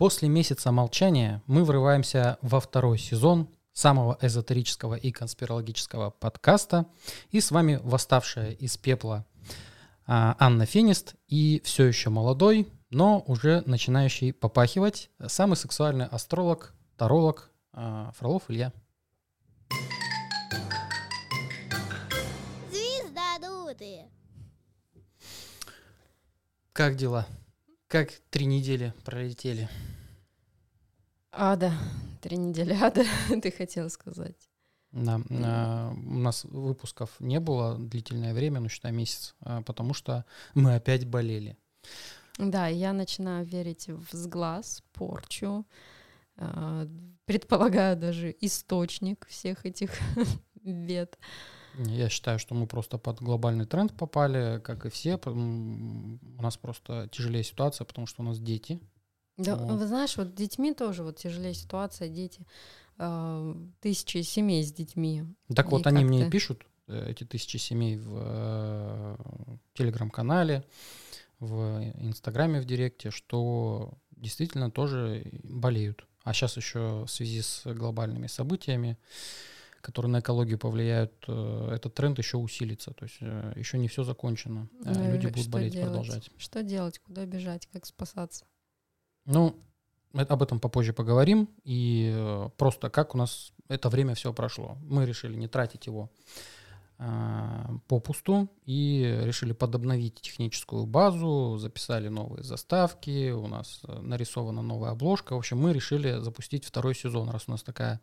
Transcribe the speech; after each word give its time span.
После 0.00 0.30
месяца 0.30 0.72
молчания 0.72 1.42
мы 1.46 1.62
врываемся 1.62 2.38
во 2.40 2.58
второй 2.58 2.96
сезон 2.96 3.50
самого 3.74 4.16
эзотерического 4.22 4.94
и 4.94 5.12
конспирологического 5.12 6.08
подкаста. 6.08 6.86
И 7.32 7.40
с 7.42 7.50
вами 7.50 7.78
восставшая 7.82 8.52
из 8.52 8.78
пепла 8.78 9.26
а, 10.06 10.36
Анна 10.38 10.64
Финист 10.64 11.16
и 11.28 11.60
все 11.66 11.84
еще 11.84 12.08
молодой, 12.08 12.66
но 12.88 13.22
уже 13.26 13.62
начинающий 13.66 14.32
попахивать 14.32 15.10
самый 15.26 15.56
сексуальный 15.56 16.06
астролог, 16.06 16.72
таролог 16.96 17.50
а, 17.74 18.10
Фролов 18.16 18.44
Илья. 18.48 18.72
Звездодуты! 22.70 24.06
Как 26.72 26.96
дела? 26.96 27.26
Как 27.90 28.12
три 28.30 28.46
недели 28.46 28.94
пролетели? 29.04 29.68
Ада. 31.32 31.72
Три 32.20 32.36
недели 32.36 32.72
ада, 32.72 33.02
ты 33.42 33.50
хотел 33.50 33.90
сказать. 33.90 34.36
Да, 34.92 35.20
а, 35.28 35.90
у 35.92 36.18
нас 36.20 36.44
выпусков 36.44 37.10
не 37.18 37.40
было 37.40 37.76
длительное 37.76 38.32
время, 38.32 38.60
ну, 38.60 38.68
считай, 38.68 38.92
месяц, 38.92 39.34
а, 39.40 39.62
потому 39.62 39.92
что 39.92 40.24
мы 40.54 40.76
опять 40.76 41.04
болели. 41.04 41.56
Да, 42.38 42.68
я 42.68 42.92
начинаю 42.92 43.44
верить 43.44 43.88
в 43.88 44.06
сглаз, 44.12 44.84
порчу, 44.92 45.66
а, 46.36 46.86
предполагаю 47.24 47.96
даже 47.96 48.36
источник 48.40 49.26
всех 49.26 49.66
этих 49.66 49.90
бед. 50.62 51.18
Я 51.86 52.08
считаю, 52.08 52.38
что 52.38 52.54
мы 52.54 52.66
просто 52.66 52.98
под 52.98 53.22
глобальный 53.22 53.64
тренд 53.64 53.92
попали, 53.96 54.60
как 54.60 54.86
и 54.86 54.90
все. 54.90 55.18
У 55.24 56.42
нас 56.42 56.56
просто 56.56 57.08
тяжелее 57.10 57.42
ситуация, 57.42 57.84
потому 57.84 58.06
что 58.06 58.22
у 58.22 58.24
нас 58.24 58.38
дети. 58.38 58.80
Да, 59.38 59.56
вот. 59.56 59.78
вы 59.78 59.86
знаешь, 59.86 60.16
вот 60.16 60.28
с 60.28 60.32
детьми 60.32 60.74
тоже 60.74 61.02
вот 61.02 61.16
тяжелее 61.16 61.54
ситуация, 61.54 62.08
дети, 62.08 62.46
э, 62.98 63.54
тысячи 63.80 64.18
семей 64.18 64.62
с 64.62 64.72
детьми. 64.72 65.24
Так 65.54 65.68
и 65.68 65.70
вот 65.70 65.86
они 65.86 66.04
мне 66.04 66.30
пишут, 66.30 66.66
э, 66.88 67.10
эти 67.10 67.24
тысячи 67.24 67.56
семей 67.56 67.96
в 67.96 68.18
э, 68.22 69.16
телеграм-канале, 69.72 70.64
в 71.38 71.82
Инстаграме, 71.94 72.60
в 72.60 72.66
Директе, 72.66 73.10
что 73.10 73.94
действительно 74.10 74.70
тоже 74.70 75.24
болеют. 75.42 76.04
А 76.22 76.34
сейчас 76.34 76.58
еще 76.58 77.04
в 77.06 77.08
связи 77.08 77.40
с 77.40 77.62
глобальными 77.64 78.26
событиями 78.26 78.98
которые 79.80 80.10
на 80.10 80.20
экологию 80.20 80.58
повлияют, 80.58 81.12
э, 81.26 81.70
этот 81.74 81.94
тренд 81.94 82.18
еще 82.18 82.36
усилится. 82.36 82.92
То 82.92 83.04
есть 83.04 83.18
э, 83.20 83.52
еще 83.56 83.78
не 83.78 83.88
все 83.88 84.04
закончено. 84.04 84.68
Ну, 84.84 85.12
Люди 85.12 85.26
будут 85.28 85.48
болеть, 85.48 85.72
делать? 85.72 85.88
продолжать. 85.88 86.30
Что 86.38 86.62
делать? 86.62 86.98
Куда 86.98 87.24
бежать? 87.26 87.68
Как 87.72 87.86
спасаться? 87.86 88.44
Ну, 89.24 89.56
об 90.12 90.42
этом 90.42 90.60
попозже 90.60 90.92
поговорим. 90.92 91.48
И 91.64 92.48
просто 92.56 92.90
как 92.90 93.14
у 93.14 93.18
нас 93.18 93.52
это 93.68 93.88
время 93.88 94.14
все 94.14 94.32
прошло. 94.32 94.76
Мы 94.82 95.06
решили 95.06 95.36
не 95.36 95.48
тратить 95.48 95.86
его 95.86 96.10
попусту 97.88 98.50
и 98.66 99.20
решили 99.22 99.52
подобновить 99.52 100.20
техническую 100.20 100.84
базу, 100.84 101.56
записали 101.56 102.08
новые 102.08 102.42
заставки, 102.42 103.30
у 103.30 103.46
нас 103.46 103.80
э, 103.88 104.00
нарисована 104.00 104.60
новая 104.60 104.90
обложка. 104.90 105.34
В 105.34 105.38
общем, 105.38 105.58
мы 105.58 105.72
решили 105.72 106.18
запустить 106.20 106.64
второй 106.66 106.94
сезон, 106.94 107.30
раз 107.30 107.44
у 107.46 107.52
нас 107.52 107.62
такая 107.62 108.02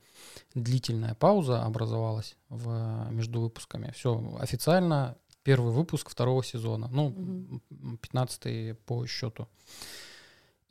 длительная 0.56 1.14
пауза 1.14 1.64
образовалась 1.64 2.36
в, 2.50 3.08
между 3.12 3.42
выпусками. 3.42 3.92
Все 3.96 4.36
официально 4.40 5.16
первый 5.44 5.72
выпуск 5.72 6.10
второго 6.10 6.44
сезона, 6.44 6.88
ну, 6.92 7.62
15 8.02 8.80
по 8.80 9.06
счету. 9.06 9.48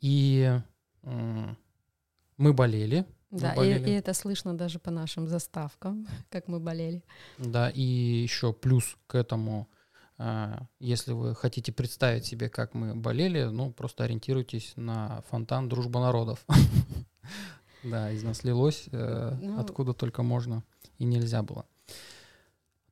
И 0.01 0.59
мы 1.01 2.53
болели, 2.53 3.05
да, 3.31 3.53
и, 3.53 3.77
и 3.77 3.91
это 3.91 4.13
слышно 4.13 4.57
даже 4.57 4.79
по 4.79 4.91
нашим 4.91 5.27
заставкам, 5.27 6.07
как 6.29 6.47
мы 6.47 6.59
болели. 6.59 7.03
Да, 7.37 7.69
и 7.69 7.81
еще 7.81 8.53
плюс 8.53 8.97
к 9.07 9.15
этому, 9.15 9.67
а, 10.17 10.63
если 10.79 11.13
вы 11.13 11.35
хотите 11.35 11.71
представить 11.71 12.25
себе, 12.25 12.49
как 12.49 12.73
мы 12.73 12.95
болели, 12.95 13.43
ну, 13.43 13.71
просто 13.71 14.05
ориентируйтесь 14.05 14.73
на 14.75 15.21
фонтан 15.29 15.69
«Дружба 15.69 15.99
народов». 15.99 16.45
Да, 17.83 18.11
из 18.11 18.23
нас 18.23 18.43
лилось 18.43 18.89
э, 18.91 19.37
ну, 19.39 19.59
откуда 19.59 19.93
только 19.93 20.23
можно 20.23 20.63
и 20.97 21.05
нельзя 21.05 21.43
было. 21.43 21.65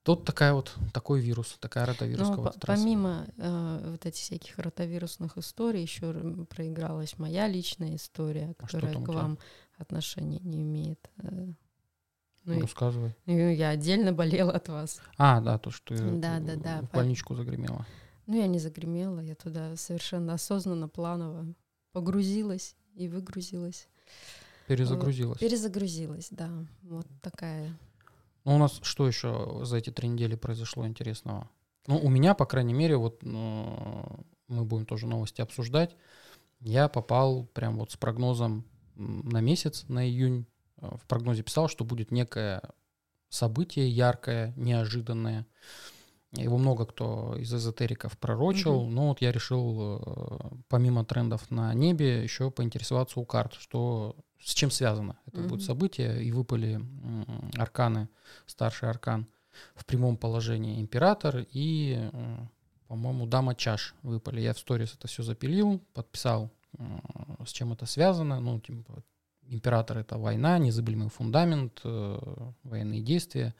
Тут 0.03 0.23
такая 0.23 0.53
вот 0.53 0.75
такой 0.93 1.19
вирус, 1.19 1.57
такая 1.59 1.87
ротовирусная 1.87 2.37
ну, 2.37 2.51
Помимо 2.61 3.25
э, 3.37 3.89
вот 3.89 4.05
этих 4.05 4.21
всяких 4.21 4.59
ротовирусных 4.59 5.35
историй, 5.39 5.81
еще 5.81 6.13
проигралась 6.47 7.17
моя 7.17 7.47
личная 7.47 7.95
история, 7.95 8.53
а 8.57 8.63
которая 8.63 8.95
а 8.95 9.01
к 9.03 9.07
вам 9.07 9.39
отношения 9.77 10.39
не 10.39 10.61
имеет. 10.61 11.09
Э, 11.23 11.47
ну, 12.43 12.61
Рассказывай. 12.61 13.15
Ну, 13.25 13.49
я 13.49 13.69
отдельно 13.69 14.13
болела 14.13 14.51
от 14.53 14.69
вас. 14.69 15.01
А, 15.17 15.41
да, 15.41 15.57
то, 15.57 15.71
что 15.71 15.95
да, 15.95 16.39
да, 16.39 16.55
да, 16.55 16.81
в 16.81 16.91
больничку 16.91 17.35
загремела. 17.35 17.85
Ну, 18.27 18.37
я 18.37 18.47
не 18.47 18.59
загремела, 18.59 19.19
я 19.19 19.35
туда 19.35 19.75
совершенно 19.75 20.33
осознанно, 20.33 20.87
планово 20.87 21.53
погрузилась 21.91 22.75
и 22.95 23.07
выгрузилась. 23.07 23.87
Перезагрузилась. 24.67 25.39
Перезагрузилась, 25.39 26.29
да. 26.31 26.49
Вот 26.81 27.07
такая 27.21 27.71
ну, 28.45 28.55
у 28.55 28.57
нас 28.59 28.79
что 28.83 29.07
еще 29.07 29.61
за 29.63 29.77
эти 29.77 29.89
три 29.89 30.07
недели 30.07 30.35
произошло 30.35 30.87
интересного? 30.87 31.49
Ну, 31.87 31.97
у 31.97 32.09
меня, 32.09 32.35
по 32.35 32.45
крайней 32.45 32.73
мере, 32.73 32.95
вот 32.95 33.23
ну, 33.23 34.23
мы 34.47 34.63
будем 34.63 34.85
тоже 34.85 35.07
новости 35.07 35.41
обсуждать. 35.41 35.95
Я 36.59 36.87
попал 36.87 37.45
прям 37.45 37.77
вот 37.77 37.91
с 37.91 37.97
прогнозом 37.97 38.63
на 38.95 39.41
месяц, 39.41 39.85
на 39.87 40.07
июнь. 40.07 40.45
Э, 40.77 40.95
в 41.01 41.05
прогнозе 41.07 41.43
писал, 41.43 41.67
что 41.67 41.83
будет 41.83 42.11
некое 42.11 42.61
событие 43.29 43.89
яркое, 43.89 44.53
неожиданное. 44.55 45.45
Его 46.31 46.57
много 46.57 46.85
кто 46.85 47.37
из 47.37 47.53
эзотериков 47.53 48.17
пророчил, 48.17 48.81
угу. 48.81 48.89
но 48.89 49.07
вот 49.09 49.21
я 49.21 49.31
решил, 49.31 49.99
э, 50.01 50.37
помимо 50.67 51.05
трендов 51.05 51.49
на 51.49 51.73
небе, 51.73 52.23
еще 52.23 52.51
поинтересоваться 52.51 53.19
у 53.19 53.25
карт, 53.25 53.53
что 53.53 54.15
с 54.45 54.53
чем 54.53 54.69
связано 54.69 55.17
это 55.25 55.37
mm-hmm. 55.37 55.47
будет 55.47 55.63
событие, 55.63 56.23
и 56.23 56.31
выпали 56.31 56.79
арканы, 57.57 58.09
старший 58.45 58.89
аркан 58.89 59.27
в 59.73 59.85
прямом 59.85 60.17
положении 60.17 60.79
император 60.79 61.47
и, 61.51 62.11
по-моему, 62.87 63.25
дама 63.25 63.55
чаш 63.55 63.95
выпали. 64.03 64.41
Я 64.41 64.53
в 64.53 64.59
сторис 64.59 64.93
это 64.93 65.07
все 65.07 65.23
запилил, 65.23 65.81
подписал, 65.93 66.51
с 67.45 67.51
чем 67.51 67.73
это 67.73 67.85
связано. 67.85 68.39
Ну, 68.39 68.59
типа, 68.59 69.03
император 69.47 69.99
это 69.99 70.17
война, 70.17 70.57
незыблемый 70.57 71.09
фундамент, 71.09 71.81
э, 71.83 72.19
военные 72.63 73.01
действия. 73.01 73.53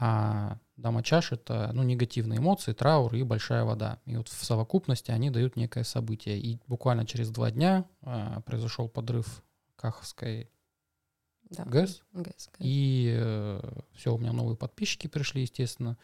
А 0.00 0.58
дама 0.76 1.02
чаш 1.02 1.32
это 1.32 1.70
ну, 1.72 1.82
негативные 1.82 2.38
эмоции, 2.38 2.72
траур 2.72 3.12
и 3.14 3.24
большая 3.24 3.64
вода. 3.64 3.98
И 4.06 4.16
вот 4.16 4.28
в 4.28 4.44
совокупности 4.44 5.10
они 5.10 5.30
дают 5.30 5.56
некое 5.56 5.82
событие. 5.82 6.38
И 6.38 6.60
буквально 6.68 7.04
через 7.04 7.30
два 7.30 7.50
дня 7.50 7.84
а, 8.02 8.40
произошел 8.42 8.88
подрыв 8.88 9.42
Каховской 9.74 10.48
да. 11.50 11.64
ГЭС. 11.64 12.02
ГЭС, 12.12 12.50
И 12.60 13.12
э, 13.18 13.60
все, 13.94 14.14
у 14.14 14.18
меня 14.18 14.32
новые 14.32 14.56
подписчики 14.56 15.08
пришли, 15.08 15.42
естественно. 15.42 15.96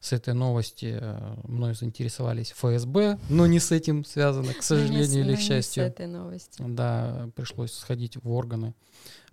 С 0.00 0.12
этой 0.12 0.32
новости 0.32 0.98
э, 0.98 1.36
мной 1.44 1.74
заинтересовались 1.74 2.52
ФСБ, 2.52 3.18
но 3.28 3.46
не 3.46 3.60
с 3.60 3.70
этим 3.70 4.06
связано, 4.06 4.54
к 4.54 4.62
сожалению 4.62 5.24
или 5.24 5.36
к 5.36 5.40
счастью. 5.40 5.84
С 5.84 5.86
этой 5.86 6.06
новостью. 6.06 6.66
Да, 6.68 7.28
пришлось 7.36 7.74
сходить 7.74 8.16
в 8.16 8.30
органы, 8.30 8.74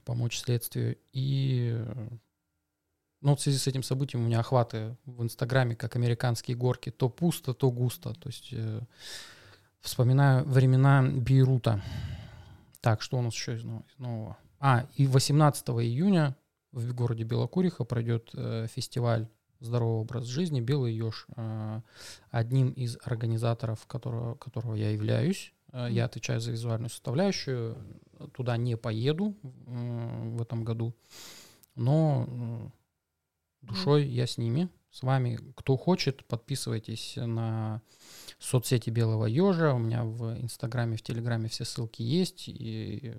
помочь 0.03 0.37
следствию. 0.37 0.97
И 1.13 1.71
э, 1.73 2.07
ну, 3.21 3.35
в 3.35 3.41
связи 3.41 3.57
с 3.57 3.67
этим 3.67 3.81
событием 3.81 4.23
у 4.23 4.27
меня 4.27 4.41
охваты 4.41 4.97
в 5.05 5.23
Инстаграме, 5.23 5.75
как 5.75 5.95
американские 5.95 6.57
горки, 6.57 6.91
то 6.91 7.07
пусто, 7.07 7.53
то 7.53 7.71
густо. 7.71 8.13
То 8.13 8.27
есть 8.27 8.49
э, 8.51 8.81
вспоминаю 9.79 10.43
времена 10.43 11.01
Бейрута. 11.01 11.81
Так, 12.81 13.01
что 13.01 13.17
у 13.17 13.21
нас 13.21 13.33
еще 13.33 13.55
из 13.55 13.63
нового? 13.97 14.37
А, 14.59 14.85
и 14.95 15.07
18 15.07 15.69
июня 15.69 16.35
в 16.71 16.93
городе 16.93 17.23
Белокуриха 17.23 17.85
пройдет 17.85 18.31
э, 18.33 18.67
фестиваль 18.69 19.27
«Здоровый 19.59 20.01
образ 20.01 20.25
жизни. 20.25 20.61
Белый 20.61 20.93
еж». 20.93 21.27
Э, 21.35 21.81
одним 22.31 22.71
из 22.71 22.97
организаторов, 23.03 23.85
которого, 23.87 24.35
которого 24.35 24.75
я 24.75 24.91
являюсь, 24.91 25.53
э, 25.73 25.87
я 25.89 26.05
отвечаю 26.05 26.39
за 26.39 26.51
визуальную 26.51 26.89
составляющую. 26.89 27.77
Туда 28.33 28.57
не 28.57 28.75
поеду 28.77 29.35
в 29.43 30.41
этом 30.41 30.63
году, 30.63 30.95
но 31.75 32.71
душой 33.61 34.07
я 34.07 34.25
с 34.25 34.39
ними, 34.39 34.69
с 34.91 35.03
вами. 35.03 35.37
Кто 35.55 35.77
хочет, 35.77 36.25
подписывайтесь 36.25 37.13
на 37.17 37.81
соцсети 38.39 38.89
Белого 38.89 39.25
Ежа. 39.25 39.73
У 39.73 39.77
меня 39.77 40.03
в 40.03 40.39
Инстаграме, 40.41 40.97
в 40.97 41.03
Телеграме 41.03 41.49
все 41.49 41.65
ссылки 41.65 42.01
есть. 42.01 42.47
И 42.47 43.13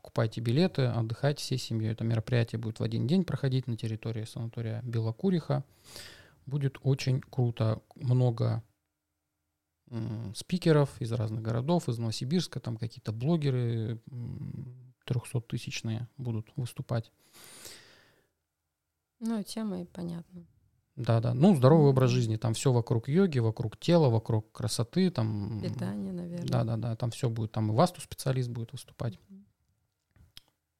покупайте 0.00 0.40
билеты, 0.40 0.86
отдыхайте 0.86 1.42
всей 1.42 1.58
семьей. 1.58 1.92
Это 1.92 2.04
мероприятие 2.04 2.58
будет 2.58 2.80
в 2.80 2.82
один 2.82 3.06
день 3.06 3.22
проходить 3.24 3.66
на 3.66 3.76
территории 3.76 4.24
санатория 4.24 4.80
Белокуриха. 4.82 5.62
Будет 6.46 6.78
очень 6.82 7.20
круто. 7.20 7.82
Много 7.96 8.62
спикеров 10.34 11.00
из 11.00 11.12
разных 11.12 11.42
городов, 11.42 11.88
из 11.88 11.98
Новосибирска, 11.98 12.60
там 12.60 12.76
какие-то 12.76 13.12
блогеры 13.12 14.00
300-тысячные 15.06 16.06
будут 16.16 16.50
выступать. 16.56 17.12
Ну, 19.18 19.42
тема 19.42 19.82
и 19.82 19.84
понятно. 19.84 20.46
Да, 20.96 21.20
да. 21.20 21.34
Ну, 21.34 21.54
здоровый 21.56 21.90
образ 21.90 22.10
жизни. 22.10 22.36
Там 22.36 22.54
все 22.54 22.72
вокруг 22.72 23.08
йоги, 23.08 23.38
вокруг 23.38 23.76
тела, 23.76 24.08
вокруг 24.08 24.50
красоты. 24.52 25.10
Там... 25.10 25.60
Питание, 25.60 26.12
наверное. 26.12 26.48
Да, 26.48 26.64
да, 26.64 26.76
да. 26.76 26.96
Там 26.96 27.10
все 27.10 27.28
будет. 27.28 27.52
Там 27.52 27.70
и 27.70 27.74
васту 27.74 28.00
специалист 28.00 28.48
будет 28.48 28.72
выступать. 28.72 29.18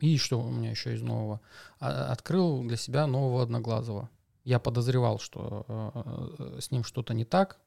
И 0.01 0.17
что 0.17 0.41
у 0.41 0.51
меня 0.51 0.71
еще 0.71 0.95
из 0.95 1.03
нового? 1.03 1.41
А, 1.79 2.11
открыл 2.11 2.65
для 2.65 2.77
себя 2.77 3.07
нового 3.07 3.43
одноглазого. 3.43 4.09
Я 4.45 4.59
подозревал, 4.59 5.19
что 5.19 5.67
э, 5.69 6.59
с 6.61 6.71
ним 6.71 6.83
что-то 6.83 7.13
не 7.13 7.25
так, 7.27 7.61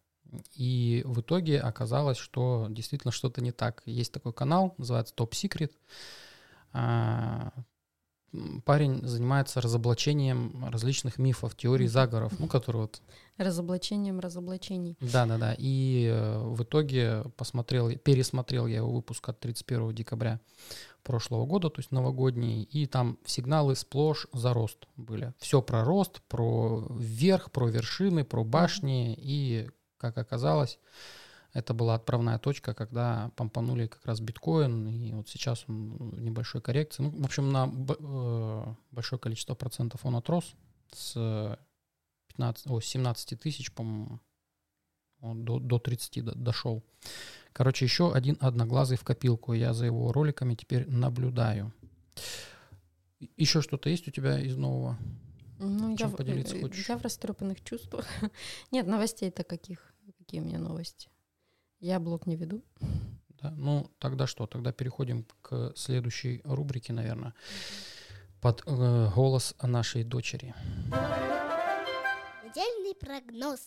и 0.56 1.03
в 1.06 1.21
итоге 1.21 1.59
оказалось, 1.59 2.18
что 2.18 2.68
действительно 2.69 3.12
что-то 3.12 3.41
не 3.41 3.51
так. 3.51 3.83
Есть 3.85 4.12
такой 4.12 4.33
канал, 4.33 4.74
называется 4.77 5.13
Top 5.15 5.31
Secret. 5.31 5.71
Парень 8.65 9.06
занимается 9.06 9.62
разоблачением 9.62 10.65
различных 10.71 11.19
мифов, 11.19 11.56
теорий 11.56 11.88
заговоров, 11.88 12.33
ну, 12.39 12.47
которые 12.47 12.83
вот... 12.83 13.01
Разоблачением 13.38 14.19
разоблачений. 14.19 14.97
Да-да-да. 15.00 15.56
И 15.57 16.07
э, 16.12 16.39
в 16.39 16.63
итоге 16.63 17.24
посмотрел, 17.38 17.91
пересмотрел 17.97 18.65
я 18.65 18.77
его 18.77 18.91
выпуск 18.91 19.30
от 19.30 19.39
31 19.39 19.94
декабря 19.94 20.39
прошлого 21.03 21.45
года, 21.45 21.69
то 21.69 21.80
есть 21.80 21.91
новогодний, 21.91 22.63
и 22.63 22.88
там 22.88 23.19
сигналы 23.25 23.75
сплошь 23.75 24.27
за 24.33 24.53
рост 24.53 24.88
были. 24.95 25.33
Все 25.38 25.62
про 25.62 25.83
рост, 25.83 26.21
про 26.27 26.88
вверх, 26.89 27.51
про 27.51 27.68
вершины, 27.68 28.24
про 28.24 28.44
башни, 28.44 29.13
и, 29.18 29.69
как 29.97 30.18
оказалось, 30.18 30.80
это 31.53 31.73
была 31.75 31.95
отправная 31.95 32.39
точка, 32.39 32.73
когда 32.73 33.31
помпанули 33.35 33.88
как 33.88 34.05
раз 34.05 34.19
биткоин, 34.19 34.88
и 34.88 35.13
вот 35.13 35.29
сейчас 35.29 35.65
он 35.67 35.97
в 35.97 36.19
небольшой 36.19 36.61
коррекции. 36.61 37.03
Ну, 37.03 37.11
в 37.11 37.25
общем, 37.25 37.51
на 37.51 37.71
э, 38.00 38.73
большое 38.91 39.19
количество 39.19 39.53
процентов 39.53 40.03
он 40.03 40.15
отрос 40.15 40.55
с 40.91 41.57
15, 42.29 42.67
о, 42.67 42.81
17 42.81 43.39
тысяч, 43.39 43.71
по-моему, 43.71 44.19
до, 45.21 45.59
до 45.59 45.77
30 45.77 46.23
дошел. 46.44 46.83
Короче, 47.53 47.85
еще 47.85 48.11
один 48.11 48.35
одноглазый 48.39 48.97
в 48.97 49.03
копилку. 49.03 49.53
Я 49.53 49.73
за 49.73 49.85
его 49.85 50.11
роликами 50.11 50.56
теперь 50.56 50.89
наблюдаю. 50.89 51.71
Еще 53.38 53.61
что-то 53.61 53.89
есть 53.89 54.07
у 54.07 54.11
тебя 54.11 54.39
из 54.39 54.57
нового? 54.57 54.97
Ну, 55.59 55.95
Чем 55.95 56.09
я, 56.09 56.17
поделиться 56.17 56.59
хочешь? 56.59 56.89
Я 56.89 56.97
в 56.97 57.03
растрепанных 57.03 57.63
чувствах. 57.63 58.06
Нет, 58.71 58.88
новостей-то 58.88 59.44
каких? 59.44 59.94
Какие 60.17 60.41
у 60.41 60.45
меня 60.45 60.57
новости? 60.57 61.09
Я 61.83 62.00
блог 62.00 62.27
не 62.27 62.38
веду. 62.38 62.63
Да, 63.41 63.51
ну, 63.57 63.91
тогда 64.00 64.25
что? 64.25 64.47
Тогда 64.47 64.71
переходим 64.71 65.25
к 65.41 65.74
следующей 65.75 66.39
рубрике, 66.45 66.94
наверное. 66.94 67.33
Под 68.39 68.63
э, 68.65 69.09
голос 69.13 69.53
нашей 69.62 70.06
дочери. 70.06 70.56
Недельный 72.41 72.95
прогноз. 72.95 73.59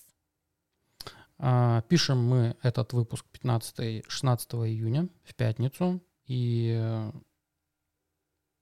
А, 1.37 1.83
пишем 1.91 2.27
мы 2.27 2.57
этот 2.63 2.95
выпуск 2.95 3.27
15-16 3.35 4.67
июня 4.67 5.11
в 5.23 5.35
пятницу. 5.35 6.01
И 6.25 6.75
э, 6.75 7.13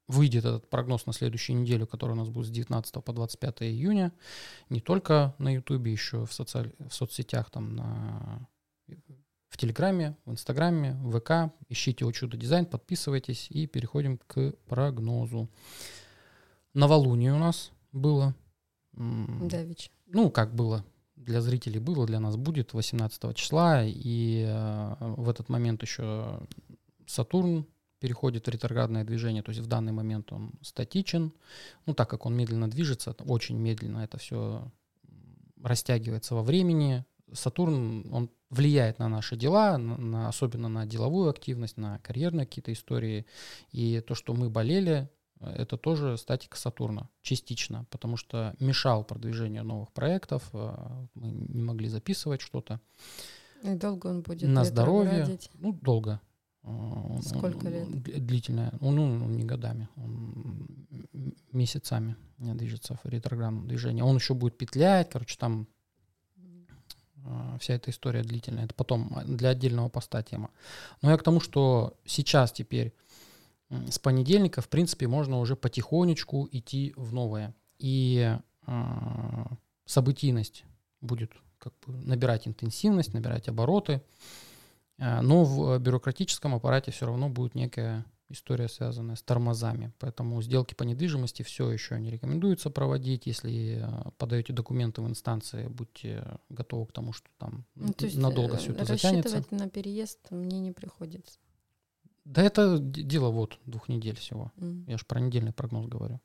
выйдет 0.09 0.47
этот 0.47 0.69
прогноз 0.69 1.07
на 1.07 1.13
следующую 1.13 1.61
неделю, 1.61 1.87
который 1.87 2.13
у 2.13 2.17
нас 2.17 2.29
будет 2.29 2.49
с 2.49 2.51
19 2.51 3.05
по 3.05 3.13
25 3.13 3.63
июня. 3.63 4.13
Не 4.69 4.81
только 4.81 5.37
на 5.39 5.55
Ютубе, 5.55 5.93
еще 5.93 6.27
в, 6.27 6.33
соци... 6.33 6.75
в 6.81 6.93
соцсетях, 6.93 7.51
там 7.51 7.77
на 7.77 8.49
в 9.55 9.57
Телеграме, 9.57 10.17
в 10.27 10.33
Инстаграме, 10.33 10.95
в 10.95 11.21
ВК. 11.21 11.55
Ищите 11.69 12.05
«О 12.05 12.11
чудо 12.11 12.37
дизайн», 12.37 12.67
подписывайтесь 12.67 13.47
и 13.51 13.69
переходим 13.69 14.19
к 14.19 14.51
прогнозу. 14.67 15.49
Новолуние 16.75 17.33
у 17.33 17.39
нас 17.39 17.71
было. 17.93 18.35
Давич. 18.95 19.93
Ну, 20.09 20.33
как 20.33 20.57
было, 20.57 20.85
для 21.15 21.41
зрителей 21.41 21.79
было, 21.79 22.05
для 22.05 22.19
нас 22.19 22.35
будет 22.37 22.73
18 22.73 23.37
числа. 23.37 23.85
И 23.85 24.45
э, 24.45 24.97
в 24.99 25.29
этот 25.29 25.49
момент 25.49 25.83
еще 25.83 26.41
Сатурн 27.07 27.65
переходит 28.01 28.49
в 28.49 28.51
ретроградное 28.51 29.05
движение, 29.05 29.45
то 29.45 29.51
есть 29.51 29.63
в 29.63 29.69
данный 29.69 29.93
момент 29.93 30.33
он 30.33 30.51
статичен. 30.63 31.33
Ну, 31.87 31.95
так 31.95 32.11
как 32.11 32.27
он 32.27 32.37
медленно 32.37 32.69
движется, 32.69 33.15
очень 33.25 33.57
медленно 33.57 33.99
это 33.99 34.19
все 34.19 34.69
растягивается 35.63 36.35
во 36.35 36.43
времени. 36.43 37.05
Сатурн, 37.33 38.05
он 38.13 38.31
влияет 38.55 38.99
на 38.99 39.09
наши 39.09 39.37
дела, 39.37 39.77
на, 39.79 40.29
особенно 40.29 40.69
на 40.69 40.87
деловую 40.87 41.31
активность, 41.31 41.77
на 41.77 41.99
карьерные 41.99 42.47
какие-то 42.47 42.73
истории. 42.73 43.27
И 43.73 44.01
то, 44.01 44.15
что 44.15 44.35
мы 44.35 44.49
болели, 44.49 45.09
это 45.41 45.77
тоже 45.77 46.17
статика 46.17 46.57
Сатурна, 46.57 47.09
частично, 47.23 47.87
потому 47.91 48.17
что 48.17 48.55
мешал 48.61 49.05
продвижению 49.05 49.65
новых 49.65 49.93
проектов, 49.93 50.49
э, 50.53 51.07
мы 51.15 51.31
не 51.31 51.63
могли 51.63 51.89
записывать 51.89 52.41
что-то. 52.41 52.81
И 53.63 53.75
долго 53.75 54.07
он 54.09 54.23
будет 54.23 54.49
На 54.49 54.65
здоровье. 54.65 55.39
Ну, 55.55 55.73
долго. 55.73 56.21
Э, 56.63 57.19
Сколько 57.23 57.69
лет? 57.69 57.91
Длительное. 57.91 58.73
Ну, 58.81 58.91
ну, 58.91 59.29
не 59.29 59.45
годами. 59.45 59.89
Он 59.97 60.67
месяцами 61.53 62.17
движется 62.39 62.99
в 63.03 63.09
ретроградном 63.09 63.67
движении. 63.69 64.03
Он 64.03 64.17
еще 64.17 64.35
будет 64.35 64.57
петлять, 64.57 65.11
короче, 65.11 65.37
там 65.39 65.67
вся 67.61 67.75
эта 67.75 67.91
история 67.91 68.23
длительная. 68.23 68.65
Это 68.65 68.75
потом 68.75 69.13
а, 69.15 69.25
для 69.25 69.51
отдельного 69.51 69.89
поста 69.89 70.23
тема. 70.23 70.51
Но 71.03 71.11
я 71.11 71.17
к 71.17 71.23
тому, 71.23 71.41
что 71.41 71.95
сейчас 72.05 72.53
теперь 72.53 72.95
с 73.71 73.99
понедельника, 73.99 74.61
в 74.61 74.69
принципе, 74.69 75.09
можно 75.09 75.39
уже 75.39 75.57
потихонечку 75.57 76.49
идти 76.53 76.93
в 76.97 77.13
новое. 77.13 77.55
И 77.79 78.37
э, 78.67 79.45
событийность 79.87 80.65
будет 81.01 81.33
как 81.59 81.73
бы 81.87 81.93
набирать 81.93 82.47
интенсивность, 82.47 83.15
набирать 83.15 83.49
обороты. 83.49 84.03
Но 84.99 85.45
в 85.45 85.79
бюрократическом 85.81 86.55
аппарате 86.55 86.93
все 86.93 87.07
равно 87.07 87.29
будет 87.29 87.57
некая 87.57 88.05
история, 88.29 88.69
связанная 88.69 89.17
с 89.17 89.23
тормозами. 89.23 89.93
Поэтому 89.99 90.41
сделки 90.43 90.75
по 90.75 90.83
недвижимости 90.83 91.43
все 91.43 91.71
еще 91.71 91.99
не 92.01 92.11
рекомендуется 92.11 92.71
проводить. 92.71 93.27
Если 93.27 93.83
э, 93.83 94.11
подаете 94.19 94.53
документы 94.53 95.03
в 95.03 95.09
инстанции, 95.09 95.69
будьте 95.69 96.25
готовы 96.49 96.87
к 96.87 96.93
тому, 96.93 97.13
что 97.13 97.29
там 97.39 97.65
ну, 97.75 97.93
то 97.93 98.07
надолго 98.19 98.57
все 98.57 98.73
это 98.73 98.85
затянется. 98.85 99.35
Рассчитывать 99.35 99.53
на 99.53 99.69
переезд 99.69 100.31
мне 100.31 100.61
не 100.61 100.73
приходится. 100.73 101.39
Да 102.25 102.43
это 102.43 102.79
дело 102.79 103.31
вот 103.31 103.59
двух 103.67 103.89
недель 103.89 104.17
всего. 104.17 104.51
Mm. 104.57 104.85
Я 104.91 104.99
же 104.99 105.05
про 105.05 105.21
недельный 105.21 105.53
прогноз 105.53 105.87
говорю. 105.87 106.21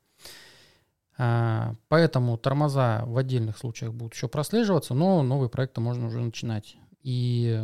А, 1.18 1.74
поэтому 1.88 2.38
тормоза 2.38 3.04
в 3.04 3.18
отдельных 3.18 3.58
случаях 3.58 3.92
будут 3.92 4.14
еще 4.14 4.26
прослеживаться, 4.26 4.94
но 4.94 5.22
новые 5.22 5.50
проекты 5.50 5.82
можно 5.82 6.06
уже 6.06 6.20
начинать. 6.20 6.78
И 7.02 7.62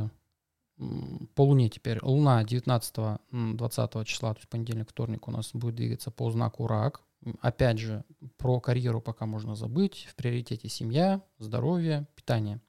по 1.35 1.43
Луне 1.43 1.69
теперь. 1.69 1.99
Луна 2.03 2.43
19-20 2.43 4.05
числа, 4.05 4.35
то 4.35 4.39
есть 4.39 4.49
понедельник, 4.49 4.91
вторник 4.91 5.27
у 5.27 5.31
нас 5.31 5.51
будет 5.53 5.75
двигаться 5.75 6.11
по 6.11 6.31
знаку 6.31 6.67
Рак. 6.67 7.03
Опять 7.41 7.79
же, 7.79 8.05
про 8.37 8.61
карьеру 8.61 9.01
пока 9.01 9.27
можно 9.27 9.57
забыть. 9.57 10.07
В 10.11 10.15
приоритете 10.15 10.69
семья, 10.69 11.23
здоровье, 11.39 12.07
питание. 12.15 12.61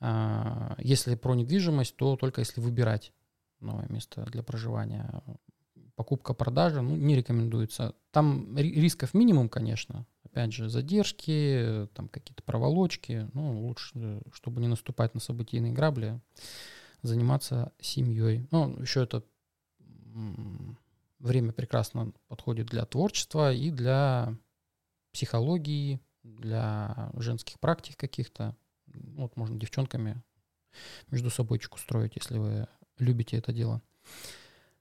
А, 0.00 0.76
если 0.78 1.14
про 1.14 1.34
недвижимость, 1.34 1.96
то 1.96 2.16
только 2.16 2.40
если 2.40 2.60
выбирать 2.60 3.12
новое 3.60 3.86
место 3.88 4.24
для 4.26 4.42
проживания. 4.42 5.22
Покупка-продажа 5.96 6.82
ну, 6.82 6.94
не 6.94 7.16
рекомендуется. 7.16 7.94
Там 8.12 8.56
рисков 8.56 9.14
минимум, 9.14 9.48
конечно. 9.48 10.06
Опять 10.24 10.52
же, 10.52 10.68
задержки, 10.68 11.88
там 11.94 12.08
какие-то 12.08 12.42
проволочки. 12.42 13.28
Ну, 13.32 13.66
лучше, 13.66 14.20
чтобы 14.32 14.60
не 14.60 14.68
наступать 14.68 15.14
на 15.14 15.20
событийные 15.20 15.72
грабли 15.72 16.20
заниматься 17.02 17.72
семьей. 17.80 18.46
Ну, 18.50 18.80
еще 18.80 19.02
это 19.02 19.24
время 21.18 21.52
прекрасно 21.52 22.12
подходит 22.28 22.66
для 22.66 22.84
творчества 22.84 23.52
и 23.52 23.70
для 23.70 24.34
психологии, 25.12 26.00
для 26.22 27.10
женских 27.14 27.58
практик 27.60 27.96
каких-то. 27.96 28.56
Вот 28.86 29.36
можно 29.36 29.58
девчонками 29.58 30.22
между 31.10 31.30
собойчик 31.30 31.74
устроить, 31.74 32.16
если 32.16 32.38
вы 32.38 32.68
любите 32.98 33.36
это 33.36 33.52
дело. 33.52 33.82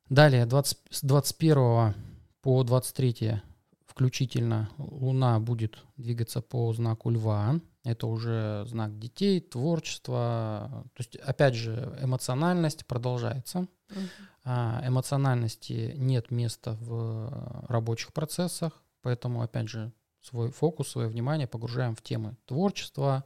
Далее, 0.10 0.46
20, 0.46 0.78
с 0.90 1.02
21 1.04 1.94
по 2.42 2.64
23 2.64 3.42
включительно 3.86 4.70
Луна 4.78 5.40
будет 5.40 5.84
двигаться 5.98 6.42
по 6.42 6.72
знаку 6.74 7.10
Льва. 7.10 7.60
Это 7.88 8.08
уже 8.08 8.66
знак 8.68 9.00
детей, 9.00 9.40
творчество. 9.40 10.84
То 10.94 11.00
есть, 11.00 11.16
опять 11.16 11.56
же, 11.56 11.98
эмоциональность 12.02 12.86
продолжается. 12.86 13.68
Uh-huh. 13.90 14.88
Эмоциональности 14.88 15.94
нет 15.96 16.30
места 16.30 16.74
в 16.82 17.66
рабочих 17.70 18.12
процессах, 18.12 18.74
поэтому, 19.02 19.42
опять 19.42 19.70
же, 19.70 19.94
свой 20.22 20.52
фокус, 20.52 20.90
свое 20.90 21.08
внимание 21.08 21.48
погружаем 21.48 21.96
в 21.96 22.02
темы 22.02 22.36
творчества, 22.46 23.24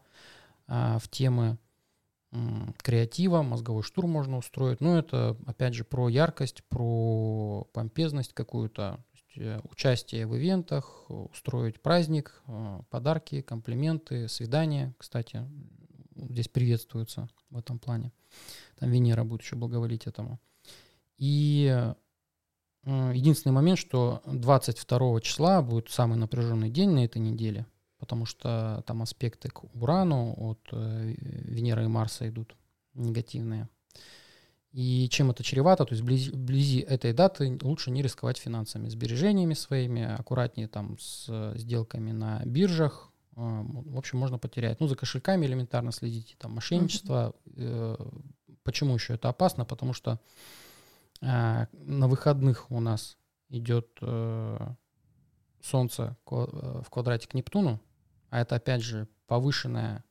а, 0.67 0.99
в 0.99 1.07
темы 1.09 1.57
креатива, 2.81 3.41
мозговой 3.41 3.83
штурм 3.83 4.11
можно 4.11 4.37
устроить. 4.37 4.79
Но 4.79 4.97
это, 4.97 5.35
опять 5.47 5.73
же, 5.73 5.83
про 5.83 6.07
яркость, 6.07 6.63
про 6.69 7.67
помпезность 7.73 8.33
какую-то, 8.33 9.03
участие 9.63 10.27
в 10.27 10.37
ивентах, 10.37 11.05
устроить 11.09 11.81
праздник, 11.81 12.41
э, 12.47 12.81
подарки, 12.89 13.41
комплименты, 13.41 14.27
свидания, 14.27 14.93
кстати, 14.97 15.47
здесь 16.15 16.47
приветствуются 16.47 17.29
в 17.49 17.57
этом 17.57 17.79
плане. 17.79 18.11
Там 18.79 18.91
Венера 18.91 19.23
будет 19.23 19.41
еще 19.41 19.55
благоволить 19.55 20.07
этому. 20.07 20.39
И 21.17 21.67
э, 22.83 23.11
единственный 23.13 23.53
момент, 23.53 23.79
что 23.79 24.21
22 24.25 25.21
числа 25.21 25.61
будет 25.61 25.89
самый 25.89 26.17
напряженный 26.17 26.69
день 26.69 26.89
на 26.91 27.05
этой 27.05 27.19
неделе– 27.19 27.65
потому 28.01 28.25
что 28.25 28.83
там 28.87 29.03
аспекты 29.03 29.49
к 29.49 29.63
Урану 29.75 30.33
от 30.35 30.59
э, 30.71 31.13
Венеры 31.19 31.83
и 31.83 31.87
Марса 31.87 32.27
идут 32.27 32.55
негативные. 32.95 33.69
И 34.71 35.09
чем 35.09 35.31
это 35.31 35.43
чревато, 35.43 35.85
то 35.85 35.93
есть 35.93 36.01
вблизи, 36.01 36.31
вблизи 36.31 36.79
этой 36.79 37.11
даты 37.11 37.59
лучше 37.61 37.91
не 37.91 38.01
рисковать 38.01 38.37
финансами, 38.37 38.87
сбережениями 38.87 39.53
своими, 39.53 40.03
аккуратнее 40.03 40.67
там 40.69 40.97
с 40.97 41.53
сделками 41.55 42.11
на 42.13 42.41
биржах, 42.45 43.11
э, 43.35 43.39
в 43.41 43.97
общем, 43.97 44.19
можно 44.19 44.37
потерять. 44.37 44.79
Ну, 44.79 44.87
за 44.87 44.95
кошельками 44.95 45.45
элементарно 45.45 45.91
следите, 45.91 46.35
там, 46.37 46.53
мошенничество. 46.53 47.35
Mm-hmm. 47.45 48.57
Почему 48.63 48.93
еще 48.93 49.15
это 49.15 49.27
опасно? 49.29 49.65
Потому 49.65 49.93
что 49.93 50.19
на 51.19 51.67
выходных 52.07 52.71
у 52.71 52.79
нас 52.79 53.17
идет 53.49 53.99
Солнце 55.61 56.17
в 56.25 56.85
квадрате 56.89 57.27
к 57.27 57.33
Нептуну, 57.35 57.79
а 58.29 58.39
это, 58.41 58.55
опять 58.55 58.81
же, 58.81 59.07
повышенная 59.27 60.03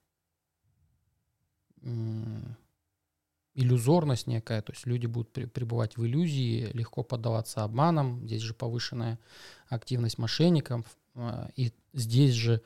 иллюзорность 3.54 4.26
некая, 4.26 4.62
то 4.62 4.72
есть 4.72 4.86
люди 4.86 5.06
будут 5.06 5.32
пребывать 5.32 5.96
в 5.96 6.04
иллюзии, 6.04 6.70
легко 6.72 7.02
поддаваться 7.02 7.64
обманам, 7.64 8.26
здесь 8.26 8.42
же 8.42 8.54
повышенная 8.54 9.18
активность 9.68 10.18
мошенников, 10.18 10.84
а, 11.14 11.50
и 11.56 11.72
здесь 11.92 12.34
же 12.34 12.62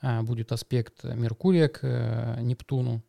а, 0.00 0.22
будет 0.22 0.52
аспект 0.52 1.04
Меркурия 1.04 1.68
к 1.68 1.80
э, 1.82 2.40
Нептуну, 2.42 3.02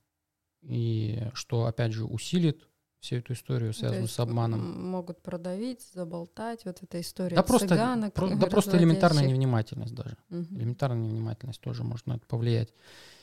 и 0.61 1.29
что, 1.33 1.65
опять 1.65 1.91
же, 1.93 2.05
усилит 2.05 2.67
всю 3.05 3.17
эту 3.17 3.33
историю, 3.33 3.73
связанную 3.73 4.07
с 4.07 4.19
обманом. 4.19 4.89
Могут 4.89 5.21
продавить, 5.21 5.81
заболтать, 5.93 6.65
вот 6.65 6.81
эта 6.81 6.99
история 6.99 7.35
да 7.35 7.43
просто, 7.43 7.67
цыганок. 7.67 8.13
Про, 8.13 8.35
да 8.35 8.47
просто 8.47 8.77
элементарная 8.77 9.27
невнимательность 9.27 9.93
даже. 9.93 10.17
Угу. 10.31 10.55
Элементарная 10.57 11.07
невнимательность 11.07 11.61
тоже 11.61 11.83
может 11.83 12.07
на 12.07 12.13
это 12.13 12.25
повлиять. 12.25 12.73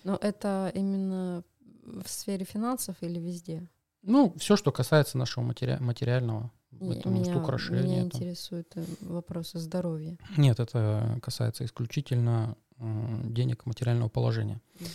Но 0.04 0.16
это 0.16 0.70
именно 0.74 1.42
в 1.82 2.08
сфере 2.08 2.44
финансов 2.44 2.96
или 3.00 3.18
везде? 3.18 3.66
Ну, 4.02 4.34
все, 4.38 4.56
что 4.56 4.72
касается 4.72 5.18
нашего 5.18 5.44
матери... 5.44 5.76
материального. 5.80 6.50
Это 6.80 7.08
меня, 7.08 7.36
украшения. 7.36 7.82
Меня 7.82 8.10
там. 8.10 8.20
интересуют 8.20 8.72
э, 8.74 8.84
вопросы 9.00 9.58
здоровья. 9.58 10.18
Нет, 10.36 10.58
это 10.58 11.18
касается 11.22 11.64
исключительно 11.64 12.56
денег 12.78 13.66
материального 13.66 14.08
положения. 14.08 14.60
Угу. 14.80 14.88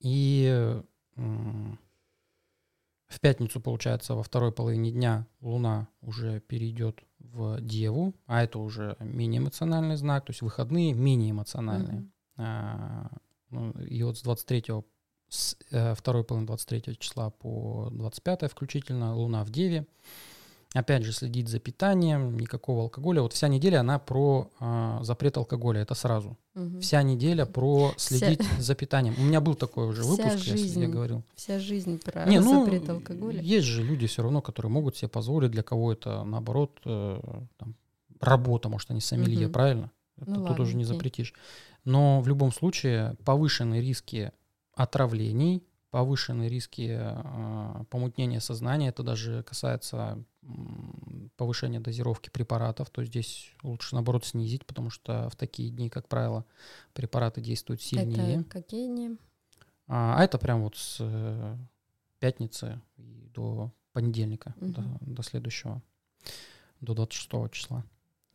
И 0.00 0.80
в 3.10 3.20
пятницу, 3.20 3.60
получается, 3.60 4.14
во 4.14 4.22
второй 4.22 4.52
половине 4.52 4.92
дня 4.92 5.26
Луна 5.40 5.88
уже 6.00 6.40
перейдет 6.40 7.02
в 7.18 7.60
Деву, 7.60 8.14
а 8.26 8.44
это 8.44 8.60
уже 8.60 8.96
менее 9.00 9.40
эмоциональный 9.40 9.96
знак, 9.96 10.24
то 10.26 10.30
есть 10.30 10.42
выходные 10.42 10.94
менее 10.94 11.32
эмоциональные. 11.32 12.02
Mm-hmm. 12.02 12.10
А, 12.38 13.10
ну, 13.50 13.72
и 13.72 14.02
вот 14.04 14.16
с 14.16 14.22
23 14.22 14.64
с 15.30 15.56
э, 15.70 15.94
второй 15.94 16.24
половины 16.24 16.46
23 16.46 16.98
числа 16.98 17.30
по 17.30 17.88
25 17.92 18.50
включительно 18.50 19.16
Луна 19.16 19.44
в 19.44 19.50
Деве. 19.50 19.86
Опять 20.72 21.02
же, 21.02 21.12
следить 21.12 21.48
за 21.48 21.58
питанием, 21.58 22.38
никакого 22.38 22.82
алкоголя. 22.82 23.22
Вот 23.22 23.32
вся 23.32 23.48
неделя, 23.48 23.80
она 23.80 23.98
про 23.98 24.50
э, 24.60 24.98
запрет 25.02 25.36
алкоголя, 25.36 25.80
это 25.80 25.94
сразу. 25.94 26.36
Угу. 26.54 26.80
Вся 26.80 27.02
неделя 27.02 27.44
про 27.44 27.92
следить 27.96 28.42
вся... 28.42 28.60
за 28.60 28.74
питанием. 28.76 29.14
У 29.18 29.22
меня 29.22 29.40
был 29.40 29.54
такой 29.54 29.88
уже 29.88 30.02
выпуск, 30.04 30.28
вся 30.28 30.38
жизнь, 30.38 30.80
я, 30.80 30.86
я 30.86 30.92
говорил. 30.92 31.22
Вся 31.34 31.58
жизнь 31.58 31.98
про 31.98 32.24
Не, 32.26 32.40
ну, 32.40 32.64
запрет 32.64 32.88
алкоголя. 32.88 33.40
Есть 33.40 33.66
же 33.66 33.82
люди 33.82 34.06
все 34.06 34.22
равно, 34.22 34.42
которые 34.42 34.70
могут 34.70 34.96
себе 34.96 35.08
позволить, 35.08 35.50
для 35.50 35.64
кого 35.64 35.92
это, 35.92 36.22
наоборот, 36.22 36.78
э, 36.84 37.20
там, 37.56 37.74
работа, 38.20 38.68
может, 38.68 38.90
они 38.92 39.00
сомелье, 39.00 39.46
угу. 39.46 39.54
правильно? 39.54 39.90
Это 40.20 40.30
ну, 40.30 40.36
тут 40.36 40.50
ладно, 40.50 40.64
уже 40.64 40.76
не 40.76 40.84
запретишь. 40.84 41.34
Но 41.84 42.20
в 42.20 42.28
любом 42.28 42.52
случае 42.52 43.16
повышенные 43.24 43.80
риски 43.80 44.32
отравлений, 44.74 45.62
повышенные 45.90 46.48
риски 46.48 46.96
э, 46.98 47.84
помутнения 47.90 48.40
сознания, 48.40 48.88
это 48.88 49.02
даже 49.02 49.42
касается 49.42 50.22
повышение 51.36 51.80
дозировки 51.80 52.30
препаратов, 52.30 52.90
то 52.90 53.04
здесь 53.04 53.52
лучше, 53.62 53.94
наоборот, 53.94 54.24
снизить, 54.24 54.64
потому 54.66 54.90
что 54.90 55.28
в 55.28 55.36
такие 55.36 55.70
дни, 55.70 55.90
как 55.90 56.08
правило, 56.08 56.44
препараты 56.92 57.40
действуют 57.40 57.82
сильнее. 57.82 58.40
Это 58.40 58.50
какие 58.50 58.86
дни? 58.86 59.16
А, 59.86 60.16
а 60.18 60.24
это 60.24 60.38
прям 60.38 60.62
вот 60.62 60.76
с 60.76 60.98
э, 61.00 61.56
пятницы 62.20 62.80
до 62.96 63.72
понедельника, 63.92 64.54
угу. 64.60 64.72
до, 64.72 64.84
до 65.00 65.22
следующего, 65.22 65.82
до 66.80 66.94
26 66.94 67.52
числа. 67.52 67.84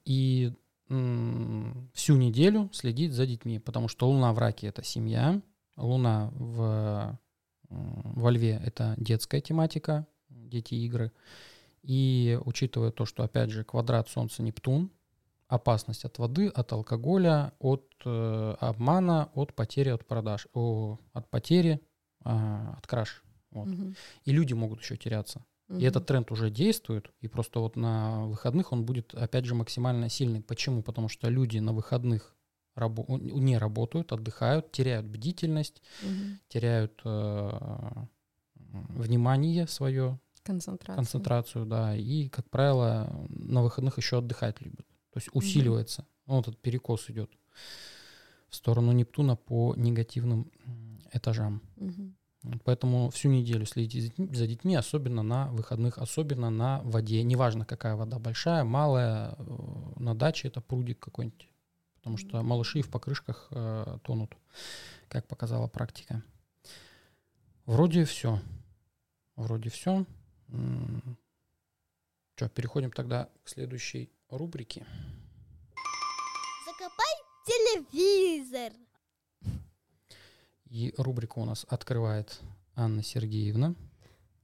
И 0.03 0.53
всю 0.87 2.15
неделю 2.15 2.69
следить 2.71 3.13
за 3.13 3.25
детьми, 3.25 3.57
потому 3.57 3.87
что 3.87 4.07
Луна 4.07 4.33
в 4.33 4.37
раке— 4.37 4.67
это 4.67 4.83
семья, 4.83 5.41
Луна 5.77 6.31
в, 6.33 7.19
во 7.69 8.31
Льве— 8.31 8.61
это 8.65 8.95
детская 8.97 9.41
тематика, 9.41 10.07
дети 10.29 10.75
игры, 10.75 11.11
и 11.83 12.39
учитывая 12.45 12.91
то, 12.91 13.05
что, 13.05 13.23
опять 13.23 13.49
же, 13.49 13.63
квадрат 13.63 14.09
Солнца-Нептун, 14.09 14.91
опасность 15.47 16.05
от 16.05 16.17
воды, 16.17 16.47
от 16.47 16.71
алкоголя, 16.73 17.53
от 17.59 17.85
э, 18.03 18.55
обмана, 18.59 19.29
от 19.33 19.53
потери 19.53 19.89
от 19.89 20.05
продаж, 20.05 20.47
о, 20.53 20.99
от 21.13 21.29
потери, 21.29 21.81
э, 22.23 22.29
от 22.77 22.87
краш. 22.87 23.23
Вот. 23.51 23.67
Угу. 23.67 23.93
И 24.25 24.31
люди 24.31 24.53
могут 24.53 24.81
еще 24.81 24.97
теряться. 24.97 25.45
Угу. 25.69 25.79
И 25.79 25.83
этот 25.83 26.05
тренд 26.05 26.31
уже 26.31 26.49
действует, 26.49 27.11
и 27.21 27.27
просто 27.27 27.59
вот 27.59 27.75
на 27.75 28.25
выходных 28.25 28.71
он 28.71 28.85
будет, 28.85 29.13
опять 29.13 29.45
же, 29.45 29.55
максимально 29.55 30.09
сильный. 30.09 30.41
Почему? 30.41 30.81
Потому 30.81 31.09
что 31.09 31.29
люди 31.29 31.59
на 31.59 31.73
выходных 31.73 32.34
рабо- 32.75 33.19
не 33.19 33.57
работают, 33.57 34.11
отдыхают, 34.11 34.71
теряют 34.71 35.05
бдительность, 35.05 35.81
угу. 36.03 36.39
теряют 36.47 37.01
э, 37.03 38.05
внимание 38.95 39.67
свое, 39.67 40.19
Концентрацию. 40.45 40.95
Концентрацию, 40.95 41.65
да. 41.65 41.95
И, 41.95 42.29
как 42.29 42.47
правило, 42.51 43.09
на 43.29 43.63
выходных 43.63 43.97
еще 43.97 44.19
отдыхать 44.19 44.61
любят. 44.61 44.85
То 45.11 45.17
есть 45.17 45.29
усиливается. 45.33 46.01
mm 46.01 46.05
Вот 46.27 46.47
этот 46.47 46.61
перекос 46.61 47.09
идет 47.09 47.31
в 48.49 48.55
сторону 48.55 48.91
Нептуна 48.91 49.35
по 49.35 49.73
негативным 49.75 50.51
этажам. 51.11 51.61
mm 51.77 52.13
Поэтому 52.63 53.09
всю 53.09 53.29
неделю 53.29 53.65
следите 53.65 54.13
за 54.17 54.45
детьми, 54.45 54.75
особенно 54.75 55.23
на 55.23 55.47
выходных, 55.47 55.97
особенно 55.97 56.51
на 56.51 56.79
воде. 56.83 57.23
Неважно, 57.23 57.65
какая 57.65 57.95
вода, 57.95 58.19
большая, 58.19 58.63
малая, 58.63 59.35
э, 59.39 59.93
на 59.97 60.13
даче 60.13 60.49
это 60.49 60.61
прудик 60.61 60.99
какой-нибудь. 60.99 61.49
Потому 62.05 62.17
что 62.17 62.43
малыши 62.43 62.83
в 62.83 62.91
покрышках 62.91 63.47
э, 63.49 63.97
тонут, 64.03 64.37
как 65.07 65.27
показала 65.27 65.67
практика. 65.67 66.21
Вроде 67.65 68.05
все. 68.05 68.39
Вроде 69.35 69.71
все. 69.71 70.05
Что, 72.35 72.47
переходим 72.49 72.91
тогда 72.91 73.27
к 73.43 73.49
следующей 73.49 74.11
рубрике. 74.29 74.85
Закопай 76.67 77.15
телевизор. 77.47 78.71
И 80.65 80.93
рубрику 80.99 81.41
у 81.41 81.45
нас 81.45 81.65
открывает 81.69 82.39
Анна 82.75 83.01
Сергеевна 83.01 83.73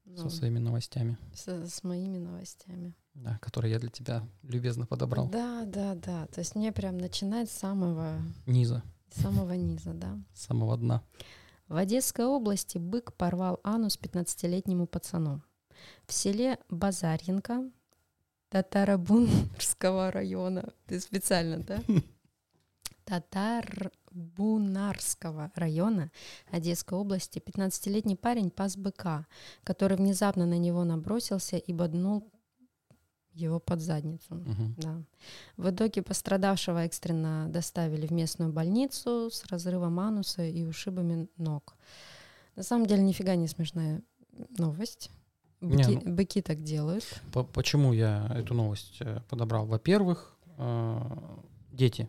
ну, 0.06 0.18
со 0.18 0.30
своими 0.32 0.58
новостями. 0.58 1.15
С, 1.36 1.48
с 1.48 1.84
моими 1.84 2.18
новостями. 2.18 2.96
Да, 3.13 3.38
которые 3.39 3.74
я 3.74 3.80
для 3.80 3.89
тебя 3.89 4.24
любезно 4.44 4.86
подобрал. 4.86 5.27
Да, 5.30 5.65
да, 5.65 5.96
да. 5.96 6.27
То 6.27 6.39
есть 6.39 6.56
мне 6.56 6.72
прям 6.72 6.98
начинать 6.98 7.51
с 7.51 7.58
самого... 7.58 8.22
Низа. 8.46 8.84
С 9.13 9.22
самого 9.22 9.51
низа, 9.53 9.94
да. 9.94 10.18
С 10.34 10.46
самого 10.46 10.77
дна. 10.77 11.03
В 11.68 11.75
Одесской 11.75 12.25
области 12.25 12.77
бык 12.77 13.13
порвал 13.13 13.60
анус 13.63 14.00
15-летнему 14.01 14.88
пацану. 14.88 15.41
В 16.06 16.13
селе 16.13 16.60
Базаренко 16.70 17.70
Татарабунарского 18.50 20.12
района. 20.12 20.74
Ты 20.86 21.00
специально, 21.00 21.60
да? 21.60 21.80
Татарбунарского 23.06 25.51
района 25.56 26.12
Одесской 26.50 26.98
области 26.98 27.39
15-летний 27.39 28.15
парень 28.15 28.51
пас 28.51 28.77
быка, 28.77 29.25
который 29.63 29.98
внезапно 29.98 30.46
на 30.46 30.58
него 30.58 30.84
набросился 30.84 31.58
и 31.58 31.74
боднул 31.74 32.32
его 33.41 33.60
под 33.60 33.81
задницу. 33.81 34.36
Угу. 34.36 34.74
Да. 34.77 35.01
В 35.57 35.69
итоге 35.69 36.01
пострадавшего 36.01 36.79
экстренно 36.86 37.48
доставили 37.50 38.07
в 38.07 38.12
местную 38.12 38.51
больницу 38.51 39.29
с 39.31 39.45
разрывом 39.45 40.00
ануса 40.00 40.43
и 40.43 40.63
ушибами 40.63 41.27
ног. 41.38 41.75
На 42.55 42.63
самом 42.63 42.86
деле 42.86 43.01
нифига 43.03 43.36
не 43.36 43.48
смешная 43.48 44.01
новость. 44.57 45.10
Не, 45.62 45.77
Быки, 45.77 46.00
ну- 46.03 46.15
быки 46.15 46.41
так 46.41 46.63
делают. 46.63 47.03
По- 47.33 47.43
Почему 47.43 47.93
я 47.93 48.27
эту 48.36 48.53
новость 48.55 48.98
э, 49.01 49.21
подобрал? 49.29 49.65
Во-первых, 49.67 50.36
э, 50.57 51.00
дети. 51.71 52.07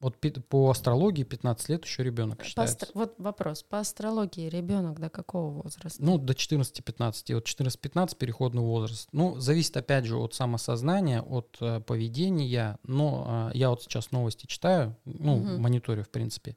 Вот 0.00 0.16
по 0.48 0.70
астрологии 0.70 1.24
15 1.24 1.68
лет 1.70 1.84
еще 1.84 2.04
ребенок 2.04 2.38
По 2.38 2.44
считается. 2.44 2.76
астро- 2.86 2.90
Вот 2.94 3.14
вопрос. 3.18 3.64
По 3.64 3.80
астрологии 3.80 4.48
ребенок 4.48 5.00
до 5.00 5.10
какого 5.10 5.62
возраста? 5.62 6.00
Ну, 6.00 6.18
до 6.18 6.34
14-15. 6.34 7.34
Вот 7.34 7.44
14-15 7.46 8.16
переходный 8.16 8.62
возраст. 8.62 9.08
Ну, 9.10 9.40
зависит, 9.40 9.76
опять 9.76 10.04
же, 10.04 10.16
от 10.16 10.34
самосознания, 10.34 11.20
от 11.20 11.56
э, 11.60 11.80
поведения. 11.80 12.78
Но 12.84 13.50
э, 13.52 13.58
я 13.58 13.70
вот 13.70 13.82
сейчас 13.82 14.12
новости 14.12 14.46
читаю, 14.46 14.94
ну, 15.04 15.38
Мгм. 15.38 15.60
мониторю, 15.62 16.04
в 16.04 16.10
принципе. 16.10 16.56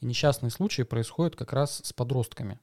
И 0.00 0.06
несчастные 0.06 0.50
случаи 0.50 0.82
происходят 0.82 1.36
как 1.36 1.52
раз 1.52 1.80
с 1.84 1.92
подростками. 1.92 2.58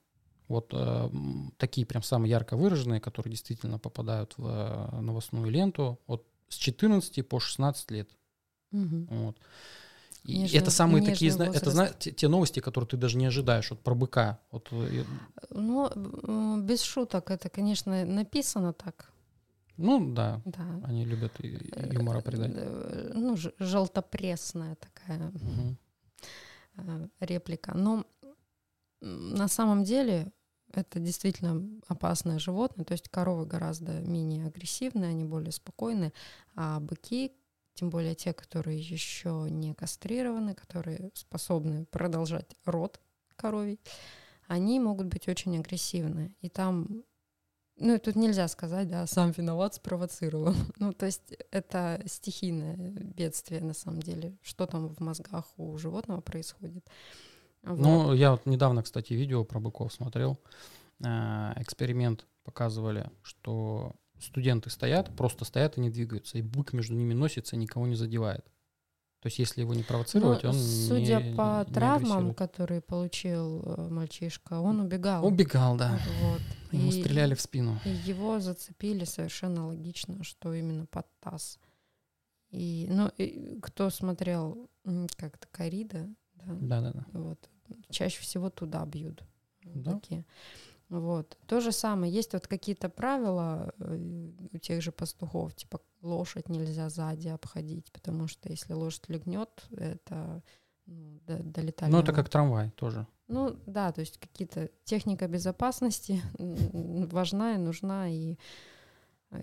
Вот 0.50 0.72
э, 0.74 1.10
такие 1.58 1.88
прям 1.88 2.04
самые 2.04 2.32
ярко 2.32 2.58
выраженные, 2.58 3.00
которые 3.00 3.32
действительно 3.32 3.80
попадают 3.80 4.34
в 4.38 4.46
э, 4.46 5.00
новостную 5.00 5.50
ленту. 5.50 6.00
Вот 6.06 6.26
с 6.50 6.56
14 6.56 7.26
по 7.28 7.40
16 7.40 7.92
лет. 7.92 8.10
Мгм. 8.72 9.08
Вот. 9.10 9.38
И 10.28 10.58
это 10.58 10.72
самые 10.72 11.04
такие, 11.06 11.32
зна- 11.32 11.46
это 11.46 11.66
возраст. 11.70 11.74
зна- 11.76 12.00
те, 12.00 12.12
те 12.12 12.28
новости, 12.28 12.60
которые 12.60 12.88
ты 12.88 12.98
даже 12.98 13.18
не 13.18 13.26
ожидаешь, 13.28 13.70
вот 13.72 13.80
про 13.82 13.96
быка. 13.96 14.40
Вот, 14.52 14.68
э, 14.72 15.04
Ну, 15.52 16.62
без 16.62 16.82
шуток, 16.82 17.32
это, 17.32 17.50
конечно, 17.50 18.06
написано 18.06 18.74
так. 18.74 19.12
ну 19.78 20.14
да, 20.14 20.42
Да. 20.46 20.66
они 20.84 21.06
любят 21.06 21.32
и- 21.40 21.72
юмора 21.94 22.22
придать. 22.22 22.52
Э, 22.56 23.12
Ну, 23.16 23.38
ж- 23.38 23.54
желтопресная 23.60 24.76
такая 24.76 25.32
э, 26.78 27.08
реплика. 27.22 27.74
Но 27.76 28.06
на 29.02 29.48
самом 29.48 29.84
деле 29.84 30.32
это 30.74 31.00
действительно 31.00 31.64
опасное 31.88 32.40
животное. 32.40 32.86
То 32.86 32.94
есть 32.94 33.10
коровы 33.10 33.46
гораздо 33.46 33.92
менее 34.02 34.48
агрессивные, 34.48 35.10
они 35.12 35.24
более 35.24 35.52
спокойные, 35.52 36.12
а 36.56 36.80
быки, 36.80 37.32
тем 37.78 37.92
более 37.92 38.16
те, 38.16 38.34
которые 38.34 38.80
еще 38.80 39.48
не 39.50 39.76
кастрированы, 39.76 40.56
которые 40.56 41.12
способны 41.14 41.86
продолжать 41.86 42.56
род 42.66 43.00
коровий, 43.36 43.80
они 44.48 44.80
могут 44.80 45.08
быть 45.08 45.28
очень 45.28 45.58
агрессивны. 45.60 46.36
И 46.42 46.50
там, 46.50 47.04
ну 47.78 48.00
тут 48.00 48.16
нельзя 48.16 48.48
сказать, 48.48 48.90
да, 48.90 49.06
сам 49.06 49.32
виноват, 49.32 49.76
спровоцировал. 49.76 50.56
Ну, 50.80 50.92
то 50.92 51.06
есть 51.06 51.38
это 51.52 52.02
стихийное 52.08 52.76
бедствие 53.16 53.62
на 53.62 53.74
самом 53.74 54.02
деле. 54.02 54.36
Что 54.42 54.66
там 54.66 54.88
в 54.88 55.00
мозгах 55.00 55.46
у 55.58 55.78
животного 55.78 56.22
происходит. 56.22 56.84
Вот. 57.62 57.80
Ну, 57.80 58.14
я 58.14 58.32
вот 58.32 58.46
недавно, 58.48 58.82
кстати, 58.82 59.14
видео 59.14 59.44
про 59.44 59.60
быков 59.60 59.94
смотрел. 59.94 60.40
Э, 61.06 61.54
Эксперимент 61.58 62.26
показывали, 62.44 63.12
что 63.22 63.94
студенты 64.20 64.70
стоят, 64.70 65.16
просто 65.16 65.46
стоят 65.46 65.78
и 65.78 65.82
не 65.82 65.90
двигаются, 65.90 66.38
и 66.38 66.42
бык 66.42 66.74
между 66.74 66.96
ними 66.96 67.14
носится 67.14 67.56
и 67.56 67.60
никого 67.60 67.88
не 67.88 67.96
задевает. 67.96 68.46
То 69.20 69.28
есть, 69.28 69.40
если 69.40 69.62
его 69.62 69.74
не 69.74 69.82
провоцировать, 69.84 70.44
Ну, 70.44 70.50
он 70.50 70.56
судя 70.56 71.20
не- 71.22 71.36
по 71.36 71.66
не 71.68 71.74
травмам, 71.74 72.34
которые 72.36 72.82
получил 72.82 73.64
э, 73.66 73.88
мальчишка, 73.90 74.60
он 74.60 74.80
убегал. 74.80 75.26
Убегал, 75.26 75.76
да. 75.76 76.00
Вот. 76.22 76.42
Ему 76.72 76.90
И- 76.90 77.02
стреляли 77.02 77.34
в 77.34 77.42
спину. 77.42 77.80
И 77.84 77.90
его 77.90 78.40
зацепили 78.40 79.06
совершенно 79.06 79.68
логично, 79.68 80.24
что 80.24 80.54
именно 80.54 80.86
под 80.86 81.08
таз. 81.20 81.58
И, 82.52 82.88
ну, 82.90 83.10
и 83.18 83.60
кто 83.62 83.90
смотрел 83.90 84.70
как-то 85.16 85.48
Корида, 85.52 86.08
да, 86.36 86.82
Да-да-да. 86.82 87.06
вот, 87.14 87.50
чаще 87.90 88.22
всего 88.22 88.50
туда 88.50 88.86
бьют. 88.86 89.24
Да. 89.64 89.92
быки. 89.96 90.24
Вот. 90.89 91.38
То 91.48 91.60
же 91.60 91.72
самое. 91.72 92.12
Есть 92.12 92.34
вот 92.34 92.48
какие-то 92.48 92.89
правила 92.89 93.74
э, 93.79 94.29
у 94.53 94.58
тех 94.58 94.82
же 94.82 94.91
пастухов, 94.91 95.53
типа 95.53 95.82
лошадь 96.01 96.50
нельзя 96.50 96.89
сзади 96.89 97.27
обходить, 97.27 97.91
потому 97.91 98.27
что 98.27 98.50
если 98.50 98.74
лошадь 98.74 99.10
легнет, 99.10 99.50
это 99.72 100.41
ну, 100.86 101.19
до, 101.28 101.39
до 101.43 101.88
Ну, 101.89 102.00
это 102.00 102.13
как 102.13 102.30
трамвай 102.30 102.71
тоже. 102.71 103.06
Ну 103.28 103.60
да, 103.65 103.91
то 103.91 104.00
есть 104.00 104.17
какие-то 104.17 104.69
техника 104.86 105.28
безопасности 105.28 106.21
важна 106.38 107.56
и 107.56 107.58
нужна, 107.58 108.10
и 108.10 108.38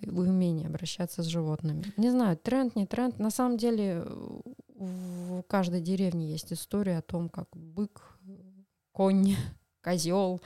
умение 0.06 0.68
обращаться 0.68 1.22
с 1.22 1.26
животными. 1.26 1.92
Не 1.98 2.10
знаю, 2.10 2.38
тренд, 2.38 2.74
не 2.74 2.86
тренд. 2.86 3.18
На 3.18 3.30
самом 3.30 3.58
деле 3.58 4.02
в 4.74 5.42
каждой 5.42 5.82
деревне 5.82 6.30
есть 6.30 6.52
история 6.54 6.98
о 6.98 7.02
том, 7.02 7.28
как 7.28 7.48
бык, 7.52 8.18
конь, 8.92 9.36
козел 9.82 10.40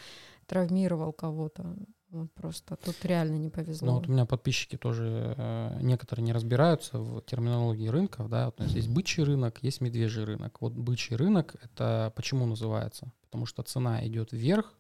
травмировал 0.48 1.12
кого-то. 1.12 1.76
Вот 2.10 2.32
просто 2.32 2.76
тут 2.76 3.04
реально 3.04 3.36
не 3.36 3.50
повезло. 3.50 3.86
Ну, 3.88 3.94
вот 3.98 4.08
у 4.08 4.12
меня 4.12 4.24
подписчики 4.24 4.76
тоже 4.78 5.34
э, 5.36 5.78
некоторые 5.82 6.24
не 6.24 6.32
разбираются 6.32 6.98
в 6.98 7.20
терминологии 7.20 7.88
рынков, 7.88 8.30
да, 8.30 8.46
вот 8.46 8.58
у 8.58 8.62
нас 8.62 8.72
есть 8.72 8.88
бычий 8.88 9.22
рынок, 9.24 9.62
есть 9.62 9.82
медвежий 9.82 10.24
рынок. 10.24 10.62
Вот 10.62 10.72
бычий 10.72 11.16
рынок 11.16 11.54
это 11.62 12.10
почему 12.16 12.46
называется? 12.46 13.12
Потому 13.20 13.44
что 13.44 13.62
цена 13.62 14.06
идет 14.06 14.32
вверх, 14.32 14.72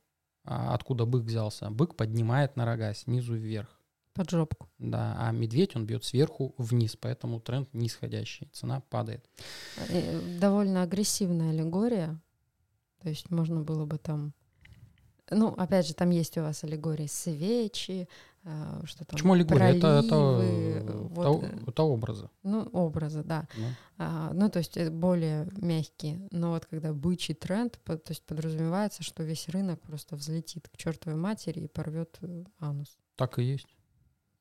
а 0.44 0.74
откуда 0.74 1.04
бык 1.04 1.24
взялся? 1.24 1.68
Бык 1.68 1.96
поднимает 1.96 2.56
на 2.56 2.64
рога 2.64 2.94
снизу 2.94 3.34
вверх, 3.34 3.68
Под 4.14 4.30
жопку. 4.30 4.70
да, 4.78 5.14
а 5.18 5.30
медведь 5.30 5.76
он 5.76 5.84
бьет 5.84 6.04
сверху 6.04 6.54
вниз, 6.56 6.96
поэтому 6.98 7.40
тренд 7.40 7.68
нисходящий, 7.74 8.48
цена 8.54 8.80
падает. 8.88 9.28
Э, 9.90 10.38
Довольно 10.40 10.82
агрессивная 10.82 11.50
аллегория. 11.50 12.18
То 13.02 13.10
есть 13.10 13.30
можно 13.30 13.60
было 13.60 13.84
бы 13.84 13.98
там... 13.98 14.32
Ну, 15.30 15.48
опять 15.48 15.86
же, 15.86 15.94
там 15.94 16.10
есть 16.10 16.36
у 16.38 16.42
вас 16.42 16.64
аллегории 16.64 17.06
свечи, 17.06 18.08
э, 18.44 18.80
что 18.84 19.04
там... 19.04 19.08
Почему 19.16 19.34
аллегория? 19.34 19.74
Это, 19.76 19.86
это, 20.04 20.08
проливы, 20.08 20.44
э, 20.44 21.08
вот, 21.10 21.44
это- 21.44 21.70
это 21.70 21.82
образы. 21.82 22.30
Ну, 22.42 22.62
образы, 22.72 23.22
да. 23.22 23.46
ну. 23.56 23.66
А, 23.98 24.32
ну, 24.32 24.48
то 24.48 24.58
есть 24.60 24.76
э, 24.76 24.90
более 24.90 25.48
мягкие. 25.56 26.26
Но 26.30 26.50
вот 26.52 26.66
когда 26.66 26.92
бычий 26.92 27.34
тренд, 27.34 27.78
то 27.84 28.00
есть 28.08 28.24
подразумевается, 28.24 29.02
что 29.02 29.22
весь 29.22 29.48
рынок 29.48 29.80
просто 29.82 30.16
взлетит 30.16 30.68
к 30.68 30.76
чертовой 30.76 31.18
матери 31.18 31.60
и 31.60 31.68
порвет 31.68 32.16
э, 32.22 32.44
анус. 32.58 32.96
Так 33.16 33.38
и 33.38 33.42
есть. 33.42 33.68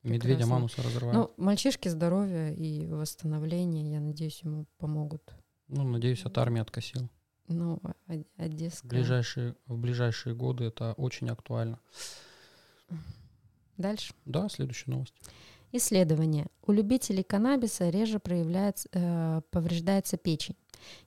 Медведя 0.03 0.35
Прекрасно. 0.37 0.53
мануса 0.55 0.83
разрывают. 0.83 1.15
Ну, 1.37 1.43
мальчишке 1.43 1.89
здоровья 1.89 2.53
и 2.53 2.87
восстановления, 2.87 3.91
я 3.93 3.99
надеюсь, 3.99 4.41
ему 4.43 4.65
помогут. 4.77 5.33
Ну, 5.67 5.83
надеюсь, 5.83 6.23
от 6.23 6.37
армии 6.37 6.61
откосил. 6.61 7.09
Ну, 7.47 7.79
В 8.07 8.25
одесская. 8.37 8.89
ближайшие, 8.89 9.55
в 9.65 9.77
ближайшие 9.77 10.35
годы 10.35 10.65
это 10.65 10.93
очень 10.93 11.29
актуально. 11.29 11.79
Дальше. 13.77 14.13
Да, 14.25 14.49
следующая 14.49 14.91
новость. 14.91 15.13
Исследование. 15.71 16.47
У 16.65 16.71
любителей 16.71 17.23
каннабиса 17.23 17.89
реже 17.89 18.19
проявляется, 18.19 18.87
э, 18.93 19.41
повреждается 19.51 20.17
печень. 20.17 20.55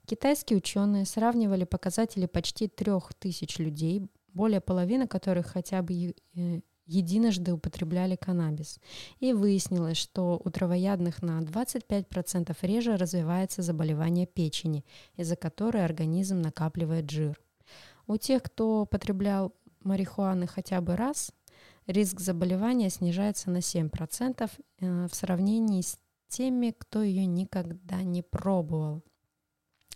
Китайские 0.05 0.57
ученые 0.57 1.05
сравнивали 1.05 1.63
показатели 1.63 2.27
почти 2.27 2.67
трех 2.67 3.13
тысяч 3.15 3.57
людей, 3.57 4.07
более 4.33 4.61
половины 4.61 5.07
которых 5.07 5.47
хотя 5.47 5.81
бы 5.81 6.15
э, 6.35 6.61
единожды 6.91 7.53
употребляли 7.53 8.15
каннабис. 8.15 8.79
И 9.19 9.33
выяснилось, 9.33 9.97
что 9.97 10.41
у 10.43 10.49
травоядных 10.49 11.21
на 11.21 11.39
25% 11.41 12.55
реже 12.61 12.97
развивается 12.97 13.61
заболевание 13.61 14.27
печени, 14.27 14.83
из-за 15.15 15.35
которой 15.35 15.85
организм 15.85 16.41
накапливает 16.41 17.09
жир. 17.09 17.39
У 18.07 18.17
тех, 18.17 18.43
кто 18.43 18.85
потреблял 18.85 19.53
марихуаны 19.83 20.47
хотя 20.47 20.81
бы 20.81 20.95
раз, 20.95 21.31
риск 21.87 22.19
заболевания 22.19 22.89
снижается 22.89 23.49
на 23.49 23.57
7% 23.57 24.49
э, 24.79 25.07
в 25.07 25.15
сравнении 25.15 25.81
с 25.81 25.97
теми, 26.27 26.73
кто 26.77 27.01
ее 27.01 27.25
никогда 27.25 28.01
не 28.03 28.21
пробовал. 28.21 29.03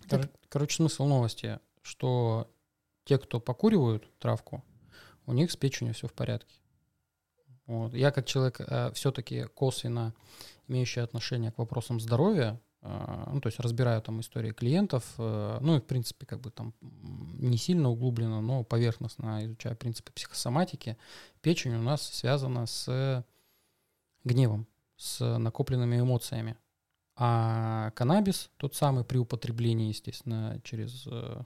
Кор- 0.09 0.29
Короче, 0.49 0.75
смысл 0.77 1.05
новости, 1.05 1.59
что 1.81 2.49
те, 3.03 3.17
кто 3.17 3.39
покуривают 3.39 4.09
травку, 4.19 4.63
у 5.25 5.33
них 5.33 5.51
с 5.51 5.55
печенью 5.55 5.93
все 5.93 6.07
в 6.07 6.13
порядке. 6.13 6.55
Вот. 7.67 7.93
Я 7.93 8.11
как 8.11 8.25
человек 8.25 8.61
все-таки 8.93 9.45
косвенно 9.53 10.13
имеющий 10.67 11.01
отношение 11.01 11.51
к 11.51 11.57
вопросам 11.57 11.99
здоровья, 11.99 12.59
э, 12.81 13.23
ну, 13.31 13.41
то 13.41 13.47
есть 13.47 13.59
разбираю 13.59 14.01
там 14.01 14.19
истории 14.21 14.51
клиентов, 14.51 15.13
э, 15.17 15.57
ну 15.61 15.77
и 15.77 15.79
в 15.79 15.85
принципе 15.85 16.25
как 16.25 16.41
бы 16.41 16.51
там 16.51 16.73
не 16.81 17.57
сильно 17.57 17.89
углубленно, 17.89 18.41
но 18.41 18.63
поверхностно 18.63 19.45
изучаю 19.45 19.75
принципы 19.75 20.11
психосоматики, 20.11 20.97
печень 21.41 21.75
у 21.75 21.81
нас 21.81 22.01
связана 22.01 22.65
с 22.65 23.23
гневом, 24.23 24.67
с 24.97 25.37
накопленными 25.37 25.99
эмоциями. 25.99 26.57
А 27.17 27.91
каннабис, 27.91 28.49
тот 28.57 28.75
самый 28.75 29.05
при 29.05 29.17
употреблении, 29.17 29.87
естественно, 29.87 30.59
через 30.63 31.07
э, 31.07 31.43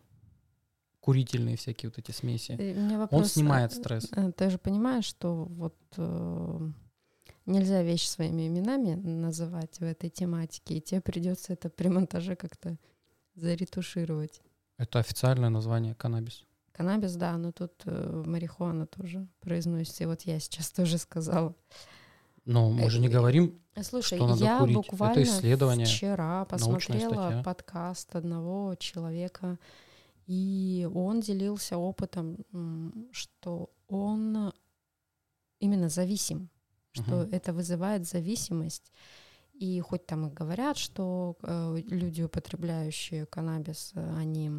курительные 1.01 1.55
всякие 1.57 1.89
вот 1.89 1.97
эти 1.97 2.11
смеси, 2.11 2.51
Э, 2.59 2.73
меня 2.73 2.93
он 2.95 2.99
вопрос, 2.99 3.33
снимает 3.33 3.71
э, 3.71 3.75
стресс. 3.75 4.07
э, 4.11 4.31
Ты 4.35 4.49
же 4.49 4.57
понимаешь, 4.57 5.05
что 5.05 5.45
вот 5.45 5.75
э, 5.97 6.69
нельзя 7.45 7.81
вещи 7.83 8.07
своими 8.07 8.47
именами 8.47 8.95
называть 8.95 9.79
в 9.79 9.83
этой 9.83 10.09
тематике, 10.09 10.75
и 10.77 10.81
тебе 10.81 11.01
придется 11.01 11.53
это 11.53 11.69
при 11.69 11.87
монтаже 11.87 12.35
как-то 12.35 12.77
заретушировать. 13.35 14.41
Это 14.77 14.99
официальное 14.99 15.49
название 15.49 15.95
каннабис. 15.95 16.43
Каннабис, 16.71 17.15
да, 17.15 17.37
но 17.37 17.51
тут 17.51 17.73
э, 17.85 18.23
марихуана 18.25 18.85
тоже 18.85 19.27
произносится. 19.41 20.03
И 20.03 20.07
вот 20.07 20.21
я 20.21 20.39
сейчас 20.39 20.71
тоже 20.71 20.97
сказала. 20.97 21.53
Но 22.45 22.69
мы 22.69 22.89
же 22.89 22.99
не 22.99 23.09
говорим, 23.09 23.59
Слушай, 23.81 24.15
что 24.17 24.27
надо 24.27 24.43
я 24.43 24.59
курить. 24.59 24.75
буквально 24.75 25.19
Это 25.19 25.23
исследование. 25.23 25.85
вчера 25.85 26.45
посмотрела 26.45 27.43
подкаст 27.43 28.15
одного 28.15 28.75
человека, 28.75 29.57
и 30.29 30.87
он 30.93 31.21
делился 31.21 31.75
опытом, 31.77 32.37
что 33.11 33.71
он 33.87 34.53
именно 35.59 35.89
зависим, 35.89 36.49
что 36.91 37.23
Мгм. 37.23 37.33
это 37.33 37.51
вызывает 37.51 38.07
зависимость. 38.07 38.91
И 39.53 39.79
хоть 39.81 40.05
там 40.05 40.27
и 40.27 40.31
говорят, 40.33 40.77
что 40.77 41.35
э, 41.41 41.81
люди, 41.87 42.21
употребляющие 42.21 43.25
каннабис, 43.25 43.91
э, 43.95 44.15
они 44.17 44.51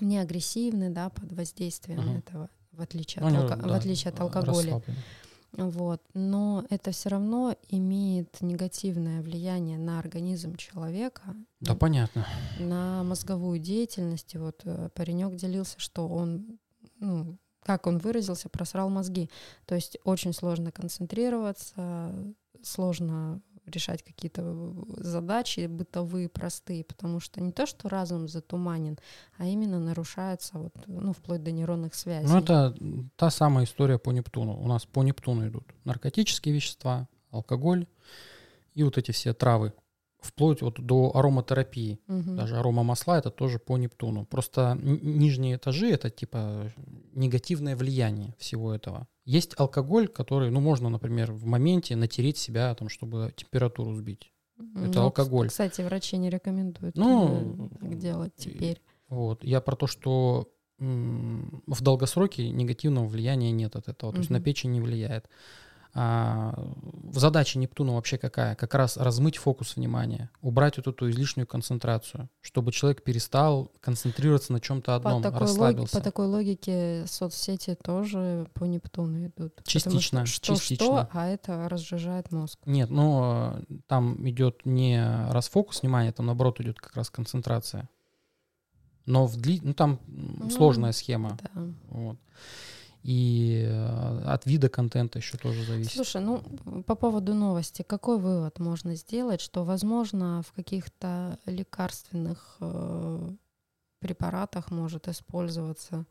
не 0.00 0.18
агрессивны, 0.18 0.90
да, 0.90 1.08
под 1.08 1.32
воздействием 1.32 2.00
Мгм. 2.00 2.16
этого, 2.18 2.50
в 2.72 2.80
отличие, 2.82 3.24
Ну, 3.24 3.28
от, 3.28 3.50
алко- 3.50 3.56
в 3.62 3.68
да, 3.68 3.76
отличие 3.76 4.12
от 4.12 4.20
алкоголя. 4.20 4.74
расслаблены. 4.74 4.98
Вот. 5.52 6.02
Но 6.14 6.64
это 6.70 6.90
все 6.90 7.08
равно 7.08 7.56
имеет 7.68 8.40
негативное 8.42 9.22
влияние 9.22 9.78
на 9.78 9.98
организм 9.98 10.56
человека, 10.56 11.34
Да, 11.60 11.74
понятно. 11.74 12.26
на 12.58 13.02
мозговую 13.02 13.58
деятельность. 13.58 14.34
И 14.34 14.38
вот 14.38 14.64
паренек 14.94 15.34
делился, 15.36 15.80
что 15.80 16.06
он, 16.06 16.58
ну, 17.00 17.38
как 17.62 17.86
он 17.86 17.98
выразился, 17.98 18.48
просрал 18.48 18.88
мозги. 18.90 19.30
То 19.66 19.74
есть 19.74 19.98
очень 20.04 20.32
сложно 20.32 20.70
концентрироваться, 20.70 22.14
сложно 22.62 23.40
решать 23.68 24.02
какие-то 24.02 24.74
задачи 24.96 25.66
бытовые, 25.66 26.28
простые, 26.28 26.84
потому 26.84 27.20
что 27.20 27.40
не 27.40 27.52
то, 27.52 27.66
что 27.66 27.88
разум 27.88 28.28
затуманен, 28.28 28.98
а 29.36 29.46
именно 29.46 29.78
нарушается 29.78 30.58
вот, 30.58 30.72
ну, 30.86 31.12
вплоть 31.12 31.42
до 31.42 31.52
нейронных 31.52 31.94
связей. 31.94 32.28
Ну, 32.28 32.38
это 32.38 32.74
та 33.16 33.30
самая 33.30 33.64
история 33.64 33.98
по 33.98 34.10
Нептуну. 34.10 34.58
У 34.60 34.66
нас 34.66 34.84
по 34.86 35.02
Нептуну 35.02 35.48
идут 35.48 35.64
наркотические 35.84 36.54
вещества, 36.54 37.08
алкоголь 37.30 37.86
и 38.74 38.82
вот 38.82 38.96
эти 38.98 39.10
все 39.10 39.34
травы, 39.34 39.72
вплоть 40.20 40.62
вот 40.62 40.80
до 40.80 41.12
ароматерапии. 41.14 42.00
Мгм. 42.06 42.36
Даже 42.36 42.56
аромамасла 42.56 43.18
это 43.18 43.30
тоже 43.30 43.58
по 43.58 43.76
Нептуну. 43.76 44.24
Просто 44.26 44.78
нижние 44.80 45.56
этажи 45.56 45.90
это 45.90 46.10
типа 46.10 46.72
негативное 47.14 47.76
влияние 47.76 48.34
всего 48.38 48.74
этого. 48.74 49.06
Есть 49.24 49.54
алкоголь, 49.58 50.08
который, 50.08 50.50
ну, 50.50 50.60
можно, 50.60 50.88
например, 50.88 51.32
в 51.32 51.44
моменте 51.44 51.96
натереть 51.96 52.38
себя, 52.38 52.74
там, 52.74 52.88
чтобы 52.88 53.32
температуру 53.36 53.94
сбить. 53.94 54.32
это 54.58 54.98
Ну, 54.98 55.02
алкоголь. 55.02 55.48
Кстати, 55.48 55.82
врачи 55.82 56.16
не 56.16 56.30
рекомендуют 56.30 56.96
Ну, 56.96 57.68
э, 57.72 57.78
так 57.80 57.98
делать 57.98 58.32
теперь. 58.36 58.80
Вот. 59.08 59.44
Я 59.44 59.60
про 59.60 59.76
то, 59.76 59.86
что 59.86 60.48
в 60.78 61.82
долгосроке 61.82 62.50
негативного 62.50 63.06
влияния 63.06 63.50
нет 63.50 63.74
от 63.74 63.88
этого, 63.88 64.12
то 64.12 64.18
есть 64.18 64.30
на 64.30 64.40
печень 64.40 64.72
не 64.72 64.80
влияет. 64.80 65.28
А, 65.94 66.54
задача 67.12 67.58
Нептуна 67.58 67.94
вообще 67.94 68.18
какая? 68.18 68.54
Как 68.54 68.74
раз 68.74 68.96
размыть 68.96 69.36
фокус 69.36 69.76
внимания, 69.76 70.30
убрать 70.42 70.76
вот 70.76 70.86
эту 70.86 71.10
излишнюю 71.10 71.46
концентрацию, 71.46 72.28
чтобы 72.40 72.72
человек 72.72 73.02
перестал 73.02 73.72
концентрироваться 73.80 74.52
на 74.52 74.60
чем-то 74.60 74.94
одном, 74.94 75.22
по, 75.22 75.30
такой 75.30 75.40
расслабился. 75.46 75.96
по 75.96 76.02
такой 76.02 76.26
логике 76.26 77.04
соцсети 77.06 77.74
тоже 77.74 78.46
по 78.54 78.64
Нептуну 78.64 79.26
идут. 79.26 79.60
Частично, 79.64 80.26
что, 80.26 80.54
частично. 80.54 80.84
что, 80.84 81.08
а 81.12 81.26
это 81.26 81.68
разжижает 81.68 82.30
мозг. 82.32 82.58
Нет, 82.66 82.90
но 82.90 83.56
э, 83.68 83.74
там 83.86 84.28
идет 84.28 84.66
не 84.66 85.02
расфокус 85.30 85.82
внимания, 85.82 86.12
там 86.12 86.26
наоборот 86.26 86.60
идет 86.60 86.78
как 86.78 86.94
раз 86.96 87.10
концентрация. 87.10 87.88
Но 89.08 89.26
в 89.26 89.36
дли... 89.36 89.58
ну, 89.62 89.72
там 89.72 90.00
Ну, 90.06 90.50
сложная 90.50 90.92
схема. 90.92 91.38
Да. 91.42 91.62
Вот. 91.88 92.18
И 93.02 93.64
э, 93.66 94.22
от 94.26 94.46
вида 94.46 94.68
контента 94.68 95.18
еще 95.18 95.38
тоже 95.38 95.64
зависит. 95.64 95.92
Слушай, 95.92 96.20
ну 96.20 96.42
по 96.82 96.94
поводу 96.94 97.34
новости, 97.34 97.82
какой 97.82 98.18
вывод 98.18 98.58
можно 98.58 98.94
сделать, 98.96 99.40
что, 99.40 99.64
возможно, 99.64 100.42
в 100.42 100.52
каких-то 100.52 101.38
лекарственных 101.46 102.56
э, 102.60 103.30
препаратах 104.00 104.70
может 104.70 105.08
использоваться 105.08 106.06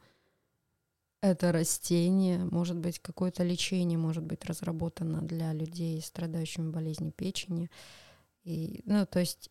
это 1.22 1.52
растение, 1.52 2.38
может 2.40 2.78
быть, 2.78 3.00
какое-то 3.00 3.44
лечение 3.44 3.98
может 3.98 4.24
быть 4.24 4.46
разработано 4.46 5.22
для 5.22 5.52
людей, 5.54 6.02
страдающими 6.02 6.70
болезнью 6.70 7.12
печени. 7.12 7.70
И, 8.44 8.82
ну, 8.86 9.06
то 9.06 9.20
есть 9.20 9.50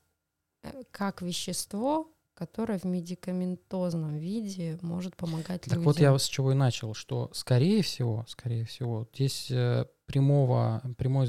э, 0.63 0.83
как 0.91 1.23
вещество, 1.23 2.09
которое 2.37 2.79
в 2.79 2.85
медикаментозном 2.85 4.17
виде 4.17 4.79
может 4.83 5.17
помогать 5.17 5.63
Так 5.63 5.69
людям. 5.69 5.83
вот 5.85 5.99
я 5.99 6.17
с 6.17 6.27
чего 6.27 6.53
и 6.53 6.55
начал, 6.55 6.95
что 6.95 7.31
скорее 7.33 7.83
всего, 7.83 8.25
скорее 8.29 8.65
всего, 8.65 9.09
здесь 9.15 9.51
э, 9.51 9.87
прямого, 10.07 10.83
прямой, 10.99 11.27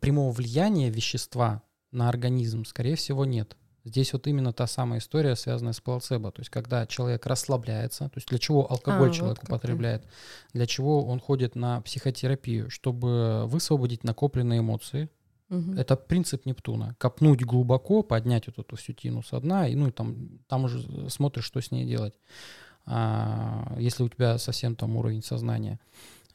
прямого 0.00 0.30
влияния 0.32 0.88
вещества 0.88 1.62
на 1.90 2.08
организм, 2.08 2.64
скорее 2.64 2.94
всего, 2.94 3.24
нет. 3.24 3.56
Здесь 3.84 4.12
вот 4.12 4.26
именно 4.26 4.52
та 4.52 4.66
самая 4.66 5.00
история, 5.00 5.34
связанная 5.36 5.72
с 5.72 5.80
плацебо. 5.80 6.30
То 6.30 6.42
есть 6.42 6.50
когда 6.50 6.86
человек 6.86 7.26
расслабляется, 7.26 8.04
то 8.04 8.16
есть 8.16 8.28
для 8.28 8.38
чего 8.38 8.70
алкоголь 8.70 9.10
А, 9.10 9.12
человек 9.12 9.38
вот 9.40 9.48
употребляет, 9.48 10.04
для 10.52 10.66
чего 10.66 11.04
он 11.04 11.18
ходит 11.18 11.56
на 11.56 11.80
психотерапию, 11.80 12.70
чтобы 12.70 13.46
высвободить 13.46 14.04
накопленные 14.04 14.60
эмоции, 14.60 15.08
Мгм. 15.50 15.76
это 15.76 15.96
принцип 15.96 16.46
Нептуна. 16.46 16.94
Копнуть 16.98 17.44
глубоко, 17.44 18.02
поднять 18.02 18.46
вот 18.46 18.58
эту 18.58 18.76
всю 18.76 18.92
тину 18.92 19.22
со 19.22 19.40
дна, 19.40 19.66
и 19.68 19.74
ну 19.74 19.88
и 19.88 19.90
там, 19.90 20.38
там 20.48 20.64
уже 20.64 21.10
смотришь, 21.10 21.44
что 21.44 21.60
с 21.60 21.70
ней 21.70 21.84
делать. 21.84 22.14
А, 22.86 23.76
если 23.78 24.02
у 24.04 24.08
тебя 24.08 24.38
совсем 24.38 24.74
там 24.74 24.96
уровень 24.96 25.22
сознания 25.22 25.78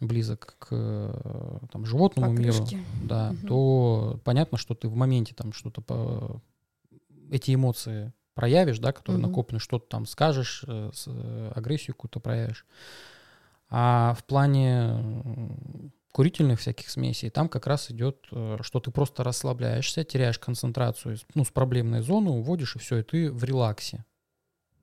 близок 0.01 0.55
к 0.59 1.67
там, 1.71 1.85
животному 1.85 2.31
миру, 2.33 2.59
Покрышки. 2.59 2.79
да, 3.01 3.31
Мгм. 3.31 3.47
то 3.47 4.19
понятно, 4.23 4.57
что 4.57 4.75
ты 4.75 4.87
в 4.87 4.95
моменте 4.95 5.33
там 5.33 5.53
что-то 5.53 5.81
по... 5.81 6.41
эти 7.31 7.55
эмоции 7.55 8.13
проявишь, 8.33 8.79
да, 8.79 8.91
которые 8.91 9.21
Мгм. 9.21 9.29
накоплены, 9.31 9.59
что-то 9.59 9.87
там 9.87 10.05
скажешь, 10.05 10.65
э, 10.67 10.91
э, 11.07 11.51
агрессию 11.55 11.95
какую-то 11.95 12.19
проявишь. 12.19 12.65
А 13.69 14.13
в 14.17 14.25
плане 14.25 15.91
курительных 16.15 16.61
всяких 16.61 16.89
смесей, 16.89 17.29
там 17.29 17.49
как 17.49 17.67
раз 17.67 17.91
идет, 17.91 18.25
э, 18.31 18.59
что 18.61 18.79
ты 18.79 18.89
просто 18.89 19.21
расслабляешься, 19.25 20.05
теряешь 20.05 20.39
концентрацию, 20.39 21.17
ну, 21.33 21.43
с 21.43 21.51
проблемной 21.51 22.01
зоны, 22.01 22.29
уводишь, 22.29 22.77
и 22.77 22.79
все, 22.79 22.99
и 22.99 23.03
ты 23.03 23.29
в 23.29 23.43
релаксе. 23.43 24.05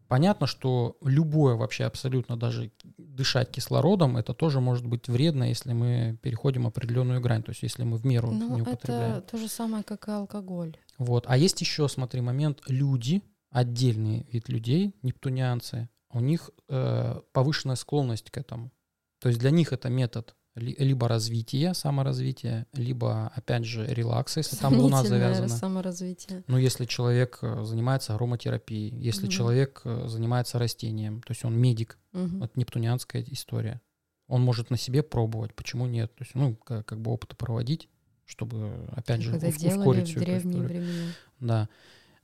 Понятно, 0.09 0.47
что 0.47 0.99
любое 1.01 1.55
вообще 1.55 1.85
абсолютно 1.85 2.37
даже 2.37 2.71
дышать 2.99 3.51
кислородом, 3.51 4.18
это 4.18 4.35
тоже 4.35 4.61
может 4.61 4.87
быть 4.87 5.09
вредно, 5.09 5.45
если 5.45 5.73
мы 5.73 6.18
переходим 6.21 6.66
определенную 6.66 7.23
грань, 7.23 7.42
то 7.42 7.53
есть 7.53 7.62
если 7.62 7.83
мы 7.85 7.97
в 7.97 8.05
меру 8.05 8.31
Ну, 8.31 8.57
не 8.57 8.61
употребляем. 8.61 9.12
это 9.12 9.23
то 9.23 9.38
же 9.38 9.49
самое, 9.49 9.85
как 9.85 10.09
и 10.09 10.11
алкоголь. 10.11 10.77
Вот. 10.99 11.25
А 11.29 11.38
есть 11.38 11.62
еще, 11.62 11.88
смотри, 11.88 12.21
момент, 12.21 12.61
люди, 12.66 13.23
отдельный 13.49 14.27
вид 14.31 14.51
людей, 14.51 14.95
нептунианцы, 15.01 15.88
у 16.11 16.21
них 16.21 16.51
э, 16.68 17.21
повышенная 17.33 17.77
склонность 17.77 18.31
к 18.31 18.37
этому. 18.37 18.71
То 19.18 19.29
есть 19.29 19.40
для 19.40 19.51
них 19.51 19.73
это 19.73 19.88
метод 19.88 20.37
либо 20.55 21.09
развития, 21.09 21.73
саморазвития, 21.73 22.67
либо, 22.75 23.33
опять 23.35 23.65
же, 23.65 23.87
релакса, 23.87 24.41
если 24.41 24.57
там 24.57 24.75
луна 24.79 25.03
завязана. 25.03 25.49
саморазвитие. 25.49 26.45
Ну, 26.47 26.59
если 26.59 26.85
человек 26.85 27.38
э, 27.43 27.65
занимается 27.65 28.15
ароматерапией, 28.15 28.95
если 28.99 29.23
Мгм. 29.27 29.31
человек 29.31 29.81
э, 29.85 30.05
занимается 30.09 30.59
растением, 30.59 31.23
то 31.23 31.31
есть 31.31 31.45
он 31.45 31.57
медик, 31.59 31.99
Мгм. 32.12 32.43
это 32.43 32.53
нептунианская 32.61 33.25
история. 33.29 33.81
Он 34.29 34.43
может 34.43 34.69
на 34.71 34.77
себе 34.77 35.03
пробовать, 35.03 35.55
почему 35.55 35.87
нет? 35.87 36.15
То 36.15 36.23
есть, 36.25 36.35
ну, 36.35 36.55
как, 36.57 36.85
как 36.87 37.01
бы 37.01 37.11
опыты 37.11 37.35
проводить, 37.35 37.88
чтобы, 38.27 38.88
опять 38.93 39.23
же, 39.23 39.33
Как 39.33 39.43
ус- 39.49 39.57
ускорить 39.57 40.09
всю 40.09 40.21
эту 40.21 40.37
историю. 40.37 40.65
времена. 40.69 41.09
Да. 41.41 41.69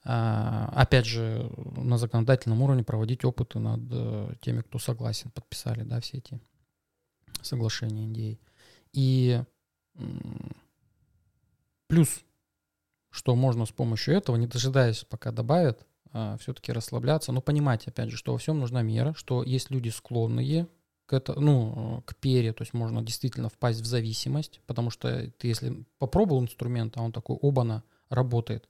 А, 0.05 0.71
опять 0.75 1.07
же, 1.07 1.51
на 1.77 1.99
законодательном 1.99 2.62
уровне 2.62 2.85
проводить 2.85 3.25
опыты 3.25 3.59
над 3.59 3.81
э, 3.91 4.33
теми, 4.41 4.61
кто 4.61 4.79
согласен, 4.79 5.31
подписали, 5.31 5.83
да, 5.83 6.01
все 6.01 6.19
эти 6.19 6.41
соглашения 7.49 8.07
NDA. 8.07 8.39
И 8.93 9.43
плюс, 11.89 12.21
что 13.11 13.35
можно 13.35 13.67
с 13.67 13.71
помощью 13.71 14.15
этого, 14.15 14.37
не 14.37 14.47
дожидаясь, 14.47 15.05
пока 15.05 15.33
добавят, 15.33 15.87
все-таки 16.39 16.73
расслабляться, 16.73 17.33
но 17.33 17.43
понимать, 17.43 17.87
опять 17.87 18.11
же, 18.11 18.17
что 18.17 18.33
во 18.33 18.39
всем 18.39 18.59
нужна 18.59 18.83
мера, 18.83 19.13
что 19.15 19.43
есть 19.43 19.71
люди 19.71 19.91
склонные 19.91 20.69
к, 21.07 21.13
это, 21.13 21.39
ну, 21.39 22.03
к 22.07 22.17
пере, 22.17 22.53
то 22.53 22.63
есть 22.63 22.75
можно 22.75 23.03
действительно 23.03 23.49
впасть 23.49 23.81
в 23.81 23.87
зависимость, 23.87 24.61
потому 24.67 24.91
что 24.91 25.31
ты, 25.33 25.49
если 25.49 25.85
попробовал 25.99 26.43
инструмент, 26.43 26.97
а 26.97 27.03
он 27.03 27.13
такой, 27.13 27.37
оба-на, 27.37 27.83
работает, 28.09 28.69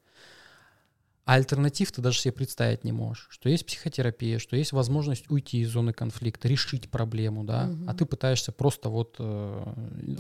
А 1.29 1.35
альтернатив 1.35 1.93
ты 1.93 2.01
даже 2.01 2.21
себе 2.21 2.33
представить 2.33 2.85
не 2.85 2.93
можешь, 2.93 3.27
что 3.29 3.51
есть 3.51 3.67
психотерапия, 3.67 4.39
что 4.39 4.57
есть 4.57 4.73
возможность 4.73 5.31
уйти 5.31 5.61
из 5.61 5.69
зоны 5.69 5.93
конфликта, 5.93 6.49
решить 6.49 6.91
проблему, 6.91 7.45
да, 7.45 7.69
угу. 7.71 7.85
а 7.87 7.93
ты 7.93 8.07
пытаешься 8.07 8.51
просто 8.51 8.89
вот 8.89 9.17
э, 9.19 9.63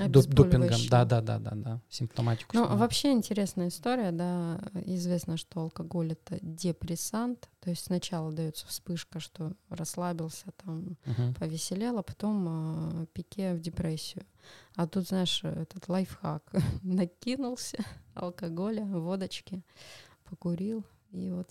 допингом, 0.06 0.78
да, 0.90 1.06
да, 1.06 1.22
да, 1.22 1.38
да, 1.38 1.52
да, 1.54 1.80
симптоматику. 1.88 2.54
Ну, 2.54 2.64
снимать. 2.64 2.78
вообще 2.78 3.12
интересная 3.12 3.68
история, 3.68 4.12
да, 4.12 4.60
известно, 4.84 5.38
что 5.38 5.60
алкоголь 5.60 6.12
это 6.12 6.38
депрессант, 6.42 7.48
то 7.60 7.70
есть 7.70 7.86
сначала 7.86 8.30
дается 8.30 8.66
вспышка, 8.66 9.18
что 9.18 9.54
расслабился, 9.70 10.52
там, 10.62 10.98
угу. 11.06 11.34
повеселел, 11.38 11.96
а 11.96 12.02
потом 12.02 13.04
э, 13.04 13.06
пике 13.14 13.54
в 13.54 13.60
депрессию. 13.60 14.26
А 14.76 14.86
тут, 14.86 15.08
знаешь, 15.08 15.42
этот 15.42 15.88
лайфхак 15.88 16.42
накинулся 16.82 17.78
алкоголя, 18.12 18.84
водочки, 18.84 19.62
покурил, 20.28 20.84
и 21.10 21.30
вот 21.30 21.50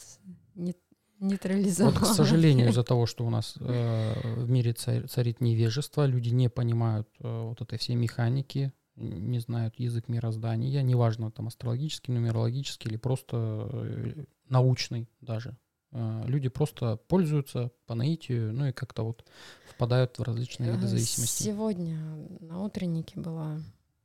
не, 0.56 0.76
нейтрализовал. 1.20 1.92
Вот, 1.94 2.02
к 2.02 2.06
сожалению, 2.06 2.70
из-за 2.70 2.84
того, 2.86 3.06
что 3.06 3.26
у 3.26 3.30
нас 3.30 3.56
э, 3.60 4.36
в 4.36 4.50
мире 4.50 4.74
царит 4.74 5.42
невежество, 5.42 6.06
люди 6.06 6.30
не 6.30 6.50
понимают 6.50 7.08
э, 7.20 7.44
вот 7.48 7.62
этой 7.62 7.78
всей 7.78 7.96
механики, 7.96 8.74
не 8.96 9.40
знают 9.40 9.76
язык 9.76 10.08
мироздания, 10.08 10.82
неважно, 10.82 11.32
там 11.32 11.48
астрологический, 11.48 12.14
нумерологический 12.14 12.90
или 12.90 12.98
просто 12.98 13.70
э, 13.72 14.26
научный 14.50 15.10
даже. 15.22 15.58
Э, 15.92 16.24
люди 16.26 16.50
просто 16.50 16.98
пользуются 17.08 17.72
по 17.86 17.96
наитию, 17.96 18.54
ну 18.54 18.68
и 18.68 18.72
как-то 18.72 19.04
вот 19.04 19.24
впадают 19.70 20.18
в 20.18 20.24
различные 20.24 20.72
виды 20.72 20.86
э, 20.86 20.90
зависимости. 20.90 21.44
Сегодня 21.44 21.98
на 22.40 22.64
утреннике 22.64 23.20
была, 23.20 23.62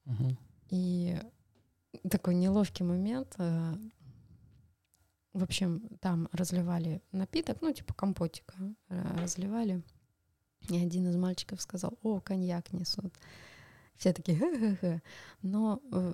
угу. 0.07 0.37
и 0.69 1.19
такой 2.11 2.35
неловкий 2.35 2.85
момент. 2.85 3.37
В 5.33 5.43
общем, 5.43 5.89
там 6.01 6.29
разливали 6.33 7.03
напиток, 7.11 7.59
ну, 7.63 7.73
типа 7.73 7.95
компотика 7.95 8.55
э, 8.89 9.23
разливали. 9.23 9.83
И 10.69 10.77
один 10.77 11.09
из 11.09 11.17
мальчиков 11.17 11.61
сказал, 11.61 11.99
о, 12.03 12.21
коньяк 12.21 12.73
несут. 12.73 13.15
Все 13.97 14.13
такие, 14.13 14.39
хе-хе-хе. 14.39 15.03
Но, 15.41 15.81
э, 15.91 16.13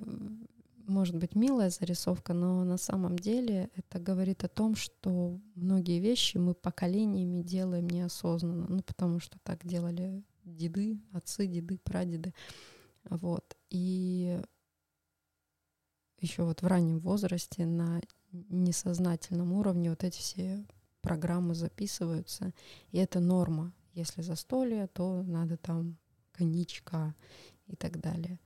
может 0.87 1.16
быть, 1.16 1.35
милая 1.35 1.70
зарисовка, 1.70 2.33
но 2.33 2.64
на 2.64 2.78
самом 2.78 3.18
деле 3.18 3.70
это 3.74 3.98
говорит 3.98 4.44
о 4.44 4.48
том, 4.48 4.74
что 4.74 5.38
многие 5.54 5.98
вещи 5.98 6.38
мы 6.38 6.54
поколениями 6.54 7.42
делаем 7.42 7.88
неосознанно. 7.88 8.66
Ну, 8.68 8.83
потому 8.83 9.18
что 9.18 9.38
так 9.42 9.66
делали 9.66 10.22
деды, 10.44 11.00
отцы, 11.12 11.46
деды, 11.46 11.78
прадеды. 11.78 12.35
Вот. 13.11 13.57
И 13.70 14.40
еще 16.20 16.44
вот 16.44 16.62
в 16.62 16.66
раннем 16.66 17.00
возрасте 17.00 17.66
на 17.66 18.00
несознательном 18.32 19.52
уровне 19.52 19.90
вот 19.90 20.04
эти 20.04 20.18
все 20.18 20.64
программы 21.00 21.54
записываются, 21.54 22.52
и 22.90 22.98
это 22.98 23.20
норма. 23.20 23.72
Если 23.94 24.22
застолье, 24.22 24.86
то 24.86 25.22
надо 25.22 25.56
там 25.56 25.96
коньячка 26.32 27.14
и 27.66 27.76
так 27.76 28.00
далее. 28.00 28.38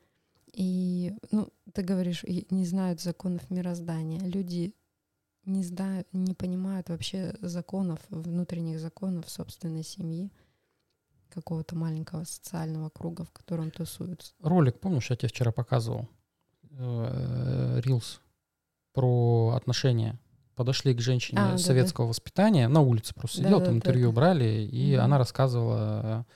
И, 0.53 1.15
ну, 1.31 1.53
ты 1.73 1.83
говоришь, 1.83 2.25
не 2.25 2.67
знают 2.67 3.01
законов 3.01 3.51
мироздания. 3.51 4.21
Люди 4.21 4.75
не 5.45 5.65
знают, 5.65 6.07
не 6.13 6.35
понимают 6.35 6.89
вообще 6.89 7.35
законов, 7.41 8.01
внутренних 8.09 8.79
законов 8.79 9.29
собственной 9.29 9.83
семьи, 9.83 10.31
какого-то 11.31 11.75
маленького 11.75 12.25
социального 12.25 12.91
круга, 12.91 13.25
в 13.25 13.31
котором 13.31 13.71
тусуются. 13.71 14.35
Ролик, 14.41 14.79
помнишь, 14.79 15.11
я 15.11 15.17
тебе 15.17 15.29
вчера 15.29 15.51
показывал? 15.53 16.09
Рилс 16.71 18.21
про 18.93 19.55
отношения. 19.57 20.19
Подошли 20.55 20.95
к 20.95 21.01
женщине 21.01 21.41
а, 21.41 21.59
советского 21.59 22.07
да, 22.07 22.11
воспитания, 22.11 22.69
на 22.69 22.81
улице 22.81 23.15
просто 23.15 23.39
сидел, 23.39 23.59
да, 23.61 23.67
там 23.67 23.77
интервью 23.77 24.11
да. 24.11 24.17
брали, 24.17 24.69
и 24.71 24.95
угу. 24.95 25.03
она 25.03 25.19
рассказывала 25.19 26.27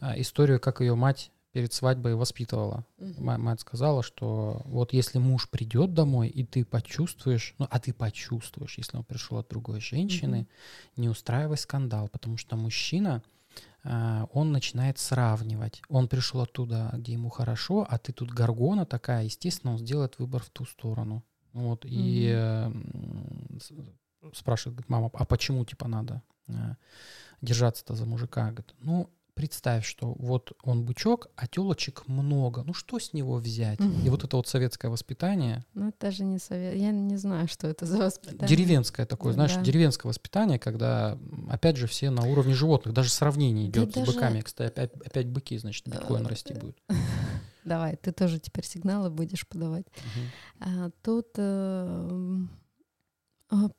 а, 0.00 0.18
историю, 0.20 0.60
как 0.60 0.80
ее 0.80 0.94
мать 0.94 1.30
перед 1.52 1.72
свадьбой 1.72 2.16
воспитывала. 2.16 2.84
Угу. 2.98 3.22
Мать 3.22 3.60
сказала, 3.60 4.02
что 4.02 4.62
вот 4.64 4.92
если 4.92 5.18
муж 5.18 5.48
придет 5.48 5.94
домой, 5.94 6.28
и 6.28 6.44
ты 6.44 6.64
почувствуешь, 6.64 7.54
ну 7.58 7.68
а 7.70 7.78
ты 7.78 7.92
почувствуешь, 7.92 8.76
если 8.76 8.96
он 8.96 9.04
пришел 9.04 9.38
от 9.38 9.48
другой 9.48 9.80
женщины, 9.80 10.40
угу. 10.40 11.02
не 11.02 11.08
устраивай 11.08 11.56
скандал, 11.56 12.08
потому 12.08 12.38
что 12.38 12.56
мужчина, 12.56 13.22
а, 13.84 14.26
он 14.32 14.52
начинает 14.52 14.98
сравнивать. 14.98 15.82
Он 15.88 16.08
пришел 16.08 16.40
оттуда, 16.40 16.90
где 16.94 17.12
ему 17.12 17.28
хорошо, 17.28 17.86
а 17.88 17.98
ты 17.98 18.12
тут 18.12 18.30
горгона 18.30 18.86
такая, 18.86 19.24
естественно, 19.24 19.74
он 19.74 19.78
сделает 19.78 20.18
выбор 20.18 20.42
в 20.42 20.50
ту 20.50 20.64
сторону. 20.64 21.22
Вот, 21.54 21.84
и 21.84 22.32
mm-hmm. 22.34 24.34
спрашивает, 24.34 24.76
говорит, 24.76 24.90
мама, 24.90 25.10
а 25.14 25.24
почему, 25.24 25.64
типа, 25.64 25.86
надо 25.86 26.20
э, 26.48 26.74
держаться-то 27.42 27.94
за 27.94 28.06
мужика? 28.06 28.50
Говорит, 28.50 28.74
ну, 28.80 29.08
представь, 29.34 29.86
что 29.86 30.14
вот 30.18 30.52
он 30.62 30.84
бычок, 30.84 31.28
а 31.36 31.46
телочек 31.46 32.06
много. 32.06 32.62
Ну 32.64 32.72
что 32.72 32.98
с 32.98 33.12
него 33.12 33.36
взять? 33.36 33.78
Mm-hmm. 33.78 34.06
И 34.06 34.10
вот 34.10 34.24
это 34.24 34.36
вот 34.36 34.48
советское 34.48 34.88
воспитание. 34.88 35.64
Ну 35.74 35.88
это 35.88 36.10
же 36.10 36.24
не 36.24 36.38
совет. 36.38 36.74
Я 36.74 36.90
не 36.90 37.16
знаю, 37.16 37.48
что 37.48 37.68
это 37.68 37.86
за 37.86 37.98
воспитание. 37.98 38.48
Деревенское 38.48 39.06
такое, 39.06 39.32
знаешь, 39.32 39.54
да. 39.54 39.62
деревенское 39.62 40.08
воспитание, 40.08 40.58
когда, 40.58 41.18
опять 41.48 41.76
же, 41.76 41.86
все 41.86 42.10
на 42.10 42.26
уровне 42.26 42.54
животных. 42.54 42.94
Даже 42.94 43.10
сравнение 43.10 43.66
идет 43.66 43.90
да 43.90 44.02
с 44.02 44.06
даже... 44.06 44.12
быками. 44.12 44.40
Кстати, 44.40 44.68
опять, 44.68 44.92
опять 45.04 45.28
быки, 45.28 45.58
значит, 45.58 45.86
биткоин 45.86 46.26
расти 46.26 46.54
будет. 46.54 46.78
Давай, 47.64 47.96
ты 47.96 48.12
тоже 48.12 48.38
теперь 48.38 48.64
сигналы 48.66 49.10
будешь 49.10 49.48
подавать. 49.48 49.86
Угу. 49.86 50.20
А, 50.60 50.90
тут 51.02 51.28
э, 51.36 52.38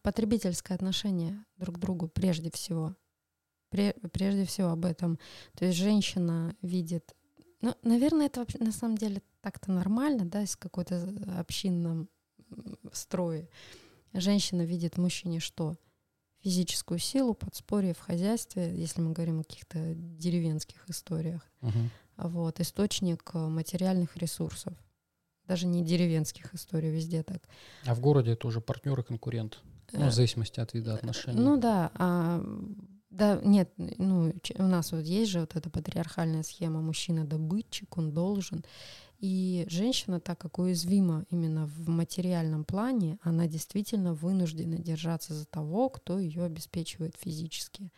потребительское 0.01 0.75
отношение 0.75 1.45
друг 1.57 1.75
к 1.75 1.79
другу 1.79 2.07
прежде 2.07 2.49
всего. 2.51 2.95
прежде 3.69 4.45
всего 4.45 4.69
об 4.69 4.85
этом. 4.85 5.19
То 5.55 5.65
есть 5.65 5.77
женщина 5.77 6.55
видит... 6.61 7.15
Ну, 7.61 7.75
наверное, 7.83 8.27
это 8.27 8.39
вообще 8.39 8.57
на 8.59 8.71
самом 8.71 8.97
деле 8.97 9.21
так-то 9.41 9.71
нормально, 9.71 10.25
да, 10.25 10.43
из 10.43 10.55
какой-то 10.55 11.07
общинном 11.37 12.09
строе. 12.91 13.49
Женщина 14.13 14.63
видит 14.63 14.97
мужчине 14.97 15.39
что? 15.39 15.75
Физическую 16.39 16.99
силу, 16.99 17.33
подспорье 17.33 17.93
в 17.93 17.99
хозяйстве, 17.99 18.75
если 18.75 19.01
мы 19.01 19.13
говорим 19.13 19.39
о 19.39 19.43
каких-то 19.43 19.95
деревенских 19.95 20.89
историях. 20.89 21.41
Угу 21.61 21.89
вот, 22.17 22.59
источник 22.59 23.31
э, 23.33 23.37
материальных 23.37 24.17
ресурсов. 24.17 24.73
Даже 25.47 25.67
не 25.67 25.83
деревенских 25.83 26.53
историй, 26.55 26.89
везде 26.89 27.23
так. 27.23 27.43
А 27.85 27.93
в 27.93 27.99
городе 27.99 28.31
это 28.31 28.47
уже 28.47 28.61
партнер 28.61 28.99
и 28.99 29.03
конкурент, 29.03 29.59
ну, 29.91 30.05
в 30.05 30.07
э, 30.07 30.11
зависимости 30.11 30.59
от 30.59 30.73
вида 30.73 30.95
отношений. 30.95 31.39
Ну 31.39 31.57
да, 31.57 31.91
а, 31.95 32.43
да, 33.09 33.39
нет, 33.43 33.71
ну, 33.77 34.33
у 34.57 34.63
нас 34.63 34.91
вот 34.91 35.05
есть 35.05 35.31
же 35.31 35.41
вот 35.41 35.55
эта 35.55 35.69
патриархальная 35.69 36.43
схема, 36.43 36.81
мужчина-добытчик, 36.81 37.97
он 37.97 38.11
должен. 38.11 38.65
И 39.19 39.65
женщина, 39.69 40.19
так 40.19 40.39
как 40.39 40.59
уязвима 40.59 41.25
именно 41.29 41.65
в 41.65 41.87
материальном 41.87 42.65
плане, 42.65 43.17
она 43.21 43.47
действительно 43.47 44.13
вынуждена 44.13 44.77
держаться 44.77 45.33
за 45.33 45.45
того, 45.45 45.89
кто 45.89 46.19
ее 46.19 46.43
обеспечивает 46.43 47.15
физически. 47.17 47.91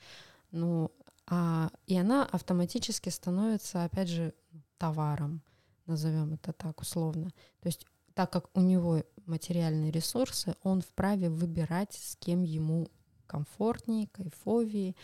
Ну, 0.51 0.91
а, 1.27 1.71
и 1.85 1.97
она 1.97 2.25
автоматически 2.25 3.09
становится, 3.09 3.83
опять 3.83 4.07
же, 4.07 4.33
товаром, 4.77 5.41
назовем 5.85 6.33
это 6.33 6.53
так 6.53 6.81
условно. 6.81 7.31
То 7.61 7.67
есть 7.67 7.85
так 8.13 8.31
как 8.31 8.49
у 8.55 8.61
него 8.61 9.03
материальные 9.27 9.91
ресурсы, 9.91 10.55
он 10.63 10.81
вправе 10.81 11.29
выбирать, 11.29 11.93
с 11.93 12.15
кем 12.15 12.41
ему 12.43 12.89
комфортнее, 13.27 14.07
кайфовее, 14.07 14.95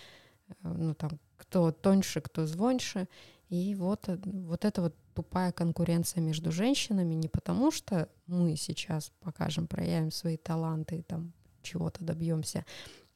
э, 0.47 0.53
ну 0.63 0.95
там, 0.95 1.11
кто 1.37 1.71
тоньше, 1.71 2.21
кто 2.21 2.47
звоньше. 2.47 3.07
И 3.49 3.75
вот, 3.75 4.09
э, 4.09 4.17
вот 4.23 4.65
эта 4.65 4.81
вот 4.81 4.95
тупая 5.13 5.51
конкуренция 5.51 6.21
между 6.21 6.51
женщинами 6.51 7.13
не 7.13 7.27
потому, 7.27 7.69
что 7.69 8.09
мы 8.25 8.55
сейчас 8.55 9.11
покажем, 9.19 9.67
проявим 9.67 10.11
свои 10.11 10.37
таланты 10.37 10.97
и 10.97 11.01
там 11.03 11.33
чего-то 11.61 12.03
добьемся, 12.03 12.65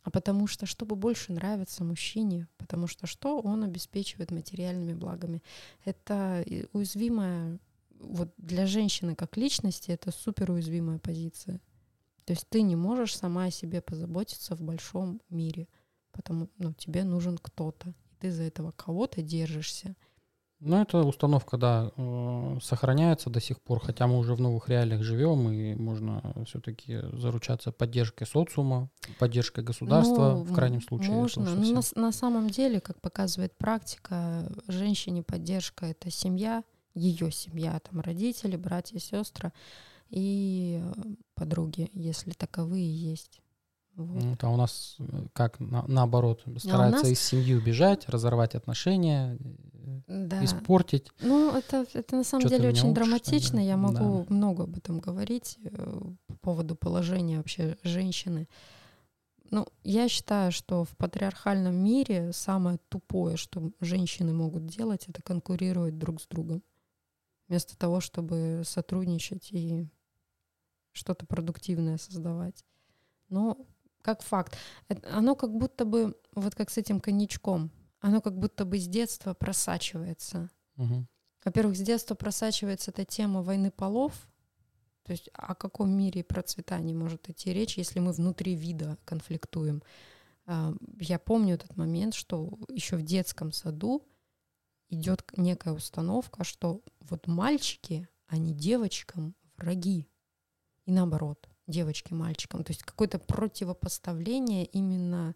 а 0.08 0.10
потому 0.10 0.48
что, 0.48 0.66
чтобы 0.66 0.96
больше 0.96 1.34
нравиться 1.34 1.84
мужчине, 1.84 2.48
потому 2.58 2.88
что 2.88 3.08
что 3.08 3.42
он 3.42 3.66
обеспечивает 3.66 4.32
материальными 4.32 4.94
благами. 4.94 5.44
Это 5.84 6.46
уязвимая, 6.72 7.60
вот 8.00 8.34
для 8.38 8.68
женщины 8.68 9.16
как 9.16 9.36
личности, 9.36 9.92
это 9.92 10.12
супер 10.12 10.50
уязвимая 10.50 10.98
позиция. 10.98 11.60
То 12.24 12.32
есть 12.32 12.48
ты 12.48 12.62
не 12.62 12.78
можешь 12.78 13.18
сама 13.18 13.48
о 13.48 13.52
себе 13.52 13.82
позаботиться 13.82 14.56
в 14.56 14.62
большом 14.62 15.22
мире, 15.30 15.68
потому 16.14 16.48
ну, 16.58 16.72
тебе 16.72 17.04
нужен 17.04 17.38
кто-то, 17.38 17.90
и 17.90 18.16
ты 18.22 18.32
за 18.32 18.44
этого 18.44 18.72
кого-то 18.72 19.22
держишься. 19.22 19.94
Ну, 20.60 20.82
эта 20.82 21.04
установка, 21.04 21.58
да, 21.58 21.92
э, 21.96 22.58
сохраняется 22.64 23.30
до 23.30 23.40
сих 23.40 23.62
пор, 23.62 23.80
хотя 23.80 24.08
мы 24.08 24.18
уже 24.18 24.34
в 24.34 24.42
новых 24.42 24.70
реалиях 24.70 25.04
живем, 25.04 25.52
и 25.52 25.76
можно 25.76 26.34
все-таки 26.48 27.00
заручаться 27.14 27.72
поддержкой 27.72 28.26
социума, 28.26 28.90
поддержкой 29.20 29.64
государства, 29.64 30.34
ну, 30.34 30.44
в 30.44 30.54
крайнем 30.54 30.82
случае. 30.82 31.12
Можно. 31.12 31.44
Но 31.56 31.82
на, 31.96 32.02
на 32.02 32.12
самом 32.12 32.50
деле, 32.50 32.82
как 32.82 33.00
показывает 33.02 33.56
практика, 33.56 34.52
женщине 34.68 35.22
поддержка— 35.22 35.86
это 35.88 36.10
семья, 36.10 36.64
ее 36.96 37.32
семья, 37.32 37.80
там 37.80 38.00
родители, 38.00 38.56
братья, 38.56 38.98
сестры 38.98 39.54
и 40.10 40.82
подруги, 41.36 41.92
если 41.94 42.32
таковые 42.32 42.92
есть. 42.92 43.42
Вот. 43.98 44.24
Вот, 44.24 44.44
а 44.44 44.50
у 44.52 44.58
нас 44.58 44.96
э, 45.00 45.26
как 45.34 45.60
на, 45.60 45.84
наоборот 45.88 46.44
стараются 46.58 47.02
а 47.02 47.10
нас... 47.10 47.12
из 47.12 47.20
семьи 47.20 47.56
убежать, 47.56 48.08
разорвать 48.08 48.54
отношения, 48.54 49.38
да. 50.08 50.46
испортить. 50.46 51.12
Ну 51.22 51.56
это 51.56 51.84
это 51.94 52.16
на 52.16 52.24
самом 52.24 52.48
деле 52.48 52.70
очень 52.70 52.94
драматично. 52.94 53.60
Я 53.60 53.76
могу 53.76 54.26
да. 54.30 54.34
много 54.34 54.64
об 54.66 54.78
этом 54.78 55.00
говорить 55.00 55.58
э, 55.64 56.02
по 56.28 56.36
поводу 56.36 56.76
положения 56.76 57.38
вообще 57.38 57.76
женщины. 57.82 58.48
Ну, 59.50 59.66
я 59.84 60.10
считаю, 60.10 60.52
что 60.52 60.84
в 60.84 60.96
патриархальном 60.98 61.74
мире 61.74 62.34
самое 62.34 62.80
тупое, 62.90 63.36
что 63.36 63.72
женщины 63.80 64.32
могут 64.32 64.68
делать, 64.68 65.08
это 65.08 65.24
конкурировать 65.24 65.98
друг 65.98 66.22
с 66.22 66.28
другом. 66.28 66.62
Вместо 67.48 67.78
того, 67.78 68.00
чтобы 68.00 68.62
сотрудничать 68.64 69.52
и 69.52 69.88
что-то 70.92 71.26
продуктивное 71.26 71.98
создавать. 71.98 72.66
Но 73.30 73.58
как 74.08 74.24
факт. 74.24 74.58
Оно 75.12 75.36
как 75.36 75.52
будто 75.52 75.84
бы, 75.84 76.16
вот 76.34 76.56
как 76.56 76.70
с 76.70 76.78
этим 76.78 77.02
коньячком, 77.02 77.72
оно 78.00 78.22
как 78.22 78.38
будто 78.40 78.64
бы 78.64 78.80
с 78.80 78.88
детства 78.88 79.34
просачивается. 79.34 80.50
Угу. 80.78 81.06
Во-первых, 81.44 81.76
с 81.76 81.82
детства 81.82 82.16
просачивается 82.16 82.92
эта 82.92 83.04
тема 83.04 83.42
войны 83.42 83.70
полов, 83.70 84.14
то 85.04 85.12
есть 85.12 85.30
о 85.34 85.56
каком 85.56 85.90
мире 85.90 86.24
процветании 86.24 86.94
может 86.94 87.30
идти 87.30 87.52
речь, 87.52 87.78
если 87.78 88.00
мы 88.00 88.14
внутри 88.14 88.56
вида 88.56 88.98
конфликтуем? 89.04 89.84
А, 90.46 90.74
я 91.02 91.20
помню 91.20 91.56
этот 91.56 91.76
момент, 91.76 92.14
что 92.14 92.58
еще 92.70 92.96
в 92.96 93.04
детском 93.04 93.52
саду 93.52 94.08
идет 94.88 95.26
некая 95.36 95.74
установка, 95.74 96.46
что 96.46 96.82
вот 97.02 97.28
мальчики, 97.28 98.08
они 98.28 98.54
девочкам 98.54 99.36
враги. 99.58 100.08
И 100.86 100.94
наоборот, 100.94 101.50
девочки 101.68 102.14
мальчикам. 102.14 102.64
То 102.64 102.72
есть 102.72 102.84
какое-то 102.84 103.20
противопоставление 103.20 104.66
именно 104.66 105.36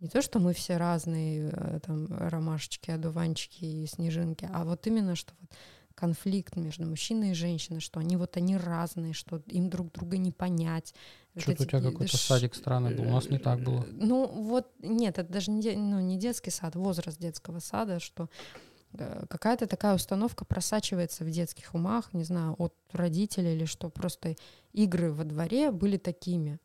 не 0.00 0.08
то, 0.08 0.22
что 0.22 0.38
мы 0.38 0.54
все 0.54 0.76
разные, 0.76 1.50
э, 1.52 1.80
там, 1.84 2.06
ромашечки, 2.10 2.90
одуванчики 2.90 3.64
и 3.64 3.86
снежинки, 3.86 4.48
а 4.52 4.64
вот 4.64 4.86
именно, 4.86 5.16
что 5.16 5.34
вот 5.40 5.50
конфликт 5.98 6.54
между 6.54 6.86
мужчиной 6.86 7.32
и 7.32 7.34
женщиной, 7.34 7.80
что 7.80 7.98
они 7.98 8.16
вот 8.16 8.36
они 8.36 8.56
разные, 8.56 9.12
что 9.12 9.42
им 9.46 9.68
друг 9.68 9.90
друга 9.90 10.16
не 10.16 10.30
понять. 10.30 10.94
Что-то 11.36 11.64
у 11.64 11.66
тебя 11.66 11.80
какой-то 11.80 12.16
ш... 12.16 12.18
садик 12.18 12.54
странный 12.54 12.94
был, 12.94 13.04
у 13.04 13.10
нас 13.10 13.28
не 13.28 13.38
так 13.38 13.60
было. 13.60 13.84
Ну 13.90 14.26
вот, 14.26 14.70
нет, 14.80 15.18
это 15.18 15.32
даже 15.32 15.50
не, 15.50 15.72
ну, 15.74 15.98
не 15.98 16.16
детский 16.16 16.50
сад, 16.50 16.76
возраст 16.76 17.18
детского 17.18 17.58
сада, 17.58 17.98
что 17.98 18.24
э, 18.24 18.67
какая-то 18.96 19.66
такая 19.66 19.94
установка 19.94 20.44
просачивается 20.44 21.24
в 21.24 21.30
детских 21.30 21.74
умах, 21.74 22.12
не 22.12 22.24
знаю, 22.24 22.54
от 22.58 22.74
родителей 22.92 23.54
или 23.54 23.64
что, 23.64 23.90
просто 23.90 24.36
игры 24.72 25.12
во 25.12 25.24
дворе 25.24 25.70
были 25.70 25.96
такими. 25.96 26.58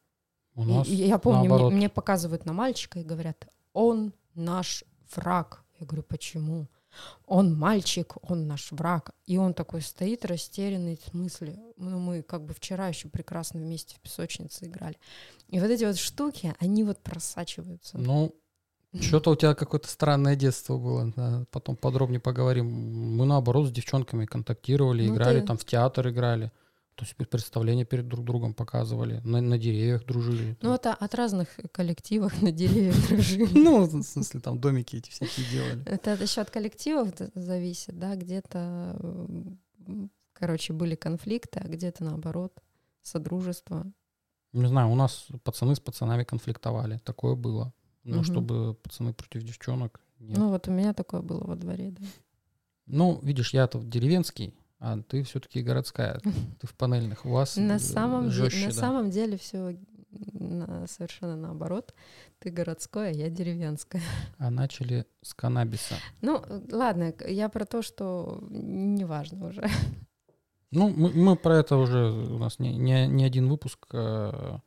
У 0.56 0.64
нас 0.64 0.88
и, 0.88 0.96
я 0.96 1.18
помню, 1.18 1.54
мне, 1.54 1.70
мне 1.70 1.90
показывают 1.90 2.46
на 2.46 2.54
мальчика 2.54 3.00
и 3.00 3.04
говорят, 3.04 3.48
он 3.74 4.14
наш 4.36 4.84
враг. 5.16 5.64
Я 5.80 5.86
говорю, 5.86 6.04
почему? 6.04 6.68
он 7.26 7.56
мальчик, 7.56 8.16
он 8.22 8.48
наш 8.48 8.72
враг. 8.72 9.12
И 9.26 9.38
он 9.38 9.54
такой 9.54 9.82
стоит 9.82 10.26
растерянный 10.26 10.98
в 10.98 11.10
смысле. 11.10 11.60
Ну, 11.78 12.00
мы 12.00 12.22
как 12.22 12.44
бы 12.44 12.54
вчера 12.54 12.88
еще 12.88 13.10
прекрасно 13.10 13.60
вместе 13.60 13.96
в 13.96 14.00
песочнице 14.00 14.66
играли. 14.66 14.98
И 15.48 15.60
вот 15.60 15.70
эти 15.70 15.84
вот 15.84 15.98
штуки, 15.98 16.56
они 16.60 16.84
вот 16.84 17.00
просачиваются. 17.00 17.98
Ну, 17.98 18.36
что-то 19.02 19.32
у 19.32 19.36
тебя 19.36 19.56
какое-то 19.56 19.88
странное 19.88 20.36
детство 20.36 20.78
было. 20.78 21.12
Да. 21.16 21.46
Потом 21.52 21.76
подробнее 21.76 22.20
поговорим. 22.20 22.68
Мы 22.68 23.26
наоборот 23.26 23.68
с 23.68 23.72
девчонками 23.72 24.26
контактировали, 24.26 25.08
ну, 25.08 25.16
играли, 25.16 25.42
ты... 25.42 25.48
там 25.48 25.58
в 25.58 25.66
театр 25.66 26.10
играли. 26.10 26.52
То 26.96 27.06
есть 27.06 27.16
представления 27.16 27.86
перед 27.86 28.08
друг 28.08 28.24
другом 28.24 28.54
показывали, 28.54 29.20
на, 29.24 29.42
на 29.42 29.58
деревьях 29.58 30.06
дружили. 30.06 30.56
Ну, 30.62 30.76
это 30.76 30.94
от 30.94 31.16
разных 31.16 31.48
коллективов 31.72 32.40
на 32.44 32.52
деревьях 32.52 32.96
дружили. 33.10 33.50
Ну, 33.58 33.86
в 33.86 34.04
смысле, 34.04 34.40
там 34.40 34.60
домики 34.60 34.98
эти 34.98 35.10
всякие 35.10 35.46
делали. 35.50 35.84
Это 35.86 36.12
еще 36.12 36.42
от 36.42 36.52
коллективов 36.52 37.10
зависит, 37.34 37.98
да, 37.98 38.16
где-то, 38.16 38.96
короче, 40.34 40.74
были 40.74 40.94
конфликты, 40.94 41.60
а 41.60 41.68
где-то 41.68 42.04
наоборот, 42.04 42.54
содружество. 43.02 43.92
Не 44.52 44.68
знаю, 44.68 44.90
у 44.92 44.96
нас 44.96 45.26
пацаны 45.44 45.76
с 45.76 45.80
пацанами 45.80 46.24
конфликтовали, 46.24 47.00
такое 47.00 47.34
было. 47.34 47.74
Но 48.04 48.24
чтобы 48.24 48.76
пацаны 48.76 49.14
против 49.14 49.44
девчонок, 49.44 50.02
нет. 50.20 50.38
Ну, 50.38 50.50
вот 50.50 50.68
у 50.68 50.72
меня 50.72 50.94
такое 50.94 51.22
было 51.22 51.44
во 51.44 51.56
дворе, 51.56 51.92
да. 51.92 52.06
Ну, 52.86 53.20
видишь, 53.22 53.54
я-то 53.54 53.80
деревенский, 53.80 54.54
а 54.80 55.02
ты 55.02 55.24
все-таки 55.24 55.62
городская, 55.62 56.20
ты 56.60 56.68
в 56.68 56.74
панельных. 56.76 57.26
У 57.26 57.30
вас 57.30 57.56
на 57.56 57.80
самом, 57.80 58.30
жестче, 58.30 58.60
де- 58.60 58.68
на 58.68 58.74
да. 58.74 58.80
самом 58.80 59.10
деле 59.10 59.38
все 59.38 59.78
совершенно 60.88 61.36
наоборот. 61.36 61.94
Ты 62.40 62.52
городская, 62.52 63.10
а 63.10 63.14
я 63.14 63.30
деревенская. 63.30 64.02
А 64.38 64.50
начали 64.50 65.06
с 65.22 65.34
каннабиса. 65.34 65.96
Ну, 66.22 66.44
ладно, 66.72 67.14
я 67.28 67.50
про 67.50 67.66
то, 67.66 67.82
что 67.82 68.40
неважно 68.50 69.48
уже. 69.48 69.68
Ну, 70.72 70.90
мы, 70.90 71.10
мы 71.12 71.36
про 71.36 71.58
это 71.58 71.78
уже, 71.78 72.12
у 72.12 72.38
нас 72.40 72.60
не, 72.60 72.76
не, 72.76 73.08
не 73.08 73.24
один 73.24 73.48
выпуск 73.48 73.86
э, 73.94 74.58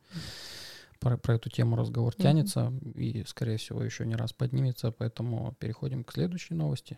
про, 0.99 1.17
про 1.17 1.35
эту 1.35 1.49
тему 1.49 1.75
разговор 1.75 2.13
mm-hmm. 2.13 2.21
тянется, 2.21 2.73
и, 2.95 3.23
скорее 3.25 3.57
всего, 3.57 3.83
еще 3.83 4.05
не 4.05 4.15
раз 4.15 4.33
поднимется, 4.33 4.91
поэтому 4.91 5.55
переходим 5.59 6.03
к 6.03 6.13
следующей 6.13 6.53
новости. 6.53 6.97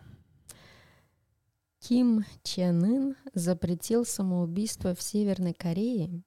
Ким 1.80 2.26
Чен 2.44 2.84
Ын 2.84 3.16
запретил 3.34 4.06
самоубийство 4.06 4.94
в 4.94 5.02
Северной 5.02 5.54
Корее 5.54 6.24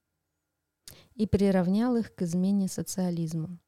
и 1.14 1.26
приравнял 1.26 1.94
их 1.96 2.14
к 2.14 2.22
измене 2.22 2.68
социализму. 2.68 3.58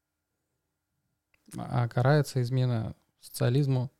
А 1.55 1.87
карается 1.87 2.41
измена 2.41 2.95
социализму 3.19 3.91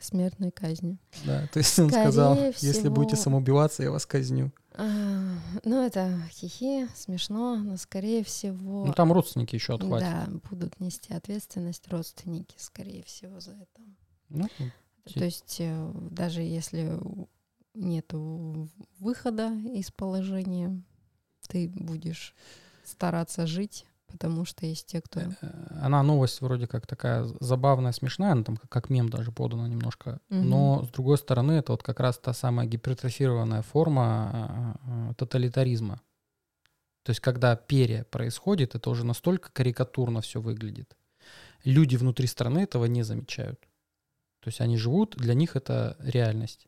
смертной 0.00 0.50
казнью. 0.50 0.98
Да, 1.24 1.46
то 1.52 1.58
есть 1.58 1.78
он 1.78 1.88
Скорее 1.88 2.04
сказал, 2.04 2.34
всего... 2.34 2.52
если 2.60 2.88
будете 2.88 3.16
самоубиваться, 3.16 3.82
я 3.82 3.90
вас 3.90 4.04
казню. 4.04 4.52
Ну, 4.76 5.82
это 5.82 6.18
хихи, 6.30 6.88
смешно, 6.94 7.56
но 7.56 7.76
скорее 7.76 8.24
всего... 8.24 8.86
Ну, 8.86 8.92
там 8.92 9.12
родственники 9.12 9.54
еще 9.54 9.74
отхватят. 9.74 10.08
Да, 10.08 10.26
будут 10.50 10.80
нести 10.80 11.12
ответственность 11.12 11.88
родственники, 11.88 12.54
скорее 12.58 13.02
всего, 13.04 13.40
за 13.40 13.52
это. 13.52 13.82
Ну, 14.28 14.48
то 15.04 15.24
есть 15.24 15.56
э, 15.58 15.92
даже 16.10 16.42
если 16.42 16.98
нет 17.74 18.12
выхода 18.98 19.52
из 19.74 19.90
положения, 19.90 20.82
ты 21.48 21.68
будешь 21.68 22.34
стараться 22.84 23.46
жить, 23.46 23.86
потому 24.12 24.44
что 24.44 24.66
есть 24.66 24.86
те, 24.86 25.00
кто... 25.00 25.20
Э, 25.20 25.30
она 25.80 26.02
новость 26.02 26.40
вроде 26.40 26.66
как 26.66 26.86
такая 26.86 27.24
забавная, 27.40 27.92
смешная, 27.92 28.32
она 28.32 28.44
там 28.44 28.56
как 28.68 28.90
мем 28.90 29.08
даже 29.08 29.32
подана 29.32 29.66
немножко, 29.66 30.20
угу. 30.30 30.38
но 30.38 30.84
с 30.84 30.88
другой 30.88 31.18
стороны 31.18 31.52
это 31.52 31.72
вот 31.72 31.82
как 31.82 31.98
раз 31.98 32.18
та 32.18 32.32
самая 32.32 32.66
гипертрофированная 32.66 33.62
форма 33.62 34.78
э, 34.84 35.14
тоталитаризма. 35.16 36.00
То 37.02 37.10
есть 37.10 37.20
когда 37.20 37.56
перья 37.56 38.04
происходит, 38.04 38.74
это 38.74 38.90
уже 38.90 39.04
настолько 39.04 39.50
карикатурно 39.52 40.20
все 40.20 40.40
выглядит. 40.40 40.96
Люди 41.64 41.96
внутри 41.96 42.26
страны 42.26 42.60
этого 42.60 42.84
не 42.84 43.02
замечают. 43.02 43.60
То 44.40 44.48
есть 44.48 44.60
они 44.60 44.76
живут, 44.76 45.16
для 45.16 45.34
них 45.34 45.56
это 45.56 45.96
реальность. 46.00 46.66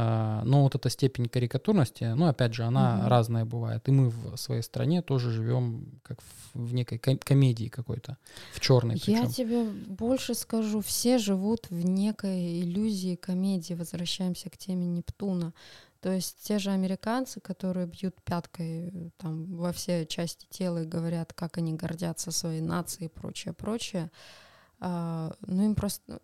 А, 0.00 0.42
но 0.44 0.62
вот 0.62 0.76
эта 0.76 0.90
степень 0.90 1.28
карикатурности, 1.28 2.04
ну, 2.04 2.28
опять 2.28 2.54
же, 2.54 2.62
она 2.62 3.00
угу. 3.00 3.08
разная 3.08 3.44
бывает. 3.44 3.88
И 3.88 3.90
мы 3.90 4.10
в 4.10 4.36
своей 4.36 4.62
стране 4.62 5.02
тоже 5.02 5.32
живем 5.32 6.00
как 6.04 6.18
в, 6.54 6.72
некой 6.72 6.98
комедии 6.98 7.66
какой-то, 7.66 8.16
в 8.52 8.60
черной. 8.60 8.94
Я 9.06 9.22
причем. 9.22 9.32
тебе 9.32 9.64
больше 9.64 10.34
скажу, 10.34 10.82
все 10.82 11.18
живут 11.18 11.68
в 11.70 11.84
некой 11.84 12.60
иллюзии 12.60 13.16
комедии. 13.16 13.74
Возвращаемся 13.74 14.50
к 14.50 14.56
теме 14.56 14.86
Нептуна. 14.86 15.52
То 16.00 16.12
есть 16.12 16.44
те 16.44 16.60
же 16.60 16.70
американцы, 16.70 17.40
которые 17.40 17.88
бьют 17.88 18.14
пяткой 18.22 19.12
там 19.16 19.56
во 19.56 19.72
все 19.72 20.06
части 20.06 20.46
тела 20.48 20.84
и 20.84 20.86
говорят, 20.86 21.32
как 21.32 21.58
они 21.58 21.74
гордятся 21.74 22.30
своей 22.30 22.60
нацией 22.60 23.06
и 23.06 23.10
прочее, 23.10 23.52
прочее, 23.52 24.10
Uh, 24.80 25.34
ну 25.44 25.64
им 25.64 25.74
просто 25.74 26.20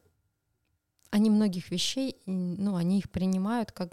они 1.15 1.31
многих 1.31 1.71
вещей, 1.71 2.17
ну, 2.27 2.75
они 2.75 2.99
их 2.99 3.09
принимают 3.09 3.71
как 3.71 3.93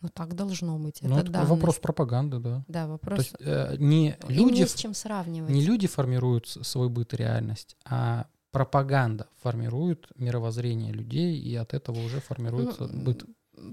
ну 0.00 0.08
так 0.08 0.34
должно 0.34 0.78
быть. 0.78 1.02
Ну, 1.02 1.18
это, 1.18 1.28
это 1.28 1.44
вопрос 1.44 1.78
пропаганды, 1.78 2.38
да. 2.38 2.64
Да, 2.66 2.86
вопрос. 2.86 3.16
То 3.16 3.22
есть, 3.22 3.36
э, 3.40 3.76
не 3.78 4.16
люди, 4.26 4.60
не 4.60 4.66
с 4.66 4.74
чем 4.74 4.94
сравнивать. 4.94 5.50
Не 5.50 5.60
люди 5.60 5.86
формируют 5.86 6.48
свой 6.48 6.88
быт 6.88 7.12
и 7.12 7.18
реальность, 7.18 7.76
а 7.84 8.26
пропаганда 8.52 9.26
формирует 9.42 10.06
мировоззрение 10.16 10.94
людей, 10.94 11.38
и 11.38 11.54
от 11.56 11.74
этого 11.74 12.02
уже 12.02 12.22
формируется 12.22 12.86
ну, 12.86 13.04
быт. 13.04 13.24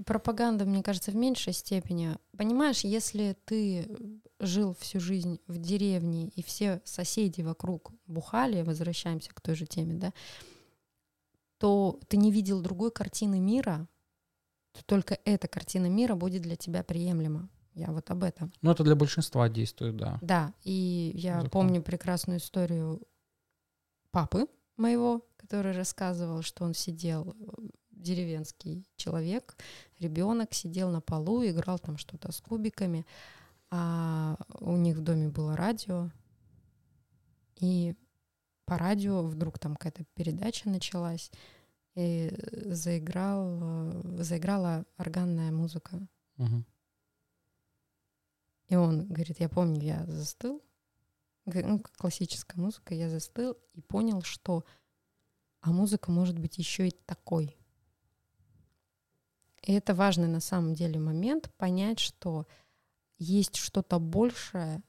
Пропаганда, 0.04 0.66
мне 0.66 0.82
кажется, 0.82 1.10
в 1.10 1.16
меньшей 1.16 1.54
степени. 1.54 2.18
Понимаешь, 2.36 2.80
если 2.80 3.34
ты 3.46 3.88
жил 4.38 4.76
всю 4.78 5.00
жизнь 5.00 5.40
в 5.46 5.56
деревне, 5.56 6.28
и 6.28 6.42
все 6.42 6.82
соседи 6.84 7.40
вокруг 7.40 7.92
бухали, 8.06 8.60
возвращаемся 8.60 9.30
к 9.32 9.40
той 9.40 9.54
же 9.54 9.64
теме, 9.64 9.94
да, 9.94 10.12
то 11.58 12.00
ты 12.08 12.16
не 12.16 12.30
видел 12.30 12.60
другой 12.60 12.90
картины 12.90 13.40
мира, 13.40 13.88
то 14.72 14.84
только 14.84 15.18
эта 15.24 15.48
картина 15.48 15.86
мира 15.86 16.14
будет 16.14 16.42
для 16.42 16.56
тебя 16.56 16.82
приемлема. 16.82 17.48
Я 17.74 17.92
вот 17.92 18.10
об 18.10 18.24
этом. 18.24 18.52
Ну, 18.60 18.72
это 18.72 18.82
для 18.82 18.96
большинства 18.96 19.48
действует, 19.48 19.96
да. 19.96 20.18
Да, 20.20 20.52
и 20.64 21.12
я 21.14 21.36
Закон. 21.36 21.50
помню 21.50 21.82
прекрасную 21.82 22.40
историю 22.40 23.00
папы 24.10 24.48
моего, 24.76 25.24
который 25.36 25.72
рассказывал, 25.72 26.42
что 26.42 26.64
он 26.64 26.74
сидел, 26.74 27.36
э, 27.38 27.68
деревенский 27.90 28.84
человек, 28.96 29.56
ребенок, 29.98 30.54
сидел 30.54 30.90
на 30.90 31.00
полу, 31.00 31.44
играл 31.44 31.78
там 31.78 31.98
что-то 31.98 32.32
с 32.32 32.40
кубиками, 32.40 33.06
а 33.70 34.36
у 34.60 34.76
них 34.76 34.96
в 34.96 35.02
доме 35.02 35.28
было 35.28 35.56
радио, 35.56 36.10
и 37.56 37.94
по 38.68 38.76
радио 38.76 39.22
вдруг 39.22 39.58
там 39.58 39.76
какая-то 39.76 40.04
передача 40.14 40.68
началась, 40.68 41.32
и 41.94 42.30
заиграл, 42.66 43.58
э, 43.62 44.22
заиграла 44.22 44.84
органная 44.98 45.50
музыка. 45.50 46.06
Мгм. 46.36 46.66
И 48.66 48.76
он 48.76 49.06
говорит, 49.08 49.40
я 49.40 49.48
помню, 49.48 49.80
я 49.80 50.04
застыл, 50.04 50.62
ну, 51.46 51.82
классическая 51.96 52.60
музыка, 52.60 52.94
я 52.94 53.08
застыл 53.08 53.56
и 53.72 53.80
понял, 53.80 54.20
что 54.20 54.66
а 55.62 55.72
музыка 55.72 56.10
может 56.10 56.38
быть 56.38 56.58
еще 56.58 56.88
и 56.88 56.90
такой. 57.06 57.56
И 59.62 59.72
это 59.72 59.94
важный 59.94 60.28
на 60.28 60.40
самом 60.40 60.74
деле 60.74 61.00
момент 61.00 61.50
понять, 61.56 62.00
что 62.00 62.46
есть 63.18 63.56
что-то 63.56 63.98
большее 63.98 64.82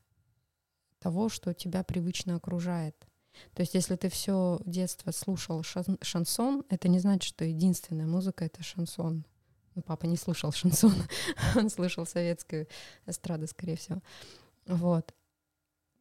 того, 0.99 1.29
что 1.29 1.53
тебя 1.53 1.83
привычно 1.83 2.35
окружает. 2.35 3.08
То 3.53 3.61
есть, 3.61 3.73
если 3.73 3.95
ты 3.95 4.09
все 4.09 4.59
детство 4.65 5.11
слушал 5.11 5.61
шан- 5.61 5.97
шансон, 6.01 6.63
это 6.69 6.87
не 6.87 6.99
значит, 6.99 7.23
что 7.23 7.45
единственная 7.45 8.07
музыка 8.07 8.45
это 8.45 8.63
шансон. 8.63 9.25
Ну, 9.75 9.81
папа 9.81 10.05
не 10.05 10.17
слушал 10.17 10.51
шансон, 10.51 10.93
он 11.55 11.69
слушал 11.69 12.05
советскую 12.05 12.67
эстраду, 13.05 13.47
скорее 13.47 13.75
всего. 13.77 14.01
Вот. 14.65 15.13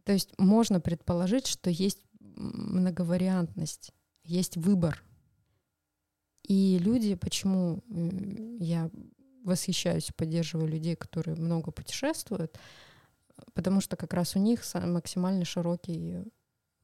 То 0.04 0.12
есть 0.12 0.30
можно 0.38 0.80
предположить, 0.80 1.46
что 1.46 1.70
есть 1.70 2.00
многовариантность, 2.20 3.92
есть 4.24 4.56
выбор. 4.56 5.02
И 6.44 6.78
люди, 6.78 7.14
почему 7.14 7.82
я 8.58 8.90
восхищаюсь 9.44 10.10
поддерживаю 10.16 10.68
людей, 10.68 10.96
которые 10.96 11.36
много 11.36 11.70
путешествуют, 11.70 12.58
потому 13.54 13.80
что 13.80 13.96
как 13.96 14.14
раз 14.14 14.36
у 14.36 14.38
них 14.38 14.62
максимально 14.74 15.44
широкий 15.44 16.22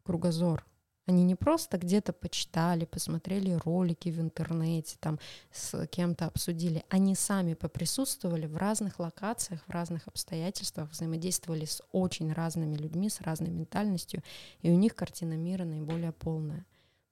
кругозор. 0.04 0.64
Они 1.06 1.22
не 1.24 1.34
просто 1.34 1.76
где-то 1.76 2.14
почитали, 2.14 2.86
посмотрели 2.86 3.52
ролики 3.52 4.08
в 4.08 4.20
интернете, 4.20 4.96
там 5.00 5.18
с 5.52 5.86
кем-то 5.88 6.26
обсудили. 6.26 6.82
Они 6.88 7.14
сами 7.14 7.52
поприсутствовали 7.52 8.46
в 8.46 8.56
разных 8.56 8.98
локациях, 8.98 9.62
в 9.66 9.70
разных 9.70 10.08
обстоятельствах, 10.08 10.90
взаимодействовали 10.90 11.66
с 11.66 11.82
очень 11.92 12.32
разными 12.32 12.76
людьми, 12.76 13.10
с 13.10 13.20
разной 13.20 13.50
ментальностью, 13.50 14.22
и 14.62 14.70
у 14.70 14.76
них 14.76 14.94
картина 14.94 15.34
мира 15.34 15.64
наиболее 15.64 16.12
полная. 16.12 16.64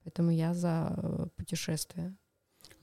Поэтому 0.05 0.30
я 0.30 0.55
за 0.55 0.95
э, 0.97 1.26
путешествия. 1.36 2.14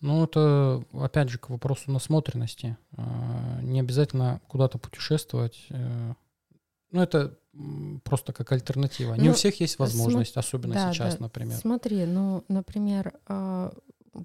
Ну, 0.01 0.23
это, 0.23 0.83
опять 0.93 1.29
же, 1.29 1.39
к 1.39 1.49
вопросу 1.49 1.91
насмотренности. 1.91 2.77
А, 2.95 3.59
Не 3.61 3.79
обязательно 3.79 4.41
куда-то 4.47 4.77
путешествовать. 4.77 5.67
Ну, 6.91 7.01
это 7.01 7.37
просто 8.03 8.33
как 8.33 8.51
альтернатива. 8.51 9.13
Не 9.15 9.27
у 9.29 9.31
Ну, 9.31 9.33
всех 9.33 9.59
есть 9.59 9.79
возможность, 9.79 10.37
особенно 10.37 10.73
да, 10.75 10.93
сейчас, 10.93 11.15
да. 11.15 11.23
например. 11.23 11.57
Смотри, 11.57 12.05
ну, 12.05 12.43
например, 12.47 13.19
а, 13.27 13.73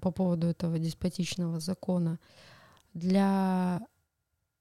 по 0.01 0.11
поводу 0.11 0.47
этого 0.47 0.79
деспотичного 0.79 1.59
закона, 1.59 2.19
для 2.93 3.81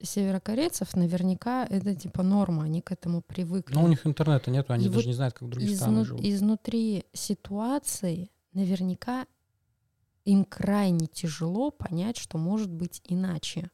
северокорейцев 0.03 0.95
наверняка 0.97 1.65
это 1.67 1.95
типа 1.95 2.23
норма, 2.23 2.65
они 2.65 2.83
к 2.83 2.93
этому 2.93 3.23
привыкли. 3.23 3.75
Но 3.75 3.85
у 3.85 3.89
них 3.89 4.07
интернета 4.07 4.51
нету, 4.51 4.73
они 4.73 4.85
И 4.87 4.89
даже 4.89 4.99
вот 5.01 5.07
не 5.07 5.15
знают, 5.15 5.35
как 5.35 5.49
странах 5.53 6.03
Изну- 6.03 6.05
живут. 6.05 6.25
изнутри 6.25 7.05
ситуации 7.13 8.31
наверняка 8.53 9.27
им 10.25 10.45
крайне 10.45 11.07
тяжело 11.07 11.71
понять, 11.71 12.17
что 12.17 12.39
может 12.39 12.71
быть 12.71 13.01
иначе. 13.05 13.71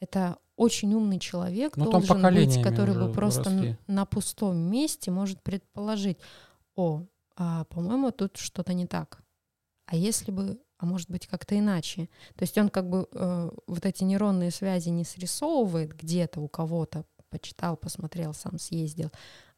Это 0.00 0.38
очень 0.62 0.94
умный 0.94 1.18
человек 1.18 1.76
Ну, 1.76 1.90
там 1.90 2.02
должен 2.02 2.34
быть, 2.34 2.62
который 2.62 2.94
бы 2.94 3.12
просто 3.12 3.50
н- 3.50 3.56
росли. 3.58 3.76
на 3.86 4.04
пустом 4.06 4.56
месте 4.56 5.10
может 5.10 5.42
предположить, 5.42 6.18
о, 6.76 7.02
а, 7.36 7.64
по-моему, 7.64 8.10
тут 8.10 8.36
что-то 8.36 8.72
не 8.74 8.86
так. 8.86 9.22
А 9.86 9.96
если 9.96 10.30
бы, 10.30 10.58
а 10.78 10.86
может 10.86 11.10
быть 11.10 11.26
как-то 11.26 11.58
иначе. 11.58 12.08
То 12.36 12.42
есть 12.42 12.56
он 12.58 12.68
как 12.68 12.88
бы 12.88 13.06
э, 13.12 13.50
вот 13.66 13.86
эти 13.86 14.04
нейронные 14.04 14.50
связи 14.50 14.88
не 14.90 15.04
срисовывает 15.04 15.92
где-то 15.94 16.40
у 16.40 16.48
кого-то, 16.48 17.04
почитал, 17.30 17.76
посмотрел, 17.76 18.34
сам 18.34 18.58
съездил, 18.58 19.10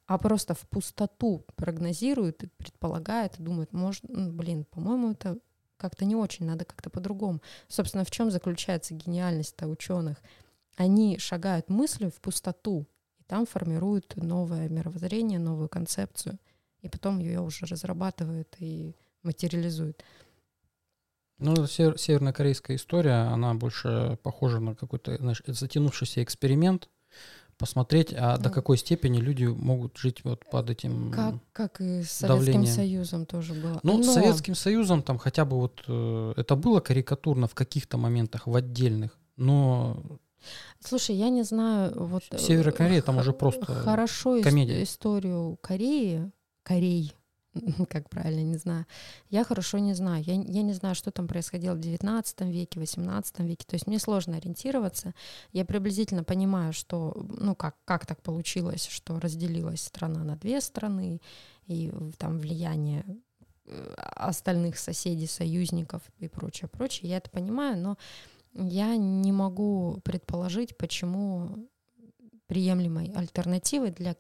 а 0.07 0.18
просто 0.18 0.55
в 0.55 0.61
пустоту 0.68 1.44
прогнозирует 1.57 2.42
и 2.44 2.46
предполагает, 2.46 3.38
и 3.38 3.42
думает, 3.42 3.72
может, 3.72 4.02
ну, 4.09 4.30
блин, 4.32 4.64
по-моему, 4.64 5.12
это 5.12 5.38
как-то 5.76 6.05
не 6.05 6.14
очень, 6.16 6.46
надо 6.46 6.64
как-то 6.64 6.90
по-другому. 6.90 7.40
Собственно, 7.68 8.05
в 8.05 8.11
чем 8.11 8.30
заключается 8.30 8.94
гениальность-то 8.94 9.66
ученых? 9.66 10.18
Они 10.76 11.18
шагают 11.18 11.68
мыслью 11.68 12.10
в 12.10 12.20
пустоту, 12.20 12.86
и 13.18 13.22
там 13.24 13.46
формируют 13.46 14.16
новое 14.16 14.68
мировоззрение, 14.68 15.38
новую 15.38 15.68
концепцию, 15.68 16.38
и 16.80 16.88
потом 16.88 17.18
ее 17.20 17.40
уже 17.40 17.66
разрабатывают 17.66 18.56
и 18.58 18.96
материализуют. 19.22 20.02
Ну, 21.38 21.66
север- 21.66 21.98
севернокорейская 21.98 22.76
история, 22.76 23.28
она 23.32 23.54
больше 23.54 24.18
похожа 24.22 24.60
на 24.60 24.74
какой-то, 24.74 25.16
знаешь, 25.16 25.42
затянувшийся 25.46 26.22
эксперимент, 26.22 26.88
посмотреть, 27.56 28.12
а 28.16 28.36
до 28.36 28.48
Ну. 28.48 28.54
какой 28.54 28.76
степени 28.78 29.18
люди 29.18 29.44
могут 29.44 29.96
жить 29.96 30.24
вот 30.24 30.44
под 30.50 30.70
этим... 30.70 31.10
Как, 31.12 31.34
как 31.52 31.80
и 31.80 32.02
с 32.02 32.10
Советским 32.10 32.28
давление. 32.28 32.72
Союзом 32.72 33.26
тоже 33.26 33.54
было. 33.54 33.78
Ну, 33.82 34.02
с 34.02 34.06
Но- 34.06 34.12
Советским 34.12 34.54
Союзом 34.54 35.02
там 35.02 35.18
хотя 35.18 35.44
бы 35.44 35.56
вот 35.56 35.82
э, 35.86 36.34
это 36.36 36.56
было 36.56 36.80
карикатурно 36.80 37.46
в 37.46 37.54
каких-то 37.54 37.96
моментах, 37.96 38.46
в 38.46 38.54
отдельных, 38.56 39.18
но 39.36 40.02
Слушай, 40.80 41.16
я 41.16 41.28
не 41.28 41.42
знаю, 41.42 41.92
вот... 41.97 42.24
э, 42.30 42.38
Северная 42.38 42.72
Корея 42.72 43.03
там 43.03 43.18
уже 43.18 43.32
просто 43.32 43.64
Хорошо 43.64 44.42
комедия. 44.42 44.82
историю 44.82 45.59
Кореи, 45.61 46.30
Корей, 46.62 47.14
как 47.88 48.09
правильно, 48.09 48.40
не 48.42 48.57
знаю. 48.57 48.86
Я 49.30 49.45
хорошо 49.45 49.78
не 49.78 49.95
знаю. 49.95 50.22
Я, 50.24 50.34
я 50.34 50.62
не 50.62 50.72
знаю, 50.72 50.95
что 50.95 51.11
там 51.11 51.28
происходило 51.28 51.74
в 51.74 51.80
19 51.80 52.40
веке, 52.42 52.80
18 52.80 53.40
веке. 53.40 53.64
То 53.66 53.74
есть 53.74 53.86
мне 53.86 53.99
сложно 53.99 54.36
ориентироваться. 54.36 55.14
Я 55.53 55.64
приблизительно 55.64 56.24
понимаю, 56.24 56.72
что, 56.72 57.26
ну, 57.38 57.55
как, 57.55 57.76
как 57.84 58.07
так 58.07 58.22
получилось, 58.22 58.86
что 58.86 59.20
разделилась 59.20 59.82
страна 59.82 60.24
на 60.24 60.36
две 60.36 60.61
страны, 60.61 61.20
и 61.66 61.92
там 62.18 62.38
влияние 62.38 63.05
э, 63.66 63.95
остальных 64.16 64.78
соседей, 64.78 65.26
союзников 65.26 66.03
и 66.18 66.28
прочее, 66.28 66.68
прочее. 66.68 67.11
Я 67.11 67.18
это 67.18 67.30
понимаю, 67.30 67.78
но 67.78 67.97
я 68.55 68.96
не 68.96 69.32
могу 69.32 70.00
предположить, 70.05 70.76
почему 70.76 71.68
приемлемой 72.46 73.11
альтернативой 73.14 73.90
для 73.90 74.16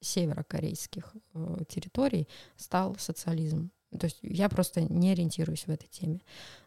северокорейских 0.00 1.14
э, 1.34 1.58
территорий 1.68 2.28
стал 2.56 2.96
социализм. 2.98 3.70
То 3.98 4.06
есть 4.06 4.18
я 4.22 4.48
просто 4.48 4.82
не 4.82 5.12
ориентируюсь 5.12 5.66
в 5.66 5.70
этой 5.70 5.88
теме. 5.88 6.20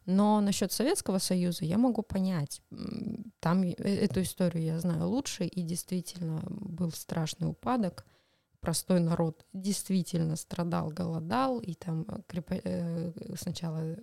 Но 0.05 0.39
насчет 0.41 0.71
Советского 0.71 1.17
Союза 1.17 1.65
я 1.65 1.77
могу 1.77 2.01
понять. 2.01 2.61
Там 3.39 3.63
э- 3.63 3.73
эту 3.73 4.21
историю 4.21 4.63
я 4.63 4.79
знаю 4.79 5.07
лучше, 5.07 5.45
и 5.45 5.61
действительно 5.63 6.43
был 6.47 6.91
страшный 6.91 7.49
упадок. 7.49 8.05
Простой 8.59 8.99
народ 8.99 9.45
действительно 9.53 10.35
страдал, 10.37 10.89
голодал, 10.89 11.59
и 11.59 11.73
там 11.73 12.05
э, 12.07 12.21
крепо- 12.27 13.35
сначала 13.37 13.97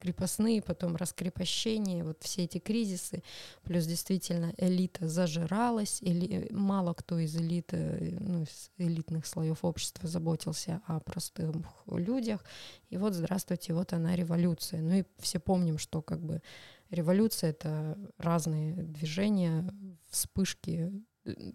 крепостные, 0.00 0.62
потом 0.62 0.96
раскрепощение, 0.96 2.04
вот 2.04 2.22
все 2.22 2.44
эти 2.44 2.58
кризисы, 2.58 3.22
плюс 3.62 3.86
действительно 3.86 4.52
элита 4.56 5.08
зажиралась, 5.08 6.00
эли- 6.02 6.52
мало 6.52 6.94
кто 6.94 7.18
из 7.18 7.36
элиты, 7.36 8.16
ну, 8.20 8.42
из 8.42 8.70
элитных 8.78 9.26
слоев 9.26 9.64
общества 9.64 10.08
заботился 10.08 10.80
о 10.86 11.00
простых 11.00 11.50
людях, 11.86 12.44
и 12.88 12.96
вот, 12.96 13.14
здравствуйте, 13.14 13.74
вот 13.74 13.92
она 13.92 14.16
революция. 14.16 14.80
Ну 14.80 14.94
и 14.94 15.04
все 15.18 15.38
помним, 15.38 15.78
что 15.78 16.02
как 16.02 16.20
бы 16.20 16.42
революция— 16.90 17.50
это 17.50 17.98
разные 18.18 18.74
движения, 18.74 19.72
вспышки, 20.08 20.92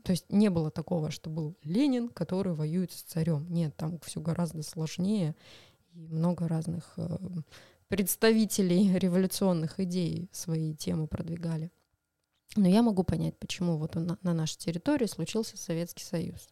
то 0.03 0.11
есть 0.11 0.31
не 0.31 0.49
было 0.49 0.69
такого, 0.69 1.11
что 1.11 1.29
был 1.29 1.57
Ленин, 1.63 2.09
который 2.09 2.53
воюет 2.53 2.91
с 2.91 3.01
царем. 3.01 3.47
Нет, 3.49 3.75
там 3.75 3.99
все 3.99 4.21
гораздо 4.21 4.61
сложнее, 4.61 5.35
и 5.93 6.07
много 6.07 6.47
разных 6.47 6.93
э, 6.97 7.17
представителей 7.87 8.97
революционных 8.97 9.79
идей 9.79 10.29
свои 10.31 10.73
темы 10.75 11.07
продвигали. 11.07 11.71
Но 12.55 12.67
я 12.67 12.81
могу 12.81 13.03
понять, 13.03 13.37
почему 13.37 13.77
вот 13.77 13.95
на, 13.95 14.17
на 14.21 14.33
нашей 14.33 14.57
территории 14.57 15.07
случился 15.07 15.57
Советский 15.57 16.03
Союз. 16.03 16.47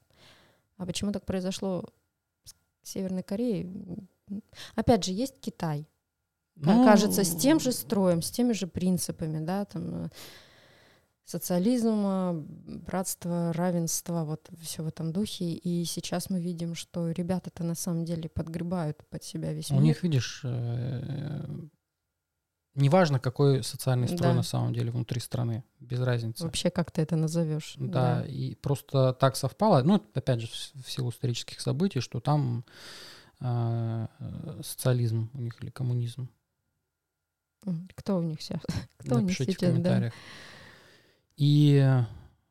А 0.78 0.86
почему 0.86 1.12
так 1.12 1.26
произошло 1.26 1.86
с 2.44 2.56
Северной 2.84 3.24
Кореей? 3.24 3.70
Опять 4.76 5.06
же, 5.06 5.12
есть 5.12 5.40
Китай. 5.40 5.88
Ну, 6.56 6.86
Кажется, 6.86 7.24
с 7.24 7.36
тем 7.36 7.60
же 7.60 7.72
строем, 7.72 8.22
с 8.22 8.30
теми 8.30 8.54
же 8.54 8.68
принципами, 8.68 9.44
да, 9.44 9.66
там, 9.66 10.06
э, 10.06 10.10
социализма, 11.26 12.34
братства, 12.36 13.53
равенства, 13.53 14.24
вот 14.26 14.49
все 14.61 14.84
в 14.84 14.88
этом 14.88 15.11
духе. 15.11 15.53
И 15.53 15.86
сейчас 15.86 16.30
мы 16.30 16.41
видим, 16.41 16.76
что 16.76 17.11
ребята-то 17.11 17.63
на 17.63 17.76
самом 17.76 18.05
деле 18.05 18.30
подгребают 18.30 19.03
под 19.09 19.24
себя 19.24 19.53
весь 19.53 19.71
У 19.71 19.76
мир. 19.76 19.84
них, 19.84 20.03
видишь, 20.03 20.41
э, 20.43 21.45
неважно, 22.76 23.19
какой 23.19 23.63
социальный 23.63 24.07
строй 24.07 24.32
Да. 24.32 24.34
на 24.36 24.43
самом 24.43 24.74
деле 24.74 24.91
внутри 24.91 25.21
страны, 25.21 25.63
без 25.80 26.01
разницы. 26.01 26.43
Вообще, 26.43 26.69
как 26.69 26.91
ты 26.91 27.01
это 27.01 27.15
назовешь? 27.15 27.76
Да, 27.78 28.26
и 28.26 28.55
просто 28.55 29.13
так 29.13 29.36
совпало, 29.36 29.82
ну, 29.84 30.03
опять 30.13 30.41
же, 30.41 30.47
в 30.47 30.91
силу 30.91 31.09
исторических 31.09 31.61
событий, 31.61 32.01
что 32.01 32.19
там 32.19 32.65
э, 33.39 34.07
э, 34.19 34.61
социализм 34.63 35.30
у 35.34 35.39
них 35.41 35.61
или 35.61 35.69
коммунизм. 35.69 36.30
Кто 37.95 38.17
у 38.17 38.21
них 38.21 38.41
сейчас? 38.41 38.61
Кто 38.97 39.15
у 39.15 39.19
них 39.19 39.38
Напишите 39.39 39.51
в 39.53 39.55
сейчас, 39.59 39.80
да? 39.80 40.11
И 41.36 41.84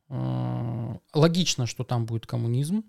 э, 0.08 0.96
логично, 1.14 1.66
что 1.66 1.84
там 1.84 2.06
будет 2.06 2.26
коммунизм, 2.26 2.84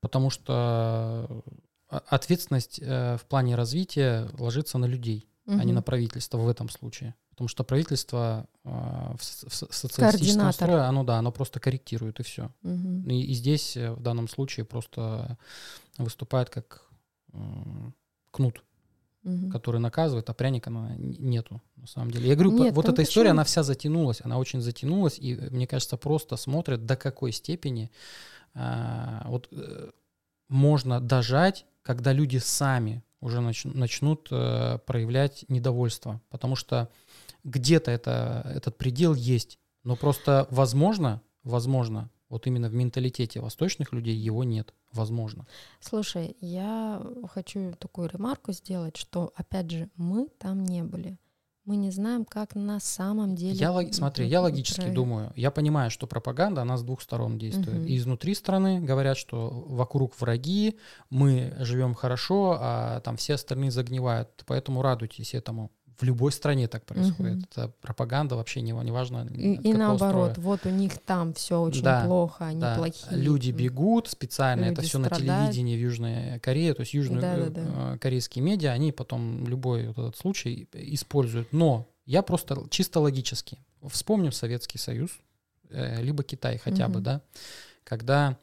потому 0.00 0.30
что 0.30 1.42
э, 1.90 2.00
ответственность 2.08 2.80
э, 2.82 3.16
в 3.18 3.24
плане 3.26 3.54
развития 3.54 4.28
ложится 4.38 4.78
на 4.78 4.86
людей, 4.86 5.28
а 5.46 5.64
не 5.64 5.72
на 5.72 5.82
правительство 5.82 6.38
в 6.38 6.48
этом 6.48 6.68
случае. 6.68 7.14
Потому 7.30 7.48
что 7.48 7.64
правительство 7.64 8.46
э, 8.64 8.68
в, 8.70 9.20
в 9.20 9.54
со- 9.54 9.72
социалистическом 9.72 10.52
строе, 10.52 10.82
оно 10.88 11.04
да, 11.04 11.18
оно 11.18 11.32
просто 11.32 11.58
корректирует 11.58 12.20
и 12.20 12.22
все. 12.22 12.50
Мгм. 12.62 13.08
И, 13.08 13.22
и 13.22 13.34
здесь 13.34 13.76
э, 13.76 13.92
в 13.92 14.00
данном 14.00 14.28
случае 14.28 14.64
просто 14.66 15.38
выступает 15.98 16.50
как 16.50 16.84
м, 17.32 17.94
кнут, 18.30 18.62
Мгм. 19.22 19.50
который 19.50 19.80
наказывает, 19.80 20.30
а 20.30 20.34
пряника 20.34 20.70
нету 20.70 21.60
на 21.76 21.86
самом 21.86 22.10
деле. 22.10 22.28
Я 22.28 22.34
говорю, 22.36 22.52
Нет, 22.52 22.74
вот 22.74 22.88
эта 22.88 23.02
история, 23.02 23.26
почему? 23.28 23.32
она 23.32 23.44
вся 23.44 23.62
затянулась, 23.62 24.20
она 24.24 24.38
очень 24.38 24.62
затянулась, 24.62 25.18
и 25.18 25.34
э, 25.34 25.50
мне 25.50 25.66
кажется, 25.66 25.98
просто 25.98 26.36
смотрят, 26.36 26.86
до 26.86 26.96
какой 26.96 27.32
степени 27.32 27.90
а, 28.54 29.26
вот 29.26 29.48
э, 29.52 29.90
можно 30.48 31.00
дожать, 31.00 31.66
когда 31.82 32.12
люди 32.12 32.38
сами 32.38 33.02
уже 33.20 33.40
нач- 33.40 33.70
начнут 33.76 34.28
э, 34.30 34.78
проявлять 34.86 35.44
недовольство, 35.48 36.20
потому 36.30 36.56
что 36.56 36.88
где-то 37.44 37.90
это, 37.90 38.50
этот 38.54 38.78
предел 38.78 39.14
есть, 39.14 39.58
но 39.84 39.96
просто 39.96 40.46
возможно, 40.50 41.20
возможно, 41.42 42.10
вот 42.30 42.46
именно 42.46 42.68
в 42.68 42.74
менталитете 42.74 43.40
восточных 43.40 43.92
людей 43.92 44.16
его 44.16 44.44
нет, 44.44 44.72
возможно. 44.92 45.46
Слушай, 45.80 46.36
я 46.40 47.02
хочу 47.28 47.72
такую 47.78 48.08
ремарку 48.08 48.52
сделать, 48.52 48.96
что, 48.96 49.32
опять 49.36 49.70
же, 49.70 49.90
мы 49.96 50.28
там 50.38 50.64
не 50.64 50.82
были. 50.82 51.18
Мы 51.66 51.76
не 51.76 51.90
знаем, 51.90 52.24
как 52.24 52.54
на 52.54 52.80
самом 52.80 53.36
деле... 53.36 53.52
Я, 53.54 53.70
лог- 53.70 53.92
смотри, 53.92 54.26
я 54.26 54.40
логически 54.40 54.80
про- 54.80 54.92
думаю, 54.92 55.32
я 55.36 55.50
понимаю, 55.50 55.90
что 55.90 56.06
пропаганда, 56.06 56.62
она 56.62 56.76
с 56.78 56.82
двух 56.82 57.02
сторон 57.02 57.38
действует. 57.38 57.86
И 57.86 57.96
изнутри 57.96 58.34
страны 58.34 58.80
говорят, 58.80 59.18
что 59.18 59.50
вокруг 59.68 60.18
враги, 60.20 60.78
мы 61.10 61.54
живем 61.60 61.94
хорошо, 61.94 62.56
а 62.58 63.00
там 63.00 63.16
все 63.18 63.34
остальные 63.34 63.70
загнивают. 63.72 64.42
Поэтому 64.46 64.80
радуйтесь 64.82 65.34
этому. 65.34 65.70
В 66.00 66.02
любой 66.02 66.32
стране 66.32 66.66
так 66.66 66.84
происходит. 66.86 67.34
Мгм. 67.36 67.46
Это 67.50 67.72
пропаганда 67.82 68.36
вообще 68.36 68.62
не, 68.62 68.72
неважно. 68.72 69.26
И, 69.30 69.56
от 69.56 69.64
и 69.66 69.72
какого 69.72 69.78
наоборот, 69.78 70.30
строя. 70.32 70.44
вот 70.46 70.66
у 70.66 70.70
них 70.70 70.98
там 70.98 71.34
все 71.34 71.60
очень 71.60 71.82
Да, 71.82 72.04
плохо, 72.06 72.46
они 72.46 72.60
Да, 72.60 72.74
плохие. 72.76 73.16
Люди 73.20 73.50
бегут 73.50 74.08
специально, 74.08 74.64
это 74.64 74.80
Люди 74.80 74.88
все 74.88 74.98
на 74.98 75.06
страдают. 75.08 75.52
телевидении 75.52 75.76
в 75.76 75.80
Южной 75.80 76.40
Корее, 76.40 76.72
то 76.74 76.80
есть 76.80 76.94
Да-да-да. 76.94 77.60
южнокорейские 77.60 78.42
медиа, 78.44 78.70
они 78.72 78.92
потом 78.92 79.46
любой 79.46 79.88
вот 79.88 79.98
этот 79.98 80.16
случай 80.16 80.66
используют. 80.72 81.52
Но 81.52 81.86
я 82.06 82.22
просто 82.22 82.56
чисто 82.70 83.00
логически 83.00 83.58
вспомним 83.88 84.32
Советский 84.32 84.78
Союз, 84.78 85.10
э, 85.68 86.02
либо 86.02 86.22
Китай 86.22 86.58
хотя 86.58 86.88
бы, 86.88 86.94
Мгм. 86.96 87.02
да, 87.02 87.20
когда 87.84 88.36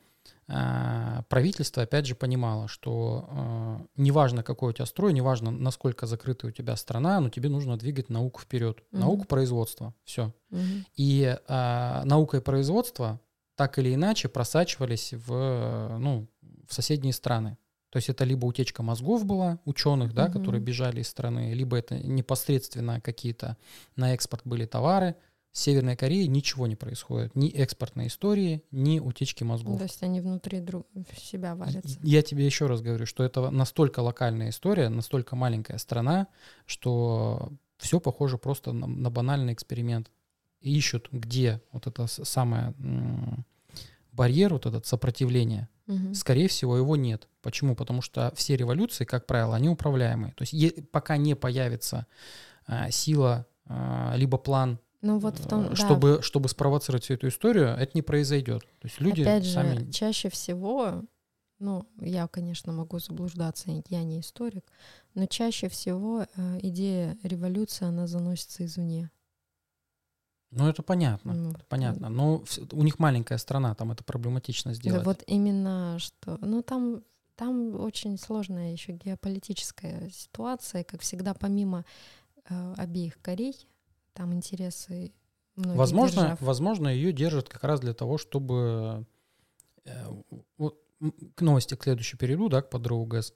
правительство 0.48 1.84
опять 1.84 2.06
же 2.06 2.16
понимало, 2.16 2.68
что 2.68 3.28
а, 3.30 3.82
неважно 3.98 4.44
какой 4.44 4.70
у 4.70 4.74
тебя 4.74 4.86
строй, 4.86 5.14
неважно 5.14 5.52
насколько 5.52 6.06
закрытая 6.06 6.52
у 6.52 6.54
тебя 6.54 6.76
страна, 6.76 7.20
но 7.20 7.30
тебе 7.30 7.50
нужно 7.50 7.78
двигать 7.78 8.10
науку 8.10 8.40
вперед, 8.42 8.82
Мгм. 8.92 9.02
науку 9.02 9.26
производства, 9.26 9.94
все. 10.06 10.34
Мгм. 10.50 10.86
И 10.96 11.38
а, 11.48 12.04
наука 12.06 12.38
и 12.38 12.42
производство 12.42 13.20
так 13.56 13.78
или 13.80 13.94
иначе 13.94 14.30
просачивались 14.30 15.14
в, 15.14 15.34
э, 15.34 15.98
ну, 15.98 16.28
в 16.68 16.74
соседние 16.74 17.12
страны. 17.14 17.58
То 17.90 17.98
есть 17.98 18.10
это 18.10 18.24
либо 18.24 18.46
утечка 18.46 18.84
мозгов 18.84 19.26
была 19.26 19.60
ученых, 19.66 20.14
да, 20.14 20.26
Мгм. 20.26 20.34
которые 20.34 20.62
бежали 20.62 21.02
из 21.02 21.08
страны, 21.08 21.54
либо 21.54 21.78
это 21.78 21.98
непосредственно 21.98 23.02
какие-то 23.02 23.58
на 23.96 24.14
экспорт 24.14 24.44
были 24.46 24.66
товары. 24.66 25.16
В 25.58 25.60
Северной 25.60 25.96
Корее 25.96 26.28
ничего 26.28 26.68
не 26.68 26.76
происходит. 26.76 27.36
Ни 27.36 27.50
экспортной 27.50 28.06
истории, 28.08 28.62
ни 28.70 29.00
утечки 29.00 29.44
мозгов. 29.44 29.80
То 29.80 29.86
есть 29.86 30.04
они 30.04 30.22
внутри 30.22 30.60
друг 30.60 30.86
себя 31.20 31.56
варятся. 31.56 31.98
Я 32.04 32.22
тебе 32.22 32.46
еще 32.46 32.68
раз 32.68 32.82
говорю, 32.84 33.08
что 33.08 33.24
это 33.24 33.50
настолько 33.50 34.02
локальная 34.02 34.50
история, 34.52 34.88
настолько 34.90 35.36
маленькая 35.36 35.80
страна, 35.80 36.28
что 36.68 37.52
все 37.80 38.00
похоже 38.00 38.38
просто 38.38 38.72
на, 38.72 38.86
на 38.86 39.10
банальный 39.10 39.52
эксперимент. 39.54 40.12
И 40.62 40.78
ищут, 40.78 41.10
где 41.12 41.60
вот 41.72 41.88
это 41.88 42.06
с- 42.06 42.24
самое 42.24 42.76
барьер, 44.12 44.54
вот 44.54 44.68
этот 44.68 44.86
сопротивление. 44.86 45.70
Мгм. 45.88 46.14
Скорее 46.14 46.50
всего, 46.50 46.78
его 46.78 46.96
нет. 46.96 47.28
Почему? 47.42 47.76
Потому 47.76 48.04
что 48.04 48.32
все 48.36 48.56
революции, 48.58 49.06
как 49.06 49.26
правило, 49.26 49.56
они 49.56 49.70
управляемые. 49.70 50.34
То 50.34 50.44
есть 50.44 50.54
е- 50.54 50.84
пока 50.92 51.18
не 51.18 51.36
появится 51.36 52.06
а, 52.68 52.92
сила, 52.92 53.48
а, 53.66 54.14
либо 54.18 54.38
план, 54.38 54.78
Ну 55.02 55.20
вот 55.20 55.38
в 55.40 55.48
том, 55.48 55.66
э, 55.66 55.70
да, 55.70 55.76
чтобы, 55.76 56.20
чтобы 56.22 56.50
спровоцировать 56.50 57.04
всю 57.04 57.14
эту 57.14 57.28
историю, 57.28 57.68
это 57.68 57.92
не 57.94 58.02
произойдет. 58.02 58.64
То 58.80 58.88
есть 58.88 59.00
люди 59.00 59.22
Опять 59.22 59.46
же, 59.46 59.54
сами... 59.54 59.92
чаще 59.92 60.30
всего, 60.30 61.04
ну, 61.60 61.88
я, 62.00 62.28
конечно, 62.28 62.74
могу 62.74 63.00
заблуждаться, 63.00 63.70
я 63.90 64.04
не 64.04 64.20
историк, 64.20 64.66
но 65.14 65.26
чаще 65.28 65.70
всего 65.70 66.24
э, 66.24 66.60
идея 66.62 67.18
революции, 67.24 67.86
она 67.86 68.08
заносится 68.08 68.66
извне. 68.66 69.12
Ну, 70.52 70.68
это 70.68 70.82
понятно. 70.82 71.34
Ну, 71.34 71.52
это 71.52 71.66
понятно. 71.66 72.10
Но 72.10 72.44
у 72.72 72.84
них 72.84 73.00
маленькая 73.00 73.38
страна, 73.38 73.76
там 73.76 73.92
это 73.92 74.04
проблематично 74.04 74.72
Да 74.72 74.76
сделать. 74.76 75.06
вот 75.06 75.24
именно 75.28 75.98
что, 76.00 76.38
ну 76.42 76.62
там, 76.62 77.04
там 77.36 77.76
очень 77.80 78.18
сложная 78.18 78.72
еще 78.72 78.94
геополитическая 78.94 80.10
ситуация, 80.10 80.84
как 80.84 81.02
всегда, 81.02 81.34
помимо 81.34 81.86
э, 82.50 82.74
обеих 82.78 83.22
Корей, 83.22 83.68
там 84.18 84.34
интересы 84.34 85.14
возможно, 85.56 86.22
держав. 86.22 86.42
возможно, 86.42 86.88
ее 86.90 87.14
держат 87.14 87.50
как 87.50 87.64
раз 87.64 87.80
для 87.80 87.94
того, 87.94 88.18
чтобы 88.18 89.06
э, 89.86 90.06
вот, 90.58 90.80
к 91.36 91.42
новости 91.42 91.76
к 91.76 91.84
следующей 91.84 92.18
перейду, 92.18 92.50
да, 92.50 92.62
к 92.62 92.70
подрыву 92.70 93.06
ГЭС. 93.06 93.34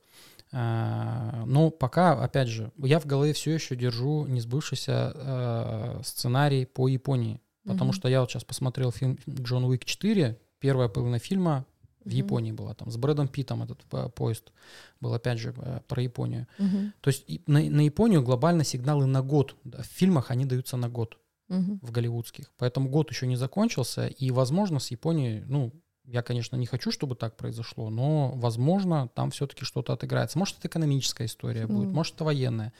А, 0.52 1.44
Но 1.46 1.70
пока, 1.70 2.22
опять 2.22 2.48
же, 2.48 2.72
я 2.78 3.00
в 3.00 3.06
голове 3.06 3.34
все 3.34 3.52
еще 3.52 3.76
держу 3.76 4.26
несбывшийся 4.26 5.14
э, 5.16 6.02
сценарий 6.04 6.66
по 6.66 6.88
Японии. 6.88 7.40
Потому 7.64 7.92
Мгм. 7.92 7.94
что 7.94 8.10
я 8.10 8.22
вот 8.22 8.32
сейчас 8.32 8.44
посмотрел 8.44 8.92
фильм 8.92 9.20
«Джон 9.30 9.66
Уик 9.66 9.84
4», 9.84 10.36
первая 10.60 10.90
половина 10.90 11.20
фильма 11.20 11.66
в. 12.06 12.10
Японии 12.10 12.52
была, 12.52 12.74
там 12.74 12.90
с 12.92 12.98
Брэдом 12.98 13.28
Питом 13.28 13.64
этот 13.64 13.80
э, 13.92 14.10
поезд 14.10 14.52
был, 15.00 15.14
опять 15.14 15.40
же, 15.40 15.54
э, 15.58 15.80
про 15.88 16.02
Японию. 16.02 16.48
Мгм. 16.58 16.94
То 17.02 17.10
есть 17.10 17.26
на, 17.48 17.60
на 17.62 17.82
Японию 17.82 18.24
глобально 18.24 18.64
сигналы 18.64 19.06
на 19.06 19.22
год. 19.22 19.56
В 19.64 19.84
фильмах 19.84 20.32
они 20.32 20.46
даются 20.46 20.78
на 20.78 20.90
год 20.90 21.18
Мгм. 21.50 21.80
в 21.82 21.92
голливудских. 21.92 22.52
Поэтому 22.58 22.90
год 22.90 23.12
еще 23.12 23.28
не 23.28 23.36
закончился, 23.36 24.08
и, 24.08 24.32
возможно, 24.32 24.80
с 24.80 24.90
Японией, 24.92 25.44
ну, 25.48 25.74
я, 26.06 26.24
конечно, 26.24 26.56
не 26.56 26.66
хочу, 26.66 26.92
чтобы 26.92 27.16
так 27.16 27.38
произошло, 27.38 27.90
но, 27.90 28.32
возможно, 28.36 29.10
там 29.14 29.30
все-таки 29.32 29.66
что-то 29.66 29.94
отыграется. 29.94 30.40
Может, 30.40 30.58
это 30.60 30.68
экономическая 30.68 31.26
история 31.26 31.68
будет, 31.68 31.90
Ну. 31.90 31.94
может, 31.94 32.16
это 32.16 32.24
военная. 32.24 32.74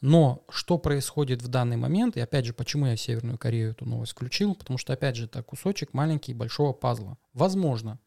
Но 0.00 0.44
что 0.48 0.78
происходит 0.78 1.42
в 1.42 1.48
данный 1.48 1.76
момент, 1.76 2.16
и 2.16 2.20
опять 2.20 2.44
же, 2.44 2.52
почему 2.52 2.86
я 2.86 2.96
Северную 2.96 3.36
Корею 3.38 3.72
эту 3.72 3.84
новость 3.84 4.12
включил, 4.12 4.54
потому 4.54 4.78
что, 4.78 4.92
опять 4.92 5.16
же, 5.16 5.24
это 5.24 5.42
кусочек 5.42 5.92
маленький 5.92 6.34
большого 6.34 6.72
пазла. 6.72 7.18
Возможно, 7.34 7.98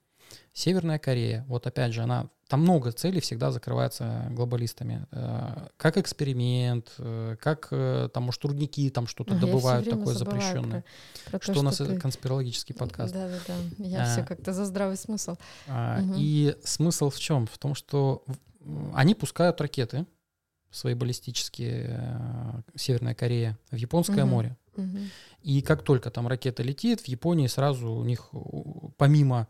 Северная 0.54 1.00
Корея, 1.00 1.46
вот 1.48 1.66
опять 1.68 1.94
же, 1.94 2.02
она 2.02 2.30
там 2.50 2.62
много 2.62 2.92
целей 2.92 3.22
всегда 3.22 3.52
закрывается 3.52 4.28
глобалистами. 4.32 5.08
Э, 5.12 5.68
Как 5.78 5.98
эксперимент, 5.98 6.92
э, 6.98 7.38
как 7.40 7.70
э, 7.72 8.10
там, 8.14 8.24
может, 8.24 8.42
трудники 8.42 8.90
там 8.90 9.08
что-то 9.08 9.38
всё 9.38 9.46
добывают 9.48 9.90
такое 9.90 10.14
запрещенное. 10.14 10.84
про- 11.26 11.32
про 11.32 11.40
то, 11.40 11.52
Что 11.54 11.60
у 11.62 11.64
нас 11.64 11.78
ты- 11.78 11.98
конспирологический 11.98 12.76
подкаст. 12.76 13.14
Да, 13.14 13.30
да, 13.30 13.38
да. 13.48 13.84
Я 13.86 14.04
А. 14.04 14.06
все 14.06 14.24
как-то 14.24 14.52
за 14.54 14.66
здравый 14.66 14.98
смысл. 14.98 15.38
А, 15.68 16.00
Мгм. 16.02 16.16
И 16.18 16.56
смысл 16.66 17.10
в 17.10 17.18
чем? 17.20 17.48
В 17.48 17.58
том, 17.58 17.74
что 17.74 18.26
они 18.94 19.16
пускают 19.16 19.62
ракеты 19.62 20.06
свои 20.72 20.94
баллистические, 20.94 22.64
Северная 22.76 23.16
Корея, 23.16 23.58
в 23.72 23.76
Японское 23.76 24.24
Мгм. 24.26 24.30
море. 24.30 24.58
Мгм. 24.76 25.10
И 25.44 25.62
как 25.62 25.84
только 25.84 26.12
там 26.12 26.28
ракета 26.28 26.64
летит, 26.64 27.02
в 27.02 27.08
Японии 27.08 27.48
сразу 27.48 27.92
у 27.92 28.04
них, 28.04 28.30
помимо 28.98 29.48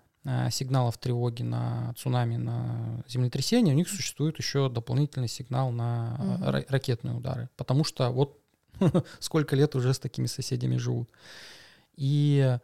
сигналов 0.51 0.97
тревоги 0.97 1.41
на 1.43 1.93
цунами, 1.97 2.37
на 2.37 3.03
землетрясение, 3.07 3.73
у 3.73 3.77
них 3.77 3.89
существует 3.89 4.37
еще 4.37 4.69
дополнительный 4.69 5.27
сигнал 5.27 5.71
на 5.71 6.17
э, 6.41 6.49
ра- 6.51 6.65
ракетные 6.69 7.15
удары. 7.15 7.49
Потому 7.57 7.83
что 7.83 8.09
вот 8.11 8.39
сколько 9.19 9.55
лет 9.55 9.75
уже 9.75 9.93
с 9.93 9.99
такими 9.99 10.27
соседями 10.27 10.77
живут. 10.77 11.09
И, 11.95 12.57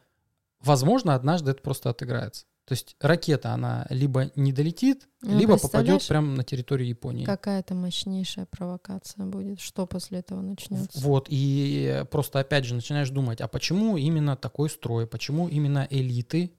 возможно, 0.62 1.16
однажды 1.16 1.52
это 1.52 1.62
просто 1.62 1.90
отыграется. 1.90 2.46
То 2.66 2.74
есть 2.74 2.98
ракета, 3.00 3.54
она 3.54 3.88
либо 3.90 4.30
не 4.36 4.52
долетит, 4.52 5.08
Ну, 5.22 5.38
либо 5.40 5.58
попадет 5.58 6.06
прямо 6.06 6.36
на 6.36 6.44
территорию 6.44 6.90
Японии. 6.90 7.24
Какая-то 7.24 7.74
мощнейшая 7.76 8.46
провокация 8.46 9.26
будет. 9.26 9.62
Что 9.62 9.88
после 9.88 10.20
этого 10.20 10.42
начнется? 10.42 11.00
Вот, 11.00 11.28
и 11.30 12.04
просто 12.12 12.40
опять 12.40 12.66
же 12.66 12.76
начинаешь 12.76 13.10
думать, 13.10 13.40
а 13.40 13.48
почему 13.48 13.96
именно 13.96 14.36
такой 14.36 14.70
строй, 14.70 15.08
почему 15.08 15.48
именно 15.48 15.88
элиты? 15.90 16.52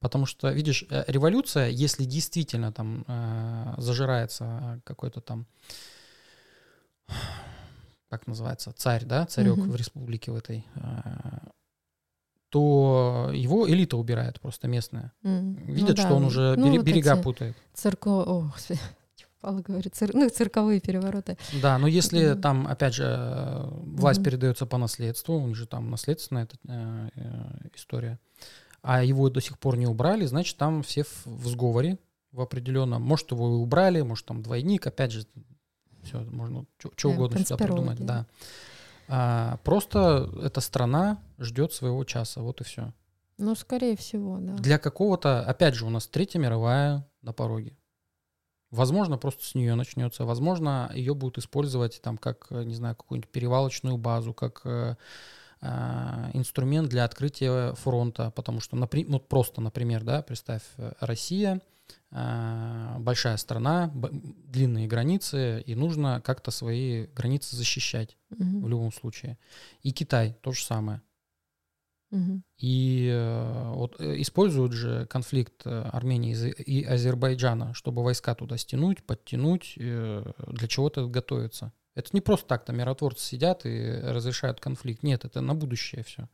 Потому 0.00 0.24
что, 0.26 0.50
видишь, 0.50 0.84
э, 0.90 1.04
революция, 1.08 1.68
если 1.68 2.04
действительно 2.04 2.72
там 2.72 3.04
э, 3.06 3.74
зажирается 3.76 4.80
какой-то 4.84 5.20
там, 5.20 5.46
как 8.08 8.26
называется, 8.26 8.72
царь, 8.72 9.04
да, 9.04 9.26
царек 9.26 9.56
Мгм. 9.58 9.70
в 9.70 9.76
республике 9.76 10.32
в 10.32 10.36
этой, 10.36 10.66
э, 10.74 10.80
то 12.48 13.30
его 13.32 13.68
элита 13.68 13.96
убирает 13.96 14.40
просто 14.40 14.66
местная. 14.68 15.12
Ну 15.22 15.54
Видят, 15.66 15.96
да, 15.96 16.02
что 16.02 16.14
он 16.14 16.24
уже 16.24 16.54
ну 16.56 16.66
бере- 16.66 16.76
вот 16.78 16.86
берега 16.86 17.14
эти 17.14 17.22
путает. 17.22 17.56
Цирко... 17.74 18.08
О, 18.08 18.52
Павел 19.42 19.60
говорит, 19.60 19.94
цир- 19.94 20.14
ну, 20.14 20.28
цирковые 20.28 20.80
перевороты. 20.80 21.36
Да, 21.62 21.78
но 21.78 21.86
если 21.86 22.32
Мгм. 22.32 22.40
там, 22.40 22.66
опять 22.66 22.94
же, 22.94 23.04
э, 23.06 23.68
власть 23.70 24.20
Мгм. 24.20 24.24
передается 24.24 24.66
по 24.66 24.78
наследству, 24.78 25.34
у 25.36 25.46
них 25.46 25.56
же 25.56 25.66
там 25.66 25.90
наследственная 25.90 26.44
эта, 26.44 26.56
э, 26.68 27.08
э, 27.16 27.68
история, 27.74 28.18
а 28.82 29.02
его 29.02 29.28
до 29.30 29.40
сих 29.40 29.58
пор 29.58 29.76
не 29.76 29.86
убрали, 29.86 30.26
значит, 30.26 30.56
там 30.56 30.82
все 30.82 31.04
в, 31.24 31.46
сговоре 31.46 31.98
в 32.32 32.40
определенном. 32.40 33.02
Может, 33.02 33.32
его 33.32 33.48
и 33.48 33.58
убрали, 33.58 34.00
может, 34.02 34.26
там 34.26 34.42
двойник, 34.42 34.86
опять 34.86 35.12
же, 35.12 35.26
все, 36.02 36.20
можно 36.20 36.66
что 36.78 36.90
Да, 37.02 37.08
угодно 37.14 37.38
сюда 37.40 37.56
придумать, 37.56 38.04
да. 38.04 38.26
А, 39.08 39.58
просто 39.64 40.30
эта 40.42 40.60
страна 40.60 41.22
ждет 41.38 41.72
своего 41.72 42.04
часа, 42.04 42.42
вот 42.42 42.60
и 42.60 42.64
все. 42.64 42.92
Ну, 43.38 43.54
скорее 43.54 43.96
всего, 43.96 44.38
да. 44.38 44.54
Для 44.54 44.78
какого-то, 44.78 45.42
опять 45.42 45.74
же, 45.74 45.86
у 45.86 45.90
нас 45.90 46.06
Третья 46.06 46.38
мировая 46.38 47.08
на 47.22 47.32
пороге. 47.32 47.76
Возможно, 48.70 49.18
просто 49.18 49.44
с 49.44 49.54
нее 49.54 49.74
начнется. 49.74 50.24
Возможно, 50.24 50.90
ее 50.94 51.14
будут 51.14 51.38
использовать 51.38 52.00
там 52.02 52.18
как, 52.18 52.50
не 52.50 52.74
знаю, 52.74 52.94
какую-нибудь 52.94 53.30
перевалочную 53.30 53.96
базу, 53.96 54.32
как 54.32 54.60
э, 54.64 54.94
инструмент 56.32 56.88
для 56.88 57.04
открытия 57.04 57.74
фронта. 57.74 58.30
Потому 58.30 58.60
что, 58.60 58.76
напри- 58.76 59.04
ну, 59.06 59.20
просто, 59.20 59.60
например, 59.60 60.02
да, 60.04 60.22
представь, 60.22 60.62
э, 60.78 60.92
Россия, 61.00 61.60
э, 62.12 62.96
большая 62.98 63.36
страна, 63.36 63.90
длинные 63.94 64.86
границы, 64.86 65.60
и 65.60 65.74
нужно 65.74 66.20
как-то 66.24 66.50
свои 66.50 67.06
границы 67.08 67.56
защищать 67.56 68.16
Мгм, 68.30 68.62
в 68.62 68.68
любом 68.68 68.92
случае. 68.92 69.36
И 69.82 69.92
Китай 69.92 70.36
то 70.40 70.52
же 70.52 70.64
самое. 70.64 71.02
мгм. 72.10 72.42
И 72.58 73.08
э, 73.12 73.72
вот 73.74 74.00
э, 74.00 74.20
используют 74.20 74.72
же 74.72 75.06
конфликт 75.06 75.62
э, 75.64 75.82
Армении 75.92 76.30
и 76.30 76.34
Азер- 76.34 76.62
и 76.62 76.84
Азербайджана, 76.84 77.72
чтобы 77.74 78.02
войска 78.02 78.34
туда 78.34 78.56
стянуть, 78.56 79.02
подтянуть, 79.04 79.74
э, 79.78 80.24
для 80.48 80.68
чего-то 80.68 81.06
готовиться. 81.08 81.72
Это 81.94 82.10
не 82.12 82.20
просто 82.20 82.46
так, 82.46 82.64
там 82.64 82.76
миротворцы 82.76 83.24
сидят 83.24 83.66
и 83.66 84.00
разрешают 84.02 84.60
конфликт. 84.60 85.02
Нет, 85.02 85.24
это 85.24 85.40
на 85.40 85.54
будущее 85.54 86.04
все. 86.04 86.28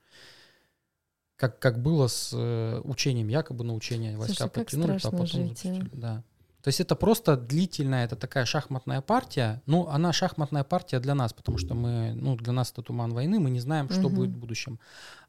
Как, 1.37 1.59
как 1.59 1.83
было 1.83 2.07
с 2.07 2.31
э, 2.33 2.81
учением, 2.85 3.29
якобы 3.29 3.65
на 3.65 3.75
учение 3.75 4.17
войска 4.17 4.45
Слушай, 4.45 4.51
подтянули, 4.51 4.93
а 4.93 5.11
потом 5.11 5.27
жить, 5.27 5.35
а. 5.35 5.47
запустили. 5.47 5.91
Да. 5.93 6.25
То 6.67 6.69
есть 6.69 6.81
это 6.81 6.97
просто 6.97 7.37
длительная, 7.37 8.07
это 8.07 8.17
такая 8.17 8.45
шахматная 8.45 9.01
партия. 9.01 9.63
Ну, 9.67 9.87
она 9.87 10.13
шахматная 10.13 10.65
партия 10.65 10.99
для 10.99 11.15
нас, 11.15 11.33
потому 11.33 11.59
что 11.59 11.75
мы, 11.75 12.13
ну, 12.15 12.35
для 12.37 12.53
нас 12.53 12.73
это 12.73 12.83
туман 12.83 13.13
войны, 13.15 13.39
мы 13.39 13.51
не 13.51 13.61
знаем, 13.61 13.89
что 13.89 14.09
Мгм. 14.09 14.15
будет 14.15 14.31
в 14.31 14.39
будущем. 14.39 14.81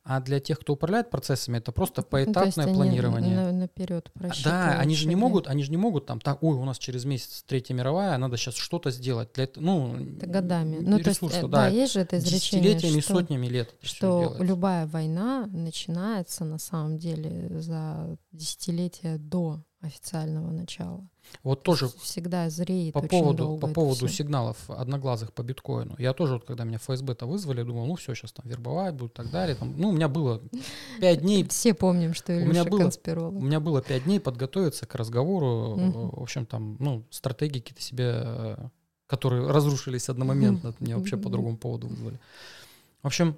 А 0.10 0.22
для 0.22 0.40
тех, 0.40 0.58
кто 0.60 0.72
управляет 0.74 1.10
процессами, 1.10 1.58
это 1.58 1.74
просто 1.74 2.00
Ну, 2.02 2.08
поэтапное 2.10 2.66
они 2.66 2.74
планирование. 2.74 3.36
на- 3.36 3.52
наперед 3.52 4.10
Да, 4.16 4.20
просчитывают 4.22 4.80
они 4.80 4.96
же 4.96 5.08
не 5.10 5.16
могут, 5.18 5.48
они 5.48 5.64
же 5.64 5.72
не 5.72 5.76
могут 5.76 6.06
там, 6.06 6.22
так, 6.22 6.42
ой, 6.42 6.56
у 6.56 6.64
нас 6.64 6.78
через 6.78 7.04
месяц 7.04 7.44
Третья 7.46 7.74
мировая, 7.74 8.18
надо 8.18 8.38
сейчас 8.38 8.56
что-то 8.56 8.90
сделать. 8.90 9.34
Для 9.34 9.44
этого, 9.44 9.64
ну, 9.66 9.96
Это 10.16 10.28
годами. 10.28 10.78
Ну, 10.80 10.98
то 10.98 11.10
есть, 11.10 11.22
э, 11.22 11.42
да, 11.42 11.48
да, 11.48 11.68
есть 11.68 11.92
же 11.94 12.00
это 12.00 12.20
изречение, 12.20 12.70
десятилетиями, 12.76 13.02
что, 13.02 13.14
сотнями 13.16 13.48
лет. 13.48 13.76
что 13.82 14.38
любая 14.40 14.88
война 14.88 15.46
начинается 15.48 16.46
на 16.46 16.58
самом 16.58 16.98
деле 17.00 17.60
за 17.60 18.18
десятилетия 18.32 19.18
до 19.18 19.62
официального 19.82 20.52
начала. 20.52 21.08
Вот 21.44 21.62
То 21.64 21.72
тоже 21.74 21.90
всегда 22.02 22.50
зреет 22.50 22.94
по 22.94 23.02
поводу, 23.02 23.58
по 23.62 23.68
поводу 23.68 24.08
всё. 24.08 24.24
сигналов 24.24 24.58
одноглазых 24.70 25.34
по 25.34 25.44
биткоину. 25.44 25.96
Я 26.00 26.14
тоже, 26.14 26.36
вот, 26.36 26.46
когда 26.46 26.64
меня 26.64 26.78
ФСБ-то 26.78 27.26
вызвали, 27.26 27.64
думал, 27.64 27.86
ну 27.86 27.96
все, 27.96 28.16
сейчас 28.16 28.32
там 28.32 28.48
вербовать 28.48 28.96
будут 28.96 29.12
и 29.14 29.16
так 29.16 29.30
далее. 29.32 29.56
Там, 29.56 29.74
ну, 29.78 29.92
меня 29.98 30.08
было 30.08 30.42
пять 31.00 31.22
дней 31.22 31.48
Все 31.50 31.74
помним, 31.74 32.14
что 32.14 32.34
У 32.34 32.40
меня 32.40 32.62
Илюша 32.62 32.70
было- 32.70 32.80
конспиролог. 32.80 33.34
У 33.36 33.42
меня 33.46 33.60
было 33.60 33.82
пять 33.82 34.04
дней 34.06 34.20
подготовиться 34.20 34.86
к 34.86 34.96
разговору. 34.96 35.76
Мгм. 35.78 36.10
В 36.12 36.22
общем, 36.22 36.46
там, 36.46 36.78
ну, 36.80 37.04
стратегии 37.10 37.60
какие-то 37.60 37.82
себе, 37.82 38.12
э, 38.24 38.70
которые 39.08 39.48
разрушились 39.48 40.10
одномоментно. 40.10 40.74
Меня 40.80 40.98
вообще 40.98 41.18
по 41.18 41.30
другому 41.30 41.58
поводу 41.58 41.88
вызвали. 41.88 42.20
В 43.04 43.08
общем, 43.08 43.38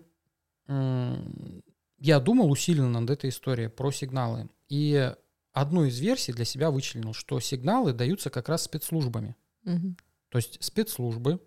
я 0.67 2.19
думал 2.19 2.49
усиленно 2.51 2.99
над 3.01 3.09
этой 3.09 3.29
историей 3.29 3.67
про 3.69 3.91
сигналы. 3.91 4.49
И 4.69 5.13
одну 5.53 5.85
из 5.85 5.99
версий 5.99 6.31
для 6.33 6.45
себя 6.45 6.71
вычленил, 6.71 7.13
что 7.13 7.39
сигналы 7.39 7.93
даются 7.93 8.29
как 8.29 8.49
раз 8.49 8.63
спецслужбами. 8.63 9.35
Мгм. 9.63 9.97
То 10.29 10.37
есть 10.37 10.57
спецслужбы 10.63 11.39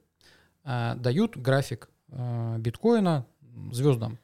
э, 0.65 0.95
дают 0.97 1.37
график 1.37 1.89
э, 2.09 2.57
биткоина 2.59 3.27
звездам 3.73 4.19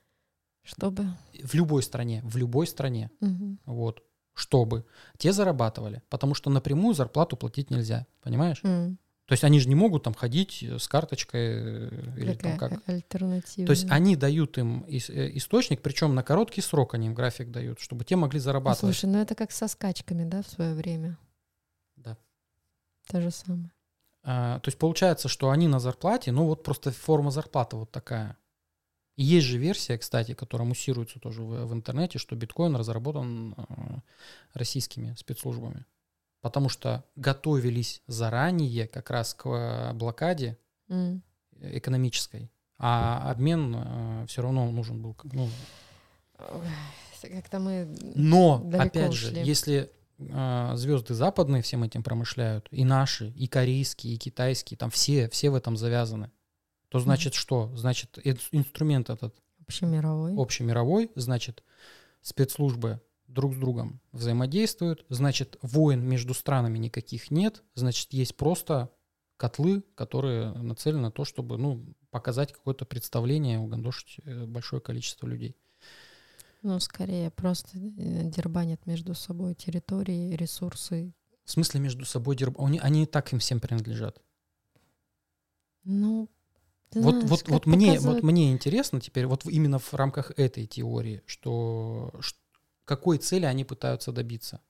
Чтобы... 0.69 1.07
в 1.43 1.55
любой 1.55 1.83
стране, 1.83 2.21
в 2.25 2.37
любой 2.37 2.67
стране. 2.67 3.11
Мгм. 3.21 3.59
Вот. 3.65 4.03
Чтобы 4.35 4.85
те 5.17 5.33
зарабатывали. 5.33 6.03
Потому 6.11 6.35
что 6.35 6.51
напрямую 6.51 6.95
зарплату 6.95 7.37
платить 7.37 7.71
нельзя. 7.71 8.07
Понимаешь? 8.23 8.61
М. 8.65 8.99
То 9.27 9.33
есть 9.33 9.45
они 9.45 9.61
же 9.61 9.69
не 9.69 9.75
могут 9.75 10.05
там 10.05 10.15
ходить 10.15 10.63
с 10.63 10.89
карточкой 10.89 11.41
э, 11.41 12.15
или 12.17 12.35
там 12.35 12.57
как. 12.57 12.89
альтернатива. 12.89 13.67
То 13.67 13.73
есть 13.73 13.87
они 13.91 14.17
дают 14.17 14.57
им 14.59 14.85
ис- 14.85 15.13
э, 15.13 15.37
источник, 15.37 15.83
причем 15.83 16.15
на 16.15 16.23
короткий 16.23 16.61
срок 16.63 16.95
они 16.95 17.09
им 17.09 17.15
график 17.15 17.51
дают, 17.51 17.81
чтобы 17.81 18.05
те 18.05 18.17
могли 18.17 18.39
Ну, 18.39 18.45
зарабатывать. 18.45 18.95
Слушай, 18.97 19.11
ну 19.13 19.19
это 19.19 19.35
как 19.35 19.53
со 19.53 19.69
скачками, 19.69 20.25
да, 20.25 20.43
в 20.43 20.47
свое 20.49 20.75
время. 20.75 21.19
Да. 21.97 22.17
То 23.09 23.21
же 23.21 23.31
самое. 23.31 23.71
А, 24.23 24.61
то 24.61 24.69
есть 24.69 24.79
получается, 24.79 25.29
что 25.29 25.51
они 25.51 25.69
на 25.69 25.79
зарплате, 25.79 26.33
ну 26.33 26.45
вот 26.45 26.63
просто 26.63 26.91
форма 26.91 27.31
зарплаты 27.31 27.77
вот 27.77 27.91
такая. 27.91 28.37
Есть 29.21 29.47
же 29.49 29.59
версия, 29.59 29.99
кстати, 29.99 30.33
которая 30.33 30.67
муссируется 30.69 31.19
тоже 31.19 31.43
в, 31.43 31.67
в 31.67 31.73
интернете, 31.73 32.21
что 32.21 32.37
биткоин 32.37 32.77
разработан 32.77 33.53
э, 33.57 33.65
российскими 34.55 35.15
спецслужбами. 35.15 35.85
Потому 36.41 36.69
что 36.69 37.05
готовились 37.17 38.01
заранее 38.07 38.87
как 38.87 39.11
раз 39.11 39.35
к 39.35 39.47
э, 39.49 39.93
блокаде 39.95 40.57
М. 40.89 41.21
экономической, 41.61 42.49
а 42.79 43.29
обмен 43.33 44.25
все 44.29 44.41
равно 44.41 44.71
нужен 44.71 45.03
был. 45.03 45.17
Ну, 45.25 45.51
Как-то 47.21 47.59
мы... 47.59 47.93
но, 48.15 48.65
опять 48.73 49.13
же, 49.15 49.31
ушли. 49.31 49.43
если 49.43 49.91
звезды 50.19 51.15
западные 51.15 51.63
всем 51.63 51.83
этим 51.83 52.05
промышляют, 52.05 52.69
и 52.71 52.85
наши, 52.85 53.31
и 53.31 53.49
корейские, 53.49 54.15
и 54.15 54.17
китайские, 54.17 54.79
там 54.79 54.91
все, 54.91 55.29
все 55.29 55.51
в 55.51 55.57
этом 55.57 55.77
завязаны, 55.77 56.31
то 56.89 56.99
значит 56.99 57.35
что? 57.35 57.75
Значит, 57.77 58.19
ин- 58.25 58.39
инструмент 58.53 59.11
этот 59.11 59.35
Общемировой. 59.67 60.35
общемировой, 60.37 61.11
значит, 61.15 61.63
спецслужбы 62.23 63.01
друг 63.27 63.55
с 63.55 63.57
другом 63.59 64.01
взаимодействуют, 64.13 65.05
значит, 65.09 65.59
войн 65.63 66.03
между 66.03 66.35
странами 66.35 66.79
никаких 66.79 67.31
нет, 67.31 67.63
значит, 67.75 68.13
есть 68.13 68.37
просто 68.37 68.91
котлы, 69.37 69.83
которые 69.95 70.53
нацелены 70.53 71.03
на 71.03 71.11
то, 71.11 71.25
чтобы, 71.25 71.59
ну, 71.59 71.95
показать 72.11 72.53
какое-то 72.53 72.85
представление, 72.85 73.59
угандошить 73.59 74.21
э, 74.25 74.47
большое 74.47 74.83
количество 74.83 75.27
людей. 75.27 75.57
Ну, 76.63 76.81
скорее, 76.81 77.31
просто 77.31 77.79
э, 77.79 78.31
дербанят 78.31 78.85
между 78.87 79.15
собой 79.15 79.55
территории, 79.55 80.35
ресурсы. 80.35 81.13
В 81.45 81.51
смысле 81.51 81.81
между 81.81 82.05
собой 82.05 82.35
дерб... 82.35 82.61
Они, 82.61 82.79
они 82.81 83.05
и 83.05 83.07
так 83.07 83.33
им 83.33 83.39
всем 83.39 83.61
принадлежат. 83.61 84.21
Ну, 85.85 86.29
ты 86.91 87.01
Вот, 87.01 87.15
знаешь, 87.15 87.31
вот, 87.31 87.49
вот, 87.49 87.67
мне, 87.67 87.93
показывает- 87.93 88.23
вот 88.23 88.31
мне 88.31 88.53
интересно 88.53 89.01
теперь, 89.01 89.27
вот 89.27 89.45
именно 89.47 89.79
в 89.79 89.93
рамках 89.95 90.33
этой 90.39 90.67
теории, 90.67 91.23
что, 91.27 92.11
ш- 92.21 92.37
какой 92.85 93.19
цели 93.19 93.45
они 93.45 93.65
пытаются 93.65 94.13
добиться. 94.13 94.61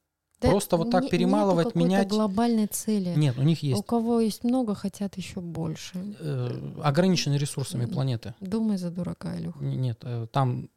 Да 0.40 0.50
просто 0.50 0.76
вот 0.76 0.90
так 0.90 1.02
не- 1.04 1.08
перемалывать, 1.10 1.66
нету 1.74 1.78
менять. 1.78 2.08
глобальной 2.08 2.66
цели. 2.68 3.12
Нет, 3.16 3.36
у 3.38 3.42
них 3.42 3.60
У 3.62 3.66
есть 3.66 3.84
кого 3.86 4.20
есть 4.20 4.44
много, 4.44 4.74
хотят 4.76 5.16
еще 5.16 5.40
больше. 5.40 5.92
э, 6.20 6.80
ограничены 6.82 7.34
ресурсами 7.36 7.86
планеты. 7.86 8.34
Думай 8.40 8.78
за 8.78 8.90
дурака, 8.92 9.36
Илюх. 9.36 9.60
Н- 9.60 9.80
Нет, 9.80 9.98
э, 10.02 10.26
там, 10.32 10.70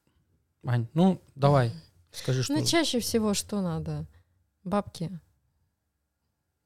Ань, 0.65 0.87
ну 0.93 1.21
давай, 1.35 1.71
скажи, 2.11 2.41
что... 2.43 2.53
Ну, 2.53 2.65
чаще 2.65 2.99
всего 2.99 3.33
что 3.35 3.61
надо? 3.61 4.07
Бабки. 4.63 5.11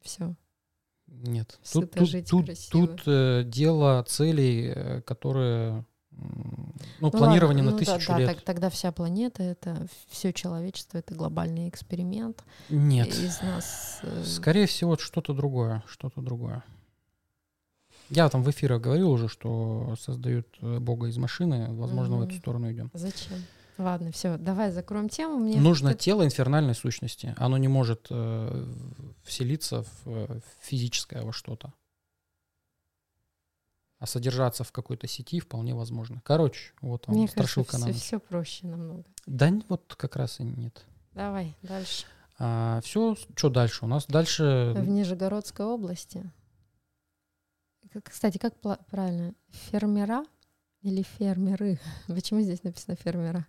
Все. 0.02 0.36
Нет, 1.08 1.60
Сыто 1.64 2.00
тут, 2.00 2.10
жить 2.10 2.30
тут, 2.30 2.46
красиво. 2.46 2.88
тут, 2.88 3.02
э, 3.08 3.44
дело 3.46 4.04
целей, 4.08 4.72
э, 4.76 5.02
которые 5.02 5.86
м, 6.12 6.74
Ну, 7.02 7.12
планирование 7.12 7.64
ладно, 7.64 7.72
на 7.72 7.72
ну 7.72 7.78
тысячу 7.78 8.08
да, 8.14 8.20
лет. 8.20 8.30
так- 8.30 8.42
тогда 8.42 8.70
вся 8.70 8.92
планета 8.92 9.44
это 9.44 9.88
все 10.10 10.32
человечество 10.34 10.98
это 10.98 11.14
глобальный 11.14 11.68
эксперимент. 11.70 12.44
Нет. 12.70 13.10
Из 13.10 13.42
нас. 13.42 14.00
э, 14.04 14.24
Скорее 14.24 14.66
всего, 14.66 14.98
что-то 14.98 15.34
другое, 15.34 15.84
что-то 15.88 16.22
другое. 16.22 16.64
Я 18.10 18.30
там 18.30 18.44
в 18.44 18.50
эфирах 18.52 18.82
говорил 18.82 19.10
уже, 19.12 19.28
что 19.28 19.96
создают 20.00 20.48
э, 20.62 20.80
Бога 20.80 21.08
из 21.08 21.18
машины. 21.18 21.74
Возможно, 21.74 22.18
в 22.18 22.22
эту 22.22 22.36
сторону 22.36 22.72
идем. 22.72 22.92
Зачем? 22.94 23.44
Ладно, 23.78 24.12
все, 24.12 24.38
давай 24.38 24.72
закроем 24.72 25.10
тему. 25.10 25.38
Мне 25.38 25.60
Нужно 25.60 25.90
это- 25.90 26.00
тело 26.00 26.24
инфернальной 26.24 26.76
сущности. 26.76 27.34
Оно 27.38 27.58
не 27.58 27.68
может 27.68 28.08
э, 28.10 28.74
вселиться 29.24 29.84
в 29.84 29.90
э, 30.06 30.40
физическое 30.62 31.24
во 31.24 31.34
что-то. 31.34 31.74
А 34.00 34.06
содержаться 34.08 34.64
в 34.64 34.72
какой-то 34.72 35.08
сети 35.08 35.40
вполне 35.40 35.74
возможно. 35.74 36.22
Короче, 36.24 36.74
вот 36.82 37.08
вам 37.08 37.18
Мне 37.18 37.28
кажется, 37.28 37.44
страшилка 37.44 37.78
все, 37.78 37.86
нам. 37.86 37.94
все 37.94 38.20
проще 38.20 38.68
намного. 38.68 39.04
Да 39.26 39.52
вот 39.68 39.96
как 39.96 40.16
раз 40.16 40.40
и 40.40 40.44
нет. 40.44 40.86
Давай 41.14 41.56
дальше. 41.62 42.06
все, 42.84 43.16
что 43.36 43.50
дальше? 43.50 43.86
У 43.86 43.88
нас 43.88 44.06
дальше... 44.06 44.74
В 44.76 44.88
Нижегородской 44.88 45.66
области. 45.66 46.30
Кстати, 48.04 48.38
как 48.38 48.54
правильно? 48.90 49.34
Фермера 49.50 50.26
или 50.82 51.02
фермеры? 51.02 51.80
Почему 52.08 52.42
здесь 52.42 52.64
написано 52.64 52.96
фермера? 52.96 53.48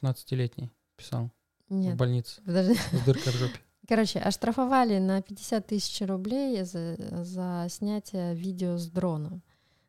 15-летний 0.00 0.70
писал 0.96 1.30
в 1.68 1.74
Нет, 1.74 1.96
больнице 1.96 2.42
подожди. 2.44 2.74
с 2.74 3.04
дыркой 3.04 3.32
в 3.32 3.36
жопе. 3.36 3.58
Короче, 3.88 4.18
оштрафовали 4.18 4.98
на 4.98 5.20
50 5.22 5.66
тысяч 5.66 6.06
рублей 6.06 6.62
за, 6.64 6.96
за 7.24 7.66
снятие 7.68 8.34
видео 8.34 8.78
с 8.78 8.88
дрона. 8.88 9.42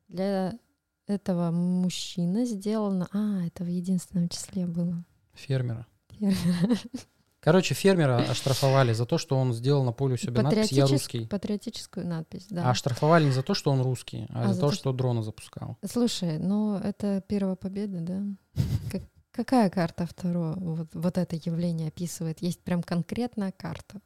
Для 0.07 0.57
этого 1.07 1.51
мужчина 1.51 2.45
сделано... 2.45 3.07
А, 3.13 3.45
это 3.45 3.63
в 3.63 3.67
единственном 3.67 4.29
числе 4.29 4.65
было. 4.65 5.05
Фермера. 5.33 5.87
Фермера. 6.09 6.79
Короче, 7.45 7.75
фермера 7.75 8.17
оштрафовали 8.29 8.91
за 8.93 9.05
то, 9.05 9.17
что 9.19 9.37
он 9.37 9.53
сделал 9.53 9.83
на 9.85 9.91
поле 9.93 10.15
у 10.15 10.17
себя 10.17 10.41
надпись 10.41 10.71
«Я 10.71 10.87
русский». 10.87 11.27
Патриотическую 11.27 12.07
надпись, 12.07 12.47
да. 12.49 12.65
А 12.67 12.71
оштрафовали 12.71 13.25
не 13.25 13.31
за 13.31 13.43
то, 13.43 13.53
что 13.53 13.71
он 13.71 13.81
русский, 13.81 14.25
а, 14.29 14.45
А 14.45 14.47
за 14.47 14.53
за 14.55 14.59
то, 14.61 14.69
то, 14.69 14.75
что 14.75 14.91
дрона 14.93 15.21
запускал. 15.21 15.77
Слушай, 15.85 16.39
ну 16.39 16.75
это 16.75 17.21
первая 17.27 17.55
победа, 17.55 17.99
да? 18.01 18.23
Как- 18.91 19.03
какая 19.31 19.69
карта 19.69 20.07
второго 20.07 20.55
вот, 20.57 20.87
вот 20.93 21.17
это 21.19 21.35
явление 21.35 21.89
описывает? 21.89 22.41
Есть 22.41 22.61
прям 22.61 22.81
конкретная 22.81 23.51
карта. 23.51 24.01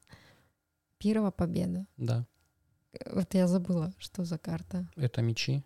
Первая 0.97 1.31
победа. 1.31 1.85
Да, 1.95 2.25
Вот 3.13 3.33
я 3.33 3.47
забыла, 3.47 3.93
что 3.99 4.25
за 4.25 4.37
карта. 4.37 4.85
это 4.97 5.21
мечи. 5.21 5.63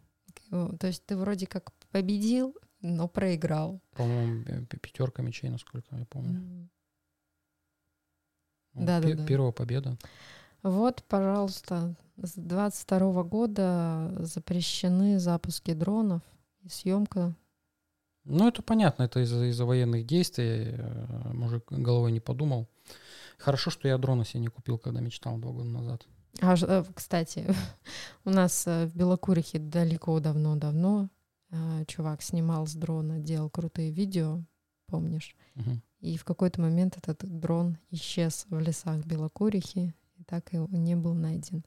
То 0.52 0.78
есть 0.88 1.04
ты 1.08 1.18
вроде 1.18 1.48
как 1.48 1.72
победил, 1.92 2.56
но 2.82 3.08
проиграл. 3.08 3.82
По-моему, 3.96 4.44
пятерка 4.68 5.24
мечей, 5.24 5.50
насколько 5.50 5.96
я 5.96 6.06
помню. 6.06 6.40
М. 6.40 6.70
Да-да-да. 8.74 9.16
пе- 9.24 9.26
Первая 9.28 9.52
победа. 9.52 9.98
Вот, 10.62 11.04
пожалуйста, 11.08 11.96
с 12.18 12.34
22 12.36 13.24
года 13.24 14.14
запрещены 14.20 15.20
запуски 15.20 15.74
дронов 15.74 16.22
и 16.64 16.70
съемка. 16.70 17.36
Ну, 18.26 18.48
это 18.48 18.62
понятно, 18.62 19.04
это 19.04 19.20
из-за 19.22 19.44
из 19.46 19.60
военных 19.60 20.06
действий. 20.06 20.70
э, 20.78 21.32
Мужик 21.34 21.66
головой 21.70 22.12
не 22.14 22.22
подумал. 22.22 22.68
Хорошо, 23.38 23.70
что 23.70 23.88
я 23.90 23.98
дрона 23.98 24.24
себе 24.24 24.40
не 24.42 24.48
купил, 24.48 24.78
когда 24.78 25.02
мечтал 25.02 25.38
два 25.38 25.52
года 25.52 25.68
назад. 25.70 26.08
А, 26.42 26.56
э, 26.62 26.84
кстати, 26.96 27.46
у 28.26 28.30
нас 28.30 28.66
э, 28.66 28.86
в 28.88 28.96
Белокурихе 28.96 29.60
далеко 29.60 30.20
давно-давно 30.20 31.10
чувак 31.86 32.24
снимал 32.24 32.66
с 32.66 32.74
дрона, 32.74 33.20
делал 33.20 33.48
крутые 33.48 33.92
видео, 33.92 34.42
помнишь? 34.88 35.36
Мгм. 35.54 35.84
И 36.04 36.18
в 36.18 36.26
какой-то 36.26 36.60
момент 36.60 36.98
этот 36.98 37.20
дрон 37.40 37.78
исчез 37.90 38.46
в 38.50 38.60
лесах 38.60 39.06
Белокурихи, 39.06 39.94
и 40.18 40.24
так 40.26 40.54
и 40.54 40.58
не 40.58 40.96
был 40.98 41.14
найден. 41.14 41.64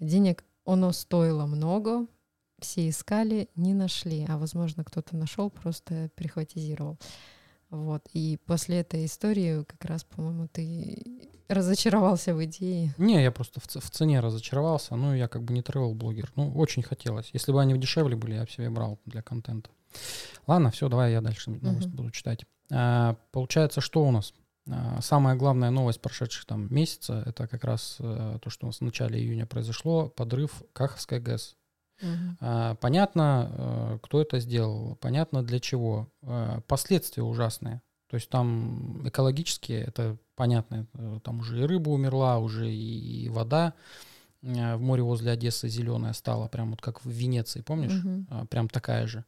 Денег 0.00 0.44
оно 0.64 0.90
стоило 0.90 1.46
много, 1.46 2.06
все 2.58 2.88
искали, 2.88 3.48
не 3.54 3.74
нашли, 3.74 4.26
а 4.28 4.36
возможно 4.36 4.82
кто-то 4.82 5.16
нашел, 5.16 5.48
просто 5.48 6.10
прихватизировал. 6.16 6.98
Вот. 7.70 8.02
И 8.14 8.38
после 8.46 8.80
этой 8.80 9.04
истории 9.04 9.62
как 9.62 9.84
раз, 9.84 10.02
по-моему, 10.02 10.48
ты 10.48 11.00
разочаровался 11.46 12.34
в 12.34 12.44
идее. 12.44 12.94
Не, 12.98 13.22
я 13.22 13.30
просто 13.30 13.60
в, 13.60 13.68
ц- 13.68 13.78
в 13.78 13.88
цене 13.90 14.18
разочаровался. 14.18 14.96
Ну, 14.96 15.14
я 15.14 15.28
как 15.28 15.44
бы 15.44 15.54
не 15.54 15.62
тревел 15.62 15.94
блогер. 15.94 16.32
Ну, 16.34 16.52
очень 16.54 16.82
хотелось. 16.82 17.30
Если 17.32 17.52
бы 17.52 17.60
они 17.60 17.78
дешевле 17.78 18.16
были, 18.16 18.34
я 18.34 18.42
бы 18.44 18.50
себе 18.50 18.70
брал 18.70 18.98
для 19.06 19.22
контента. 19.22 19.70
Ладно, 20.48 20.70
все, 20.72 20.88
давай 20.88 21.12
я 21.12 21.20
дальше 21.20 21.50
новость 21.50 21.86
Мгм. 21.88 21.96
буду 21.96 22.10
читать. 22.10 22.44
А, 22.70 23.16
получается, 23.32 23.80
что 23.80 24.04
у 24.04 24.10
нас? 24.10 24.34
А, 24.70 25.00
самая 25.00 25.36
главная 25.36 25.70
новость 25.70 26.00
прошедших 26.00 26.44
там 26.44 26.72
месяца, 26.72 27.22
это 27.26 27.46
как 27.46 27.64
раз 27.64 27.96
э, 28.00 28.38
то, 28.42 28.50
что 28.50 28.66
у 28.66 28.68
нас 28.68 28.78
в 28.78 28.84
начале 28.84 29.18
июня 29.18 29.46
произошло, 29.46 30.08
подрыв 30.08 30.62
Каховской 30.72 31.20
ГЭС. 31.20 31.56
А, 32.40 32.74
Понятно, 32.76 33.50
э, 33.50 33.98
кто 34.02 34.20
это 34.20 34.38
сделал, 34.40 34.96
понятно 34.96 35.42
для 35.42 35.60
чего. 35.60 36.08
Э, 36.22 36.60
Последствия 36.66 37.22
ужасные. 37.22 37.82
То 38.08 38.16
есть 38.16 38.30
там 38.30 39.06
экологические, 39.06 39.82
это 39.82 40.16
понятно, 40.34 40.86
там 41.24 41.40
уже 41.40 41.60
и 41.60 41.64
рыба 41.64 41.90
умерла, 41.90 42.38
уже 42.38 42.72
и 42.72 43.28
вода 43.28 43.74
в 44.42 44.78
море 44.78 45.02
возле 45.02 45.32
Одессы 45.32 45.68
зеленая 45.68 46.12
стала, 46.12 46.48
прям 46.48 46.70
вот 46.70 46.80
как 46.80 47.04
в 47.04 47.08
Венеции, 47.10 47.60
помнишь? 47.60 47.92
А, 48.30 48.46
Прям 48.46 48.68
такая 48.68 49.06
же. 49.06 49.24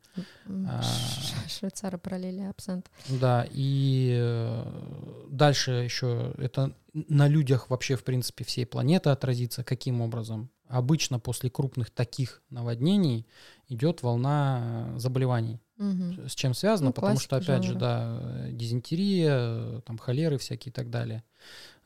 А. 0.46 0.82
Швейцары 1.48 1.98
пролили 1.98 2.42
абсент. 2.42 2.90
Да, 3.08 3.46
и 3.50 4.16
э, 4.20 5.26
дальше 5.30 5.72
еще 5.72 6.32
это 6.38 6.74
на 6.92 7.28
людях 7.28 7.70
вообще, 7.70 7.96
в 7.96 8.04
принципе, 8.04 8.44
всей 8.44 8.66
планеты 8.66 9.10
отразится. 9.10 9.64
Каким 9.64 10.00
образом? 10.00 10.50
Обычно 10.68 11.18
после 11.18 11.50
крупных 11.50 11.90
таких 11.90 12.42
наводнений 12.50 13.26
идет 13.68 14.02
волна 14.02 14.92
э, 14.94 14.98
заболеваний. 14.98 15.60
Мгм. 15.76 16.28
С 16.28 16.34
чем 16.34 16.54
связано? 16.54 16.90
Ну, 16.90 16.92
Потому 16.92 17.18
что, 17.18 17.36
опять 17.36 17.62
же, 17.64 17.72
жанра. 17.72 17.80
да, 17.80 18.18
э, 18.22 18.52
дизентерия, 18.52 19.34
э, 19.36 19.80
там 19.84 19.98
холеры 19.98 20.38
всякие 20.38 20.70
и 20.70 20.72
так 20.74 20.90
далее, 20.90 21.24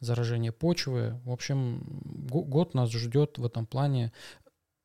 заражение 0.04 0.52
почвы. 0.52 1.20
В 1.24 1.30
общем, 1.30 1.82
го- 2.04 2.44
год 2.44 2.74
нас 2.74 2.90
ждет 2.90 3.38
в 3.38 3.44
этом 3.44 3.66
плане. 3.66 4.12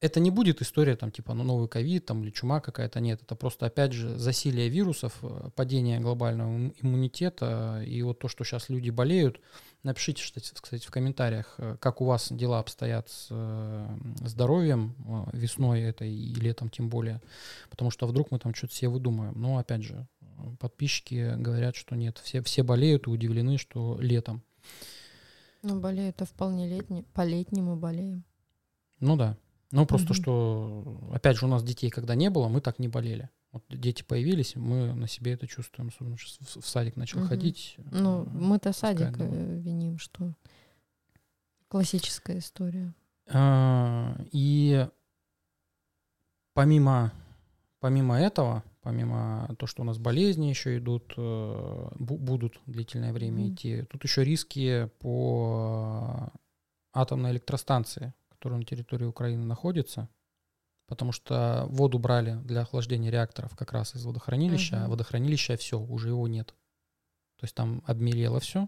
Это 0.02 0.22
не 0.22 0.32
будет 0.32 0.62
история 0.62 0.96
там 0.96 1.12
типа 1.12 1.34
ну, 1.34 1.44
новый 1.44 1.68
ковид 1.68 2.06
там 2.06 2.24
или 2.24 2.32
чума 2.32 2.62
какая-то, 2.62 3.02
нет. 3.02 3.22
Это 3.22 3.36
просто, 3.36 3.66
опять 3.66 3.92
же, 3.92 4.18
засилие 4.18 4.70
вирусов, 4.70 5.18
э, 5.22 5.50
падение 5.56 6.00
глобального 6.00 6.56
им- 6.56 6.74
иммунитета. 6.82 7.84
И 7.86 8.02
вот 8.02 8.20
то, 8.20 8.30
что 8.30 8.46
сейчас 8.46 8.70
люди 8.70 8.92
болеют, 8.92 9.42
напишите, 9.84 10.24
что, 10.24 10.40
кстати, 10.40 10.86
в 10.86 10.92
комментариях, 10.92 11.56
э, 11.58 11.76
как 11.82 12.00
у 12.00 12.06
вас 12.06 12.32
дела 12.32 12.60
обстоят 12.60 13.10
с 13.10 13.28
э, 13.30 13.88
здоровьем 14.26 14.96
весной 15.34 15.82
этой 15.82 16.10
и 16.10 16.34
летом 16.36 16.70
тем 16.70 16.88
более. 16.88 17.22
Потому 17.70 17.92
что 17.92 18.08
вдруг 18.08 18.32
мы 18.32 18.40
там 18.40 18.56
что-то 18.56 18.74
себе 18.76 18.90
выдумаем. 18.90 19.34
Но, 19.36 19.58
опять 19.58 19.84
же, 19.84 20.08
подписчики 20.60 21.36
говорят, 21.38 21.76
что 21.76 21.96
нет. 21.96 22.20
Все, 22.24 22.42
все 22.42 22.64
болеют 22.64 23.08
и 23.08 23.10
удивлены, 23.10 23.58
что 23.58 23.98
летом. 24.00 24.44
Ну, 25.62 25.80
болею 25.80 26.10
это 26.10 26.26
вполне 26.26 26.68
летний. 26.68 27.04
По-летнему 27.14 27.76
болеем. 27.76 28.24
Ну 29.00 29.16
да. 29.18 29.38
Ну 29.72 29.86
просто 29.86 30.14
Мгм. 30.14 30.22
что, 30.22 31.10
опять 31.14 31.38
же, 31.38 31.46
у 31.46 31.50
нас 31.50 31.64
детей 31.64 31.90
когда 31.90 32.16
не 32.16 32.30
было, 32.30 32.48
мы 32.48 32.60
так 32.62 32.80
не 32.80 32.88
болели. 32.88 33.30
Вот 33.52 33.64
дети 33.70 34.04
появились, 34.04 34.56
мы 34.56 34.94
на 34.94 35.08
себе 35.08 35.34
это 35.34 35.48
чувствуем. 35.48 35.90
Особенно 35.90 36.18
сейчас 36.18 36.56
в, 36.56 36.68
садик 36.68 36.96
начал 36.96 37.20
Мгм. 37.20 37.28
ходить. 37.28 37.76
Ну, 37.92 38.24
э, 38.26 38.30
мы-то 38.30 38.74
садик 38.74 39.16
э, 39.20 39.60
виним, 39.60 39.98
что 40.00 40.34
классическая 41.68 42.40
история. 42.40 42.94
А, 43.32 44.16
И 44.32 44.88
помимо, 46.54 47.12
помимо 47.80 48.20
этого, 48.20 48.64
помимо 48.90 49.48
то, 49.60 49.68
что 49.68 49.84
у 49.84 49.86
нас 49.86 50.00
болезни 50.00 50.48
еще 50.48 50.80
идут, 50.80 51.14
э, 51.16 51.22
бу- 51.22 52.18
будут 52.18 52.60
длительное 52.66 53.14
время 53.14 53.42
Мгм. 53.42 53.50
идти, 53.50 53.84
тут 53.84 54.04
еще 54.04 54.24
риски 54.24 54.90
по 54.98 56.32
атомной 56.92 57.30
электростанции, 57.32 58.14
которая 58.30 58.58
на 58.60 58.66
территории 58.66 59.06
Украины 59.06 59.46
находится, 59.46 60.10
потому 60.88 61.12
что 61.12 61.68
воду 61.70 62.00
брали 62.00 62.34
для 62.46 62.62
охлаждения 62.62 63.12
реакторов 63.12 63.56
как 63.56 63.74
раз 63.74 63.96
из 63.96 64.04
водохранилища, 64.06 64.78
а 64.78 64.80
Мгм. 64.82 64.90
водохранилища 64.90 65.56
все, 65.56 65.80
уже 65.80 66.08
его 66.10 66.28
нет. 66.28 66.48
То 67.38 67.44
есть 67.44 67.54
там 67.54 67.84
обмелело 67.86 68.40
все, 68.40 68.68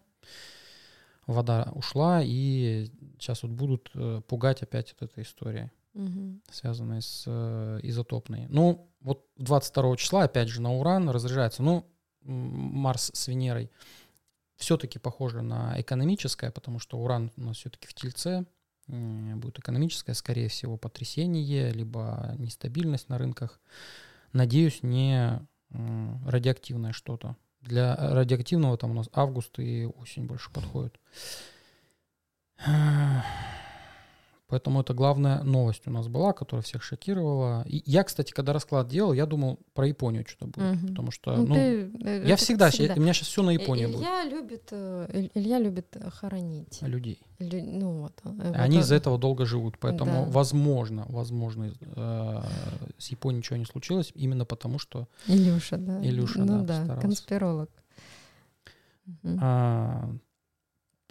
вода 1.26 1.72
ушла, 1.74 2.22
и 2.24 2.92
сейчас 3.20 3.42
вот 3.42 3.54
будут 3.54 3.90
э, 3.96 4.22
пугать 4.28 4.62
опять 4.62 4.92
от 4.92 5.02
этой 5.02 5.24
истории, 5.24 5.72
Мгм. 5.94 6.42
связанной 6.50 7.02
с 7.02 7.26
э, 7.28 7.80
изотопной. 7.84 8.48
Ну, 8.48 8.90
вот 9.02 9.26
22 9.38 9.98
числа, 9.98 10.24
опять 10.24 10.48
же, 10.48 10.62
на 10.62 10.74
Уран 10.74 11.10
разряжается. 11.10 11.64
Ну, 11.64 11.86
Марс 12.22 13.12
с 13.14 13.28
Венерой 13.28 13.70
все-таки 14.56 15.00
похоже 15.00 15.42
на 15.42 15.80
экономическое, 15.82 16.52
потому 16.52 16.80
что 16.80 16.98
Уран 17.00 17.32
у 17.36 17.42
нас 17.42 17.58
все-таки 17.58 17.88
в 17.88 17.94
Тельце, 17.94 18.46
будет 18.88 19.60
экономическое, 19.60 20.14
скорее 20.14 20.48
всего, 20.50 20.78
потрясение, 20.78 21.72
либо 21.72 22.36
нестабильность 22.38 23.10
на 23.10 23.18
рынках. 23.18 23.60
Надеюсь, 24.34 24.84
не 24.84 25.42
радиоактивное 25.70 26.92
что-то. 26.92 27.36
Для 27.62 27.96
радиоактивного 27.96 28.78
там 28.78 28.92
у 28.92 28.94
нас 28.96 29.10
август 29.14 29.60
и 29.60 29.86
осень 29.86 30.26
больше 30.26 30.52
подходит. 30.52 31.00
Поэтому 34.52 34.82
это 34.82 34.94
главная 34.94 35.42
новость 35.44 35.88
у 35.88 35.92
нас 35.92 36.08
была, 36.08 36.34
которая 36.34 36.62
всех 36.62 36.84
шокировала. 36.84 37.64
И 37.66 37.82
я, 37.90 38.04
кстати, 38.04 38.32
когда 38.34 38.52
расклад 38.54 38.88
делал, 38.90 39.14
я 39.14 39.26
думал 39.26 39.60
про 39.74 39.88
Японию 39.88 40.26
что-то 40.28 40.48
будет. 40.48 40.76
Мгм. 40.76 40.88
Потому 40.90 41.12
что, 41.12 41.36
Ну, 41.38 41.46
ну, 41.48 41.56
ты, 41.56 41.92
э, 42.04 42.24
я 42.28 42.34
это 42.34 42.36
всегда, 42.36 42.70
ща- 42.70 42.94
у 42.96 43.00
меня 43.00 43.14
сейчас 43.14 43.30
все 43.30 43.42
на 43.44 43.52
И- 43.52 43.54
Японии 43.54 43.86
будет. 43.86 44.00
Илья 44.02 44.24
любит, 44.26 44.68
э, 44.72 45.08
Иль- 45.14 45.32
Илья 45.34 45.60
любит 45.60 45.88
э, 45.96 46.10
хоронить. 46.10 46.82
Людей. 46.82 47.20
Лю- 47.40 47.64
Ну 47.64 48.02
вот. 48.02 48.14
вот 48.24 48.56
Они 48.56 48.76
он- 48.78 48.82
из-за 48.84 48.96
этого 48.96 49.18
долго 49.18 49.46
живут. 49.46 49.78
Поэтому, 49.80 50.26
Да. 50.26 50.32
возможно, 50.32 51.06
возможно, 51.10 51.72
э, 51.96 52.42
с 52.98 53.08
Японией 53.08 53.38
ничего 53.40 53.56
не 53.58 53.66
случилось, 53.66 54.12
именно 54.16 54.44
потому 54.46 54.80
что 54.80 55.08
Илюша, 55.28 55.78
да. 55.78 56.02
Илюша, 56.06 56.40
ну 56.44 56.66
да, 56.66 56.84
да, 56.86 56.96
конспиролог. 56.98 57.70
А, 59.40 60.10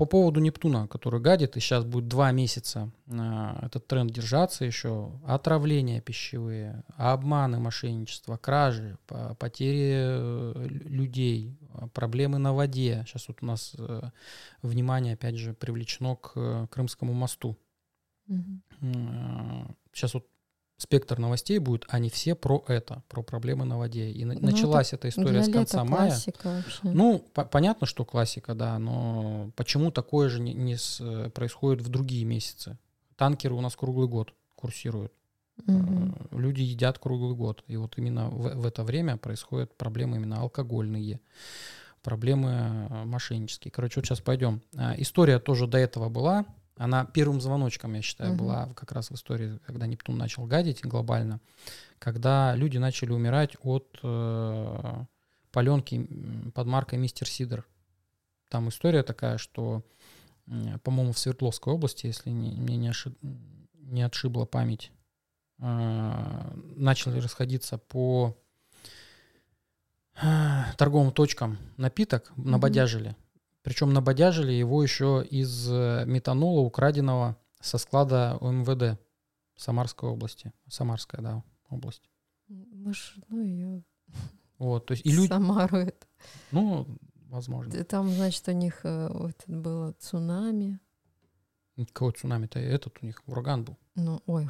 По 0.00 0.06
поводу 0.06 0.40
Нептуна, 0.40 0.88
который 0.88 1.20
гадит, 1.20 1.58
и 1.58 1.60
сейчас 1.60 1.84
будет 1.84 2.08
два 2.08 2.32
месяца 2.32 2.90
а, 3.12 3.58
этот 3.60 3.86
тренд 3.86 4.10
держаться 4.10 4.64
еще, 4.64 5.12
отравления 5.26 6.00
пищевые, 6.00 6.84
обманы, 6.96 7.58
мошенничество, 7.58 8.38
кражи, 8.38 8.96
по- 9.06 9.34
потери 9.34 9.92
э, 9.92 10.66
лю- 10.70 10.88
людей, 10.88 11.58
проблемы 11.92 12.38
на 12.38 12.54
воде. 12.54 13.04
Сейчас 13.06 13.28
вот 13.28 13.42
у 13.42 13.46
нас 13.46 13.74
э, 13.76 14.00
внимание, 14.62 15.12
опять 15.12 15.36
же, 15.36 15.52
привлечено 15.52 16.16
к 16.16 16.32
э, 16.34 16.66
Крымскому 16.70 17.12
мосту. 17.12 17.58
Мгм. 18.26 18.62
Сейчас 19.92 20.14
вот 20.14 20.26
спектр 20.80 21.18
новостей 21.18 21.58
будет, 21.58 21.84
они 21.88 22.08
все 22.10 22.34
про 22.34 22.64
это, 22.68 23.02
про 23.08 23.22
проблемы 23.22 23.64
на 23.64 23.78
воде. 23.78 24.10
И 24.10 24.24
на- 24.24 24.34
Ну, 24.34 24.40
началась 24.40 24.92
эта 24.92 25.08
история 25.08 25.42
с 25.42 25.46
конца 25.52 25.84
мая. 25.84 26.10
Ну, 26.94 27.18
по- 27.34 27.44
понятно, 27.44 27.86
что 27.86 28.04
классика, 28.04 28.54
да, 28.54 28.78
но 28.78 29.50
почему 29.56 29.90
такое 29.90 30.28
же 30.28 30.40
не, 30.40 30.54
не 30.54 30.76
с- 30.76 31.00
э, 31.00 31.30
происходит 31.30 31.82
в 31.82 31.88
другие 31.90 32.24
месяцы? 32.24 32.78
Танкеры 33.16 33.54
у 33.54 33.60
нас 33.60 33.76
круглый 33.76 34.08
год 34.08 34.32
курсируют. 34.56 35.12
Э, 35.68 35.72
Люди 36.32 36.62
едят 36.62 36.98
круглый 36.98 37.34
год. 37.36 37.62
И 37.66 37.76
вот 37.76 37.98
именно 37.98 38.30
в, 38.30 38.54
в 38.62 38.64
это 38.66 38.82
время 38.82 39.18
происходят 39.18 39.76
проблемы 39.76 40.16
именно 40.16 40.40
алкогольные, 40.40 41.20
проблемы 42.02 42.88
э, 42.90 43.04
мошеннические. 43.04 43.70
Короче, 43.70 44.00
вот 44.00 44.06
сейчас 44.06 44.20
пойдем. 44.20 44.62
А, 44.76 44.94
История 44.96 45.38
тоже 45.38 45.66
до 45.66 45.76
этого 45.78 46.08
была. 46.08 46.46
Она 46.80 47.04
первым 47.04 47.42
звоночком, 47.42 47.92
я 47.92 48.00
считаю, 48.00 48.30
Мгм. 48.32 48.38
была 48.38 48.66
как 48.74 48.92
раз 48.92 49.10
в 49.10 49.14
истории, 49.14 49.58
когда 49.66 49.86
Нептун 49.86 50.16
начал 50.16 50.46
гадить 50.46 50.80
глобально, 50.82 51.38
когда 51.98 52.56
люди 52.56 52.78
начали 52.78 53.12
умирать 53.12 53.54
от 53.62 53.98
э, 54.02 55.04
паленки 55.52 56.08
под 56.54 56.66
маркой 56.66 56.98
Мистер 56.98 57.28
Сидор. 57.28 57.66
Там 58.48 58.70
история 58.70 59.02
такая, 59.02 59.36
что, 59.36 59.82
по-моему, 60.82 61.12
в 61.12 61.18
Свердловской 61.18 61.70
области, 61.74 62.06
если 62.06 62.30
не, 62.30 62.52
мне 62.52 62.78
не, 62.78 62.88
ошиб- 62.88 63.18
не 63.74 64.00
отшибла 64.00 64.46
память, 64.46 64.90
э, 65.58 66.50
начали 66.76 67.20
расходиться 67.20 67.76
по 67.76 68.38
э, 70.14 70.62
торговым 70.78 71.12
точкам 71.12 71.58
напиток, 71.76 72.32
набодяжили. 72.36 73.14
Причем 73.62 73.92
набодяжили 73.92 74.52
его 74.52 74.82
еще 74.82 75.24
из 75.28 75.68
э, 75.70 76.04
метанола, 76.06 76.60
украденного 76.60 77.36
со 77.60 77.76
склада 77.78 78.36
ОМВД 78.40 78.98
Самарской 79.56 80.08
области. 80.08 80.52
Самарская, 80.68 81.20
да, 81.20 81.44
область. 81.68 82.08
Мы 82.48 82.94
ж, 82.94 83.16
ну, 83.28 83.42
ее 83.42 83.82
Вот, 84.58 84.86
то 84.86 84.92
есть 84.92 85.04
и 85.06 85.12
люди, 85.12 85.28
Самару 85.28 85.76
это. 85.76 86.06
ну, 86.50 86.86
возможно. 87.28 87.84
Там, 87.84 88.08
значит, 88.10 88.48
у 88.48 88.52
них 88.52 88.80
э, 88.84 89.08
вот 89.12 89.36
было 89.46 89.92
цунами. 89.98 90.80
Какой 91.92 92.12
цунами-то? 92.12 92.58
Этот 92.58 92.98
у 93.02 93.06
них 93.06 93.22
ураган 93.26 93.64
был, 93.64 93.76
Ну, 93.94 94.20
ой, 94.26 94.48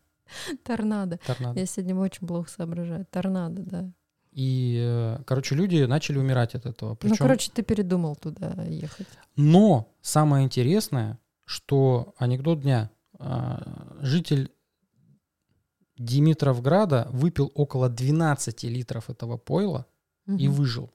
торнадо. 0.64 1.18
торнадо. 1.26 1.58
Я 1.60 1.66
сегодня 1.66 1.94
очень 1.96 2.26
плохо 2.26 2.50
соображаю. 2.50 3.06
Торнадо, 3.06 3.62
да. 3.62 3.92
И, 4.40 4.78
э, 4.80 5.22
короче, 5.26 5.56
люди 5.56 5.82
начали 5.82 6.16
умирать 6.18 6.54
от 6.54 6.64
этого. 6.66 6.90
Ну, 6.90 6.96
Причем, 6.96 7.16
короче, 7.18 7.50
ты 7.52 7.62
передумал 7.64 8.14
туда 8.14 8.52
ехать. 8.68 9.08
но 9.34 9.92
самое 10.00 10.44
интересное, 10.44 11.18
что 11.44 12.14
анекдот 12.18 12.60
дня. 12.60 12.88
а, 13.18 13.96
Житель 14.00 14.52
Димитровграда 15.96 17.08
выпил 17.10 17.50
около 17.56 17.88
12 17.88 18.68
литров 18.68 19.10
этого 19.10 19.36
пойла 19.38 19.86
и 20.28 20.46
Мгм. 20.46 20.52
выжил. 20.52 20.86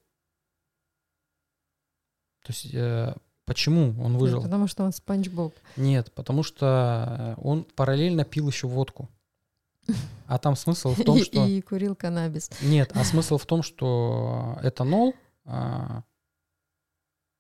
То 2.45 2.53
есть 2.53 2.73
э, 2.73 3.13
почему 3.45 3.89
он 4.01 4.13
Нет, 4.13 4.21
выжил? 4.21 4.41
Потому 4.41 4.67
что 4.67 4.85
он 4.85 4.93
Спанч 4.93 5.27
Боб. 5.27 5.53
Нет, 5.75 6.13
потому 6.13 6.43
что 6.43 7.35
э, 7.37 7.41
он 7.41 7.65
параллельно 7.65 8.23
пил 8.23 8.47
еще 8.47 8.67
водку. 8.67 9.09
А 10.27 10.37
там 10.37 10.55
смысл 10.55 10.93
в 10.93 11.03
том, 11.03 11.17
И- 11.19 11.23
что... 11.23 11.45
И 11.45 11.61
курил 11.61 11.95
каннабис. 11.95 12.49
Нет, 12.61 12.91
а 12.95 13.03
смысл 13.03 13.37
в 13.37 13.45
том, 13.45 13.61
что 13.63 14.57
этанол 14.63 15.13
а, 15.45 16.03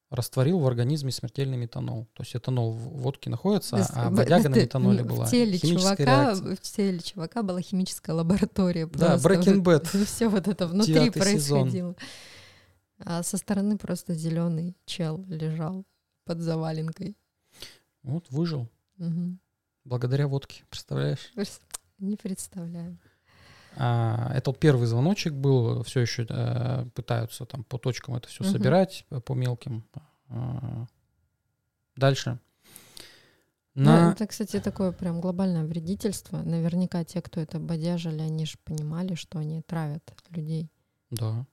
растворил 0.09 0.59
в 0.59 0.67
организме 0.67 1.11
смертельный 1.11 1.57
метанол. 1.57 2.05
То 2.13 2.23
есть 2.23 2.35
этанол 2.35 2.71
в 2.73 3.01
водке 3.01 3.29
находится, 3.29 3.77
есть 3.77 3.89
а 3.93 4.09
в- 4.09 4.15
бодяга 4.15 4.49
на 4.49 4.55
метаноле 4.55 5.03
в 5.03 5.07
была. 5.07 5.25
теле 5.27 5.57
Химическая 5.57 5.95
чувака, 5.95 6.03
реакция. 6.25 6.55
в 6.55 6.59
теле 6.61 6.99
чувака 6.99 7.43
была 7.43 7.61
химическая 7.61 8.15
лаборатория. 8.15 8.85
Да, 8.87 9.15
Breaking 9.15 9.63
Bad. 9.63 10.05
Все 10.05 10.27
вот 10.27 10.47
это 10.47 10.67
внутри 10.67 10.93
Девятый 10.93 11.21
сезон. 11.33 11.61
происходило. 11.61 11.95
А 12.99 13.23
со 13.23 13.37
стороны 13.37 13.77
просто 13.77 14.13
зеленый 14.13 14.75
чел 14.85 15.23
лежал 15.27 15.83
под 16.25 16.39
заваленкой. 16.39 17.17
Вот 18.03 18.29
выжил. 18.29 18.67
Мгм. 18.97 19.39
Благодаря 19.85 20.27
водке, 20.27 20.63
представляешь? 20.69 21.31
Не 22.03 22.17
представляю. 22.17 22.97
А, 23.77 24.31
это 24.35 24.51
вот 24.51 24.59
первый 24.59 24.87
звоночек 24.87 25.33
был. 25.33 25.83
Все 25.83 26.01
еще 26.01 26.25
э, 26.29 26.85
пытаются 26.93 27.45
там 27.45 27.63
по 27.63 27.77
точкам 27.77 28.15
это 28.15 28.27
все 28.27 28.43
Мгм. 28.43 28.51
собирать, 28.51 29.05
по, 29.09 29.21
по 29.21 29.33
мелким. 29.33 29.85
А, 30.27 30.85
дальше. 31.95 32.39
Ну, 33.75 33.85
На... 33.85 34.11
это, 34.11 34.27
кстати, 34.27 34.59
такое 34.59 34.91
прям 34.91 35.21
глобальное 35.21 35.63
вредительство. 35.63 36.43
Наверняка 36.43 37.05
те, 37.05 37.21
кто 37.21 37.39
это 37.39 37.59
бодяжили, 37.59 38.19
они 38.21 38.45
же 38.45 38.57
понимали, 38.65 39.15
что 39.15 39.39
они 39.39 39.61
травят 39.61 40.03
людей. 40.29 40.69
Да. 41.09 41.47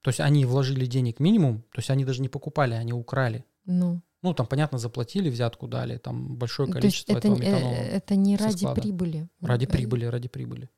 То 0.00 0.08
есть 0.08 0.20
они 0.20 0.46
вложили 0.46 0.86
денег 0.86 1.20
минимум, 1.20 1.62
то 1.72 1.80
есть 1.80 1.90
они 1.90 2.04
даже 2.04 2.22
не 2.22 2.28
покупали, 2.28 2.72
они 2.72 2.94
украли. 2.94 3.44
Ну, 3.66 4.00
Ну, 4.22 4.34
там, 4.34 4.46
понятно, 4.46 4.78
заплатили, 4.78 5.28
взятку 5.30 5.68
дали, 5.68 5.98
там 5.98 6.36
большое 6.36 6.66
то 6.68 6.74
количество 6.74 7.12
это, 7.12 7.28
этого 7.28 7.36
э, 7.36 7.38
метанола. 7.38 7.74
это 7.74 8.16
не 8.16 8.36
ради 8.36 8.56
склада. 8.58 8.80
прибыли. 8.80 9.28
Ради 9.40 9.64
Э, 9.64 9.68
прибыли, 9.68 10.04
ради 10.06 10.28
прибыли. 10.28 10.68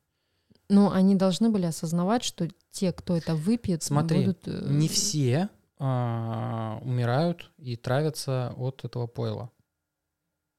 Но 0.68 0.92
они 0.92 1.14
должны 1.14 1.48
были 1.48 1.64
осознавать, 1.66 2.24
что 2.24 2.48
те, 2.70 2.92
кто 2.92 3.16
это 3.16 3.34
выпьет, 3.34 3.82
Смотри, 3.82 4.20
будут... 4.20 4.46
э, 4.46 4.66
Не 4.68 4.88
все 4.88 5.48
а, 5.78 6.78
умирают 6.82 7.50
и 7.56 7.76
травятся 7.76 8.52
от 8.56 8.84
этого 8.84 9.06
пойла. 9.06 9.50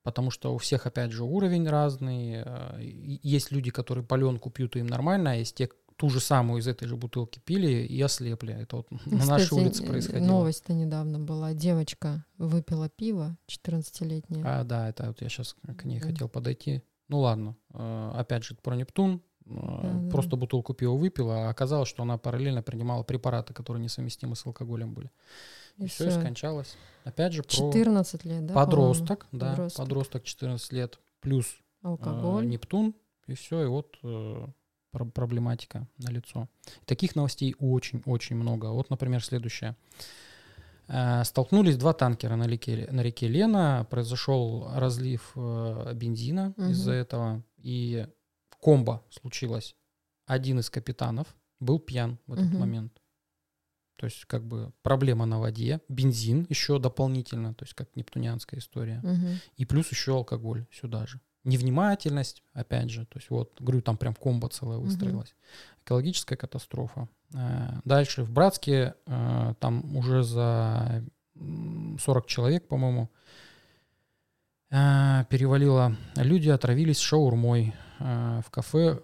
Потому 0.04 0.32
что 0.32 0.56
у 0.56 0.58
всех, 0.58 0.88
опять 0.88 1.12
же, 1.12 1.24
уровень 1.24 1.68
разный. 1.70 2.44
и 2.82 3.20
Есть 3.22 3.52
люди, 3.52 3.70
которые 3.70 4.04
паленку 4.04 4.50
пьют, 4.50 4.76
и 4.76 4.80
им 4.80 4.88
нормально, 4.88 5.32
а 5.32 5.36
есть 5.36 5.56
те, 5.56 5.70
ту 6.00 6.10
же 6.10 6.22
самую 6.22 6.62
из 6.62 6.68
этой 6.68 6.88
же 6.88 6.96
бутылки 6.96 7.40
пили 7.40 7.84
и 7.86 8.02
ослепли. 8.02 8.54
Это 8.54 8.78
вот 8.78 8.88
на 9.06 9.26
нашей 9.26 9.44
Кстати, 9.44 9.54
улице 9.62 9.84
э, 9.84 9.88
происходило. 9.88 10.26
Новость-то 10.28 10.74
недавно 10.74 11.20
была. 11.20 11.54
Девочка 11.54 12.26
выпила 12.38 12.88
пиво, 12.90 13.38
14-летняя. 13.48 14.44
А, 14.46 14.64
да, 14.64 14.88
это 14.90 15.08
вот 15.08 15.22
я 15.22 15.28
сейчас 15.28 15.56
к 15.78 15.84
ней 15.84 16.00
Мгм. 16.00 16.08
хотел 16.08 16.30
подойти. 16.30 16.84
Ну 17.10 17.20
ладно, 17.20 17.56
э, 17.74 18.12
опять 18.16 18.46
же, 18.46 18.56
про 18.56 18.76
Нептун. 18.76 19.22
Э, 19.46 19.50
Да-да-да. 19.52 20.10
Просто 20.10 20.36
бутылку 20.38 20.74
пива 20.74 20.94
выпила, 20.96 21.48
а 21.48 21.50
оказалось, 21.50 21.90
что 21.90 22.04
она 22.04 22.18
параллельно 22.18 22.62
принимала 22.64 23.04
препараты, 23.04 23.54
которые 23.54 23.84
несовместимы 23.84 24.38
с 24.38 24.46
алкоголем 24.46 24.94
были. 24.94 25.12
И, 25.78 25.84
И 25.84 25.88
все, 25.88 26.08
и 26.08 26.12
скончалась. 26.12 26.78
Опять 27.04 27.34
же, 27.34 27.44
про 27.44 27.50
14 27.52 28.24
лет, 28.26 28.46
да? 28.46 28.54
подросток, 28.54 29.28
да, 29.34 29.50
Подросток. 29.52 29.86
подросток 29.86 30.24
14 30.24 30.72
лет, 30.72 31.00
плюс 31.20 31.46
э, 31.84 31.88
Алкоголь. 31.88 32.48
Нептун, 32.48 32.94
и 33.28 33.34
все, 33.34 33.64
и 33.64 33.68
вот 33.68 33.98
э, 34.04 34.46
проблематика 34.92 35.88
на 35.98 36.10
лицо. 36.10 36.48
Таких 36.86 37.16
новостей 37.16 37.56
очень-очень 37.60 38.36
много. 38.36 38.68
Вот, 38.68 38.90
например, 38.90 39.24
следующее. 39.24 39.76
Э, 40.88 41.24
Столкнулись 41.24 41.78
два 41.78 41.94
танкера 41.94 42.36
на 42.36 42.48
реке, 42.48 42.88
на 42.92 43.02
реке 43.02 43.28
Лена, 43.28 43.86
произошел 43.90 44.68
разлив 44.74 45.32
э, 45.36 45.94
бензина 45.94 46.54
Мгм. 46.58 46.70
из-за 46.72 46.94
этого, 46.94 47.44
и 47.58 48.08
комбо 48.60 49.04
случилось. 49.10 49.76
Один 50.26 50.60
из 50.60 50.70
капитанов 50.70 51.36
был 51.60 51.80
пьян 51.80 52.18
в 52.28 52.34
этот 52.34 52.48
Мгм. 52.48 52.60
момент. 52.60 53.02
То 53.98 54.06
есть 54.06 54.26
как 54.26 54.46
бы 54.48 54.72
проблема 54.82 55.26
на 55.26 55.40
воде, 55.40 55.82
бензин 55.90 56.46
еще 56.50 56.80
дополнительно, 56.80 57.54
то 57.54 57.66
есть 57.66 57.74
как 57.76 57.96
нептунианская 57.96 58.60
история. 58.60 59.02
Мгм. 59.04 59.40
И 59.58 59.66
плюс 59.66 59.92
еще 59.92 60.14
алкоголь 60.14 60.66
сюда 60.72 61.06
же. 61.06 61.20
Невнимательность, 61.44 62.44
опять 62.54 62.90
же, 62.90 63.06
то 63.06 63.20
есть 63.20 63.30
вот, 63.30 63.60
говорю, 63.60 63.82
там 63.82 63.98
прям 63.98 64.14
комбо 64.14 64.50
целая 64.50 64.78
выстроилась. 64.78 65.30
Угу. 65.30 65.84
Экологическая 65.86 66.36
катастрофа. 66.36 67.08
Э, 67.34 67.80
дальше 67.86 68.24
в 68.24 68.32
Братске 68.32 68.96
э, 69.06 69.54
там 69.60 69.96
уже 69.96 70.24
за 70.24 71.04
40 71.36 72.28
человек, 72.28 72.68
по-моему, 72.68 73.10
э, 74.72 75.26
перевалило. 75.30 75.96
Люди 76.16 76.50
отравились 76.50 77.00
шаурмой 77.00 77.74
в 78.00 78.46
кафе 78.50 79.02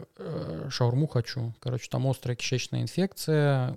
«Шаурму 0.69 1.07
хочу». 1.07 1.53
Короче, 1.59 1.89
там 1.89 2.07
острая 2.07 2.37
кишечная 2.37 2.81
инфекция, 2.81 3.75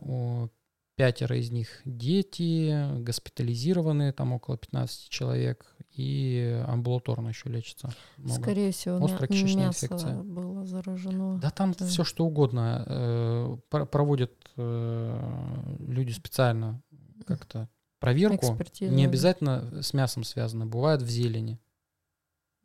пятеро 0.98 1.36
из 1.38 1.52
них 1.52 1.80
дети, 1.84 3.00
госпитализированные, 3.02 4.12
там 4.12 4.32
около 4.32 4.58
15 4.58 5.08
человек, 5.08 5.64
и 5.92 6.60
амбулаторно 6.66 7.28
еще 7.28 7.48
лечится. 7.48 7.94
Много. 8.16 8.42
Скорее 8.42 8.72
всего, 8.72 9.04
Острая 9.04 9.28
кишечная 9.28 9.66
мясо 9.66 9.86
инфекция. 9.86 10.16
было 10.16 10.66
заражено. 10.66 11.38
Да 11.38 11.50
там 11.50 11.72
да. 11.78 11.86
все 11.86 12.02
что 12.02 12.26
угодно. 12.26 12.84
Э, 12.88 13.56
проводят 13.68 14.32
э, 14.56 15.76
люди 15.86 16.10
специально 16.10 16.82
как-то 17.24 17.68
проверку. 18.00 18.58
Не 18.80 19.04
обязательно 19.04 19.80
с 19.80 19.94
мясом 19.94 20.24
связано, 20.24 20.66
бывает 20.66 21.00
в 21.00 21.08
зелени. 21.08 21.60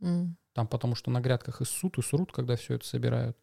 Mm. 0.01 0.31
Там 0.53 0.67
потому 0.67 0.95
что 0.95 1.11
на 1.11 1.21
грядках 1.21 1.61
и 1.61 1.65
ссут, 1.65 1.99
и 1.99 2.01
срут, 2.01 2.31
когда 2.31 2.55
все 2.55 2.73
это 2.73 2.87
собирают. 2.87 3.37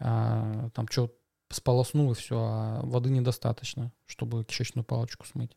А, 0.00 0.70
там 0.70 0.88
что 0.88 1.14
сполоснул 1.52 2.12
и 2.12 2.14
все, 2.14 2.36
а 2.38 2.80
воды 2.82 3.10
недостаточно, 3.10 3.92
чтобы 4.06 4.44
кишечную 4.44 4.84
палочку 4.84 5.26
смыть. 5.26 5.56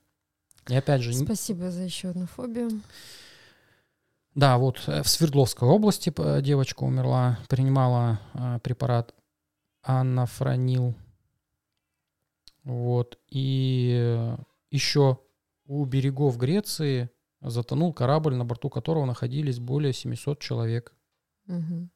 И 0.68 0.76
опять 0.76 1.02
же... 1.02 1.14
Спасибо 1.14 1.72
за 1.72 1.84
еще 1.84 2.10
одну 2.10 2.28
фобию. 2.28 2.82
Да, 4.34 4.58
вот 4.58 4.84
э, 4.88 5.02
в 5.02 5.08
Свердловской 5.08 5.68
области 5.68 6.14
э, 6.18 6.41
девочка 6.41 6.84
умерла, 6.84 7.39
принимала 7.48 8.20
э, 8.34 8.60
препарат 8.62 9.14
анафронил. 9.82 10.96
Вот. 12.64 13.20
И 13.30 14.36
еще 14.72 15.20
у 15.66 15.86
берегов 15.86 16.38
Греции 16.38 17.10
затонул 17.41 17.93
корабль, 17.93 18.36
на 18.36 18.43
борту 18.43 18.70
которого 18.70 19.06
находились 19.06 19.60
более 19.60 19.93
700 19.93 20.39
человек. 20.39 20.93
Угу. 21.48 21.89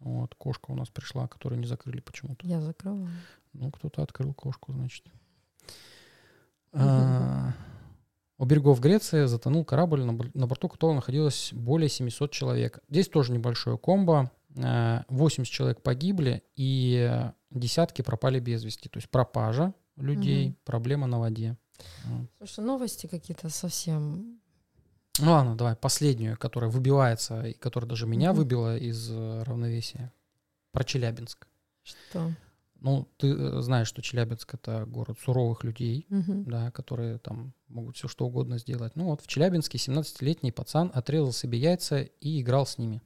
Вот, 0.00 0.34
кошка 0.34 0.70
у 0.70 0.74
нас 0.74 0.88
пришла, 0.88 1.28
которую 1.28 1.60
не 1.60 1.66
закрыли 1.66 2.00
почему-то. 2.00 2.46
Я 2.46 2.60
закрыла. 2.60 3.08
Ну, 3.52 3.70
кто-то 3.70 4.02
открыл 4.02 4.32
кошку, 4.32 4.72
значит. 4.72 5.04
А, 6.72 7.52
у 8.38 8.44
берегов 8.46 8.80
Греции 8.80 9.26
затонул 9.26 9.64
корабль, 9.64 10.02
на 10.02 10.46
борту 10.46 10.68
которого 10.68 10.94
находилось 10.94 11.50
более 11.52 11.88
700 11.88 12.30
человек. 12.30 12.80
Здесь 12.88 13.08
тоже 13.08 13.32
небольшое 13.32 13.76
комбо. 13.76 14.30
80 14.54 15.40
э, 15.40 15.44
человек 15.44 15.82
погибли 15.82 16.42
и 16.56 17.30
десятки 17.50 18.02
пропали 18.02 18.40
без 18.40 18.64
вести. 18.64 18.88
То 18.88 18.96
есть 18.96 19.10
пропажа 19.10 19.74
людей, 19.96 20.48
угу. 20.48 20.56
проблема 20.64 21.06
на 21.06 21.20
воде. 21.20 21.56
Слушай, 22.38 22.64
новости 22.64 23.06
какие-то 23.06 23.48
совсем... 23.48 24.39
Ну 25.18 25.32
ладно, 25.32 25.56
давай 25.56 25.76
последнюю, 25.76 26.38
которая 26.38 26.70
выбивается, 26.70 27.42
и 27.42 27.52
которая 27.52 27.88
даже 27.88 28.06
меня 28.06 28.32
выбила 28.32 28.76
из 28.76 29.10
э, 29.10 29.42
равновесия. 29.42 30.12
Про 30.72 30.84
Челябинск. 30.84 31.48
Что? 31.82 32.32
Ну, 32.80 33.08
ты 33.18 33.28
э, 33.28 33.60
знаешь, 33.60 33.88
что 33.88 34.02
Челябинск 34.02 34.54
это 34.54 34.86
город 34.86 35.18
суровых 35.22 35.64
людей, 35.64 36.06
угу. 36.08 36.44
да, 36.46 36.70
которые 36.70 37.18
там 37.18 37.52
могут 37.68 37.96
все 37.96 38.08
что 38.08 38.26
угодно 38.26 38.58
сделать. 38.58 38.96
Ну 38.96 39.06
вот 39.06 39.20
в 39.20 39.26
Челябинске 39.26 39.78
17-летний 39.78 40.52
пацан 40.52 40.90
отрезал 40.94 41.32
себе 41.32 41.58
яйца 41.58 42.00
и 42.00 42.40
играл 42.40 42.66
с 42.66 42.78
ними. 42.78 43.02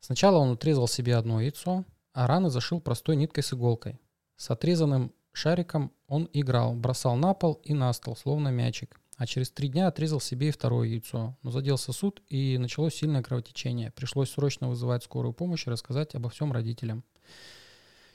Сначала 0.00 0.38
он 0.38 0.52
отрезал 0.52 0.88
себе 0.88 1.16
одно 1.16 1.40
яйцо, 1.40 1.84
а 2.12 2.26
раны 2.26 2.50
зашил 2.50 2.80
простой 2.80 3.16
ниткой 3.16 3.42
с 3.42 3.52
иголкой. 3.52 4.00
С 4.36 4.50
отрезанным 4.50 5.12
шариком 5.32 5.92
он 6.08 6.28
играл, 6.32 6.74
бросал 6.74 7.16
на 7.16 7.34
пол 7.34 7.60
и 7.64 7.74
на 7.74 7.92
стол, 7.92 8.16
словно 8.16 8.48
мячик. 8.48 9.01
А 9.22 9.26
через 9.26 9.52
три 9.52 9.68
дня 9.68 9.86
отрезал 9.86 10.20
себе 10.20 10.48
и 10.48 10.50
второе 10.50 10.88
яйцо. 10.88 11.38
Но 11.44 11.52
задел 11.52 11.78
сосуд, 11.78 12.20
и 12.28 12.58
началось 12.58 12.96
сильное 12.96 13.22
кровотечение. 13.22 13.92
Пришлось 13.92 14.32
срочно 14.32 14.68
вызывать 14.68 15.04
скорую 15.04 15.32
помощь 15.32 15.64
и 15.64 15.70
рассказать 15.70 16.16
обо 16.16 16.28
всем 16.28 16.50
родителям. 16.50 17.04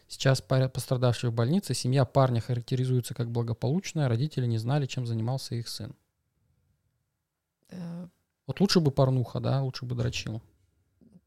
Сейчас 0.10 0.42
пострадавший 0.42 1.30
в 1.30 1.34
больнице, 1.34 1.74
семья 1.74 2.04
парня 2.04 2.42
характеризуется 2.42 3.14
как 3.14 3.32
благополучная, 3.32 4.10
родители 4.10 4.48
не 4.48 4.58
знали, 4.58 4.86
чем 4.86 5.08
занимался 5.08 5.56
их 5.56 5.70
сын. 5.70 5.96
Э, 7.70 8.10
вот 8.46 8.60
лучше 8.60 8.82
бы 8.82 8.92
порнуха, 8.92 9.40
да, 9.40 9.64
лучше 9.64 9.86
бы 9.86 9.96
дрочил. 9.96 10.42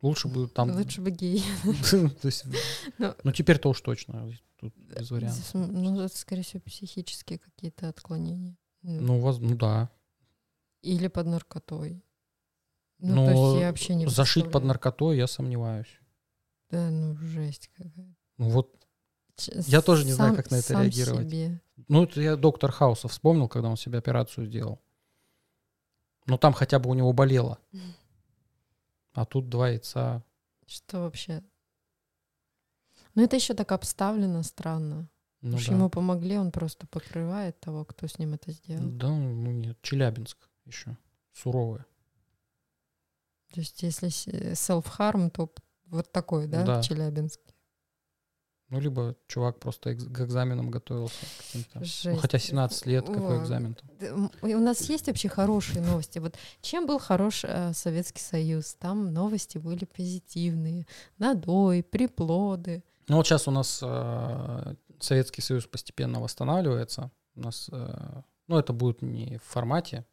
Лучше 0.03 0.29
бы 0.29 0.47
там... 0.47 0.73
Лучше 0.73 1.01
бы 1.01 1.11
гей. 1.11 1.43
Ну, 2.99 3.33
теперь-то 3.33 3.71
уж 3.71 3.81
точно. 3.81 4.31
Тут 4.59 4.77
без 4.77 5.11
вариантов. 5.11 5.55
Ну, 5.55 6.03
это, 6.03 6.19
скорее 6.19 6.43
всего, 6.43 6.61
психические 6.61 7.39
какие-то 7.39 7.89
отклонения. 7.89 8.59
Ну, 8.83 9.19
ну, 9.21 9.39
ну 9.39 9.57
да. 9.57 9.91
Или 10.83 11.09
под 11.09 11.27
наркотой. 11.27 12.03
Ну, 12.99 13.15
Но 13.15 13.27
то 13.27 13.31
есть 13.31 13.61
я 13.61 13.69
вообще 13.69 13.95
не 13.95 14.07
зашить 14.07 14.51
под 14.51 14.65
наркотой 14.65 15.17
я 15.17 15.27
сомневаюсь. 15.27 16.01
Да, 16.71 16.91
ну, 16.91 17.17
жесть 17.17 17.69
какая-то. 17.69 18.07
Ну 18.39 18.49
вот 18.51 18.77
я 19.67 19.81
тоже 19.81 20.05
не 20.05 20.11
сам, 20.11 20.17
знаю, 20.17 20.37
как 20.37 20.51
на 20.51 20.57
это 20.57 20.75
реагировать. 20.75 21.29
Себе. 21.29 21.61
Ну, 21.89 22.05
это 22.05 22.21
я 22.21 22.37
доктор 22.37 22.71
Хауса 22.71 23.09
вспомнил, 23.09 23.49
когда 23.49 23.69
он 23.69 23.77
себе 23.77 23.99
операцию 23.99 24.47
сделал. 24.47 24.81
Ну, 26.27 26.39
там 26.39 26.53
хотя 26.53 26.79
бы 26.79 26.91
у 26.91 26.95
него 26.95 27.13
болело. 27.13 27.59
А 29.13 29.25
тут 29.25 29.49
два 29.49 29.71
яйца. 29.71 30.23
Что 30.67 31.01
вообще? 31.01 31.43
Ну, 33.15 33.25
это 33.25 33.37
еще 33.37 33.55
так 33.55 33.73
обставлено 33.73 34.43
странно. 34.43 35.09
Ну, 35.43 35.57
Уж 35.57 35.67
да. 35.67 35.75
ему 35.75 35.89
помогли, 35.89 36.37
он 36.37 36.51
просто 36.51 36.87
покрывает 36.87 37.59
того, 37.61 37.85
кто 37.85 38.07
с 38.07 38.19
ним 38.19 38.35
это 38.35 38.53
сделал. 38.53 38.91
Да, 38.91 39.09
ну 39.09 39.51
нет, 39.51 39.79
Челябинск 39.81 40.37
еще 40.67 40.97
суровое. 41.33 41.87
То 43.53 43.61
есть, 43.61 43.83
если 43.83 44.09
self-harm, 44.53 45.31
то 45.31 45.53
вот 45.87 46.13
такой, 46.13 46.47
да, 46.47 46.65
да. 46.65 46.81
в 46.81 46.85
Челябинске? 46.85 47.51
Ну, 48.69 48.79
либо 48.79 49.17
чувак 49.27 49.59
просто 49.59 49.91
экз- 49.91 50.09
к 50.09 50.21
экзаменам 50.21 50.71
готовился. 50.71 51.17
Ну, 52.05 52.17
хотя 52.17 52.39
17 52.39 52.87
лет, 52.87 53.05
какой 53.05 53.41
экзамен 53.43 53.75
там? 53.75 54.31
У 54.43 54.59
нас 54.59 54.89
есть 54.89 55.09
вообще 55.09 55.29
хорошие 55.29 55.83
новости. 55.83 56.21
Вот 56.21 56.37
чем 56.61 56.87
был 56.87 57.01
хорош 57.01 57.45
э, 57.45 57.73
Советский 57.73 58.23
Союз? 58.23 58.75
Там 58.75 59.13
новости 59.13 59.59
были 59.59 59.87
позитивные. 59.87 60.87
Надой, 61.19 61.83
приплоды. 61.83 62.85
Ну, 63.09 63.17
вот 63.17 63.27
сейчас 63.27 63.49
у 63.49 63.51
нас 63.51 63.81
э, 63.83 64.75
Советский 65.01 65.43
Союз 65.43 65.67
постепенно 65.67 66.21
восстанавливается. 66.21 67.11
У 67.35 67.41
нас, 67.41 67.69
э, 67.73 68.23
ну, 68.49 68.59
это 68.59 68.73
будет 68.73 69.03
не 69.03 69.39
в 69.39 69.45
формате 69.45 70.05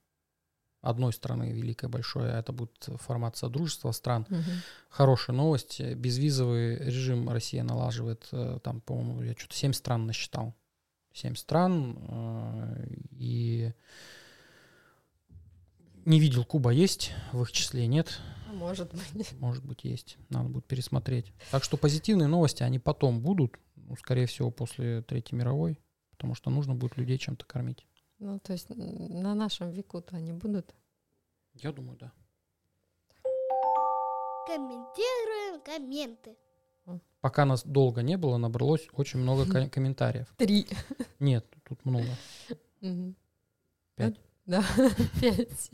одной 0.81 1.11
страны 1.11 1.51
великой, 1.51 1.89
большой, 1.89 2.31
а 2.31 2.39
это 2.39 2.51
будет 2.51 2.89
формат 3.01 3.35
содружества 3.35 3.91
стран. 3.91 4.25
Угу. 4.29 4.41
Хорошая 4.89 5.35
новость. 5.35 5.81
Безвизовый 5.81 6.77
режим 6.77 7.29
Россия 7.29 7.63
налаживает, 7.63 8.27
э, 8.31 8.59
там, 8.63 8.81
по-моему, 8.81 9.23
я 9.23 9.33
что-то 9.33 9.55
7 9.55 9.73
стран 9.73 10.05
насчитал. 10.05 10.53
7 11.13 11.35
стран. 11.35 11.97
Э, 12.07 12.85
и 13.11 13.73
не 16.07 16.21
видел, 16.21 16.45
Куба 16.45 16.71
есть, 16.71 17.11
в 17.33 17.41
их 17.41 17.51
числе 17.51 17.85
нет. 17.85 18.19
А 18.47 18.53
может 18.53 18.91
быть. 18.93 19.33
Может 19.39 19.65
быть, 19.65 19.83
есть. 19.83 20.17
Надо 20.29 20.47
будет 20.47 20.65
пересмотреть. 20.65 21.33
Так 21.51 21.65
что 21.65 21.75
позитивные 21.75 22.27
новости, 22.27 22.63
они 22.63 22.79
потом 22.79 23.19
будут, 23.19 23.59
ну, 23.75 23.95
скорее 23.97 24.25
всего, 24.25 24.49
после 24.49 25.01
Третьей 25.01 25.37
мировой, 25.37 25.79
потому 26.11 26.33
что 26.33 26.49
нужно 26.49 26.75
будет 26.75 26.95
людей 26.95 27.17
чем-то 27.17 27.45
кормить. 27.45 27.85
Ну, 28.19 28.39
то 28.39 28.53
есть 28.53 28.69
на 28.69 29.35
нашем 29.35 29.69
веку-то 29.69 30.15
они 30.15 30.31
будут? 30.31 30.73
Я 31.55 31.73
думаю, 31.73 31.97
да. 31.99 32.13
Комментируем 34.47 35.61
комменты. 35.61 36.37
Пока 37.19 37.43
нас 37.43 37.63
долго 37.65 38.01
не 38.01 38.15
было, 38.15 38.37
набралось 38.37 38.87
очень 38.93 39.19
много 39.19 39.45
комментариев. 39.69 40.33
Три. 40.37 40.67
Нет, 41.19 41.45
тут 41.67 41.83
много. 41.83 42.07
Пять. 43.95 44.15
Да, 44.47 44.63
пять. 45.21 45.71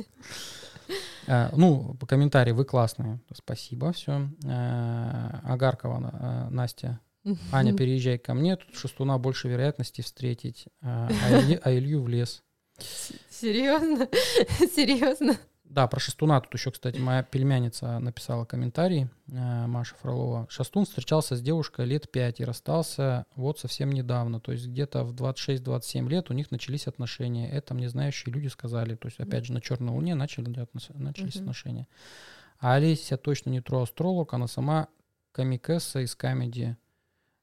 А, 1.28 1.52
ну, 1.56 1.96
по 2.00 2.06
комментарии 2.06 2.52
вы 2.52 2.66
классные. 2.66 3.20
Спасибо, 3.34 3.94
все. 3.94 4.30
А, 4.46 5.42
Агаркова 5.46 6.12
а, 6.12 6.50
Настя 6.50 7.00
Аня, 7.52 7.74
переезжай 7.74 8.18
ко 8.18 8.34
мне, 8.34 8.58
тут 8.58 8.76
шестуна 8.76 9.18
больше 9.18 9.48
вероятности 9.48 10.02
встретить, 10.02 10.66
а, 10.82 11.10
а 11.64 11.74
Илью 11.74 12.02
в 12.02 12.10
лес. 12.10 12.44
Серьезно? 13.30 14.08
Серьезно? 14.76 15.38
Да, 15.74 15.88
про 15.88 16.00
Шестуна 16.00 16.40
тут 16.40 16.54
еще, 16.54 16.70
кстати, 16.70 17.00
моя 17.00 17.24
пельмяница 17.24 17.98
написала 17.98 18.46
комментарий, 18.46 19.08
э, 19.28 19.66
Маша 19.66 19.96
Фролова. 19.96 20.46
Шастун 20.48 20.86
встречался 20.86 21.36
с 21.36 21.42
девушкой 21.42 21.88
лет 21.88 22.12
5 22.12 22.42
и 22.42 22.46
расстался 22.46 23.26
вот 23.36 23.58
совсем 23.58 23.92
недавно. 23.92 24.40
То 24.40 24.52
есть 24.52 24.68
где-то 24.68 25.04
в 25.04 25.16
26-27 25.16 26.08
лет 26.10 26.30
у 26.30 26.34
них 26.36 26.52
начались 26.52 26.86
отношения. 26.86 27.50
Это 27.50 27.74
мне 27.74 27.90
знающие 27.90 28.32
люди 28.32 28.50
сказали. 28.50 28.94
То 28.94 29.08
есть, 29.08 29.20
опять 29.20 29.46
же, 29.46 29.54
на 29.54 29.62
Черной 29.62 29.96
Луне 29.96 30.14
начали, 30.14 30.46
начались 30.94 31.38
uh-huh. 31.38 31.40
отношения. 31.40 31.88
А 32.60 32.76
Олеся 32.76 33.18
точно 33.18 33.50
не 33.50 33.60
тру-астролог, 33.60 34.32
она 34.36 34.46
сама 34.46 34.90
комикесса 35.32 36.02
из 36.02 36.16
комедии. 36.16 36.78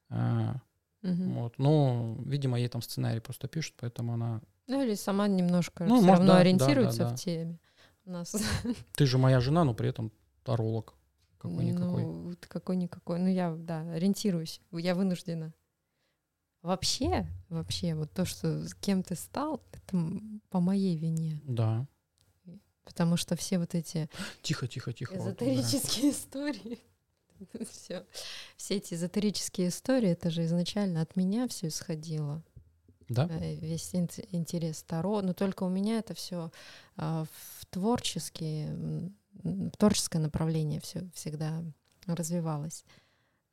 Мгм. 0.09 1.33
вот. 1.33 1.55
Ну, 1.57 2.17
видимо, 2.25 2.57
ей 2.57 2.69
там 2.69 2.81
сценарий 2.81 3.19
просто 3.19 3.49
пишут, 3.49 3.75
поэтому 3.77 4.13
она... 4.13 4.39
Ну 4.67 4.81
или 4.81 4.93
сама 4.93 5.27
немножко 5.27 5.83
Ну, 5.83 5.97
все 5.97 6.05
может, 6.05 6.19
равно 6.19 6.27
да, 6.27 6.33
да, 6.35 6.39
ориентируется 6.39 6.99
да, 6.99 7.09
да. 7.09 7.15
в 7.15 7.19
теме. 7.19 7.59
Нас 8.05 8.35
Ты 8.93 9.05
же 9.05 9.17
моя 9.17 9.39
жена, 9.39 9.63
но 9.63 9.73
при 9.73 9.89
этом 9.89 10.11
таролог. 10.43 10.95
Какой-никакой. 11.37 12.03
Ну, 12.03 12.21
вот 12.23 12.45
какой-никакой. 12.45 13.19
Ну, 13.19 13.27
я, 13.27 13.55
да, 13.55 13.81
ориентируюсь. 13.91 14.61
Я 14.71 14.93
вынуждена. 14.95 15.53
Вообще, 16.61 17.25
вообще, 17.49 17.95
вот 17.95 18.11
то, 18.11 18.25
что 18.25 18.67
с 18.67 18.75
кем 18.75 19.01
ты 19.01 19.15
стал, 19.15 19.63
это 19.71 19.97
по 20.49 20.59
моей 20.59 20.95
вине. 20.95 21.41
Да. 21.45 21.87
Потому 22.83 23.17
что 23.17 23.35
все 23.35 23.57
вот 23.57 23.73
эти 23.73 24.09
Тихо, 24.41 24.67
тихо, 24.67 24.93
тихо. 24.93 25.13
вот 25.15 25.41
эзотерические 25.41 26.11
истории, 26.11 26.79
все, 27.71 28.05
все 28.57 28.75
эти 28.77 28.93
эзотерические 28.93 29.69
истории, 29.69 30.09
это 30.09 30.29
же 30.29 30.45
изначально 30.45 31.01
от 31.01 31.15
меня 31.15 31.47
все 31.47 31.67
исходило. 31.67 32.43
Да? 33.09 33.27
э, 33.29 33.55
весь 33.55 33.93
ин- 33.93 34.09
интерес 34.31 34.83
Таро, 34.83 35.21
но 35.21 35.33
только 35.33 35.63
у 35.63 35.69
меня 35.69 35.99
это 35.99 36.13
все 36.13 36.51
в 36.95 37.60
творческие, 37.71 39.11
творческое 39.77 40.19
направление 40.19 40.79
все 40.79 41.09
всегда 41.13 41.63
развивалось. 42.05 42.85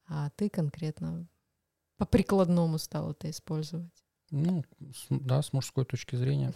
А 0.06 0.30
ты 0.36 0.48
конкретно 0.48 1.26
по 1.96 2.04
прикладному 2.04 2.78
стал 2.78 3.12
это 3.12 3.30
использовать. 3.30 4.04
Ну, 4.30 4.64
да, 5.10 5.42
с 5.42 5.52
мужской 5.52 5.84
точки 5.84 6.16
зрения. 6.16 6.52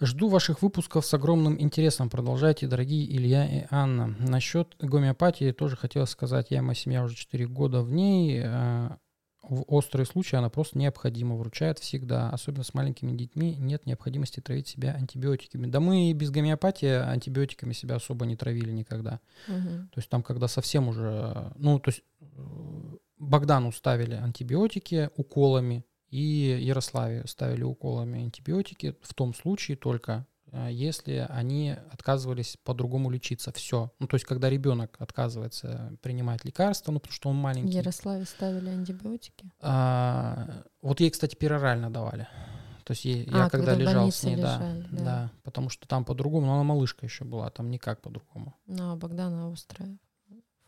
Жду 0.00 0.28
ваших 0.28 0.60
выпусков 0.60 1.06
с 1.06 1.14
огромным 1.14 1.60
интересом. 1.60 2.10
Продолжайте, 2.10 2.66
дорогие 2.66 3.10
Илья 3.10 3.46
и 3.46 3.66
Анна. 3.70 4.08
Насчет 4.18 4.76
гомеопатии 4.78 5.52
тоже 5.52 5.76
хотела 5.76 6.04
сказать. 6.04 6.50
Я 6.50 6.58
и 6.58 6.60
моя 6.60 6.74
семья 6.74 7.02
уже 7.02 7.14
4 7.14 7.46
года 7.46 7.82
в 7.82 7.90
ней. 7.90 8.42
В 9.48 9.64
острые 9.68 10.06
случаи 10.06 10.36
она 10.36 10.48
просто 10.48 10.78
необходима. 10.78 11.36
Вручает 11.36 11.78
всегда. 11.78 12.30
Особенно 12.30 12.64
с 12.64 12.74
маленькими 12.74 13.16
детьми 13.16 13.54
нет 13.56 13.86
необходимости 13.86 14.40
травить 14.40 14.68
себя 14.68 14.94
антибиотиками. 14.94 15.66
Да 15.66 15.80
мы 15.80 16.10
и 16.10 16.12
без 16.12 16.30
гомеопатии 16.30 16.88
антибиотиками 16.88 17.72
себя 17.72 17.96
особо 17.96 18.26
не 18.26 18.36
травили 18.36 18.72
никогда. 18.72 19.20
Мгм. 19.46 19.88
То 19.92 19.98
есть 19.98 20.08
там, 20.08 20.22
когда 20.22 20.48
совсем 20.48 20.88
уже, 20.88 21.52
ну, 21.56 21.78
то 21.78 21.90
есть 21.90 22.02
э, 22.20 22.26
Богдану 23.18 23.72
ставили 23.72 24.14
антибиотики 24.14 25.10
уколами, 25.16 25.84
и 26.10 26.58
Ярославе 26.60 27.24
ставили 27.26 27.62
уколами 27.62 28.20
антибиотики 28.20 28.94
в 29.02 29.14
том 29.14 29.34
случае 29.34 29.76
только, 29.76 30.26
если 30.70 31.26
они 31.28 31.76
отказывались 31.92 32.56
по-другому 32.64 33.10
лечиться. 33.10 33.52
Все. 33.52 33.90
Ну, 33.98 34.06
то 34.06 34.14
есть, 34.16 34.24
когда 34.26 34.48
ребенок 34.50 34.96
отказывается 34.98 35.92
принимать 36.02 36.44
лекарства, 36.44 36.92
ну, 36.92 36.98
потому 37.00 37.12
что 37.14 37.28
он 37.30 37.36
маленький. 37.36 37.72
Ярославе 37.76 38.24
ставили 38.24 38.70
антибиотики. 38.70 39.50
А, 39.60 40.64
вот 40.82 41.00
ей, 41.00 41.10
кстати, 41.10 41.34
перорально 41.34 41.90
давали. 41.90 42.26
То 42.84 42.92
есть 42.92 43.04
ей- 43.04 43.24
я 43.28 43.46
А, 43.46 43.50
когда, 43.50 43.72
когда 43.72 43.74
в 43.74 43.78
лежал 43.80 44.12
с 44.12 44.22
ней, 44.22 44.36
да, 44.36 44.56
лежали, 44.56 44.86
да. 44.92 45.04
да, 45.04 45.30
потому 45.42 45.70
что 45.70 45.88
там 45.88 46.04
по-другому, 46.04 46.46
но 46.46 46.54
она 46.54 46.62
малышка 46.62 47.04
еще 47.04 47.24
была, 47.24 47.50
там 47.50 47.68
никак 47.70 48.00
по-другому. 48.00 48.54
Ну, 48.66 48.92
а 48.92 48.96
Богдана 48.96 49.50
острая 49.52 49.98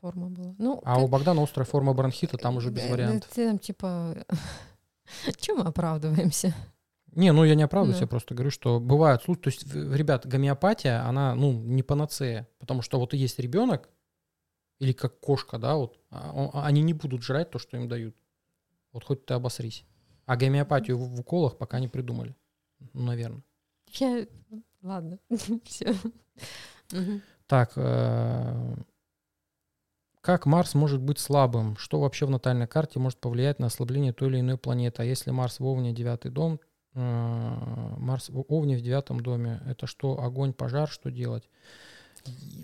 форма 0.00 0.28
была. 0.28 0.54
Ну, 0.58 0.80
А 0.84 0.96
как- 0.96 1.04
у 1.04 1.08
Богдана 1.08 1.42
острая 1.44 1.64
форма 1.64 1.94
бронхита, 1.94 2.36
там 2.36 2.56
уже 2.56 2.70
без 2.70 2.82
э, 2.84 2.90
вариантов. 2.90 3.30
ты 3.32 3.46
там 3.48 3.58
типа... 3.60 4.16
Чем 5.38 5.58
мы 5.58 5.64
оправдываемся? 5.66 6.52
Не, 7.12 7.32
ну 7.32 7.44
я 7.44 7.54
не 7.54 7.62
оправдываюсь, 7.62 7.98
Да. 7.98 8.04
я 8.04 8.08
просто 8.08 8.34
говорю, 8.34 8.50
что 8.50 8.80
бывают 8.80 9.22
случаи, 9.22 9.42
то 9.42 9.50
есть, 9.50 9.74
ребят, 9.74 10.26
гомеопатия, 10.26 11.04
она, 11.06 11.34
ну, 11.34 11.52
не 11.52 11.82
панацея, 11.82 12.48
потому 12.58 12.82
что 12.82 12.98
вот 12.98 13.14
и 13.14 13.16
есть 13.16 13.38
ребенок, 13.38 13.88
или 14.78 14.92
как 14.92 15.18
кошка, 15.20 15.58
да, 15.58 15.76
вот, 15.76 15.98
а 16.10 16.50
а 16.52 16.66
они 16.66 16.82
не 16.82 16.94
будут 16.94 17.22
жрать 17.22 17.50
то, 17.50 17.58
что 17.58 17.76
им 17.76 17.88
дают. 17.88 18.14
Вот 18.92 19.04
хоть 19.04 19.26
ты 19.26 19.34
обосрись. 19.34 19.84
А 20.26 20.36
гомеопатию 20.36 20.96
в, 20.98 21.20
уколах 21.20 21.56
пока 21.56 21.80
не 21.80 21.88
придумали. 21.88 22.36
Ну, 22.92 23.02
наверное. 23.02 23.42
Я... 23.92 24.26
Ладно, 24.82 25.18
все. 25.64 25.94
Так, 27.46 27.72
э, 27.76 28.74
как 30.20 30.46
Марс 30.46 30.74
может 30.74 31.00
быть 31.00 31.18
слабым? 31.18 31.76
Что 31.76 32.00
вообще 32.00 32.26
в 32.26 32.30
натальной 32.30 32.66
карте 32.66 32.98
может 32.98 33.18
повлиять 33.18 33.58
на 33.58 33.66
ослабление 33.66 34.12
той 34.12 34.28
или 34.28 34.40
иной 34.40 34.58
планеты? 34.58 35.02
А 35.02 35.04
если 35.04 35.30
Марс 35.30 35.58
в 35.58 35.66
Овне, 35.66 35.92
девятый 35.92 36.30
дом, 36.30 36.60
Марс 36.94 38.28
в 38.28 38.44
Овне 38.48 38.76
в 38.76 38.80
девятом 38.80 39.20
доме, 39.20 39.60
это 39.66 39.86
что, 39.86 40.20
огонь, 40.20 40.52
пожар, 40.52 40.88
что 40.88 41.10
делать? 41.10 41.48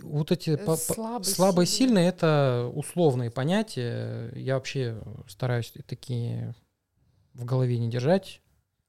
Вот 0.02 0.32
эти 0.32 0.56
по- 0.56 0.76
Слабый, 0.76 1.24
слабые, 1.24 1.66
сильные, 1.66 2.08
это 2.08 2.70
условные 2.74 3.30
понятия. 3.30 4.30
Я 4.34 4.54
вообще 4.54 5.00
стараюсь 5.28 5.72
такие 5.86 6.54
в 7.32 7.44
голове 7.44 7.78
не 7.78 7.88
держать. 7.88 8.40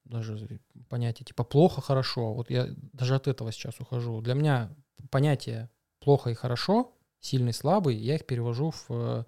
Даже 0.05 0.59
понятие 0.89 1.25
типа 1.25 1.43
плохо, 1.43 1.81
хорошо. 1.81 2.33
Вот 2.33 2.49
я 2.49 2.67
даже 2.93 3.15
от 3.15 3.27
этого 3.27 3.51
сейчас 3.51 3.79
ухожу. 3.79 4.21
Для 4.21 4.33
меня 4.33 4.75
понятие 5.09 5.69
плохо 5.99 6.29
и 6.29 6.36
хорошо, 6.36 6.93
сильный, 7.19 7.53
слабый, 7.53 7.95
я 7.95 8.15
их 8.15 8.25
перевожу 8.25 8.71
в 8.88 9.25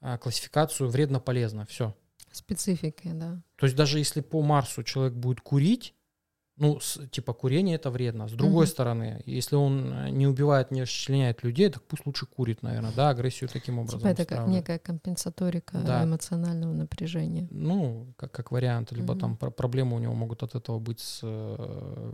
э, 0.00 0.18
классификацию 0.18 0.88
вредно-полезно. 0.88 1.66
Все. 1.66 1.94
Специфика, 2.32 3.08
да. 3.14 3.42
То 3.56 3.66
есть 3.66 3.76
даже 3.76 3.98
если 3.98 4.20
по 4.20 4.42
Марсу 4.42 4.82
человек 4.82 5.14
будет 5.14 5.40
курить, 5.40 5.94
ну, 6.56 6.78
с- 6.80 7.06
типа 7.08 7.32
курение 7.32 7.76
это 7.76 7.90
вредно. 7.90 8.28
С 8.28 8.32
другой 8.32 8.66
Мгм. 8.66 8.70
стороны, 8.72 9.22
если 9.26 9.56
он 9.56 9.92
э, 9.92 10.10
не 10.10 10.26
убивает, 10.26 10.70
не 10.70 10.82
расчленяет 10.82 11.42
людей, 11.42 11.70
так 11.70 11.82
пусть 11.84 12.04
лучше 12.06 12.26
курит, 12.26 12.62
наверное, 12.62 12.92
да, 12.94 13.08
агрессию 13.08 13.48
таким 13.48 13.78
образом. 13.78 14.00
Типа 14.00 14.08
это 14.10 14.24
как 14.26 14.46
некая 14.46 14.78
компенсаторика 14.78 15.78
Да. 15.78 16.04
эмоционального 16.04 16.72
напряжения. 16.72 17.48
Ну, 17.50 18.12
как, 18.16 18.32
как 18.32 18.50
вариант, 18.52 18.92
либо 18.92 19.12
Мгм. 19.14 19.20
там 19.20 19.36
про- 19.38 19.50
проблемы 19.50 19.96
у 19.96 19.98
него 19.98 20.12
могут 20.14 20.42
от 20.42 20.54
этого 20.54 20.78
быть 20.78 21.00
с 21.00 21.20
э, 21.22 22.12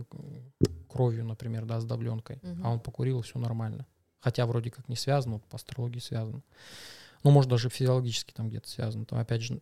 кровью, 0.87 1.25
например, 1.25 1.65
да, 1.65 1.79
с 1.79 1.85
давленкой. 1.85 2.39
Мгм. 2.41 2.65
А 2.65 2.71
он 2.71 2.79
покурил, 2.79 3.21
все 3.21 3.39
нормально. 3.39 3.85
Хотя 4.21 4.45
вроде 4.45 4.71
как 4.71 4.87
не 4.89 4.95
связано, 4.95 5.35
вот 5.35 5.45
по 5.45 5.55
астрологии 5.57 5.99
связано. 5.99 6.41
Ну, 7.23 7.31
может, 7.31 7.49
даже 7.49 7.69
физиологически 7.69 8.31
там 8.33 8.49
где-то 8.49 8.69
связано. 8.69 9.05
Там, 9.05 9.19
опять 9.19 9.41
же, 9.41 9.61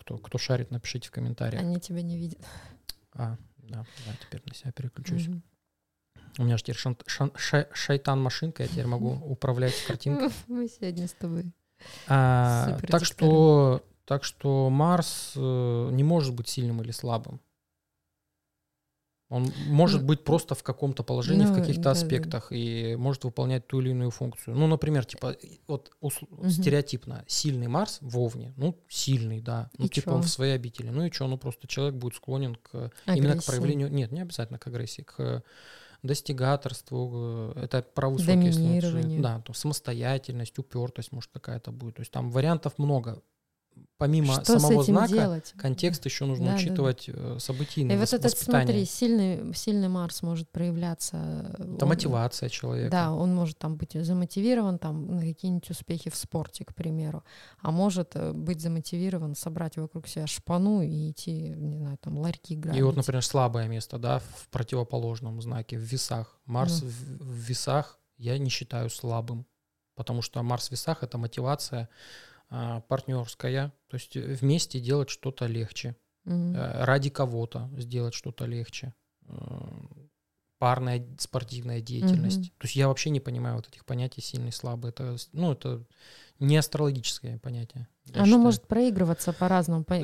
кто, 0.00 0.18
кто 0.18 0.38
шарит, 0.38 0.70
напишите 0.70 1.08
в 1.08 1.12
комментариях. 1.12 1.62
Они 1.62 1.78
тебя 1.78 2.02
не 2.02 2.16
видят. 2.16 2.40
А, 3.12 3.36
да, 3.58 3.84
да, 4.06 4.12
теперь 4.20 4.42
на 4.46 4.54
себя 4.54 4.72
переключусь. 4.72 5.28
Мгм. 5.28 5.42
У 6.38 6.44
меня 6.44 6.56
же 6.56 6.62
теперь 6.62 6.76
шант- 6.76 7.04
шан- 7.06 7.32
ша- 7.36 7.68
шайтан-машинка, 7.72 8.62
я 8.62 8.68
теперь 8.68 8.86
могу 8.86 9.10
управлять 9.24 9.74
картинкой. 9.86 10.30
Мы 10.48 10.68
сегодня 10.68 11.06
с 11.06 11.12
тобой. 11.12 11.52
А, 12.08 12.78
так 12.88 13.04
что, 13.04 13.82
так 14.04 14.24
что 14.24 14.68
Марс 14.70 15.32
э, 15.36 15.88
не 15.92 16.02
может 16.04 16.34
быть 16.34 16.48
сильным 16.48 16.82
или 16.82 16.90
слабым. 16.90 17.40
Он 19.30 19.52
может 19.68 20.00
Ну, 20.02 20.08
быть 20.08 20.24
просто 20.24 20.54
в 20.56 20.62
каком-то 20.64 21.04
положении, 21.04 21.44
в 21.44 21.50
ну, 21.50 21.54
каких-то 21.54 21.82
да-да. 21.82 21.90
аспектах 21.92 22.48
и 22.50 22.96
может 22.96 23.22
выполнять 23.24 23.64
ту 23.68 23.80
или 23.80 23.90
иную 23.90 24.10
функцию. 24.10 24.56
Ну, 24.56 24.66
например, 24.66 25.04
типа, 25.04 25.30
и- 25.30 25.60
вот 25.68 25.92
усл- 26.02 26.26
Мгм. 26.30 26.50
стереотипно, 26.50 27.24
сильный 27.28 27.68
Марс 27.68 27.98
в 28.00 28.18
Овне, 28.18 28.52
ну, 28.56 28.76
сильный, 28.88 29.40
да, 29.40 29.70
ну, 29.78 29.86
И 29.86 29.88
типа 29.88 30.10
чё? 30.10 30.14
он 30.16 30.22
в 30.22 30.28
своей 30.28 30.54
обители. 30.56 30.88
Ну 30.90 31.04
и 31.06 31.12
что, 31.12 31.28
ну 31.28 31.38
просто 31.38 31.68
человек 31.68 31.94
будет 31.94 32.16
склонен 32.16 32.56
к 32.56 32.90
именно 33.06 33.36
к 33.36 33.44
проявлению, 33.44 33.88
нет, 33.92 34.10
не 34.10 34.20
обязательно 34.20 34.58
к 34.58 34.66
агрессии, 34.66 35.02
к 35.02 35.44
достигаторству, 36.02 37.52
э, 37.56 37.64
это 37.64 37.82
про 37.82 38.08
высокие 38.08 38.52
случаи. 38.52 38.80
Доминированию. 38.80 39.22
Да, 39.22 39.40
то 39.40 39.52
самостоятельность, 39.52 40.58
упертость, 40.58 41.12
может, 41.12 41.30
какая-то 41.32 41.72
будет. 41.72 41.96
То 41.96 42.00
есть 42.00 42.12
там 42.12 42.30
вариантов 42.30 42.74
много. 42.78 43.22
Помимо 43.98 44.42
Что 44.42 44.58
самого 44.58 44.82
знака, 44.82 45.12
делать? 45.12 45.52
контекст 45.58 46.06
еще 46.06 46.24
нужно 46.24 46.46
Да, 46.46 46.50
да, 46.52 46.56
да. 46.56 46.62
учитывать 46.62 47.04
э, 47.08 47.36
событийное 47.38 47.96
И 47.96 47.98
вот 47.98 48.10
этот, 48.10 48.30
смотри, 48.38 48.86
сильный, 48.86 49.54
сильный 49.54 49.88
Марс 49.88 50.22
может 50.22 50.48
проявляться. 50.48 51.54
это 51.58 51.84
он- 51.84 51.88
мотивация 51.90 52.48
человека. 52.48 52.90
Да, 52.90 53.12
он 53.12 53.34
может 53.34 53.58
там 53.58 53.76
быть 53.76 53.92
замотивирован 53.92 54.78
там, 54.78 55.16
на 55.16 55.20
какие-нибудь 55.20 55.68
успехи 55.68 56.08
в 56.08 56.16
спорте, 56.16 56.64
к 56.64 56.74
примеру. 56.74 57.24
А 57.60 57.70
может 57.70 58.12
э, 58.16 58.32
быть 58.32 58.62
замотивирован 58.62 59.34
собрать 59.34 59.76
вокруг 59.76 60.08
себя 60.08 60.26
шпану 60.26 60.80
и 60.80 61.10
идти, 61.10 61.50
не 61.50 61.76
знаю, 61.76 61.98
там 62.00 62.16
ларьки 62.18 62.56
грабить. 62.56 62.80
И 62.80 62.82
вот, 62.82 62.96
например, 62.96 63.22
слабое 63.22 63.68
место, 63.68 63.98
да, 63.98 64.20
в 64.20 64.48
противоположном 64.50 65.42
знаке, 65.42 65.76
в 65.76 65.82
весах. 65.82 66.40
Марс 66.46 66.80
Ну. 66.80 66.88
в, 66.88 66.92
в 67.22 67.34
весах 67.50 67.98
я 68.16 68.38
не 68.38 68.48
считаю 68.48 68.88
слабым, 68.88 69.44
потому 69.94 70.22
что 70.22 70.42
Марс 70.42 70.68
в 70.68 70.72
весах— 70.72 70.98
это 71.02 71.18
мотивация 71.18 71.90
партнерская, 72.50 73.72
то 73.88 73.94
есть 73.94 74.16
э, 74.16 74.20
вместе 74.34 74.80
делать 74.80 75.08
что-то 75.08 75.46
легче, 75.46 75.96
э, 76.24 76.84
ради 76.84 77.10
кого-то 77.10 77.70
сделать 77.76 78.14
что-то 78.14 78.46
легче. 78.46 78.94
Э, 79.26 79.34
Парная 80.58 81.02
спортивная 81.18 81.80
деятельность. 81.80 82.36
Мгм. 82.36 82.52
То 82.58 82.64
есть 82.66 82.76
я 82.76 82.88
вообще 82.88 83.08
не 83.08 83.20
понимаю 83.20 83.56
вот 83.56 83.68
этих 83.68 83.86
понятий 83.86 84.20
сильный, 84.20 84.52
слабый. 84.52 84.90
Это, 84.90 85.16
ну, 85.32 85.52
это 85.52 85.86
не 86.38 86.58
астрологическое 86.58 87.38
понятие. 87.38 87.88
Оно 88.12 88.26
считаю. 88.26 88.42
может 88.42 88.66
проигрываться 88.68 89.32
по-разному, 89.32 89.84
по, 89.84 89.98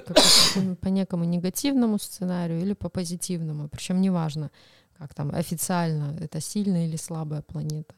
по 0.80 0.88
некому 0.88 1.24
негативному 1.24 1.98
сценарию 1.98 2.62
или 2.62 2.72
по 2.72 2.88
позитивному. 2.88 3.68
Причем 3.68 4.00
неважно, 4.00 4.50
как 4.96 5.12
там 5.12 5.34
официально 5.34 6.16
это 6.18 6.40
сильная 6.40 6.86
или 6.86 6.96
слабая 6.96 7.42
планета. 7.42 7.94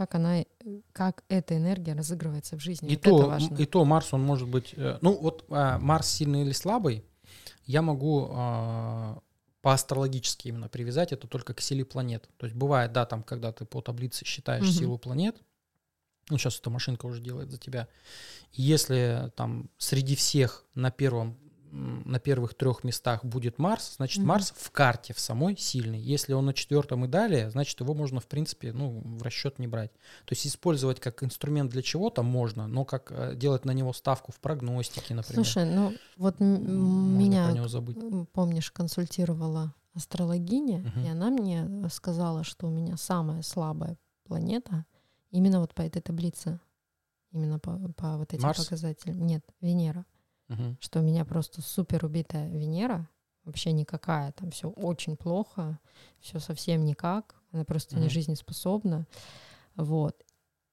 Как 0.00 0.14
она, 0.14 0.46
как 0.94 1.24
эта 1.28 1.58
энергия 1.58 1.92
разыгрывается 1.92 2.56
в 2.56 2.60
жизни. 2.60 2.88
И, 2.88 2.94
вот 2.94 3.02
то, 3.02 3.38
и 3.58 3.66
то 3.66 3.84
Марс, 3.84 4.14
он 4.14 4.22
может 4.22 4.48
быть... 4.48 4.72
э, 4.74 4.96
Ну, 5.02 5.14
вот 5.20 5.44
а, 5.50 5.78
Марс 5.78 6.08
сильный 6.08 6.40
или 6.40 6.52
слабый, 6.52 7.04
я 7.66 7.82
могу 7.82 8.30
а, 8.32 9.18
по 9.60 9.74
астрологически 9.74 10.48
именно 10.48 10.70
привязать 10.70 11.12
это 11.12 11.26
только 11.26 11.52
к 11.52 11.60
силе 11.60 11.84
планет. 11.84 12.30
То 12.38 12.46
есть 12.46 12.56
бывает, 12.56 12.92
да, 12.94 13.04
там, 13.04 13.22
когда 13.22 13.52
ты 13.52 13.66
по 13.66 13.82
таблице 13.82 14.24
считаешь 14.24 14.64
Мгм. 14.64 14.72
силу 14.72 14.96
планет, 14.96 15.36
ну, 16.30 16.38
сейчас 16.38 16.58
эта 16.58 16.70
машинка 16.70 17.04
уже 17.04 17.20
делает 17.20 17.50
за 17.50 17.58
тебя. 17.58 17.86
И 18.52 18.62
если 18.62 19.30
там 19.36 19.68
среди 19.76 20.16
всех 20.16 20.64
на 20.74 20.90
первом 20.90 21.36
на 21.72 22.18
первых 22.18 22.54
трех 22.54 22.84
местах 22.84 23.24
будет 23.24 23.58
Марс, 23.58 23.94
значит 23.96 24.18
Мгм. 24.18 24.28
Марс 24.28 24.52
в 24.56 24.70
карте 24.70 25.14
в 25.14 25.20
самой 25.20 25.56
сильный. 25.56 26.00
Если 26.00 26.32
он 26.32 26.46
на 26.46 26.54
четвертом 26.54 27.04
и 27.04 27.08
далее, 27.08 27.50
значит 27.50 27.80
его 27.80 27.94
можно 27.94 28.20
в 28.20 28.26
принципе 28.26 28.72
ну 28.72 29.00
в 29.04 29.22
расчет 29.22 29.58
не 29.58 29.66
брать. 29.66 29.92
То 30.24 30.32
есть 30.34 30.46
использовать 30.46 31.00
как 31.00 31.22
инструмент 31.22 31.70
для 31.70 31.82
чего-то 31.82 32.22
можно, 32.22 32.66
но 32.66 32.84
как 32.84 33.12
э, 33.12 33.34
делать 33.36 33.64
на 33.64 33.70
него 33.72 33.92
ставку 33.92 34.32
в 34.32 34.40
прогностике, 34.40 35.14
например, 35.14 35.44
Слушай, 35.44 35.64
ну 35.64 35.94
вот 36.16 36.40
меня, 36.40 37.46
про 37.46 37.52
него 37.54 37.68
забыть. 37.68 37.98
помнишь, 38.32 38.70
консультировала 38.70 39.74
астрологиня, 39.94 40.78
Мгм. 40.78 41.04
и 41.04 41.08
она 41.08 41.30
мне 41.30 41.88
сказала, 41.90 42.44
что 42.44 42.66
у 42.68 42.70
меня 42.70 42.96
самая 42.96 43.42
слабая 43.42 43.96
планета 44.24 44.84
именно 45.30 45.60
вот 45.60 45.74
по 45.74 45.82
этой 45.82 46.00
таблице, 46.00 46.60
именно 47.32 47.58
по, 47.58 47.76
по 47.96 48.16
вот 48.16 48.32
этим 48.32 48.42
Марс? 48.44 48.64
показателям. 48.64 49.26
Нет, 49.26 49.44
Венера. 49.60 50.04
Что 50.80 51.00
у 51.00 51.02
меня 51.02 51.24
просто 51.24 51.62
супер 51.62 52.04
убитая 52.04 52.48
Венера, 52.50 53.08
вообще 53.44 53.72
никакая, 53.72 54.32
там 54.32 54.50
все 54.50 54.68
очень 54.68 55.16
плохо, 55.16 55.78
все 56.20 56.38
совсем 56.40 56.84
никак, 56.84 57.34
она 57.52 57.64
просто 57.64 57.96
не 57.96 58.08
жизнеспособна. 58.10 59.06
Вот. 59.76 60.22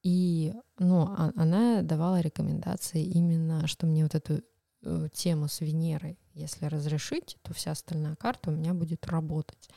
И, 0.03 0.53
ну, 0.79 1.01
а- 1.03 1.31
она 1.35 1.81
давала 1.81 2.19
рекомендации 2.21 3.03
именно, 3.03 3.67
что 3.67 3.87
мне 3.87 4.03
вот 4.03 4.15
эту 4.15 4.41
э, 4.83 5.09
тему 5.11 5.47
с 5.47 5.59
Венерой, 5.61 6.19
если 6.33 6.65
разрешить, 6.65 7.37
то 7.41 7.53
вся 7.53 7.71
остальная 7.71 8.15
карта 8.15 8.51
у 8.51 8.53
меня 8.53 8.73
будет 8.73 9.05
работать. 9.07 9.69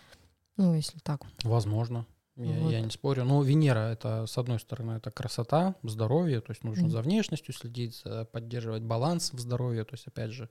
Ну, 0.56 0.74
если 0.74 0.98
так 0.98 1.24
вот. 1.24 1.32
Возможно. 1.44 2.06
Я, 2.42 2.52
Вот. 2.60 2.72
я 2.72 2.80
не 2.80 2.90
спорю. 2.90 3.24
Но 3.24 3.42
Венера 3.42 3.90
это, 3.92 4.26
с 4.26 4.38
одной 4.38 4.58
стороны, 4.58 4.92
это 4.92 5.10
красота, 5.10 5.74
здоровье, 5.82 6.40
то 6.40 6.52
есть 6.52 6.64
нужно 6.64 6.84
Мгм. 6.84 6.90
за 6.92 7.02
внешностью 7.02 7.52
следить, 7.54 8.02
поддерживать 8.32 8.82
баланс 8.82 9.32
в 9.32 9.38
здоровье, 9.38 9.84
то 9.84 9.94
есть, 9.94 10.06
опять 10.06 10.30
же, 10.30 10.48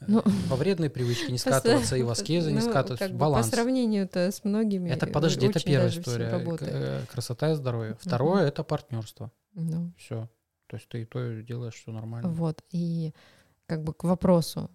э, 0.00 0.04
Ну, 0.06 0.22
во 0.48 0.56
вредные 0.56 0.90
привычки 0.90 1.30
не 1.30 1.38
скатываться 1.38 1.96
и 1.96 2.02
в 2.02 2.10
аскезы 2.10 2.52
не 2.52 2.60
ну, 2.60 2.70
скатываться, 2.70 3.08
баланс. 3.08 3.48
По 3.48 3.56
сравнению-то 3.56 4.30
с 4.30 4.44
многими. 4.44 4.90
Это, 4.90 5.06
подожди, 5.06 5.46
это 5.46 5.60
первая 5.62 5.88
история. 5.90 6.30
э, 6.60 7.04
Красота 7.10 7.50
и 7.52 7.54
здоровье. 7.54 7.96
Второе 8.00 8.46
это 8.46 8.62
партнерство. 8.62 9.32
Ну, 9.54 9.92
Все. 9.98 10.28
То 10.68 10.76
есть 10.76 10.88
ты 10.88 11.02
и 11.02 11.04
то 11.04 11.42
делаешь, 11.42 11.74
все 11.74 11.90
нормально. 11.90 12.28
Вот, 12.28 12.62
и 12.70 13.12
как 13.66 13.82
бы 13.82 13.92
к 13.94 14.04
вопросу, 14.04 14.70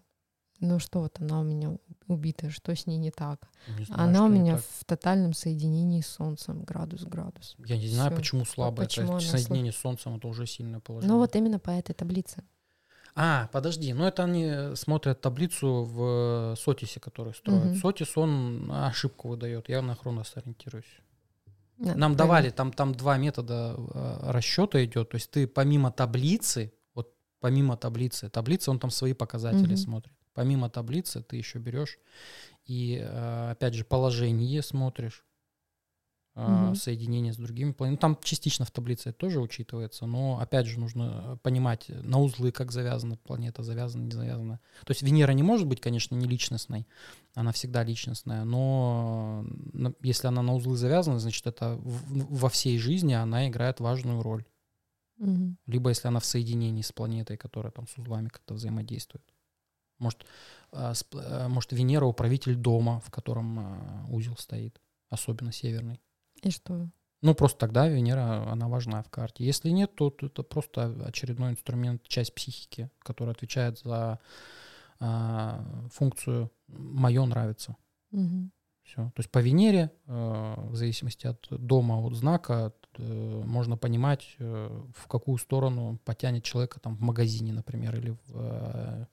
ну 0.63 0.79
что 0.79 0.99
вот 1.01 1.19
она 1.19 1.39
у 1.41 1.43
меня 1.43 1.77
убитая, 2.07 2.51
что 2.51 2.75
с 2.75 2.87
ней 2.87 2.97
не 2.97 3.11
так? 3.11 3.47
Не 3.67 3.85
знаю, 3.85 4.01
она 4.01 4.25
у 4.25 4.29
меня 4.29 4.57
в 4.57 4.85
тотальном 4.85 5.33
соединении 5.33 6.01
с 6.01 6.07
Солнцем, 6.07 6.63
градус-градус. 6.63 7.55
Я 7.65 7.77
не 7.77 7.87
знаю, 7.87 8.11
всё. 8.11 8.17
почему 8.17 8.45
слабое. 8.45 8.87
почему 8.87 9.17
это 9.17 9.25
соединение 9.25 9.71
с 9.71 9.77
Солнцем 9.77 10.15
это 10.15 10.27
уже 10.27 10.47
сильное 10.47 10.79
положение. 10.79 11.13
Ну 11.13 11.19
вот 11.19 11.35
именно 11.35 11.59
по 11.59 11.71
этой 11.71 11.93
таблице. 11.93 12.43
А, 13.15 13.47
подожди, 13.51 13.93
ну 13.93 14.05
это 14.05 14.23
они 14.23 14.75
смотрят 14.75 15.21
таблицу 15.21 15.83
в 15.83 16.55
Сотисе, 16.57 16.99
который 16.99 17.33
строят. 17.33 17.65
Мгм. 17.65 17.75
Сотис, 17.75 18.17
он 18.17 18.71
ошибку 18.71 19.27
выдает, 19.27 19.69
я 19.69 19.81
на 19.81 19.95
Хронос 19.95 20.33
ориентируюсь. 20.35 20.85
Да, 21.77 21.89
Нам 21.89 21.97
правильно. 21.97 22.17
давали, 22.17 22.49
там, 22.49 22.71
там 22.71 22.95
два 22.95 23.17
метода 23.17 23.75
э, 23.77 24.31
расчета 24.31 24.83
идет, 24.85 25.09
то 25.09 25.15
есть 25.15 25.29
ты 25.29 25.47
помимо 25.47 25.91
таблицы, 25.91 26.73
вот 26.95 27.13
помимо 27.39 27.77
таблицы, 27.77 28.29
таблица, 28.29 28.71
он 28.71 28.79
там 28.79 28.89
свои 28.89 29.13
показатели 29.13 29.73
Мгм. 29.73 29.77
смотрит. 29.77 30.13
Помимо 30.33 30.69
таблицы 30.69 31.21
ты 31.21 31.37
еще 31.37 31.59
берешь 31.59 31.97
и, 32.65 32.97
э, 33.01 33.51
опять 33.51 33.73
же, 33.73 33.85
положение 33.85 34.61
смотришь, 34.61 35.25
э, 36.35 36.41
Мгм. 36.41 36.75
соединение 36.75 37.31
с 37.31 37.37
другими 37.37 37.73
планетами. 37.73 37.95
Ну, 37.95 38.15
Там 38.15 38.23
частично 38.23 38.65
в 38.65 38.71
таблице 38.71 39.09
это 39.09 39.19
тоже 39.19 39.39
учитывается, 39.39 40.07
но, 40.07 40.39
опять 40.39 40.65
же, 40.65 40.79
нужно 40.79 41.37
понимать 41.43 41.89
на 41.89 42.19
узлы, 42.19 42.51
как 42.51 42.71
завязана 42.71 43.17
планета, 43.17 43.61
завязана, 43.61 44.03
не 44.03 44.11
завязана. 44.11 44.59
То 44.85 44.91
есть 44.91 45.03
Венера 45.03 45.31
не 45.33 45.43
может 45.43 45.67
быть, 45.67 45.79
конечно, 45.79 46.15
не 46.15 46.27
личностной, 46.27 46.87
она 47.35 47.51
всегда 47.51 47.83
личностная, 47.83 48.45
но 48.45 49.45
если 50.01 50.27
она 50.27 50.41
на 50.41 50.55
узлы 50.55 50.75
завязана, 50.75 51.19
значит, 51.19 51.45
это 51.45 51.79
во 51.83 52.49
всей 52.49 52.79
жизни 52.79 53.13
она 53.13 53.47
играет 53.47 53.79
важную 53.79 54.23
роль. 54.23 54.45
Мгм. 55.17 55.57
Либо 55.67 55.89
если 55.89 56.07
она 56.07 56.19
в 56.19 56.25
соединении 56.25 56.81
с 56.81 56.91
планетой, 56.91 57.37
которая 57.37 57.71
там 57.71 57.87
с 57.87 57.97
узлами 57.97 58.29
как-то 58.29 58.55
взаимодействует. 58.55 59.23
Может, 59.99 60.25
пл- 60.71 61.21
а, 61.23 61.47
может 61.47 61.71
Венера 61.71 62.05
управитель 62.05 62.55
дома, 62.55 62.99
в 63.01 63.11
котором 63.11 63.59
а, 63.59 64.05
узел 64.09 64.35
стоит, 64.37 64.81
особенно 65.09 65.51
северный. 65.51 66.01
И 66.41 66.49
что? 66.49 66.89
Ну, 67.21 67.35
просто 67.35 67.59
тогда 67.59 67.87
Венера, 67.87 68.51
она 68.51 68.67
важна 68.67 69.01
в 69.01 69.09
карте. 69.09 69.45
Если 69.45 69.69
нет, 69.69 69.95
то 69.95 70.13
это 70.19 70.43
просто 70.43 70.93
очередной 71.05 71.51
инструмент, 71.51 72.03
часть 72.07 72.35
психики, 72.35 72.89
которая 72.99 73.33
отвечает 73.33 73.79
за 73.79 74.19
а, 74.99 75.65
функцию 75.91 76.51
«моё 76.67 77.25
нравится». 77.25 77.77
Мгм. 78.11 78.51
Все. 78.83 78.95
То 78.95 79.19
есть 79.19 79.31
по 79.31 79.39
Венере, 79.39 79.91
э, 80.07 80.53
в 80.57 80.75
зависимости 80.75 81.25
от 81.25 81.47
дома, 81.49 82.05
от 82.05 82.15
знака, 82.15 82.73
э, 82.97 83.41
можно 83.45 83.77
понимать, 83.77 84.35
э, 84.39 84.83
в 84.93 85.07
какую 85.07 85.37
сторону 85.37 85.99
потянет 86.03 86.43
человека 86.43 86.79
там 86.79 86.95
в 86.95 87.01
магазине, 87.01 87.53
например, 87.53 87.95
или 87.95 88.11
в, 88.11 88.17
э, 88.35 89.05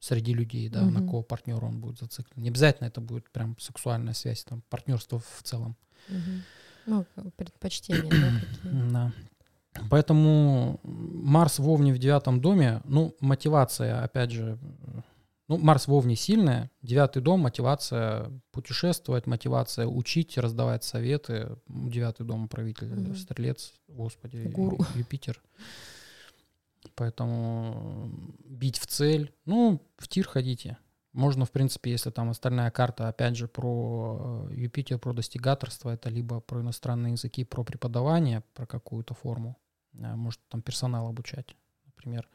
среди 0.00 0.32
людей, 0.34 0.68
да, 0.68 0.82
на 0.82 1.00
Мгм. 1.00 1.08
кого 1.08 1.22
партнера 1.22 1.64
он 1.66 1.80
будет 1.80 1.98
зациклен. 1.98 2.42
Не 2.42 2.48
обязательно 2.48 2.88
это 2.88 3.00
будет 3.00 3.30
прям 3.30 3.56
сексуальная 3.60 4.14
связь, 4.14 4.42
там 4.44 4.62
партнерство 4.68 5.20
в 5.20 5.42
целом. 5.44 5.76
Мгм. 6.08 6.42
Ну, 6.86 7.06
предпочтения, 7.36 8.10
да, 8.10 8.40
какие? 8.40 8.72
Да. 8.92 9.12
Поэтому 9.88 10.80
Марс 10.82 11.58
в 11.60 11.68
Овне 11.68 11.92
в 11.94 11.98
девятом 11.98 12.40
доме, 12.40 12.80
ну, 12.84 13.14
мотивация, 13.20 14.02
опять 14.02 14.32
же, 14.32 14.58
ну, 15.46 15.58
Марс 15.58 15.86
в 15.86 15.92
Овне 15.92 16.16
сильная, 16.16 16.70
девятый 16.82 17.22
дом, 17.22 17.40
мотивация 17.40 18.30
путешествовать, 18.50 19.26
мотивация 19.26 19.86
учить, 19.86 20.36
раздавать 20.38 20.82
советы. 20.82 21.56
Девятый 21.68 22.26
дом 22.26 22.48
правитель, 22.48 22.88
Мгм. 22.88 23.14
стрелец, 23.16 23.72
господи, 23.88 24.48
Гуру. 24.48 24.78
Юпитер. 24.96 25.40
Поэтому 27.00 28.10
бить 28.44 28.78
в 28.78 28.86
цель, 28.86 29.32
ну, 29.46 29.80
в 29.96 30.06
тир 30.06 30.28
ходите. 30.28 30.76
Можно, 31.14 31.46
в 31.46 31.50
принципе, 31.50 31.90
если 31.92 32.10
там 32.10 32.28
остальная 32.28 32.70
карта, 32.70 33.08
опять 33.08 33.36
же, 33.36 33.48
про 33.48 34.46
э, 34.50 34.54
Юпитер, 34.54 34.98
про 34.98 35.14
достигаторство, 35.14 35.88
это 35.88 36.10
либо 36.10 36.40
про 36.40 36.60
иностранные 36.60 37.12
языки, 37.12 37.42
про 37.44 37.64
преподавание, 37.64 38.42
про 38.52 38.66
какую-то 38.66 39.14
форму, 39.14 39.56
а, 39.98 40.14
может 40.14 40.40
там 40.50 40.60
персонал 40.60 41.08
обучать, 41.08 41.56
например, 41.86 42.28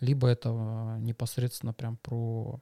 либо 0.00 0.26
это 0.26 0.48
э, 0.48 0.98
непосредственно 0.98 1.72
прям 1.72 1.96
про 1.96 2.60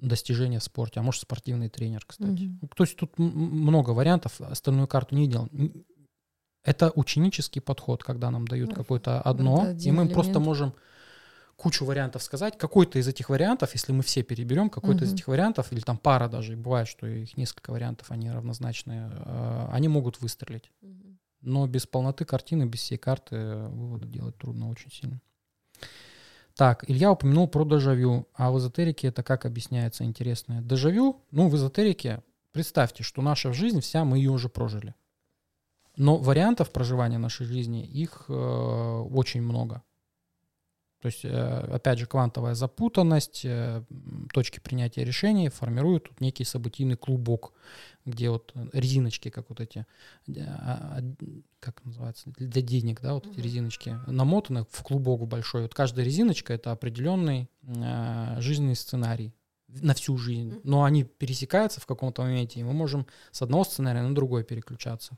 достижения 0.00 0.58
в 0.58 0.64
спорте, 0.64 1.00
а 1.00 1.02
может 1.02 1.22
спортивный 1.22 1.70
тренер, 1.70 2.04
кстати. 2.06 2.58
Ну, 2.60 2.68
То 2.76 2.84
есть 2.84 2.98
тут 2.98 3.18
много 3.18 3.92
вариантов, 3.92 4.38
остальную 4.42 4.86
карту 4.86 5.14
не 5.14 5.22
видел. 5.22 5.48
Это 6.62 6.90
ученический 6.94 7.60
подход, 7.60 8.04
когда 8.04 8.30
нам 8.30 8.46
дают 8.46 8.70
Ну, 8.70 8.76
какое-то 8.76 9.20
одно, 9.22 9.70
и 9.70 9.90
мы 9.90 10.08
просто 10.08 10.32
элемент. 10.32 10.46
можем 10.46 10.74
кучу 11.56 11.84
вариантов 11.84 12.22
сказать. 12.22 12.58
Какой-то 12.58 12.98
из 12.98 13.08
этих 13.08 13.28
вариантов, 13.30 13.74
если 13.74 13.92
мы 13.92 14.02
все 14.02 14.22
переберем, 14.22 14.70
какой-то 14.70 15.04
из 15.04 15.08
Мгм. 15.08 15.14
этих 15.16 15.28
вариантов, 15.28 15.72
или 15.72 15.80
там 15.80 15.98
пара 15.98 16.28
даже, 16.28 16.56
бывает, 16.56 16.88
что 16.88 17.06
их 17.06 17.36
несколько 17.36 17.70
вариантов, 17.70 18.10
они 18.10 18.30
равнозначные, 18.30 19.10
э, 19.12 19.66
они 19.72 19.88
могут 19.88 20.20
выстрелить. 20.20 20.70
Но 21.42 21.66
без 21.66 21.86
полноты 21.86 22.24
картины, 22.26 22.64
без 22.64 22.80
всей 22.80 22.98
карты 22.98 23.36
э, 23.36 23.68
выводы 23.68 24.06
делать 24.06 24.36
трудно 24.36 24.68
очень 24.68 24.90
сильно. 24.90 25.20
Так, 26.54 26.84
Илья 26.88 27.10
упомянул 27.12 27.48
про 27.48 27.64
дежавю, 27.64 28.26
а 28.34 28.50
в 28.50 28.58
эзотерике 28.58 29.08
это 29.08 29.22
как 29.22 29.46
объясняется 29.46 30.04
интересное? 30.04 30.60
Дежавю, 30.60 31.22
ну, 31.30 31.48
в 31.48 31.56
эзотерике, 31.56 32.22
представьте, 32.52 33.02
что 33.02 33.22
наша 33.22 33.52
жизнь 33.54 33.80
вся, 33.80 34.04
мы 34.04 34.18
ее 34.18 34.30
уже 34.30 34.48
прожили. 34.50 34.94
Но 35.96 36.16
вариантов 36.16 36.72
проживания 36.72 37.18
нашей 37.18 37.46
жизни, 37.46 37.84
их 37.84 38.24
э, 38.28 38.32
очень 38.32 39.42
много. 39.42 39.82
То 41.00 41.06
есть, 41.06 41.24
э, 41.24 41.28
опять 41.30 41.98
же, 41.98 42.06
квантовая 42.06 42.54
запутанность, 42.54 43.42
э, 43.44 43.82
точки 44.34 44.60
принятия 44.60 45.02
решений 45.02 45.48
формируют 45.48 46.04
тут 46.04 46.20
некий 46.20 46.44
событийный 46.44 46.96
клубок, 46.96 47.54
где 48.04 48.28
вот 48.28 48.52
резиночки, 48.74 49.30
как 49.30 49.48
вот 49.48 49.60
эти, 49.60 49.86
э, 50.28 50.32
а, 50.40 50.98
а, 50.98 51.14
как 51.58 51.82
называется, 51.86 52.30
для 52.36 52.60
денег, 52.60 53.00
да, 53.00 53.14
вот 53.14 53.26
эти 53.26 53.40
резиночки, 53.40 53.98
намотаны 54.06 54.66
в 54.70 54.82
клубок 54.82 55.26
большой. 55.26 55.62
Вот 55.62 55.74
каждая 55.74 56.04
резиночка— 56.04 56.52
это 56.54 56.70
определенный 56.70 57.48
э, 57.62 58.36
жизненный 58.40 58.76
сценарий 58.76 59.34
на 59.68 59.94
всю 59.94 60.18
жизнь. 60.18 60.60
Но 60.64 60.84
они 60.84 61.04
пересекаются 61.04 61.80
в 61.80 61.86
каком-то 61.86 62.22
моменте, 62.22 62.60
и 62.60 62.64
мы 62.64 62.74
можем 62.74 63.06
с 63.30 63.40
одного 63.40 63.64
сценария 63.64 64.02
на 64.02 64.14
другой 64.14 64.44
переключаться. 64.44 65.16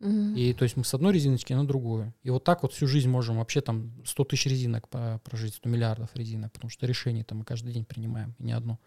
И 0.00 0.54
то 0.54 0.62
есть 0.62 0.76
мы 0.76 0.84
с 0.84 0.94
одной 0.94 1.12
резиночки 1.12 1.52
на 1.52 1.66
другую. 1.66 2.14
И 2.22 2.30
вот 2.30 2.44
так 2.44 2.62
вот 2.62 2.72
всю 2.72 2.86
жизнь 2.86 3.08
можем 3.08 3.38
вообще 3.38 3.60
там 3.60 3.92
100 4.04 4.24
тысяч 4.24 4.46
резинок 4.46 4.88
прожить, 4.88 5.54
100 5.54 5.68
миллиардов 5.68 6.10
резинок, 6.14 6.52
потому 6.52 6.70
что 6.70 6.86
решений 6.86 7.24
там 7.24 7.38
мы 7.38 7.44
каждый 7.44 7.72
день 7.72 7.84
принимаем, 7.84 8.34
и 8.38 8.44
не 8.44 8.52
одно. 8.52 8.78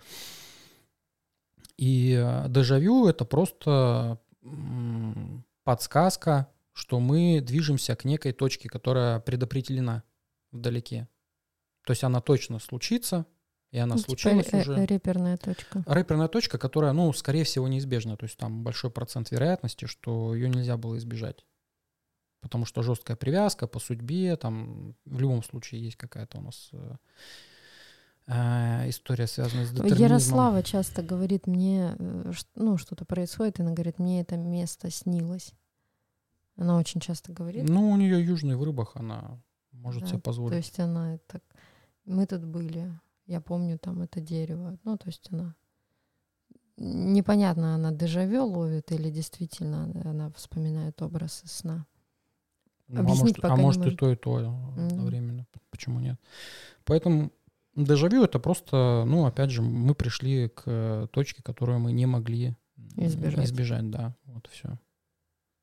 И 1.77 2.13
э, 2.17 2.47
дежавю— 2.47 3.07
это 3.07 3.25
просто 3.25 4.19
подсказка, 5.63 6.47
что 6.73 6.99
мы 6.99 7.41
движемся 7.41 7.95
к 7.95 8.05
некой 8.05 8.31
точке, 8.31 8.69
которая 8.69 9.19
предопределена 9.19 10.03
вдалеке. 10.51 11.07
То 11.85 11.91
есть 11.91 12.03
она 12.03 12.21
точно 12.21 12.59
случится, 12.59 13.25
и 13.72 13.77
она 13.77 13.95
Ну, 13.95 14.02
типа 14.02 14.10
случилась 14.10 14.48
э- 14.52 14.61
уже. 14.61 14.85
реперная 14.85 15.38
точка. 15.38 15.84
Рэперная 15.88 16.27
точка, 16.27 16.57
которая, 16.57 16.93
ну, 16.93 17.11
скорее 17.14 17.43
всего, 17.45 17.68
неизбежна. 17.68 18.18
То 18.18 18.26
есть 18.26 18.38
там 18.38 18.64
большой 18.64 18.91
процент 18.91 19.31
вероятности, 19.31 19.85
что 19.85 20.35
ее 20.35 20.49
нельзя 20.49 20.77
было 20.77 20.98
избежать. 20.98 21.45
Потому 22.41 22.65
что 22.65 22.81
жесткая 22.81 23.15
привязка 23.18 23.68
по 23.68 23.80
судьбе, 23.80 24.35
там 24.35 24.95
в 25.06 25.19
любом 25.22 25.43
случае 25.43 25.84
есть 25.84 25.95
какая-то 25.95 26.39
у 26.39 26.41
нас 26.41 26.69
э, 26.73 26.95
э, 28.27 28.89
история, 28.89 29.27
связанная 29.27 29.65
с 29.65 29.69
детерминизмом. 29.69 30.07
Ярослава 30.07 30.64
часто 30.64 31.03
говорит 31.03 31.48
мне, 31.48 31.95
э, 31.98 32.31
ну, 32.56 32.77
что-то 32.77 33.06
происходит, 33.06 33.60
и 33.60 33.61
она 33.61 33.72
говорит, 33.72 33.99
мне 33.99 34.22
это 34.22 34.38
место 34.38 34.89
снилось. 34.89 35.53
Она 36.57 36.77
очень 36.77 36.99
часто 36.99 37.31
говорит. 37.31 37.68
Ну, 37.69 37.89
у 37.91 37.95
нее 37.95 38.23
южный 38.23 38.56
в 38.56 38.64
рыбах, 38.64 38.95
она 38.95 39.39
может 39.72 40.02
Да, 40.03 40.07
себе 40.10 40.18
То 40.18 40.23
позволить. 40.23 40.57
есть 40.57 40.80
она 40.80 41.18
так... 41.27 41.41
Мы 42.06 42.26
тут 42.26 42.43
были, 42.43 42.91
я 43.31 43.39
помню 43.39 43.79
там 43.79 44.01
это 44.01 44.19
дерево. 44.19 44.77
Ну, 44.83 44.97
то 44.97 45.07
есть 45.07 45.29
она... 45.31 45.55
Непонятно, 46.77 47.75
она 47.75 47.91
дежавю 47.91 48.45
ловит 48.45 48.91
или 48.91 49.09
действительно 49.09 49.83
она 50.03 50.31
вспоминает 50.31 51.01
образ 51.01 51.43
из 51.43 51.51
сна. 51.51 51.85
Ну, 52.87 52.99
а 52.99 53.03
объяснить 53.03 53.21
может, 53.21 53.39
а 53.39 53.41
пока 53.43 53.55
не 53.55 53.61
может 53.61 53.81
и 53.81 53.83
может. 53.85 53.99
то, 53.99 54.11
и 54.11 54.15
то 54.15 54.39
э, 54.39 54.47
Мгм. 54.47 54.87
одновременно. 54.87 55.47
Почему 55.69 55.99
нет? 55.99 56.19
Поэтому 56.83 57.31
дежавю 57.75 58.23
это 58.23 58.39
просто, 58.39 59.03
ну, 59.07 59.25
опять 59.25 59.51
же, 59.51 59.61
мы 59.61 59.95
пришли 59.95 60.49
к 60.49 60.63
э, 60.65 61.07
точке, 61.11 61.41
которую 61.43 61.79
мы 61.79 61.93
не 61.93 62.05
могли 62.05 62.55
Избежать. 62.97 63.45
избежать, 63.45 63.89
да, 63.89 64.15
вот 64.25 64.47
все. 64.51 64.77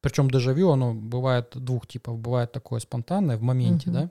Причем 0.01 0.31
дежавю, 0.31 0.71
оно 0.71 0.95
бывает 0.95 1.53
двух 1.55 1.87
типов. 1.87 2.19
Бывает 2.19 2.53
такое 2.53 2.81
спонтанное 2.81 3.37
в 3.37 3.43
моменте, 3.43 3.91
Мгм. 3.91 4.01
да. 4.01 4.11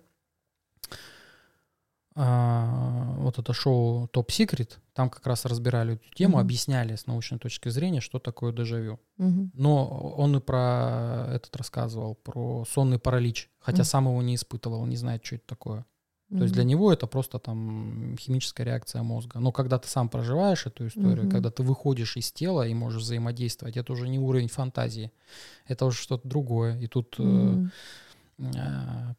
А, 2.19 3.14
вот 3.19 3.38
это 3.38 3.53
шоу 3.53 4.07
Топ 4.07 4.31
Секрет, 4.31 4.80
там 4.94 5.10
как 5.11 5.27
раз 5.27 5.45
разбирали 5.45 5.94
эту 5.95 6.10
тему, 6.15 6.38
Мгм. 6.38 6.41
объясняли 6.41 6.95
с 6.95 7.06
научной 7.06 7.38
точки 7.38 7.69
зрения, 7.69 8.02
что 8.02 8.18
такое 8.18 8.52
дежавю. 8.52 8.99
Мгм. 9.18 9.52
Но 9.53 9.88
он 10.18 10.35
и 10.35 10.39
про 10.39 11.27
этот 11.35 11.56
рассказывал, 11.56 12.15
про 12.15 12.65
сонный 12.65 12.98
паралич, 12.98 13.52
хотя 13.60 13.84
Мгм. 13.84 13.85
сам 13.85 14.06
его 14.07 14.22
не 14.23 14.34
испытывал, 14.34 14.84
не 14.88 14.95
знает, 14.95 15.23
что 15.23 15.35
это 15.35 15.45
такое. 15.45 15.85
То 16.30 16.44
есть 16.44 16.53
для 16.53 16.65
него 16.65 16.91
это 16.91 17.07
просто 17.07 17.39
там 17.39 18.18
химическая 18.19 18.65
реакция 18.65 19.02
мозга. 19.02 19.39
Но 19.39 19.53
когда 19.53 19.77
ты 19.80 19.88
сам 19.88 20.10
проживаешь 20.10 20.65
эту 20.65 20.88
историю, 20.88 21.22
Мгм. 21.23 21.30
когда 21.31 21.52
ты 21.52 21.64
выходишь 21.64 22.18
из 22.18 22.34
тела 22.34 22.68
и 22.68 22.73
можешь 22.73 23.03
взаимодействовать, 23.03 23.77
это 23.77 23.94
уже 23.94 24.10
не 24.10 24.19
уровень 24.19 24.49
фантазии, 24.49 25.11
это 25.68 25.85
уже 25.85 25.98
что-то 25.98 26.27
другое. 26.27 26.77
И 26.80 26.88
тут 26.88 27.15
э, 27.19 27.68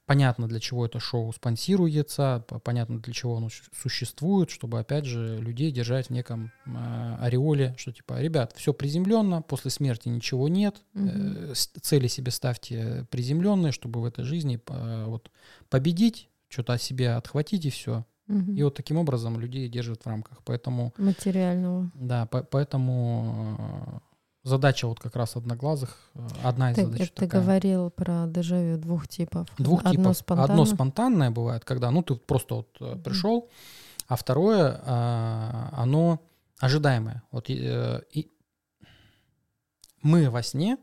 понятно, 0.07 0.47
для 0.49 0.61
чего 0.61 0.87
это 0.87 1.01
шоу 1.01 1.33
спонсируется, 1.33 2.45
понятно, 2.63 3.01
для 3.01 3.13
чего 3.13 3.37
оно 3.37 3.49
су- 3.49 3.65
существует, 3.77 4.51
чтобы, 4.51 4.79
опять 4.79 5.05
же, 5.05 5.39
людей 5.39 5.73
держать 5.73 6.07
в 6.07 6.11
неком 6.11 6.53
э, 6.67 7.17
ореоле, 7.21 7.75
что 7.79 7.93
типа, 7.93 8.21
ребят, 8.21 8.53
все 8.57 8.73
приземленно, 8.73 9.43
после 9.43 9.71
смерти 9.71 10.09
ничего 10.09 10.49
нет, 10.49 10.83
э, 10.95 11.53
с- 11.55 11.67
цели 11.81 12.07
себе 12.09 12.31
ставьте 12.31 13.07
приземленные, 13.11 13.73
чтобы 13.73 14.01
в 14.01 14.05
этой 14.05 14.25
жизни 14.25 14.61
э, 14.69 15.05
вот, 15.07 15.31
победить, 15.69 16.29
что-то 16.49 16.75
о 16.75 16.79
себе 16.79 17.11
отхватить 17.15 17.67
и 17.67 17.71
все. 17.71 18.05
Мгм. 18.29 18.55
И 18.57 18.63
вот 18.63 18.75
таким 18.75 18.99
образом 18.99 19.41
людей 19.41 19.69
держат 19.69 20.05
в 20.05 20.07
рамках. 20.07 20.43
Поэтому, 20.45 20.93
Материального. 20.99 21.91
да, 21.95 22.27
по- 22.27 22.43
поэтому 22.43 23.57
э, 23.59 23.99
задача 24.43 24.87
вот 24.87 25.01
как 25.01 25.17
раз 25.17 25.37
одноглазых, 25.37 25.97
э, 26.15 26.27
одна 26.43 26.73
из 26.73 26.77
Ты, 26.77 26.87
задач 26.87 27.11
ты 27.11 27.27
такая. 27.27 27.41
говорил 27.43 27.91
про 27.91 28.27
дежавю 28.27 28.79
двух 28.79 29.09
типов. 29.09 29.49
Двух 29.59 29.81
Одно 29.81 29.93
типов. 29.93 30.17
спонтанно. 30.17 30.53
Одно 30.53 30.65
спонтанное 30.65 31.31
бывает, 31.31 31.65
когда, 31.65 31.91
ну, 31.91 32.03
ты 32.03 32.15
просто 32.15 32.55
вот 32.57 32.77
э, 32.81 32.97
пришел, 32.97 33.49
а 34.07 34.17
второе, 34.17 34.81
а, 34.85 35.71
оно 35.73 36.21
ожидаемое. 36.61 37.23
Вот 37.31 37.51
э, 37.51 38.01
и 38.11 38.31
мы 40.03 40.31
во 40.31 40.43
сне 40.43 40.79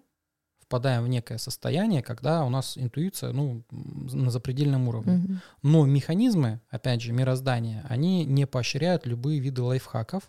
впадаем 0.59 1.03
в 1.03 1.07
некое 1.07 1.37
состояние, 1.37 2.01
когда 2.01 2.43
у 2.43 2.49
нас 2.49 2.77
интуиция, 2.77 3.31
ну, 3.31 3.63
на 3.71 4.31
запредельном 4.31 4.87
уровне. 4.87 5.17
Мгм. 5.17 5.41
Но 5.61 5.85
механизмы, 5.85 6.59
опять 6.69 7.01
же, 7.01 7.13
мироздания, 7.13 7.85
они 7.87 8.25
не 8.25 8.45
поощряют 8.47 9.05
любые 9.05 9.39
виды 9.39 9.61
лайфхаков, 9.61 10.23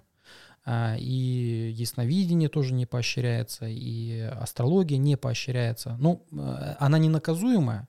и 0.69 1.73
ясновидение 1.77 2.49
тоже 2.49 2.75
не 2.75 2.87
поощряется, 2.87 3.67
и 3.69 4.21
астрология 4.21 4.99
не 4.99 5.17
поощряется. 5.17 5.97
Ну, 6.01 6.25
э, 6.33 6.75
она 6.81 6.99
не 6.99 7.09
наказуемая, 7.09 7.89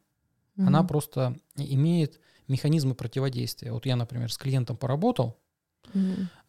она 0.58 0.80
Мгм. 0.80 0.88
просто 0.88 1.36
имеет 1.56 2.20
механизмы 2.48 2.94
противодействия. 2.96 3.72
Вот 3.72 3.86
я, 3.86 3.96
например, 3.96 4.32
с 4.32 4.38
клиентом 4.38 4.78
поработал, 4.78 5.38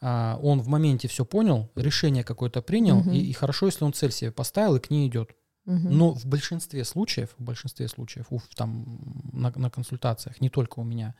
а, 0.00 0.38
он 0.42 0.60
в 0.60 0.68
моменте 0.68 1.08
все 1.08 1.24
понял, 1.24 1.70
решение 1.76 2.24
какое-то 2.24 2.62
принял, 2.62 3.00
Мгм. 3.00 3.10
и, 3.12 3.18
и 3.20 3.32
хорошо, 3.32 3.66
если 3.66 3.84
он 3.84 3.92
цель 3.92 4.12
себе 4.12 4.30
поставил 4.30 4.76
и 4.76 4.80
к 4.80 4.90
ней 4.90 5.08
идет. 5.08 5.30
Но 5.64 6.14
в 6.14 6.24
большинстве 6.24 6.82
случаев, 6.82 7.34
в 7.38 7.42
большинстве 7.44 7.88
случаев, 7.88 8.26
у- 8.30 8.40
там 8.54 9.00
на, 9.32 9.52
на 9.54 9.68
консультациях, 9.70 10.40
не 10.40 10.48
только 10.48 10.80
у 10.80 10.84
меня, 10.84 11.14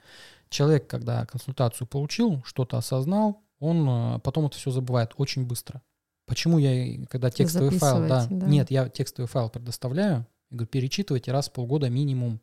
человек, 0.49 0.87
когда 0.87 1.27
консультацию 1.27 1.87
получил, 1.87 2.43
что-то 2.47 2.79
осознал, 2.79 3.43
он 3.59 3.89
э, 3.89 4.19
потом 4.21 4.47
это 4.47 4.57
все 4.57 4.71
забывает 4.71 5.13
очень 5.17 5.47
быстро. 5.47 5.83
Почему 6.27 6.59
я, 6.59 7.07
когда 7.07 7.31
текстовый 7.31 7.71
файл, 7.71 8.07
да, 8.07 8.27
да. 8.31 8.47
нет, 8.47 8.71
я 8.71 8.89
текстовый 8.89 9.29
файл 9.29 9.49
предоставляю, 9.49 10.27
и 10.51 10.55
говорю, 10.55 10.69
перечитывайте 10.69 11.33
раз 11.33 11.49
в 11.49 11.53
полгода 11.53 11.89
минимум. 11.89 12.41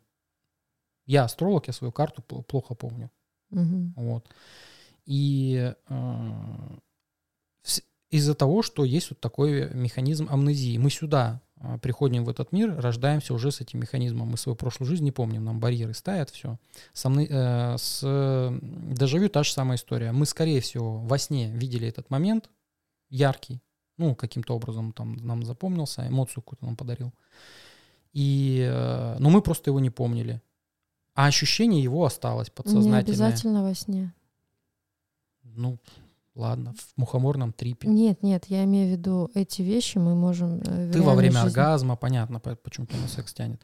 Я 1.04 1.24
астролог, 1.24 1.68
я 1.68 1.72
свою 1.72 1.92
карту 1.92 2.22
пл- 2.26 2.42
плохо 2.42 2.74
помню. 2.74 3.10
Мгм. 3.50 3.94
Вот. 3.96 4.28
И 5.04 5.72
э, 5.88 6.78
из-за 8.10 8.34
того, 8.34 8.62
что 8.62 8.84
есть 8.84 9.10
вот 9.10 9.20
такой 9.20 9.72
механизм 9.72 10.28
амнезии, 10.28 10.78
мы 10.78 10.90
сюда 10.90 11.40
приходим 11.82 12.24
в 12.24 12.28
этот 12.28 12.52
мир, 12.52 12.78
рождаемся 12.78 13.32
уже 13.34 13.50
с 13.50 13.60
этим 13.60 13.80
механизмом. 13.80 14.28
Мы 14.28 14.36
свою 14.36 14.56
прошлую 14.56 14.88
жизнь 14.88 15.04
не 15.04 15.12
помним, 15.12 15.44
нам 15.44 15.58
барьеры 15.58 15.94
ставят, 15.94 16.30
все. 16.30 16.58
С, 16.92 17.04
амне- 17.06 17.28
э, 17.30 17.76
с 17.78 18.00
дежавю 18.94 19.28
та 19.28 19.42
же 19.42 19.52
самая 19.52 19.76
история. 19.78 20.12
Мы, 20.12 20.26
скорее 20.26 20.60
всего, 20.60 20.98
во 20.98 21.18
сне 21.18 21.50
видели 21.50 21.88
этот 21.88 22.10
момент 22.10 22.50
яркий, 23.08 23.62
ну, 23.96 24.14
каким-то 24.14 24.54
образом 24.54 24.92
там 24.92 25.16
нам 25.16 25.42
запомнился, 25.44 26.06
эмоцию 26.06 26.42
какую-то 26.42 26.66
нам 26.66 26.76
подарил. 26.76 27.12
И, 28.12 28.66
э, 28.70 29.16
но 29.18 29.30
мы 29.30 29.40
просто 29.42 29.70
его 29.70 29.80
не 29.80 29.90
помнили. 29.90 30.40
А 31.14 31.26
ощущение 31.26 31.82
его 31.82 32.04
осталось 32.04 32.48
Не 32.48 32.52
подсознательное. 32.54 33.00
обязательно 33.00 33.62
во 33.62 33.74
сне. 33.74 34.12
Ну, 35.42 35.78
ладно, 36.36 36.74
в 36.74 36.98
мухоморном 37.00 37.52
трипе. 37.52 37.88
Нет, 37.88 38.22
нет, 38.22 38.44
я 38.48 38.62
имею 38.64 38.88
в 38.88 38.90
виду, 38.92 39.30
эти 39.34 39.62
вещи 39.62 39.98
мы 39.98 40.14
можем... 40.14 40.60
э, 40.64 40.90
Ты 40.92 41.02
во 41.02 41.14
время 41.14 41.32
жизни- 41.42 41.48
оргазма, 41.48 41.96
понятно, 41.96 42.38
по- 42.40 42.54
почему 42.56 42.86
тебя 42.86 43.00
на 43.00 43.08
секс 43.08 43.32
тянет. 43.34 43.60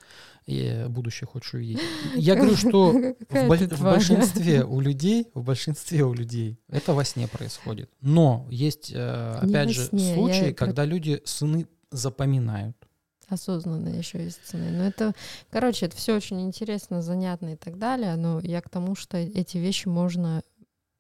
И 0.47 0.59
э, 0.65 0.89
будущее 0.89 1.29
хочешь 1.29 1.55
увидеть. 1.55 1.81
Я 2.17 2.35
говорю, 2.35 2.57
что 2.57 2.91
в, 2.93 3.15
ты 3.59 3.69
в 3.77 3.83
большинстве 3.83 4.65
у 4.65 4.81
людей, 4.89 5.29
в 5.35 5.45
большинстве 5.45 6.03
у 6.05 6.13
людей 6.15 6.59
это 6.69 6.95
во 6.95 7.05
сне 7.05 7.29
происходит. 7.29 7.91
Но 8.01 8.47
есть, 8.51 8.91
э, 8.95 9.39
опять 9.41 9.71
же, 9.71 9.85
сне, 9.85 10.09
я 10.09 10.15
случаи, 10.15 10.53
про- 10.53 10.67
когда 10.67 10.85
люди 10.85 11.21
сны 11.25 11.67
запоминают. 11.91 12.77
Осознанно 13.29 13.89
еще 13.89 14.23
есть 14.23 14.41
цены. 14.45 14.71
Но 14.73 14.85
это, 14.85 15.15
короче, 15.51 15.87
это 15.87 15.97
все 15.97 16.15
очень 16.15 16.43
интересно, 16.43 17.01
занятно 17.01 17.55
и 17.55 17.57
так 17.57 17.79
далее. 17.79 18.15
Но 18.17 18.41
я 18.41 18.61
к 18.61 18.69
тому, 18.69 18.95
что 18.95 19.17
эти 19.17 19.57
вещи 19.57 19.89
можно 19.89 20.43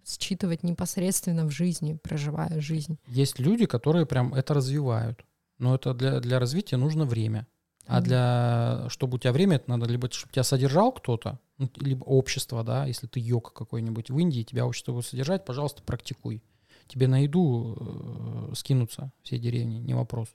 считывать 0.04 0.62
непосредственно 0.62 1.46
в 1.46 1.50
жизни, 1.50 1.98
проживая 2.02 2.60
жизнь. 2.60 2.98
Есть 3.08 3.38
люди, 3.38 3.66
которые 3.66 4.06
прям 4.06 4.34
это 4.34 4.54
развивают. 4.54 5.24
Но 5.58 5.74
это 5.74 5.94
для, 5.94 6.20
для 6.20 6.38
развития 6.38 6.76
нужно 6.76 7.04
время. 7.04 7.46
А 7.86 8.00
для, 8.00 8.86
чтобы 8.88 9.16
у 9.16 9.18
тебя 9.18 9.32
время, 9.32 9.56
это 9.56 9.70
надо 9.70 9.86
либо, 9.86 10.08
чтобы 10.10 10.32
тебя 10.32 10.44
содержал 10.44 10.92
кто-то, 10.92 11.40
ну, 11.58 11.68
либо 11.76 12.04
общество, 12.04 12.62
да, 12.62 12.86
если 12.86 13.06
ты 13.06 13.20
йог 13.20 13.52
какой-нибудь 13.52 14.10
в 14.10 14.18
Индии, 14.18 14.42
тебя 14.42 14.66
общество 14.66 14.92
будет 14.92 15.06
содержать, 15.06 15.44
пожалуйста, 15.44 15.82
практикуй. 15.82 16.42
Тебе 16.86 17.08
на 17.08 17.22
еду 17.22 17.76
э, 17.78 18.54
скинутся 18.54 19.12
все 19.22 19.38
деревни, 19.38 19.76
не 19.76 19.94
вопрос. 19.94 20.28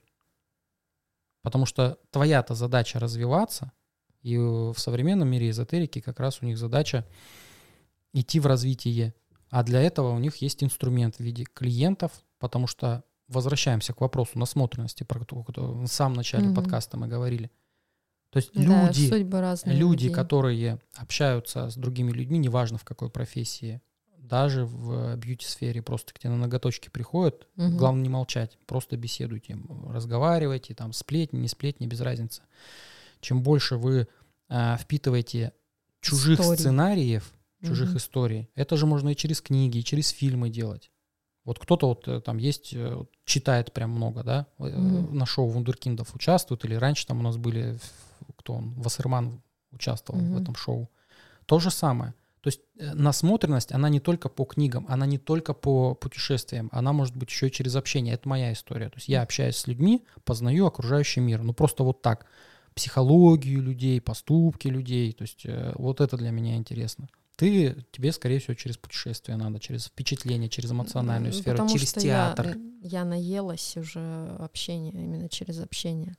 Потому 1.42 1.66
что 1.66 1.98
твоя-то 2.10 2.54
задача 2.54 2.98
развиваться, 2.98 3.72
и 4.22 4.34
э, 4.34 4.38
в 4.38 4.78
современном 4.78 5.28
мире 5.28 5.50
эзотерики 5.50 6.00
как 6.00 6.20
раз 6.20 6.42
у 6.42 6.46
них 6.46 6.58
задача 6.58 7.06
идти 8.12 8.40
в 8.40 8.46
развитие. 8.46 9.14
А 9.50 9.62
для 9.62 9.80
этого 9.80 10.10
у 10.10 10.18
них 10.18 10.36
есть 10.36 10.62
инструмент 10.62 11.16
в 11.16 11.20
виде 11.20 11.44
клиентов, 11.44 12.12
потому 12.38 12.66
что 12.66 13.04
возвращаемся 13.28 13.92
к 13.92 14.00
вопросу 14.00 14.38
насмотренности, 14.38 15.04
про 15.04 15.20
которую 15.20 15.74
в 15.82 15.86
самом 15.86 16.16
начале 16.16 16.46
Мгм. 16.46 16.54
подкаста 16.54 16.96
мы 16.96 17.08
говорили. 17.08 17.50
То 18.30 18.38
есть 18.38 18.52
Да, 18.54 18.88
люди, 18.88 19.08
люди, 19.64 20.04
людей. 20.04 20.10
которые 20.10 20.78
общаются 20.96 21.70
с 21.70 21.76
другими 21.76 22.10
людьми, 22.12 22.38
неважно 22.38 22.76
в 22.78 22.84
какой 22.84 23.08
профессии, 23.10 23.80
даже 24.18 24.66
в 24.66 25.16
бьюти-сфере, 25.16 25.80
просто 25.80 26.12
к 26.12 26.18
тебе 26.18 26.30
на 26.30 26.36
ноготочки 26.36 26.90
приходят, 26.90 27.48
Мгм. 27.56 27.76
главное 27.78 28.02
не 28.02 28.08
молчать, 28.10 28.58
просто 28.66 28.98
беседуйте, 28.98 29.56
разговаривайте, 29.88 30.74
там 30.74 30.92
сплетни, 30.92 31.38
не 31.38 31.48
сплетни, 31.48 31.86
без 31.86 32.00
разницы. 32.02 32.42
Чем 33.20 33.42
больше 33.42 33.76
вы 33.76 34.06
а, 34.50 34.76
впитываете 34.78 35.52
чужих 36.00 36.40
Историй. 36.40 36.58
сценариев, 36.58 37.32
чужих 37.62 37.88
Мгм. 37.90 37.98
историй, 37.98 38.48
это 38.54 38.76
же 38.76 38.86
можно 38.86 39.08
и 39.10 39.16
через 39.16 39.40
книги, 39.40 39.78
и 39.78 39.84
через 39.84 40.08
фильмы 40.10 40.50
делать. 40.50 40.90
Вот 41.44 41.58
кто-то 41.58 41.88
вот 41.88 42.06
э, 42.08 42.20
там 42.20 42.36
есть, 42.38 42.72
э, 42.74 43.04
читает 43.24 43.72
прям 43.72 43.90
много, 43.90 44.22
да, 44.22 44.46
Мгм. 44.58 45.16
на 45.16 45.26
шоу 45.26 45.48
вундеркиндов 45.48 46.14
участвует, 46.14 46.64
или 46.64 46.74
раньше 46.74 47.06
там 47.06 47.20
у 47.20 47.22
нас 47.22 47.36
были, 47.36 47.78
в- 47.78 48.32
кто 48.36 48.54
он, 48.54 48.74
Вассерман 48.74 49.42
участвовал 49.72 50.20
в 50.20 50.24
Мгм. 50.30 50.42
этом 50.42 50.54
шоу. 50.54 50.88
То 51.46 51.58
же 51.58 51.70
самое. 51.70 52.12
То 52.42 52.48
есть 52.48 52.60
насмотренность, 52.76 53.72
она 53.72 53.88
не 53.88 53.98
только 54.00 54.28
по 54.28 54.44
книгам, 54.44 54.86
она 54.88 55.06
не 55.06 55.18
только 55.18 55.54
по 55.54 55.94
путешествиям, 55.94 56.68
она 56.72 56.92
может 56.92 57.16
быть 57.16 57.30
еще 57.30 57.48
и 57.48 57.50
через 57.50 57.74
общение. 57.76 58.14
Это 58.14 58.28
моя 58.28 58.52
история. 58.52 58.88
То 58.90 58.96
есть 58.96 59.08
я 59.08 59.22
общаюсь 59.22 59.56
с 59.56 59.66
людьми, 59.66 60.04
познаю 60.24 60.66
окружающий 60.66 61.20
мир. 61.20 61.42
Ну 61.42 61.52
просто 61.52 61.82
вот 61.82 62.02
так. 62.02 62.26
Психологию 62.74 63.60
людей, 63.62 64.00
поступки 64.00 64.68
людей. 64.68 65.12
То 65.12 65.22
есть 65.22 65.46
вот 65.74 66.00
это 66.00 66.16
для 66.16 66.30
меня 66.30 66.54
интересно. 66.56 67.08
Ты, 67.38 67.86
тебе, 67.92 68.10
скорее 68.10 68.40
всего, 68.40 68.54
через 68.54 68.76
путешествие 68.76 69.36
надо, 69.36 69.60
через 69.60 69.86
впечатление, 69.86 70.48
через 70.48 70.72
эмоциональную 70.72 71.32
М, 71.32 71.38
сферу, 71.38 71.54
потому 71.58 71.70
через 71.70 71.90
что 71.92 72.00
театр. 72.00 72.46
Я, 72.82 72.98
я 73.00 73.04
наелась 73.04 73.76
уже 73.76 74.36
общения, 74.40 74.90
именно 74.90 75.28
через 75.28 75.60
общение. 75.60 76.16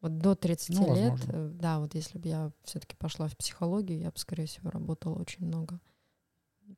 Вот 0.00 0.18
до 0.18 0.36
30 0.36 0.70
Ну, 0.76 0.82
лет, 0.82 1.10
возможно. 1.10 1.32
э, 1.32 1.50
да, 1.60 1.80
вот 1.80 1.96
если 1.96 2.18
бы 2.18 2.28
я 2.28 2.52
все-таки 2.62 2.94
пошла 2.96 3.26
в 3.26 3.36
психологию, 3.36 3.98
я 3.98 4.12
бы, 4.12 4.18
скорее 4.18 4.46
всего, 4.46 4.70
работала 4.70 5.18
очень 5.18 5.44
много. 5.44 5.80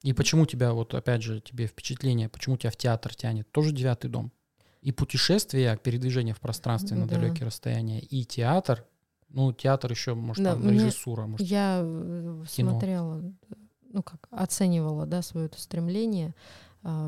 И 0.03 0.15
почему 0.15 0.47
тебя, 0.47 0.73
вот 0.73 0.95
опять 0.95 1.23
же, 1.23 1.41
тебе 1.43 1.67
впечатление, 1.67 2.31
почему 2.31 2.57
тебя 2.57 2.71
в 2.71 2.77
театр 2.77 3.15
тянет? 3.15 3.53
Тоже 3.53 3.73
девятый 3.75 4.09
дом. 4.11 4.33
И 4.81 4.91
путешествие, 4.91 5.77
передвижение 5.77 6.35
в 6.35 6.41
пространстве 6.41 6.97
на 6.97 7.07
Да. 7.07 7.19
далекие 7.19 7.47
расстояния, 7.47 8.01
и 8.01 8.25
театр. 8.25 8.87
Ну, 9.29 9.53
театр 9.53 9.91
еще, 9.91 10.15
может, 10.15 10.43
Да, 10.43 10.55
там 10.55 10.69
режиссура, 10.69 11.27
может, 11.27 11.47
Я 11.47 11.81
э, 11.85 12.45
кино. 12.51 12.71
смотрела, 12.71 13.33
ну 13.93 14.03
как, 14.03 14.29
оценивала, 14.31 15.07
да, 15.07 15.23
свое 15.23 15.47
это 15.47 15.61
стремление. 15.61 16.35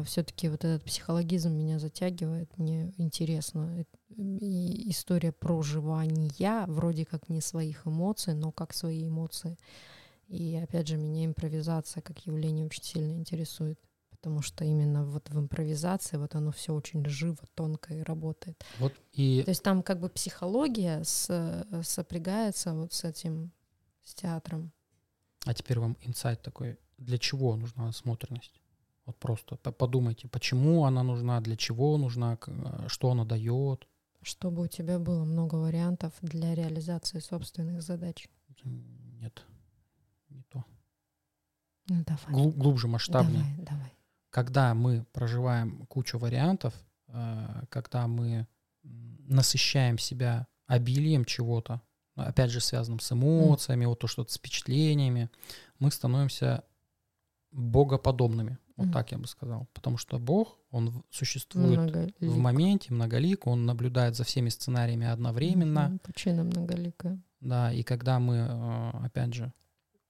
все-таки 0.05 0.49
вот 0.49 0.65
этот 0.65 0.85
психологизм 0.85 1.51
меня 1.53 1.79
затягивает, 1.79 2.57
мне 2.59 2.93
интересно. 2.97 3.75
Э, 3.77 3.85
И 4.17 4.91
история 4.91 5.33
проживания, 5.33 6.31
вроде 6.69 7.05
как 7.05 7.29
не 7.29 7.41
своих 7.41 7.87
эмоций, 7.87 8.35
но 8.35 8.53
как 8.53 8.73
свои 8.73 9.09
эмоции. 9.09 9.59
И 10.29 10.57
опять 10.57 10.89
же, 10.89 10.97
меня 10.97 11.25
импровизация 11.25 12.01
как 12.03 12.27
явление 12.27 12.67
очень 12.67 12.85
сильно 12.85 13.13
интересует. 13.13 13.79
Потому 14.11 14.41
что 14.41 14.65
именно 14.65 15.05
вот 15.05 15.29
в 15.29 15.39
импровизации 15.39 16.17
вот 16.17 16.35
оно 16.35 16.51
все 16.51 16.73
очень 16.73 17.05
живо, 17.05 17.37
тонко 17.55 17.93
и 17.93 18.03
работает. 18.03 18.65
Вот 18.79 18.95
и 19.13 19.43
То 19.45 19.51
есть 19.51 19.63
там 19.63 19.83
как 19.83 20.01
бы 20.01 20.09
психология 20.09 21.03
с, 21.05 21.67
сопрягается 21.83 22.73
вот 22.73 22.95
с 22.95 23.05
этим, 23.05 23.53
с 24.03 24.15
театром. 24.15 24.73
А 25.45 25.55
теперь 25.55 25.79
вам 25.79 25.97
инсайт 26.03 26.43
такой. 26.43 26.79
Для 26.99 27.19
чего 27.19 27.57
нужна 27.57 27.87
насмотренность? 27.87 28.61
Вот 29.07 29.17
просто 29.19 29.57
по- 29.57 29.73
подумайте, 29.73 30.29
почему 30.29 30.85
она 30.85 31.03
нужна, 31.03 31.41
для 31.41 31.57
чего 31.57 31.99
нужна, 31.99 32.39
э, 32.47 32.89
что 32.89 33.11
она 33.11 33.25
дает. 33.25 33.87
Чтобы 34.23 34.63
у 34.63 34.67
тебя 34.69 34.99
было 34.99 35.25
много 35.25 35.57
вариантов 35.57 36.15
для 36.23 36.55
реализации 36.55 37.19
собственных 37.19 37.83
задач. 37.83 38.29
Нет, 38.65 39.45
не 40.31 40.43
то. 40.45 40.65
Ну 41.89 42.03
давай. 42.07 42.25
Глу- 42.33 42.53
глубже, 42.53 42.89
масштабнее. 42.89 43.43
Давай, 43.43 43.67
давай. 43.67 43.93
Когда 44.31 44.75
мы 44.75 45.05
проживаем 45.13 45.85
кучу 45.87 46.19
вариантов, 46.19 46.75
э, 47.09 47.65
когда 47.69 48.07
мы 48.07 48.47
насыщаем 48.83 49.99
себя 49.99 50.47
обилием 50.67 51.25
чего-то, 51.25 51.83
опять 52.17 52.51
же 52.51 52.61
связанным 52.61 53.01
с 53.01 53.11
эмоциями, 53.13 53.85
вот 53.87 53.99
то 53.99 54.07
что-то 54.07 54.33
с 54.33 54.37
впечатлениями, 54.37 55.31
мы 55.79 55.91
становимся 55.91 56.65
богоподобными. 57.53 58.59
Вот 58.77 58.87
Мгм. 58.87 58.93
так 58.93 59.13
я 59.13 59.19
бы 59.19 59.27
сказал. 59.29 59.69
Потому 59.73 59.97
что 59.99 60.19
Бог, 60.19 60.59
он 60.73 60.91
в- 60.91 61.03
существует 61.11 61.79
Многолик. 61.79 62.17
в 62.21 62.37
моменте, 62.39 62.93
многолик, 62.93 63.47
он 63.47 63.67
наблюдает 63.67 64.17
за 64.17 64.25
всеми 64.25 64.49
сценариями 64.49 65.07
одновременно. 65.07 65.89
Мгм, 65.89 65.99
Причина 66.01 66.43
многоликая. 66.43 67.21
Да, 67.41 67.73
и 67.73 67.83
когда 67.85 68.19
мы, 68.19 68.37
э, 68.37 68.91
опять 69.05 69.33
же, 69.35 69.53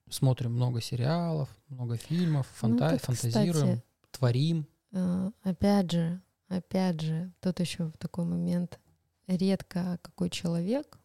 смотрим 0.09 0.55
много 0.55 0.81
сериалов, 0.81 1.49
много 1.69 1.97
фильмов, 1.99 2.47
Ну, 2.63 2.69
фанта- 2.79 2.91
тут, 2.93 3.01
фантазируем, 3.03 3.53
кстати, 3.77 3.83
творим. 4.13 4.67
э, 4.93 5.31
опять 5.43 5.91
же, 5.91 6.23
опять 6.49 7.01
же, 7.03 7.33
тут 7.41 7.61
еще 7.61 7.91
такой 7.99 8.25
момент. 8.25 8.79
Редко 9.27 9.99
какой 10.03 10.31
человек 10.31 10.99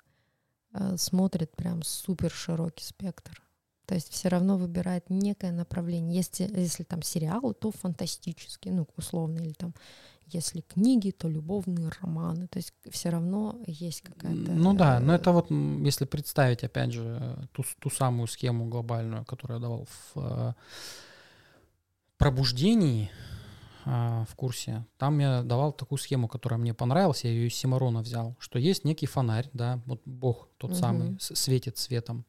смотрит 0.98 1.56
прям 1.56 1.84
супер 1.84 2.32
широкий 2.32 2.86
спектр. 2.86 3.42
То 3.90 3.96
есть 3.96 4.12
все 4.12 4.30
равно 4.30 4.56
выбирает 4.56 5.10
некое 5.10 5.52
направление. 5.52 6.18
Если, 6.18 6.44
если 6.44 6.84
там 6.84 7.02
сериалы, 7.02 7.56
то 7.56 7.72
фантастические, 7.72 8.76
ну, 8.76 8.88
условно, 8.96 9.40
или 9.40 9.54
там, 9.54 9.74
если 10.28 10.62
книги, 10.62 11.10
то 11.10 11.28
любовные 11.28 11.90
романы. 12.00 12.48
То 12.48 12.58
есть 12.58 12.72
все 12.92 13.10
равно 13.10 13.60
есть 13.66 14.02
какая-то... 14.02 14.52
Ну 14.52 14.74
да, 14.76 15.00
но 15.00 15.14
э, 15.14 15.16
это 15.16 15.32
вот, 15.32 15.50
если 15.50 16.06
представить, 16.06 16.64
опять 16.64 16.94
же, 16.94 17.18
э, 17.20 17.46
ту, 17.52 17.64
ту 17.80 17.90
самую 17.90 18.28
схему 18.28 18.68
глобальную, 18.68 19.26
которую 19.26 19.58
я 19.58 19.62
давал 19.62 19.88
в 20.14 20.20
э, 20.20 20.54
пробуждении 22.18 23.10
а, 23.86 24.26
в 24.30 24.36
курсе, 24.36 24.86
там 24.98 25.20
я 25.20 25.44
давал 25.44 25.72
такую 25.74 25.98
схему, 26.00 26.28
которая 26.28 26.60
мне 26.60 26.74
понравилась, 26.74 27.24
я 27.24 27.30
ее 27.30 27.48
из 27.48 27.56
Симарона 27.56 28.02
взял, 28.02 28.36
что 28.40 28.60
есть 28.60 28.84
некий 28.86 29.06
фонарь, 29.08 29.50
да, 29.54 29.82
вот 29.86 30.02
Бог 30.06 30.50
тот 30.58 30.72
Мгм. 30.72 30.80
самый 30.80 31.18
светит 31.20 31.78
светом, 31.78 32.26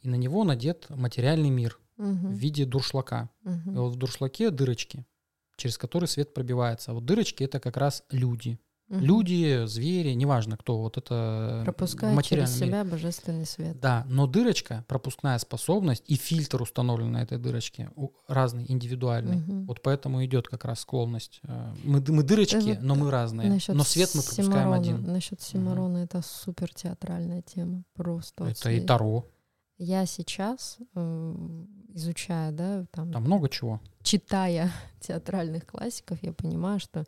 и 0.00 0.08
на 0.08 0.14
него 0.16 0.44
надет 0.44 0.86
материальный 0.90 1.50
мир 1.50 1.78
мгм, 1.96 2.28
в 2.28 2.32
виде 2.32 2.64
дуршлака. 2.64 3.30
мгм. 3.42 3.74
И 3.74 3.78
вот 3.78 3.92
в 3.94 3.96
дуршлаге 3.96 4.50
дырочки, 4.50 5.04
через 5.56 5.78
которые 5.78 6.08
свет 6.08 6.34
пробивается. 6.34 6.90
А 6.90 6.94
вот 6.94 7.04
дырочки— 7.04 7.44
это 7.44 7.60
как 7.60 7.76
раз 7.76 8.04
люди. 8.10 8.58
Мгм. 8.92 9.04
Люди, 9.04 9.64
звери, 9.66 10.12
неважно 10.12 10.56
кто, 10.56 10.78
вот 10.78 10.98
это 10.98 11.62
пропускает 11.64 12.22
через 12.24 12.56
себя 12.58 12.84
божественный 12.84 13.46
свет. 13.46 13.80
Да, 13.80 14.04
но 14.08 14.26
дырочка, 14.26 14.84
пропускная 14.86 15.38
способность 15.38 16.04
и 16.06 16.14
фильтр 16.16 16.60
установлен 16.60 17.10
на 17.12 17.22
этой 17.22 17.38
дырочке, 17.38 17.90
разный, 18.28 18.66
индивидуальный. 18.68 19.36
Мгм. 19.36 19.66
Вот 19.66 19.80
поэтому 19.82 20.24
идет 20.24 20.46
как 20.48 20.64
раз 20.66 20.80
склонность. 20.80 21.40
э, 21.44 21.74
Мы, 21.84 22.02
мы 22.06 22.22
дырочки, 22.22 22.56
вот 22.74 22.82
но 22.82 22.94
мы 22.94 23.10
разные. 23.10 23.48
Насчет 23.48 23.74
но 23.74 23.82
свет 23.84 24.10
мы 24.14 24.20
пропускаем 24.22 24.50
Симарона- 24.52 24.76
один. 24.76 25.02
Насчет 25.12 25.40
Симарона 25.40 25.98
это 25.98 26.20
супер 26.22 26.72
театральная 26.74 27.42
тема. 27.42 27.84
Просто. 27.94 28.44
Это 28.44 28.70
и 28.70 28.80
Таро. 28.80 29.26
Я 29.78 30.06
сейчас, 30.06 30.76
э, 30.94 31.34
изучая, 31.94 32.52
да, 32.52 32.84
там, 32.92 33.10
Там 33.10 33.22
много 33.24 33.48
чего. 33.48 33.80
читая 34.02 34.70
театральных 35.00 35.66
классиков, 35.66 36.18
я 36.22 36.32
понимаю, 36.32 36.78
что 36.78 37.04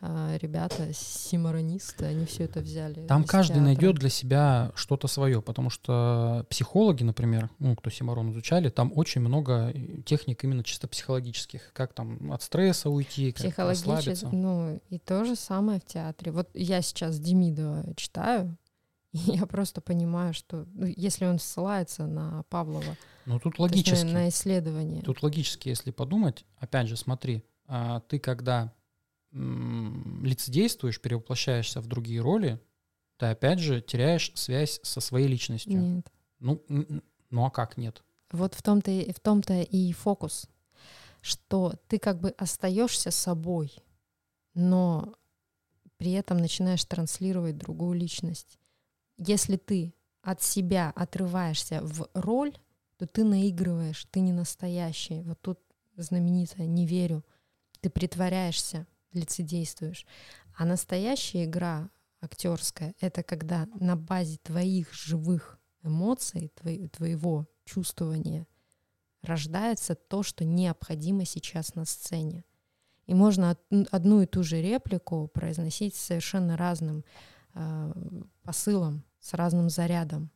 ребята 0.00 0.92
симаронисты, 0.92 2.04
они 2.04 2.26
все 2.26 2.44
это 2.44 2.60
взяли. 2.60 3.06
Там 3.06 3.24
каждый 3.24 3.54
театра. 3.54 3.64
найдет 3.64 3.96
для 3.96 4.08
себя 4.10 4.72
что-то 4.74 5.08
свое, 5.08 5.40
потому 5.40 5.70
что 5.70 6.46
психологи, 6.50 7.02
например, 7.02 7.50
ну, 7.58 7.74
кто 7.74 7.90
Симарон 7.90 8.30
изучали, 8.30 8.68
там 8.68 8.92
очень 8.94 9.20
много 9.20 9.72
э, 9.74 10.02
техник 10.04 10.44
именно 10.44 10.62
чисто 10.62 10.86
психологических. 10.86 11.72
Как 11.72 11.92
там 11.94 12.32
от 12.32 12.42
стресса 12.42 12.90
уйти, 12.90 13.32
как 13.32 13.56
расслабиться. 13.58 14.28
ну, 14.28 14.80
и 14.90 14.98
то 14.98 15.24
же 15.24 15.34
самое 15.36 15.80
в 15.80 15.84
театре. 15.84 16.30
Вот 16.30 16.50
я 16.54 16.82
сейчас 16.82 17.18
Демидова 17.18 17.84
читаю, 17.96 18.56
и 19.12 19.18
я 19.18 19.46
просто 19.46 19.80
понимаю, 19.80 20.34
что 20.34 20.66
ну, 20.74 20.86
если 20.94 21.24
он 21.24 21.38
ссылается 21.38 22.06
на 22.06 22.42
Павлова, 22.50 22.96
Ну, 23.24 23.40
тут 23.40 23.54
есть 23.54 23.60
логически. 23.60 24.04
на, 24.04 24.12
на 24.12 24.28
исследование, 24.28 25.02
Тут 25.02 25.22
логически, 25.22 25.68
если 25.68 25.90
подумать, 25.90 26.44
опять 26.58 26.88
же, 26.88 26.96
смотри, 26.96 27.42
а, 27.66 28.00
ты 28.00 28.18
когда 28.18 28.72
лицедействуешь, 29.36 31.00
перевоплощаешься 31.00 31.80
в 31.80 31.86
другие 31.86 32.20
роли, 32.20 32.60
ты 33.18 33.26
опять 33.26 33.58
же 33.58 33.80
теряешь 33.80 34.32
связь 34.34 34.80
со 34.82 35.00
своей 35.00 35.26
личностью. 35.26 35.80
нет. 35.80 36.12
Ну, 36.38 36.64
ну 37.30 37.44
а 37.44 37.50
как 37.50 37.76
нет? 37.76 38.02
Вот 38.30 38.54
в 38.54 38.62
том-то 38.62 38.90
и, 38.90 39.12
в 39.12 39.20
том-то 39.20 39.62
и 39.62 39.92
фокус, 39.92 40.46
что 41.20 41.74
ты 41.88 41.98
как 41.98 42.20
бы 42.20 42.30
остаешься 42.30 43.10
собой, 43.10 43.74
но 44.54 45.14
при 45.96 46.12
этом 46.12 46.38
начинаешь 46.38 46.84
транслировать 46.84 47.56
другую 47.56 47.98
личность. 47.98 48.58
Если 49.16 49.56
ты 49.56 49.94
от 50.22 50.42
себя 50.42 50.92
отрываешься 50.94 51.80
в 51.82 52.08
роль, 52.14 52.56
то 52.98 53.06
ты 53.06 53.24
наигрываешь, 53.24 54.06
ты 54.10 54.20
не 54.20 54.32
настоящий. 54.32 55.22
Вот 55.22 55.40
тут 55.40 55.60
знаменитое 55.96 56.66
«не 56.66 56.86
верю». 56.86 57.24
Ты 57.80 57.90
притворяешься, 57.90 58.86
лицедействуешь. 59.12 60.06
А 60.56 60.64
настоящая 60.64 61.44
игра 61.44 61.90
актерская— 62.20 62.94
это 63.00 63.22
когда 63.22 63.66
на 63.78 63.96
базе 63.96 64.38
твоих 64.42 64.92
живых 64.92 65.58
эмоций, 65.82 66.52
твои, 66.54 66.88
твоего 66.88 67.46
чувствования 67.64 68.46
рождается 69.22 69.94
то, 69.94 70.22
что 70.22 70.44
необходимо 70.44 71.24
сейчас 71.24 71.74
на 71.74 71.84
сцене. 71.84 72.44
И 73.06 73.14
можно 73.14 73.56
одну 73.90 74.22
и 74.22 74.26
ту 74.26 74.42
же 74.42 74.60
реплику 74.60 75.28
произносить 75.28 75.94
совершенно 75.94 76.56
разным 76.56 77.04
э, 77.54 77.92
посылом, 78.42 79.04
с 79.20 79.34
разным 79.34 79.70
зарядом. 79.70 80.30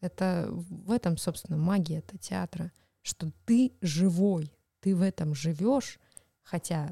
Это 0.00 0.48
в 0.50 0.90
этом, 0.90 1.16
собственно, 1.16 1.56
магия 1.56 1.98
это 1.98 2.18
театра, 2.18 2.72
что 3.02 3.30
ты 3.44 3.72
живой, 3.80 4.52
ты 4.80 4.96
в 4.96 5.02
этом 5.02 5.34
живешь, 5.34 5.98
хотя 6.42 6.90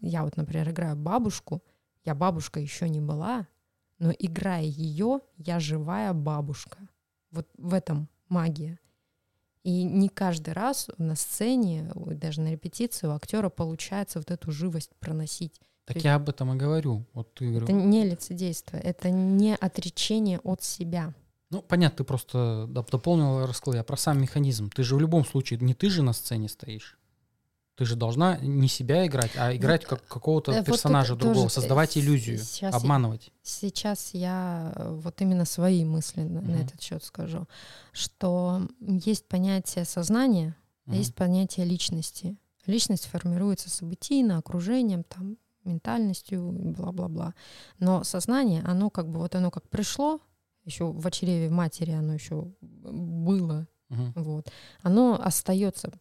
я 0.00 0.24
вот, 0.24 0.36
например, 0.36 0.70
играю 0.70 0.96
бабушку, 0.96 1.62
я 2.04 2.14
бабушка 2.14 2.60
еще 2.60 2.88
не 2.88 3.00
была, 3.00 3.46
но 3.98 4.12
играя 4.18 4.64
ее, 4.64 5.20
я 5.36 5.60
живая 5.60 6.12
бабушка. 6.12 6.78
Вот 7.30 7.46
в 7.56 7.74
этом 7.74 8.08
магия. 8.28 8.78
И 9.64 9.82
не 9.82 10.08
каждый 10.08 10.54
раз 10.54 10.88
на 10.98 11.14
сцене, 11.14 11.90
даже 11.94 12.40
на 12.40 12.52
репетиции 12.52 13.06
у 13.06 13.10
актера 13.10 13.50
получается 13.50 14.18
вот 14.18 14.30
эту 14.30 14.50
живость 14.52 14.92
проносить. 14.98 15.60
Так 15.84 15.96
То 15.96 16.02
я 16.04 16.14
об 16.14 16.28
этом 16.28 16.52
и 16.52 16.56
говорю. 16.56 17.06
Вот 17.12 17.34
ты 17.34 17.56
это 17.56 17.72
не 17.72 18.04
лицедейство, 18.04 18.76
это 18.76 19.10
не 19.10 19.54
отречение 19.54 20.38
от 20.40 20.62
себя. 20.62 21.14
Ну, 21.50 21.62
понятно, 21.62 21.98
ты 21.98 22.04
просто 22.04 22.66
дополнил, 22.68 23.46
рассказал. 23.46 23.78
Я 23.78 23.84
про 23.84 23.96
сам 23.96 24.20
механизм. 24.20 24.70
Ты 24.70 24.82
же 24.82 24.96
в 24.96 25.00
любом 25.00 25.24
случае, 25.24 25.58
не 25.60 25.74
ты 25.74 25.88
же 25.88 26.02
на 26.02 26.12
сцене 26.12 26.48
стоишь. 26.48 26.98
Ты 27.78 27.84
же 27.84 27.94
должна 27.94 28.36
не 28.38 28.66
себя 28.66 29.06
играть, 29.06 29.30
а 29.36 29.54
играть 29.54 29.84
как 29.84 30.04
какого-то 30.08 30.50
вот 30.50 30.66
персонажа 30.66 31.14
другого, 31.14 31.44
тоже, 31.44 31.54
создавать 31.54 31.96
иллюзию, 31.96 32.38
сейчас 32.38 32.74
обманывать. 32.74 33.26
Я, 33.26 33.32
сейчас 33.44 34.10
я 34.14 34.72
э, 34.74 34.98
вот 35.00 35.20
именно 35.20 35.44
свои 35.44 35.84
мысли 35.84 36.24
mm-hmm. 36.24 36.50
на 36.50 36.56
этот 36.56 36.82
счет 36.82 37.04
скажу, 37.04 37.46
что 37.92 38.66
есть 38.80 39.28
понятие 39.28 39.84
сознания, 39.84 40.56
mm-hmm. 40.88 40.92
а 40.92 40.96
есть 40.96 41.14
понятие 41.14 41.66
личности. 41.66 42.36
Личность 42.66 43.06
формируется 43.06 43.70
событийно, 43.70 44.38
окружением, 44.38 45.04
там, 45.04 45.36
ментальностью, 45.62 46.50
бла-бла-бла. 46.50 47.32
Но 47.78 48.02
сознание, 48.02 48.64
оно 48.66 48.90
как 48.90 49.08
бы 49.08 49.20
вот 49.20 49.36
оно 49.36 49.52
как 49.52 49.68
пришло, 49.68 50.20
еще 50.64 50.90
в 50.90 51.06
очреве 51.06 51.48
матери 51.48 51.92
оно 51.92 52.14
еще 52.14 52.48
было, 52.60 53.68
uh-huh. 53.88 54.12
вот, 54.16 54.50
оно 54.82 55.16
остается 55.22 55.92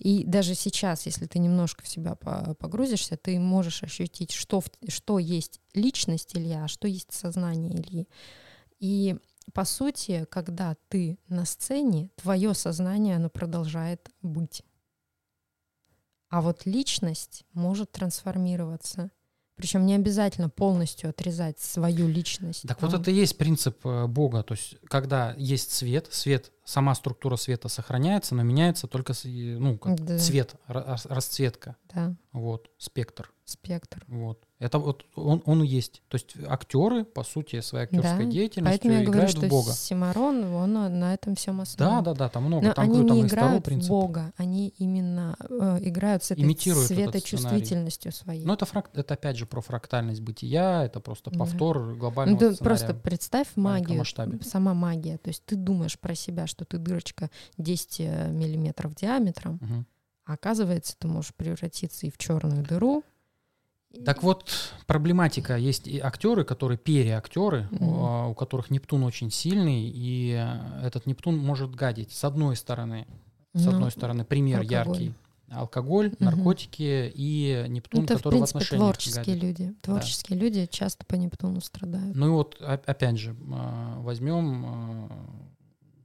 и 0.00 0.24
даже 0.24 0.54
сейчас, 0.54 1.04
если 1.04 1.26
ты 1.26 1.38
немножко 1.38 1.84
в 1.84 1.88
себя 1.88 2.14
погрузишься, 2.14 3.18
ты 3.18 3.38
можешь 3.38 3.82
ощутить, 3.82 4.32
что, 4.32 4.62
что 4.88 5.18
есть 5.18 5.60
личность 5.74 6.34
Илья, 6.34 6.64
а 6.64 6.68
что 6.68 6.88
есть 6.88 7.12
сознание 7.12 7.76
Ильи. 7.76 8.08
И 8.78 9.16
по 9.52 9.66
сути, 9.66 10.26
когда 10.30 10.74
ты 10.88 11.18
на 11.28 11.44
сцене, 11.44 12.10
твое 12.16 12.54
сознание, 12.54 13.16
оно 13.16 13.28
продолжает 13.28 14.08
быть. 14.22 14.62
А 16.30 16.40
вот 16.40 16.64
личность 16.64 17.44
может 17.52 17.92
трансформироваться. 17.92 19.10
Причем 19.60 19.84
не 19.84 19.94
обязательно 19.94 20.48
полностью 20.48 21.10
отрезать 21.10 21.60
свою 21.60 22.08
личность. 22.08 22.66
Так 22.66 22.80
вот 22.80 22.94
это 22.94 23.10
и 23.10 23.14
есть 23.14 23.36
принцип 23.36 23.84
э, 23.84 24.06
Бога. 24.06 24.42
То 24.42 24.54
есть, 24.54 24.76
когда 24.88 25.34
есть 25.36 25.70
свет, 25.72 26.08
свет, 26.10 26.50
сама 26.64 26.94
структура 26.94 27.36
света 27.36 27.68
сохраняется, 27.68 28.34
но 28.34 28.42
меняется 28.42 28.86
только 28.86 29.12
ну, 29.24 29.76
как 29.76 30.02
да. 30.02 30.18
цвет, 30.18 30.54
расцветка. 30.66 31.76
Да. 31.94 32.16
Вот, 32.32 32.70
спектр. 32.78 33.30
Спектр. 33.44 34.02
Вот. 34.08 34.42
Это 34.60 34.78
вот 34.78 35.06
он, 35.14 35.42
он 35.46 35.62
есть. 35.62 36.02
То 36.08 36.16
есть 36.16 36.36
актеры, 36.46 37.04
по 37.04 37.24
сути, 37.24 37.62
своей 37.62 37.84
актерской 37.86 38.26
да. 38.26 38.30
деятельностью 38.30 38.64
Поэтому 38.64 38.92
я 38.92 39.04
играют 39.04 39.32
говорю, 39.32 39.48
в 39.48 39.50
Бога. 39.50 39.72
Симарон, 39.72 40.44
он 40.54 40.72
на 40.74 41.14
этом 41.14 41.34
всем 41.34 41.62
основан. 41.62 42.04
Да, 42.04 42.12
да, 42.12 42.18
да, 42.18 42.28
там 42.28 42.44
много. 42.44 42.66
Но 42.66 42.74
там, 42.74 42.84
они 42.84 42.98
говорю, 42.98 43.14
не 43.14 43.28
там 43.28 43.28
играют 43.28 43.66
в 43.66 43.88
Бога, 43.88 44.34
они 44.36 44.74
именно 44.76 45.34
э, 45.48 45.78
играют 45.80 46.24
с 46.24 46.32
этой 46.32 46.44
Имитируют 46.44 46.88
светочувствительностью 46.88 48.12
своей. 48.12 48.44
Ну 48.44 48.52
это, 48.52 48.66
фрак, 48.66 48.90
это 48.92 49.14
опять 49.14 49.38
же 49.38 49.46
про 49.46 49.62
фрактальность 49.62 50.20
бытия, 50.20 50.84
это 50.84 51.00
просто 51.00 51.30
повтор 51.30 51.78
да. 51.78 51.94
глобального 51.94 52.38
ну, 52.38 52.54
ты 52.54 52.62
Просто 52.62 52.92
представь 52.92 53.48
магию, 53.56 54.04
сама 54.42 54.74
магия. 54.74 55.16
То 55.16 55.28
есть 55.28 55.42
ты 55.46 55.56
думаешь 55.56 55.98
про 55.98 56.14
себя, 56.14 56.46
что 56.46 56.66
ты 56.66 56.76
дырочка 56.76 57.30
10 57.56 58.00
э, 58.00 58.30
миллиметров 58.30 58.94
диаметром, 58.94 59.54
угу. 59.54 59.84
а 60.26 60.34
оказывается, 60.34 60.96
ты 60.98 61.08
можешь 61.08 61.34
превратиться 61.34 62.06
и 62.06 62.10
в 62.10 62.18
черную 62.18 62.62
дыру, 62.62 63.04
так 64.04 64.22
вот, 64.22 64.72
проблематика. 64.86 65.56
Есть 65.56 65.88
и 65.88 65.98
актеры, 65.98 66.44
которые 66.44 66.78
переактеры, 66.78 67.68
mm-hmm. 67.70 68.30
у 68.30 68.34
которых 68.34 68.70
Нептун 68.70 69.02
очень 69.02 69.30
сильный, 69.30 69.90
и 69.92 70.30
этот 70.82 71.06
Нептун 71.06 71.36
может 71.38 71.74
гадить. 71.74 72.12
С 72.12 72.24
одной 72.24 72.56
стороны, 72.56 73.06
с 73.52 73.64
ну, 73.64 73.72
одной 73.72 73.90
стороны, 73.90 74.24
пример 74.24 74.60
алкоголь. 74.60 75.02
яркий. 75.02 75.14
Алкоголь, 75.50 76.08
угу. 76.10 76.16
наркотики 76.20 77.10
и 77.12 77.64
Нептун, 77.68 78.04
Это, 78.04 78.14
который 78.14 78.34
в, 78.34 78.38
принципе, 78.38 78.58
в 78.58 78.62
отношениях 78.62 78.94
творческие 78.94 79.24
гадит. 79.24 79.42
люди. 79.42 79.74
Творческие 79.82 80.38
да. 80.38 80.44
люди 80.44 80.66
часто 80.66 81.04
по 81.04 81.16
Нептуну 81.16 81.60
страдают. 81.60 82.14
Ну 82.14 82.26
и 82.26 82.30
вот, 82.30 82.56
опять 82.60 83.18
же, 83.18 83.36
а, 83.52 84.00
возьмем 84.00 85.10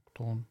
кто 0.06 0.24
он? 0.24 0.46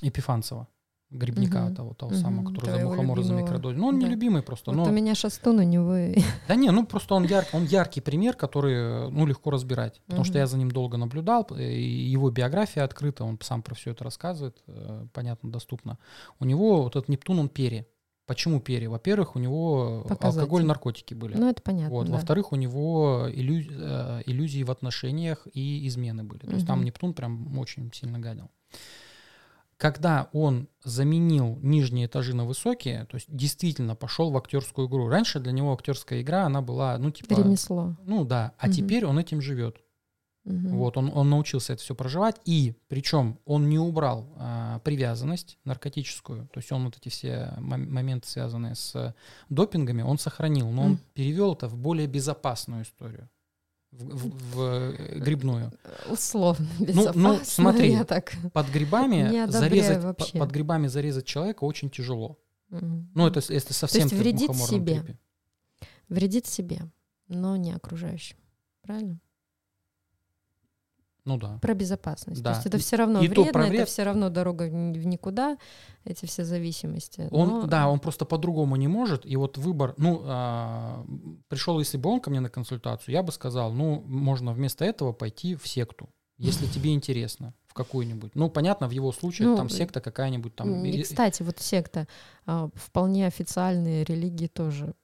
Епифанцева 0.00 0.66
грибника 1.14 1.66
угу. 1.66 1.74
того, 1.74 1.94
того 1.94 2.12
угу. 2.12 2.20
самого, 2.20 2.48
который 2.48 2.66
Твоего 2.66 2.90
за 2.90 2.96
мухомор 2.96 3.22
за 3.22 3.32
микродозу. 3.34 3.78
Ну, 3.78 3.86
он 3.86 4.00
да. 4.00 4.06
нелюбимый 4.06 4.42
просто. 4.42 4.70
Вот 4.70 4.76
но... 4.76 4.84
у 4.84 4.92
меня 4.92 5.14
шастун, 5.14 5.58
у 5.58 5.62
него... 5.62 5.96
Да 6.48 6.54
не, 6.54 6.70
ну 6.70 6.84
просто 6.84 7.14
он, 7.14 7.24
яр... 7.24 7.46
он 7.52 7.64
яркий 7.64 8.00
пример, 8.00 8.34
который 8.34 9.10
ну, 9.10 9.26
легко 9.26 9.50
разбирать. 9.50 10.00
Потому 10.06 10.22
угу. 10.22 10.28
что 10.28 10.38
я 10.38 10.46
за 10.46 10.58
ним 10.58 10.70
долго 10.70 10.96
наблюдал, 10.96 11.46
его 11.56 12.30
биография 12.30 12.84
открыта, 12.84 13.24
он 13.24 13.38
сам 13.42 13.62
про 13.62 13.74
все 13.74 13.92
это 13.92 14.04
рассказывает, 14.04 14.56
э, 14.66 15.06
понятно, 15.12 15.50
доступно. 15.50 15.98
У 16.40 16.44
него 16.44 16.82
вот 16.82 16.96
этот 16.96 17.08
Нептун, 17.08 17.38
он 17.38 17.48
пере. 17.48 17.86
Почему 18.26 18.58
пере? 18.58 18.88
Во-первых, 18.88 19.36
у 19.36 19.38
него 19.38 20.04
Показатель. 20.08 20.40
алкоголь, 20.40 20.64
наркотики 20.64 21.12
были. 21.12 21.36
Ну, 21.36 21.50
это 21.50 21.60
понятно. 21.60 21.94
Вот. 21.94 22.06
Да. 22.06 22.14
Во-вторых, 22.14 22.52
у 22.52 22.56
него 22.56 23.26
иллю... 23.30 23.62
Э, 23.70 24.22
иллюзии 24.24 24.62
в 24.62 24.70
отношениях 24.70 25.46
и 25.52 25.86
измены 25.86 26.24
были. 26.24 26.40
То 26.40 26.46
угу. 26.46 26.54
есть 26.54 26.66
там 26.66 26.82
Нептун 26.84 27.12
прям 27.12 27.58
очень 27.58 27.92
сильно 27.92 28.18
гадил 28.18 28.50
когда 29.76 30.28
он 30.32 30.68
заменил 30.82 31.58
нижние 31.62 32.06
этажи 32.06 32.34
на 32.34 32.44
высокие, 32.44 33.06
то 33.06 33.16
есть 33.16 33.26
действительно 33.28 33.94
пошел 33.94 34.30
в 34.30 34.36
актерскую 34.36 34.88
игру. 34.88 35.08
Раньше 35.08 35.40
для 35.40 35.52
него 35.52 35.72
актерская 35.72 36.22
игра, 36.22 36.44
она 36.44 36.62
была, 36.62 36.96
ну, 36.98 37.10
типа... 37.10 37.34
Ремесло. 37.34 37.96
Ну, 38.04 38.24
да. 38.24 38.52
А 38.58 38.66
угу. 38.66 38.74
теперь 38.74 39.06
он 39.06 39.18
этим 39.18 39.40
живет. 39.40 39.78
Угу. 40.44 40.68
Вот, 40.68 40.96
он, 40.98 41.10
он 41.14 41.30
научился 41.30 41.72
это 41.72 41.82
все 41.82 41.94
проживать, 41.94 42.36
и 42.44 42.74
причем 42.88 43.38
он 43.46 43.70
не 43.70 43.78
убрал 43.78 44.28
а, 44.36 44.78
привязанность 44.80 45.58
наркотическую, 45.64 46.48
то 46.48 46.58
есть 46.58 46.70
он 46.70 46.84
вот 46.84 46.98
эти 46.98 47.08
все 47.08 47.54
моменты, 47.56 48.28
связанные 48.28 48.74
с 48.74 49.14
допингами, 49.48 50.02
он 50.02 50.18
сохранил, 50.18 50.70
но 50.70 50.82
он 50.82 50.98
перевел 51.14 51.54
это 51.54 51.66
в 51.66 51.78
более 51.78 52.06
безопасную 52.06 52.82
историю 52.82 53.30
в, 53.98 54.28
в, 54.28 54.54
в 54.54 55.20
грибную. 55.20 55.72
Условно 56.10 56.66
безопасно. 56.80 57.12
Ну, 57.20 57.32
ну 57.34 57.40
смотри, 57.44 57.92
я 57.92 58.04
так 58.04 58.32
под 58.52 58.68
грибами 58.70 59.46
зарезать 59.50 60.16
под, 60.16 60.32
под 60.32 60.50
грибами 60.50 60.86
зарезать 60.88 61.26
человека 61.26 61.64
очень 61.64 61.90
тяжело. 61.90 62.38
Mm. 62.70 63.06
Ну 63.14 63.26
это 63.26 63.40
если 63.48 63.72
совсем 63.72 64.08
То 64.08 64.14
есть 64.14 64.24
вредит 64.24 64.54
себе. 64.56 65.00
Трипе. 65.02 65.18
Вредит 66.08 66.46
себе, 66.46 66.80
но 67.28 67.56
не 67.56 67.72
окружающим. 67.72 68.36
Правильно? 68.82 69.20
Ну 71.24 71.38
да. 71.38 71.58
Про 71.62 71.74
безопасность. 71.74 72.42
Да. 72.42 72.50
То 72.50 72.56
есть 72.56 72.66
это 72.66 72.78
все 72.78 72.96
равно 72.96 73.22
и 73.22 73.28
вредно, 73.28 73.62
вред... 73.62 73.80
это 73.80 73.86
все 73.86 74.02
равно 74.02 74.28
дорога 74.28 74.64
в 74.64 75.06
никуда, 75.06 75.56
эти 76.04 76.26
все 76.26 76.44
зависимости. 76.44 77.28
Он, 77.30 77.48
но... 77.48 77.66
Да, 77.66 77.88
он 77.88 77.98
просто 77.98 78.26
по-другому 78.26 78.76
не 78.76 78.88
может. 78.88 79.24
И 79.24 79.36
вот 79.36 79.56
выбор, 79.56 79.94
ну, 79.96 80.22
а, 80.24 81.04
пришел, 81.48 81.78
если 81.78 81.96
бы 81.96 82.10
он 82.10 82.20
ко 82.20 82.28
мне 82.28 82.40
на 82.40 82.50
консультацию, 82.50 83.14
я 83.14 83.22
бы 83.22 83.32
сказал, 83.32 83.72
ну, 83.72 84.02
можно 84.06 84.52
вместо 84.52 84.84
этого 84.84 85.12
пойти 85.12 85.56
в 85.56 85.66
секту, 85.66 86.10
если 86.36 86.66
тебе 86.66 86.92
интересно 86.92 87.54
в 87.66 87.72
какую-нибудь. 87.72 88.34
Ну, 88.34 88.50
понятно, 88.50 88.86
в 88.86 88.90
его 88.90 89.10
случае 89.10 89.48
ну, 89.48 89.56
там 89.56 89.70
секта 89.70 90.02
какая-нибудь 90.02 90.54
там. 90.54 90.84
И, 90.84 91.02
кстати, 91.02 91.42
вот 91.42 91.58
секта, 91.58 92.06
а, 92.44 92.68
вполне 92.74 93.26
официальные 93.26 94.04
религии 94.04 94.46
тоже 94.46 94.94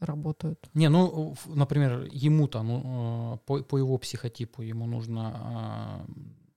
работают. 0.00 0.68
Не, 0.74 0.88
ну, 0.88 1.34
например, 1.46 2.08
ему-то, 2.12 2.62
ну, 2.62 3.34
э, 3.34 3.38
по, 3.46 3.62
по 3.62 3.78
его 3.78 3.98
психотипу, 3.98 4.62
ему 4.62 4.86
нужно 4.86 5.32
а, 5.34 6.06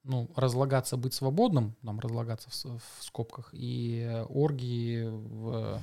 ну, 0.03 0.29
разлагаться, 0.35 0.97
быть 0.97 1.13
свободным, 1.13 1.75
там, 1.83 1.99
разлагаться 1.99 2.49
в, 2.49 2.79
в 2.79 3.03
скобках, 3.03 3.49
и 3.53 4.23
оргии 4.29 5.07
в 5.07 5.81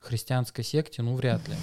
христианской 0.00 0.64
секте, 0.64 1.02
ну, 1.02 1.14
вряд 1.14 1.46
ли. 1.48 1.56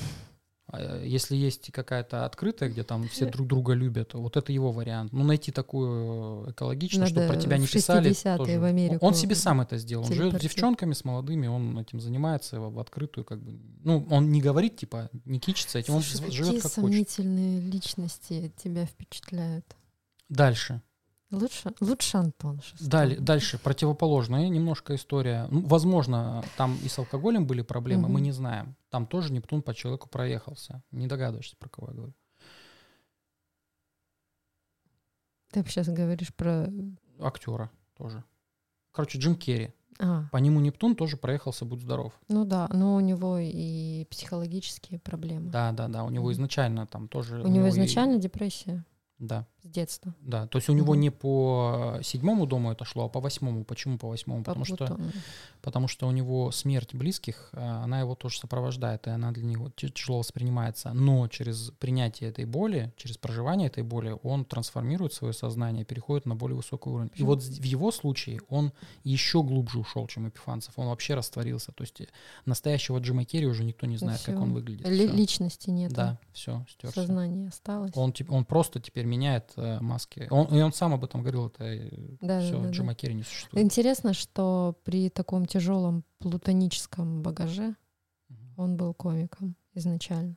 А, 0.68 1.04
если 1.04 1.36
есть 1.36 1.72
какая-то 1.72 2.26
открытая, 2.26 2.70
где 2.70 2.84
там 2.84 3.08
все 3.08 3.26
друг 3.28 3.48
друга 3.48 3.74
любят, 3.74 4.14
вот 4.14 4.36
это 4.36 4.52
его 4.52 4.72
вариант. 4.72 5.12
Ну, 5.14 5.24
найти 5.24 5.52
такую 5.52 6.52
экологичность, 6.52 7.12
чтобы 7.12 7.28
про 7.28 7.38
тебя 7.38 7.58
не 7.58 7.68
писали. 7.68 8.14
Тоже. 8.14 8.60
В 8.60 8.64
Америку 8.64 9.06
он 9.06 9.14
себе 9.14 9.36
сам 9.36 9.62
это 9.62 9.78
сделал. 9.78 10.06
Он 10.06 10.14
живет 10.14 10.36
с 10.36 10.40
девчонками, 10.40 10.94
с 10.94 11.06
молодыми, 11.06 11.48
он 11.48 11.78
этим 11.78 12.00
занимается 12.00 12.60
в 12.60 12.80
открытую, 12.80 13.26
как 13.26 13.42
бы. 13.42 13.60
Ну, 13.84 14.08
он 14.10 14.32
не 14.32 14.42
говорит, 14.42 14.78
типа, 14.78 15.10
не 15.26 15.40
кичится 15.40 15.80
этим, 15.80 15.94
Слушай, 15.94 16.26
он 16.26 16.32
живет 16.32 16.62
как 16.64 16.72
сомнительные 16.72 17.62
хочет. 17.62 17.74
личности 17.74 18.54
тебя 18.58 18.86
впечатляют? 18.86 19.76
Дальше. 20.30 20.82
Лучше, 21.36 21.74
лучше 21.82 22.18
Антон. 22.18 22.62
Далее, 22.80 23.20
дальше, 23.20 23.58
противоположная 23.60 24.48
немножко 24.50 24.96
история. 24.96 25.48
Ну, 25.52 25.62
возможно, 25.68 26.44
там 26.58 26.78
и 26.84 26.88
с 26.88 26.98
алкоголем 27.00 27.46
были 27.46 27.62
проблемы, 27.62 28.04
Мгм. 28.04 28.14
мы 28.14 28.22
не 28.22 28.32
знаем. 28.32 28.76
Там 28.90 29.06
тоже 29.06 29.32
Нептун 29.34 29.62
по 29.62 29.74
человеку 29.74 30.08
проехался. 30.10 30.82
Не 30.92 31.08
догадываешься, 31.08 31.56
про 31.58 31.70
кого 31.70 31.88
я 31.90 31.94
говорю. 31.96 32.14
Ты 35.52 35.64
сейчас 35.68 35.88
говоришь 35.88 36.34
про... 36.34 36.68
Актера 37.20 37.70
тоже. 37.98 38.24
Короче, 38.92 39.20
Джим 39.20 39.36
Керри. 39.36 39.74
А, 40.00 40.26
По 40.32 40.38
нему 40.38 40.60
Нептун 40.60 40.94
тоже 40.96 41.16
проехался, 41.16 41.64
будь 41.64 41.80
здоров. 41.82 42.12
ну 42.28 42.44
да, 42.44 42.68
но 42.74 42.96
у 42.96 43.00
него 43.00 43.38
и 43.40 44.06
психологические 44.10 45.00
проблемы. 45.00 45.50
Да, 45.50 45.72
да, 45.72 45.88
да. 45.88 46.04
У 46.04 46.10
него 46.10 46.34
изначально 46.34 46.86
там 46.86 47.08
тоже. 47.08 47.42
У 47.42 47.48
него 47.48 47.68
и- 47.68 47.70
изначально 47.70 48.18
депрессия 48.18 48.84
Да, 49.20 49.48
с 49.66 49.70
детства. 49.70 50.14
да. 50.22 50.48
То 50.48 50.58
есть 50.58 50.70
у 50.70 50.74
него 50.74 50.96
не 50.96 51.10
по 51.10 52.00
седьмому 52.04 52.46
дому 52.46 52.72
это 52.72 52.86
шло, 52.86 53.06
а 53.06 53.10
по 53.10 53.20
восьмому. 53.20 53.64
Почему 53.64 53.98
по 53.98 54.08
восьмому? 54.08 54.44
По 54.44 54.52
Потому 54.52 54.66
что 54.66 54.98
потому 55.62 55.88
что 55.88 56.08
у 56.08 56.12
него 56.12 56.52
смерть 56.52 56.94
близких, 56.94 57.50
а, 57.54 57.84
она 57.84 58.00
его 58.00 58.14
тоже 58.14 58.38
сопровождает, 58.38 59.08
и 59.08 59.10
она 59.10 59.32
для 59.32 59.44
него 59.44 59.72
тяжело 59.72 60.20
воспринимается. 60.20 60.94
Но 60.94 61.28
через 61.28 61.72
принятие 61.80 62.30
этой 62.30 62.46
боли, 62.46 62.94
через 62.98 63.18
проживание 63.18 63.68
этой 63.68 63.82
боли, 63.82 64.16
он 64.22 64.46
трансформирует 64.46 65.14
свое 65.14 65.34
сознание, 65.34 65.84
переходит 65.84 66.28
на 66.28 66.36
более 66.36 66.56
высокий 66.56 66.90
уровень. 66.90 67.12
И 67.16 67.24
вот 67.24 67.42
в 67.42 67.64
его 67.64 67.92
случае 67.92 68.42
он 68.48 68.74
еще 69.04 69.42
глубже 69.42 69.80
ушел, 69.80 70.06
чем 70.08 70.30
Эпифанцев. 70.30 70.74
Он 70.78 70.88
вообще 70.88 71.16
растворился. 71.16 71.72
То 71.72 71.84
есть 71.84 72.00
э, 72.02 72.08
настоящего 72.46 73.00
Джима 73.00 73.26
Керри 73.26 73.48
уже 73.48 73.64
никто 73.64 73.88
не 73.88 73.98
знает, 73.98 74.22
как 74.22 74.40
он 74.40 74.54
выглядит. 74.54 74.86
Всё. 74.86 75.14
личности 75.14 75.72
нет. 75.72 75.92
Да, 75.94 76.20
все, 76.32 76.64
стерся. 76.70 77.02
Сознание 77.02 77.48
осталось. 77.48 77.92
Он, 77.96 78.14
он 78.30 78.46
просто 78.46 78.80
теперь 78.80 79.06
меняет 79.06 79.52
э, 79.55 79.55
маски. 79.82 80.28
Он, 80.30 80.48
и 80.48 80.62
он 80.62 80.74
сам 80.74 80.94
об 80.94 81.04
этом 81.04 81.22
говорил, 81.22 81.48
это 81.48 81.64
Да, 82.22 82.40
все, 82.42 82.52
да, 82.54 82.58
да, 82.58 82.64
да. 82.64 82.70
Джима 82.72 82.96
Керри 82.96 83.14
не 83.14 83.24
существует. 83.24 83.64
Интересно, 83.66 84.14
что 84.14 84.78
при 84.84 85.10
таком 85.10 85.46
тяжелом 85.46 86.04
плутоническом 86.20 87.22
багаже 87.22 87.76
Мгм. 88.30 88.54
он 88.58 88.78
был 88.78 88.94
комиком 88.94 89.56
изначально. 89.74 90.36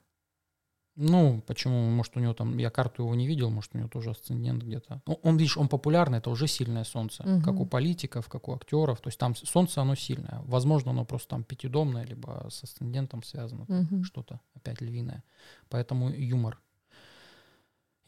Ну, 1.00 1.40
почему? 1.46 1.90
Может, 1.90 2.16
у 2.16 2.20
него 2.20 2.34
там, 2.34 2.58
я 2.58 2.70
карту 2.70 3.04
его 3.04 3.14
не 3.14 3.28
видел, 3.28 3.50
может, 3.50 3.72
у 3.74 3.78
него 3.78 3.88
тоже 3.88 4.10
асцендент 4.10 4.64
где-то. 4.64 5.00
Ну, 5.06 5.20
он, 5.22 5.36
видишь, 5.36 5.56
он 5.56 5.68
популярный, 5.68 6.18
это 6.18 6.28
уже 6.30 6.48
сильное 6.48 6.82
солнце, 6.82 7.22
Мгм. 7.22 7.42
как 7.42 7.60
у 7.60 7.66
политиков, 7.66 8.28
как 8.28 8.48
у 8.48 8.52
актеров. 8.52 9.00
То 9.00 9.08
есть 9.08 9.18
там 9.18 9.36
солнце, 9.36 9.80
оно 9.80 9.94
сильное. 9.94 10.42
Возможно, 10.46 10.90
оно 10.90 11.04
просто 11.04 11.28
там 11.28 11.44
пятидомное, 11.44 12.04
либо 12.04 12.48
с 12.50 12.64
асцендентом 12.64 13.22
связано, 13.22 13.64
Мгм. 13.68 14.02
что-то 14.02 14.40
опять 14.54 14.80
львиное. 14.80 15.22
Поэтому 15.68 16.10
юмор 16.10 16.60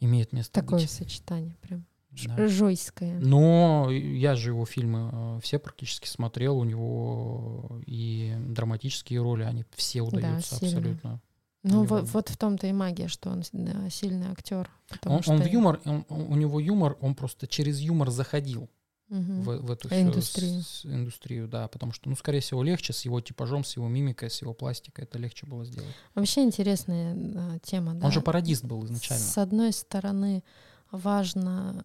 имеет 0.00 0.32
место 0.32 0.52
Такое 0.52 0.80
быть. 0.80 0.90
сочетание 0.90 1.56
прям. 1.60 1.86
Да. 2.26 2.48
Жойское. 2.48 3.18
Но 3.20 3.88
я 3.90 4.34
же 4.34 4.50
его 4.50 4.66
фильмы 4.66 5.10
э, 5.12 5.40
все 5.42 5.58
практически 5.60 6.08
смотрел, 6.08 6.58
у 6.58 6.64
него 6.64 7.80
и 7.86 8.34
драматические 8.48 9.22
роли, 9.22 9.44
они 9.44 9.64
все 9.76 10.00
удаются 10.00 10.56
сильно. 10.56 10.78
абсолютно. 10.78 11.20
Ну, 11.62 11.84
вот, 11.84 12.08
вот 12.08 12.28
в 12.30 12.36
том-то 12.36 12.66
и 12.66 12.72
магия, 12.72 13.06
что 13.06 13.30
он 13.30 13.42
да, 13.52 13.88
сильный 13.90 14.28
актер. 14.28 14.68
Он, 15.04 15.22
что... 15.22 15.32
он 15.32 15.42
в 15.42 15.46
юмор, 15.46 15.80
он- 15.84 16.06
у 16.08 16.34
него 16.34 16.58
юмор, 16.58 16.96
он 17.00 17.14
просто 17.14 17.46
через 17.46 17.78
юмор 17.80 18.10
заходил 18.10 18.68
В, 19.10 19.58
в 19.58 19.70
эту 19.72 19.88
А 19.90 20.00
индустрию. 20.00 20.62
с- 20.62 20.86
индустрию, 20.86 21.48
да, 21.48 21.66
потому 21.66 21.90
что, 21.92 22.08
ну, 22.08 22.14
скорее 22.14 22.38
всего, 22.40 22.62
легче 22.62 22.92
с 22.92 23.04
его 23.04 23.20
типажом, 23.20 23.64
с 23.64 23.74
его 23.76 23.88
мимикой, 23.88 24.30
с 24.30 24.40
его 24.40 24.54
пластикой, 24.54 25.02
это 25.04 25.18
легче 25.18 25.46
было 25.46 25.64
сделать. 25.64 25.94
Вообще 26.14 26.44
интересная 26.44 27.16
а, 27.36 27.58
тема, 27.58 27.94
да. 27.94 28.06
Он 28.06 28.12
же 28.12 28.20
пародист 28.20 28.64
был 28.64 28.84
изначально. 28.86 29.24
С 29.24 29.36
одной 29.36 29.72
стороны, 29.72 30.44
важно 30.92 31.84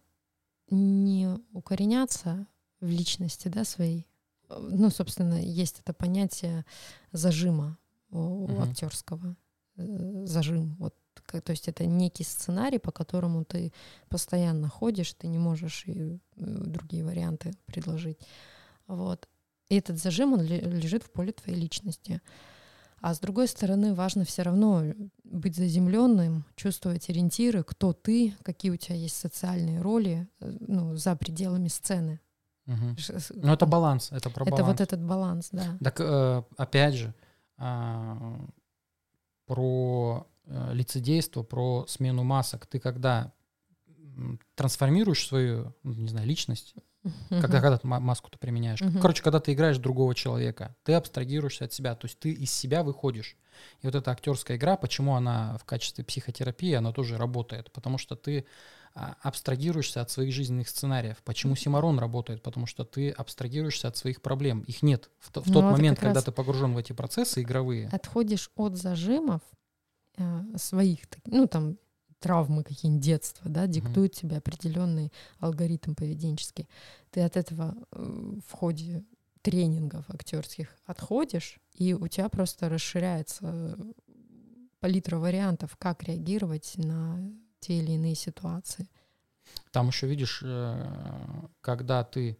не 0.70 1.28
укореняться 1.52 2.46
в 2.80 2.86
личности 2.88 3.48
да, 3.48 3.64
своей. 3.64 4.06
Ну, 4.48 4.90
собственно, 4.90 5.42
есть 5.42 5.80
это 5.80 5.92
понятие 5.92 6.64
зажима 7.12 7.76
у, 8.10 8.46
Мгм. 8.46 8.62
актерского. 8.62 9.36
э, 9.78 10.24
Зажим. 10.26 10.76
Вот, 10.78 10.94
к- 11.26 11.40
то 11.40 11.50
есть 11.52 11.68
это 11.68 11.84
некий 11.86 12.24
сценарий, 12.24 12.78
по 12.78 12.92
которому 12.92 13.44
ты 13.44 13.72
постоянно 14.08 14.68
ходишь, 14.68 15.12
ты 15.14 15.26
не 15.28 15.38
можешь 15.38 15.84
и 15.86 15.92
э, 15.92 16.18
другие 16.36 17.04
варианты 17.04 17.52
предложить. 17.66 18.18
Вот. 18.86 19.28
И 19.68 19.76
этот 19.76 19.98
зажим, 19.98 20.32
он 20.32 20.40
ле- 20.42 20.60
лежит 20.60 21.02
в 21.02 21.10
поле 21.10 21.32
твоей 21.32 21.58
личности. 21.60 22.20
А 23.00 23.12
с 23.14 23.20
другой 23.20 23.46
стороны, 23.48 23.94
важно 23.94 24.24
все 24.24 24.42
равно 24.42 24.82
быть 25.24 25.54
заземленным, 25.56 26.44
чувствовать 26.56 27.10
ориентиры, 27.10 27.62
кто 27.62 27.92
ты, 27.92 28.34
какие 28.42 28.70
у 28.72 28.76
тебя 28.76 28.94
есть 28.96 29.16
социальные 29.16 29.80
роли 29.82 30.28
э, 30.40 30.56
ну, 30.60 30.96
за 30.96 31.14
пределами 31.16 31.68
сцены. 31.68 32.20
С- 32.98 33.30
Ну, 33.34 33.52
это 33.52 33.66
баланс, 33.66 34.10
это 34.12 34.28
про 34.30 34.42
это 34.44 34.50
баланс. 34.56 34.66
вот 34.68 34.80
этот 34.80 35.00
баланс, 35.04 35.48
да. 35.52 35.76
Так, 35.84 36.00
э, 36.00 36.42
опять 36.56 36.94
же, 36.94 37.14
а, 37.58 38.40
про 39.46 40.26
э, 40.28 40.35
лицедейство, 40.46 41.42
про 41.42 41.86
смену 41.88 42.22
масок. 42.24 42.66
Ты 42.66 42.78
когда 42.78 43.32
трансформируешь 44.54 45.26
свою, 45.26 45.74
ну, 45.82 45.92
не 45.94 46.08
знаю, 46.08 46.26
личность, 46.26 46.74
когда, 47.28 47.46
Мгм. 47.48 47.50
когда 47.62 47.78
ты 47.78 47.86
ма- 47.86 48.00
маску-то 48.00 48.38
применяешь. 48.38 48.80
Мгм. 48.80 49.00
Короче, 49.00 49.22
когда 49.22 49.40
ты 49.40 49.52
играешь 49.52 49.78
другого 49.78 50.14
человека, 50.14 50.74
ты 50.84 50.94
абстрагируешься 50.94 51.66
от 51.66 51.72
себя, 51.72 51.94
то 51.94 52.06
есть 52.06 52.18
ты 52.18 52.32
из 52.32 52.50
себя 52.52 52.82
выходишь. 52.82 53.36
И 53.80 53.86
вот 53.86 53.94
эта 53.94 54.10
актерская 54.10 54.56
игра, 54.56 54.76
почему 54.76 55.14
она 55.14 55.56
в 55.58 55.64
качестве 55.64 56.04
психотерапии, 56.04 56.72
она 56.72 56.92
тоже 56.92 57.16
работает, 57.16 57.70
потому 57.72 57.98
что 57.98 58.16
ты 58.16 58.46
а, 58.94 59.14
абстрагируешься 59.22 60.00
от 60.00 60.10
своих 60.10 60.32
жизненных 60.32 60.68
сценариев. 60.68 61.18
Почему 61.22 61.54
Симарон 61.54 61.98
работает? 61.98 62.42
Потому 62.42 62.66
что 62.66 62.84
ты 62.84 63.10
абстрагируешься 63.10 63.88
от 63.88 63.96
своих 63.98 64.22
проблем. 64.22 64.60
Их 64.60 64.82
нет. 64.82 65.10
В, 65.18 65.28
в 65.28 65.36
Ну, 65.36 65.42
тот 65.52 65.64
это 65.64 65.72
момент, 65.72 66.00
когда 66.00 66.22
ты 66.22 66.32
погружен 66.32 66.72
в 66.74 66.78
эти 66.78 66.92
процессы 66.92 67.42
игровые, 67.42 67.88
Отходишь 67.92 68.50
от 68.56 68.76
зажимов 68.76 69.42
э, 69.52 69.56
своих, 70.56 71.06
так- 71.06 71.22
ну 71.26 71.46
там 71.46 71.78
травмы 72.18 72.64
какие-нибудь 72.64 73.04
детства, 73.04 73.50
да, 73.50 73.66
диктуют 73.66 74.14
тебе 74.14 74.38
определенный 74.38 75.12
алгоритм 75.38 75.94
поведенческий. 75.94 76.68
Ты 77.10 77.20
от 77.20 77.36
этого 77.36 77.76
э, 77.92 78.32
в 78.46 78.52
ходе 78.52 79.04
тренингов 79.42 80.08
актерских 80.08 80.74
отходишь, 80.86 81.58
и 81.74 81.92
у 81.94 82.08
тебя 82.08 82.28
просто 82.28 82.68
расширяется 82.68 83.40
э, 83.42 83.74
палитра 84.80 85.18
вариантов, 85.18 85.76
как 85.78 86.02
реагировать 86.04 86.72
на 86.76 87.20
те 87.60 87.78
или 87.78 87.92
иные 87.92 88.14
ситуации. 88.14 88.88
там 89.70 89.88
еще 89.88 90.06
видишь, 90.08 90.40
э, 90.44 90.90
когда 91.60 92.02
ты, 92.02 92.38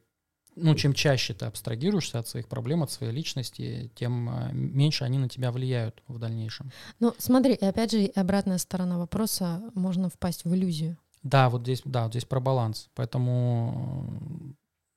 ну, 0.57 0.75
чем 0.75 0.93
чаще 0.95 1.35
ты 1.35 1.45
абстрагируешься 1.45 2.19
от 2.19 2.27
своих 2.27 2.49
проблем, 2.49 2.83
от 2.83 2.91
своей 2.91 3.13
личности, 3.13 3.91
тем 3.95 4.29
э, 4.31 4.53
меньше 4.53 5.05
они 5.05 5.19
на 5.19 5.29
тебя 5.29 5.53
влияют 5.53 6.03
в 6.09 6.19
дальнейшем. 6.19 6.73
Ну, 6.99 7.15
смотри, 7.19 7.55
и 7.55 7.65
опять 7.65 7.93
же, 7.93 8.07
обратная 8.15 8.59
сторона 8.59 8.99
вопроса, 8.99 9.63
можно 9.75 10.09
впасть 10.09 10.45
в 10.45 10.55
иллюзию. 10.55 10.97
Да, 11.23 11.51
вот 11.51 11.63
здесь, 11.63 11.83
да, 11.85 12.05
вот 12.05 12.13
здесь 12.13 12.25
про 12.25 12.41
баланс. 12.41 12.89
Поэтому 12.95 14.55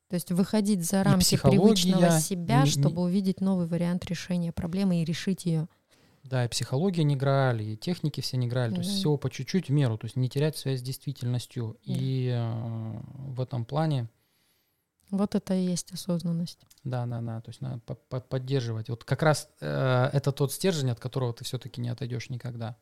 То 0.10 0.16
есть 0.16 0.32
выходить 0.32 0.86
за 0.86 1.04
рамки 1.04 1.38
привычного 1.38 2.20
себя, 2.20 2.60
не- 2.60 2.66
не- 2.66 2.72
чтобы 2.72 3.02
увидеть 3.02 3.42
новый 3.42 3.68
вариант 3.68 4.06
решения 4.06 4.52
проблемы 4.52 5.02
и 5.02 5.06
решить 5.06 5.46
ее. 5.46 5.68
Да, 6.24 6.46
и 6.46 6.48
психология 6.48 7.04
не 7.04 7.16
играли, 7.16 7.64
и 7.64 7.78
техники 7.78 8.22
все 8.22 8.38
не 8.38 8.48
играли. 8.48 8.74
То 8.74 8.82
есть 8.82 8.92
всего 8.92 9.18
по 9.18 9.30
чуть-чуть 9.30 9.70
в 9.70 9.72
меру, 9.72 9.98
то 9.98 10.06
есть 10.06 10.16
не 10.16 10.30
терять 10.30 10.58
связь 10.58 10.80
с 10.80 10.84
действительностью. 10.84 11.78
И 11.84 12.30
э, 12.32 13.02
в 13.34 13.42
этом 13.42 13.66
плане, 13.66 14.08
Вот 15.12 15.36
это 15.36 15.54
и 15.54 15.64
есть 15.66 15.92
осознанность. 15.92 16.60
да, 16.84 17.06
да, 17.06 17.22
да, 17.22 17.42
то 17.42 17.50
есть 17.50 17.62
надо 17.62 17.80
по- 17.80 17.96
по- 17.96 18.20
поддерживать. 18.22 18.90
Вот 18.90 19.04
как 19.04 19.24
раз 19.24 19.50
э, 19.62 20.10
это 20.14 20.32
тот 20.32 20.52
стержень, 20.54 20.92
от 20.92 21.00
которого 21.00 21.34
ты 21.34 21.44
все-таки 21.44 21.82
не 21.82 21.90
отойдешь 21.90 22.30
никогда. 22.30 22.76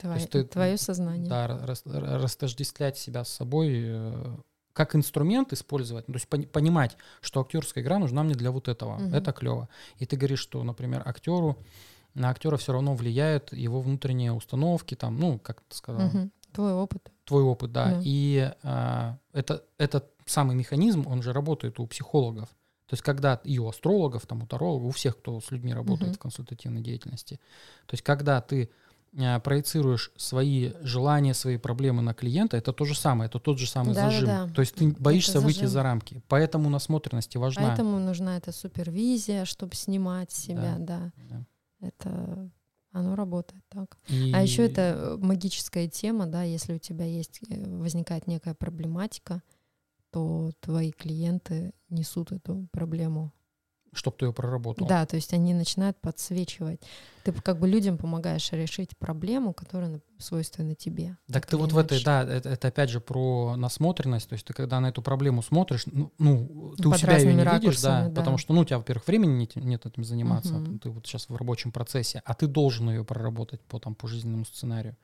Твое, 0.00 0.16
есть 0.16 0.30
ты- 0.30 0.44
твое 0.44 0.76
сознание. 0.76 1.28
Да, 1.28 1.46
рас- 1.46 1.82
растождествлять 1.86 2.98
себя 2.98 3.24
с 3.24 3.28
собой, 3.28 3.82
э, 3.86 4.36
как 4.72 4.96
инструмент 4.96 5.52
использовать, 5.52 6.08
ну, 6.08 6.14
то 6.14 6.16
есть 6.16 6.28
пони- 6.28 6.46
понимать, 6.46 6.96
что 7.20 7.40
актерская 7.40 7.84
игра 7.84 7.98
нужна 7.98 8.24
мне 8.24 8.34
для 8.34 8.50
вот 8.50 8.66
этого. 8.68 8.96
Мгм. 8.96 9.14
Это 9.14 9.32
клево. 9.32 9.68
И 9.98 10.06
ты 10.06 10.16
говоришь, 10.16 10.40
что, 10.40 10.62
например, 10.64 11.02
актеру 11.06 11.58
на 12.14 12.30
актера 12.30 12.56
все 12.56 12.72
равно 12.72 12.94
влияют 12.94 13.52
его 13.52 13.80
внутренние 13.80 14.32
установки, 14.32 14.94
там, 14.96 15.18
ну, 15.18 15.38
как 15.38 15.60
ты 15.68 15.76
сказал, 15.76 16.08
Мгм. 16.08 16.32
Твой 16.52 16.72
опыт. 16.72 17.10
твой 17.24 17.42
опыт, 17.42 17.72
да. 17.72 17.86
Да. 17.92 18.00
И 18.04 18.52
а, 18.62 19.18
это, 19.32 19.64
этот 19.78 20.13
самый 20.26 20.56
механизм, 20.56 21.06
он 21.06 21.22
же 21.22 21.32
работает 21.32 21.80
у 21.80 21.86
психологов. 21.86 22.48
То 22.86 22.94
есть 22.94 23.02
когда 23.02 23.40
и 23.44 23.58
у 23.58 23.68
астрологов, 23.68 24.26
там, 24.26 24.42
у 24.42 24.46
тарологов, 24.46 24.88
у 24.88 24.90
всех, 24.90 25.18
кто 25.18 25.40
с 25.40 25.50
людьми 25.50 25.72
работает 25.72 26.10
Мгм. 26.10 26.16
в 26.16 26.18
консультативной 26.18 26.82
деятельности. 26.82 27.40
То 27.86 27.94
есть 27.94 28.02
когда 28.02 28.40
ты 28.40 28.68
а, 29.16 29.38
проецируешь 29.40 30.10
свои 30.16 30.72
желания, 30.82 31.34
свои 31.34 31.56
проблемы 31.56 32.02
на 32.02 32.14
клиента, 32.14 32.56
это 32.56 32.72
то 32.72 32.84
же 32.84 32.94
самое, 32.96 33.28
это 33.28 33.38
тот 33.38 33.58
же 33.58 33.66
самый 33.66 33.94
Да-да-да. 33.94 34.26
зажим. 34.26 34.54
То 34.54 34.60
есть 34.60 34.74
ты 34.74 34.88
боишься 34.98 35.40
выйти 35.40 35.60
зажим. 35.60 35.70
за 35.70 35.82
рамки. 35.82 36.22
Поэтому 36.28 36.68
насмотренность 36.68 37.34
и 37.34 37.38
важна. 37.38 37.68
Поэтому 37.68 37.98
нужна 37.98 38.36
эта 38.36 38.50
супервизия, 38.52 39.44
чтобы 39.44 39.74
снимать 39.76 40.32
себя, 40.32 40.76
да. 40.78 41.12
Да. 41.30 41.46
Это 41.80 42.50
Оно 42.92 43.16
работает 43.16 43.62
так. 43.68 43.98
И... 44.08 44.32
А 44.32 44.40
еще 44.40 44.64
это 44.64 44.80
э, 44.80 45.16
магическая 45.18 45.88
тема, 45.88 46.26
да, 46.26 46.44
если 46.44 46.74
у 46.74 46.78
тебя 46.78 47.04
есть, 47.04 47.40
э, 47.48 47.78
возникает 47.78 48.28
некая 48.28 48.54
проблематика, 48.54 49.42
то 50.14 50.52
твои 50.60 50.92
клиенты 50.92 51.72
несут 51.88 52.30
эту 52.30 52.68
проблему 52.70 53.32
чтобы 53.96 54.16
ты 54.16 54.26
ее 54.26 54.32
проработал. 54.32 54.88
Да, 54.88 55.06
то 55.06 55.14
есть 55.14 55.32
они 55.34 55.54
начинают 55.54 55.96
подсвечивать. 56.00 56.80
Ты 57.22 57.30
как 57.30 57.60
бы 57.60 57.68
людям 57.68 57.96
помогаешь 57.96 58.50
решить 58.50 58.98
проблему, 58.98 59.54
которая 59.54 60.00
свойственна 60.18 60.74
тебе. 60.74 61.16
Так, 61.30 61.46
ты 61.46 61.56
вот 61.56 61.70
в 61.70 61.78
этой, 61.78 62.02
да, 62.02 62.24
это, 62.24 62.48
это 62.48 62.66
опять 62.66 62.90
же 62.90 63.00
про 63.00 63.54
насмотренность. 63.54 64.28
То 64.28 64.32
есть 64.32 64.44
ты 64.44 64.52
когда 64.52 64.80
на 64.80 64.88
эту 64.88 65.00
проблему 65.00 65.42
смотришь, 65.42 65.84
ну, 65.86 66.12
ну 66.18 66.74
ты 66.76 66.82
Под 66.82 66.94
у 66.94 66.98
себя 66.98 67.18
ее 67.18 67.34
не 67.34 67.44
видишь, 67.44 67.80
да, 67.82 68.08
да, 68.08 68.16
потому 68.16 68.36
что, 68.36 68.52
ну, 68.52 68.62
у 68.62 68.64
тебя, 68.64 68.78
во-первых, 68.78 69.06
времени 69.06 69.32
нет, 69.32 69.54
нет 69.54 69.86
этим 69.86 70.02
заниматься, 70.02 70.56
угу. 70.56 70.78
ты 70.80 70.90
вот 70.90 71.06
сейчас 71.06 71.28
в 71.28 71.36
рабочем 71.36 71.70
процессе, 71.70 72.20
а 72.24 72.34
ты 72.34 72.48
должен 72.48 72.90
ее 72.90 73.04
проработать 73.04 73.60
по, 73.60 73.78
там, 73.78 73.94
по 73.94 74.08
жизненному 74.08 74.44
сценарию. 74.44 74.96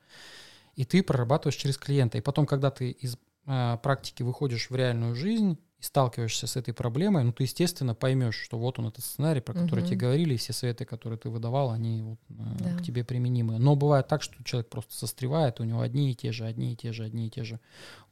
И 0.75 0.83
ты 0.83 1.01
прорабатываешь 1.01 1.55
через 1.55 1.77
клиента. 1.77 2.17
И 2.17 2.21
потом, 2.21 2.45
когда 2.45 2.71
ты 2.71 2.91
из 2.91 3.15
э, 3.15 3.17
практики 3.45 4.23
выходишь 4.23 4.69
в 4.69 4.75
реальную 4.75 5.15
жизнь, 5.15 5.57
и 5.81 5.83
сталкиваешься 5.83 6.45
с 6.45 6.55
этой 6.55 6.73
проблемой, 6.73 7.23
ну, 7.23 7.31
ты, 7.33 7.43
естественно, 7.43 7.95
поймешь, 7.95 8.35
что 8.35 8.59
вот 8.59 8.77
он 8.77 8.87
этот 8.87 9.03
сценарий, 9.03 9.41
про 9.41 9.53
который 9.53 9.79
угу. 9.79 9.87
тебе 9.87 9.97
говорили, 9.97 10.35
и 10.35 10.37
все 10.37 10.53
советы, 10.53 10.85
которые 10.85 11.17
ты 11.17 11.29
выдавал, 11.29 11.71
они 11.71 12.03
вот, 12.03 12.19
э, 12.29 12.33
да. 12.59 12.77
к 12.77 12.83
тебе 12.83 13.03
применимы. 13.03 13.57
Но 13.57 13.75
бывает 13.75 14.07
так, 14.07 14.21
что 14.21 14.43
человек 14.43 14.69
просто 14.69 14.93
застревает, 14.97 15.59
у 15.59 15.63
него 15.63 15.81
одни 15.81 16.11
и 16.11 16.15
те 16.15 16.31
же, 16.31 16.45
одни 16.45 16.73
и 16.73 16.75
те 16.75 16.93
же, 16.93 17.03
одни 17.03 17.27
и 17.27 17.29
те 17.31 17.43
же. 17.43 17.59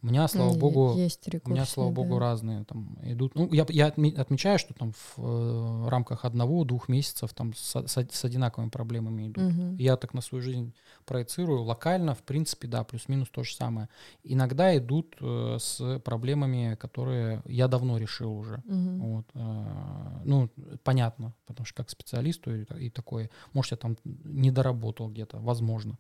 У 0.01 0.07
меня, 0.07 0.27
слава 0.29 0.57
богу, 0.57 0.95
есть 0.97 1.27
у 1.43 1.49
меня, 1.49 1.65
слава 1.65 1.91
богу, 1.91 2.15
да. 2.15 2.19
разные 2.21 2.63
там 2.63 2.97
идут. 3.03 3.35
Ну, 3.35 3.51
я, 3.53 3.65
я 3.69 3.87
отмечаю, 3.87 4.57
что 4.57 4.73
там 4.73 4.93
в 4.93 5.17
э, 5.17 5.89
рамках 5.89 6.23
одного-двух 6.25 6.87
месяцев 6.87 7.33
там 7.33 7.53
с, 7.53 7.75
с, 7.85 8.07
с 8.09 8.25
одинаковыми 8.25 8.69
проблемами 8.69 9.27
идут. 9.27 9.43
Угу. 9.43 9.75
Я 9.77 9.97
так 9.97 10.13
на 10.13 10.21
свою 10.21 10.41
жизнь 10.41 10.73
проецирую. 11.05 11.63
Локально, 11.63 12.15
в 12.15 12.23
принципе, 12.23 12.67
да, 12.67 12.83
плюс-минус 12.83 13.27
то 13.29 13.43
же 13.43 13.53
самое. 13.53 13.89
Иногда 14.23 14.75
идут 14.77 15.17
э, 15.19 15.57
с 15.59 15.99
проблемами, 15.99 16.77
которые 16.79 17.43
я 17.59 17.67
давно 17.67 17.97
решил 17.97 18.31
уже. 18.31 18.63
Угу. 18.65 19.07
Вот, 19.07 19.25
э, 19.33 20.21
ну, 20.25 20.49
понятно, 20.83 21.33
потому 21.45 21.65
что 21.65 21.75
как 21.75 21.89
специалисту 21.89 22.55
и, 22.55 22.65
и 22.85 22.89
такое, 22.89 23.29
может, 23.53 23.71
я 23.71 23.77
там 23.77 23.97
не 24.03 24.51
доработал 24.51 25.09
где-то, 25.09 25.39
возможно 25.39 25.97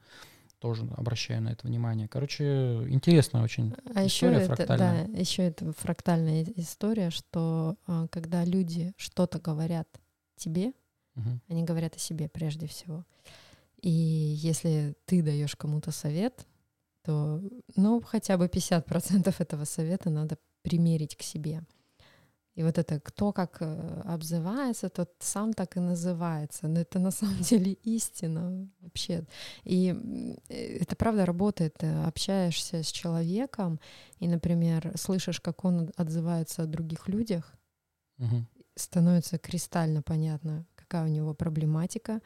тоже 0.59 0.85
обращаю 0.97 1.41
на 1.41 1.49
это 1.49 1.67
внимание. 1.67 2.07
Короче, 2.09 2.43
интересная 2.89 3.43
очень 3.43 3.73
а 3.95 4.05
история 4.05 4.39
еще 4.39 4.45
фрактальная. 4.45 5.03
Это, 5.03 5.11
да, 5.11 5.19
еще 5.19 5.43
это 5.43 5.73
фрактальная 5.73 6.43
история, 6.57 7.11
что 7.11 7.77
а, 7.87 8.07
когда 8.07 8.43
люди 8.43 8.93
что-то 8.97 9.39
говорят 9.39 9.87
тебе, 10.35 10.73
угу. 11.15 11.39
они 11.47 11.63
говорят 11.63 11.95
о 11.95 11.99
себе 11.99 12.27
прежде 12.27 12.67
всего. 12.67 13.05
И 13.81 13.89
если 13.89 14.95
ты 15.05 15.23
даешь 15.23 15.55
кому-то 15.55 15.91
совет, 15.91 16.45
то 17.03 17.41
ну, 17.75 18.01
хотя 18.01 18.37
бы 18.37 18.47
50% 18.47 19.33
этого 19.39 19.63
совета 19.63 20.09
надо 20.09 20.37
примерить 20.69 21.15
к 21.15 21.23
себе. 21.23 21.61
И 22.59 22.63
вот 22.63 22.77
это 22.77 22.99
кто 22.99 23.31
как 23.31 23.61
э, 23.61 24.01
обзывается, 24.05 24.89
тот 24.89 25.09
сам 25.19 25.53
так 25.53 25.77
и 25.77 25.79
называется. 25.79 26.67
Но 26.67 26.79
это 26.79 26.99
на 26.99 27.11
самом 27.11 27.41
деле 27.41 27.71
истина 27.85 28.67
вообще. 28.81 29.23
И 29.63 29.95
э, 30.49 30.77
это 30.81 30.95
правда 30.95 31.25
работает. 31.25 31.75
Ты 31.79 31.87
общаешься 31.87 32.83
с 32.83 32.91
человеком, 32.91 33.79
и, 34.21 34.27
например, 34.27 34.91
слышишь, 34.95 35.39
как 35.39 35.65
он 35.65 35.91
отзывается 35.95 36.63
о 36.63 36.65
других 36.65 37.07
людях, 37.07 37.53
угу. 38.17 38.45
становится 38.75 39.37
кристально 39.37 40.01
понятно, 40.01 40.65
какая 40.75 41.05
у 41.05 41.09
него 41.09 41.33
проблематика, 41.33 42.19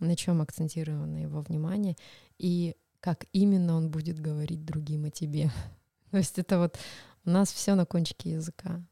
на 0.00 0.16
чем 0.16 0.40
акцентировано 0.40 1.22
его 1.22 1.42
внимание, 1.42 1.96
и 2.38 2.74
как 3.00 3.26
именно 3.32 3.76
он 3.76 3.90
будет 3.90 4.18
говорить 4.18 4.64
другим 4.64 5.04
о 5.04 5.10
тебе. 5.10 5.50
То 6.10 6.18
есть 6.18 6.38
это 6.38 6.58
вот 6.58 6.78
у 7.24 7.30
нас 7.30 7.52
все 7.52 7.74
на 7.74 7.86
кончике 7.86 8.32
языка. 8.32 8.82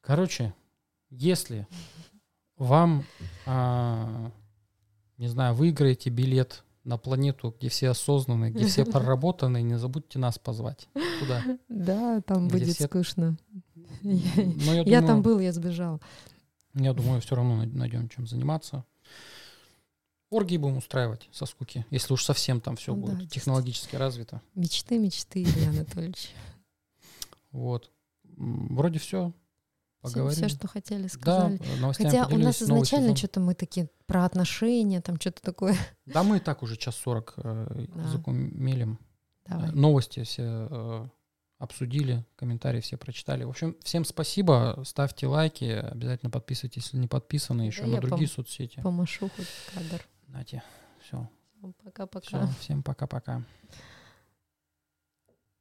Короче, 0.00 0.54
если 1.10 1.66
вам, 2.56 3.04
а, 3.46 4.30
не 5.18 5.28
знаю, 5.28 5.54
выиграете 5.54 6.10
билет 6.10 6.64
на 6.84 6.98
планету, 6.98 7.54
где 7.58 7.68
все 7.68 7.90
осознанные, 7.90 8.52
где 8.52 8.66
все 8.66 8.84
проработанные, 8.86 9.62
не 9.62 9.78
забудьте 9.78 10.18
нас 10.18 10.38
позвать. 10.38 10.88
Куда? 11.20 11.42
Да, 11.68 12.20
там 12.22 12.48
где 12.48 12.58
будет 12.58 12.74
все... 12.76 12.84
скучно. 12.86 13.36
Я, 14.02 14.42
я, 14.42 14.82
я 14.82 14.82
думаю, 14.84 15.06
там 15.06 15.22
был, 15.22 15.40
я 15.40 15.52
сбежал. 15.52 16.00
Я 16.74 16.92
думаю, 16.92 17.20
все 17.20 17.34
равно 17.34 17.64
найдем 17.64 18.08
чем 18.08 18.26
заниматься. 18.26 18.84
Оргии 20.30 20.56
будем 20.56 20.76
устраивать 20.76 21.28
со 21.32 21.46
скуки, 21.46 21.86
если 21.90 22.12
уж 22.12 22.24
совсем 22.24 22.60
там 22.60 22.76
все 22.76 22.94
ну, 22.94 23.02
будет 23.02 23.18
да, 23.18 23.26
технологически 23.26 23.96
развито. 23.96 24.42
Мечты, 24.54 24.98
мечты, 24.98 25.42
Илья 25.42 25.70
Анатольевич. 25.70 26.30
Вот. 27.56 27.90
Вроде 28.22 28.98
все 28.98 29.32
поговорили. 30.02 30.46
Все, 30.46 30.48
что 30.48 30.68
хотели, 30.68 31.06
сказали. 31.08 31.60
Да, 31.80 31.92
Хотя 31.92 32.26
у 32.26 32.38
нас 32.38 32.62
изначально 32.62 33.16
что-то 33.16 33.40
мы 33.40 33.54
такие 33.54 33.88
про 34.06 34.24
отношения, 34.24 35.00
там 35.00 35.20
что-то 35.20 35.42
такое. 35.42 35.76
Да, 36.06 36.22
мы 36.22 36.36
и 36.36 36.40
так 36.40 36.62
уже 36.62 36.76
час 36.76 36.96
сорок 36.96 37.34
э, 37.38 37.86
да. 37.94 38.02
языком 38.02 38.36
мелем. 38.36 38.98
Давай. 39.46 39.72
Новости 39.72 40.22
все 40.22 40.68
э, 40.70 41.08
обсудили, 41.58 42.24
комментарии 42.36 42.80
все 42.80 42.96
прочитали. 42.96 43.44
В 43.44 43.50
общем, 43.50 43.76
всем 43.82 44.04
спасибо, 44.04 44.82
ставьте 44.84 45.26
лайки, 45.26 45.64
обязательно 45.64 46.30
подписывайтесь, 46.30 46.84
если 46.84 46.98
не 46.98 47.08
подписаны, 47.08 47.62
еще 47.62 47.82
да 47.82 47.88
на 47.88 48.00
другие 48.00 48.28
пом- 48.28 48.34
соцсети. 48.34 48.80
Помашу 48.82 49.30
хоть 49.34 49.48
кадр. 49.74 50.06
Нате, 50.28 50.62
все. 51.02 51.28
Пока-пока. 51.82 52.48
Всем 52.60 52.82
пока-пока. 52.82 53.42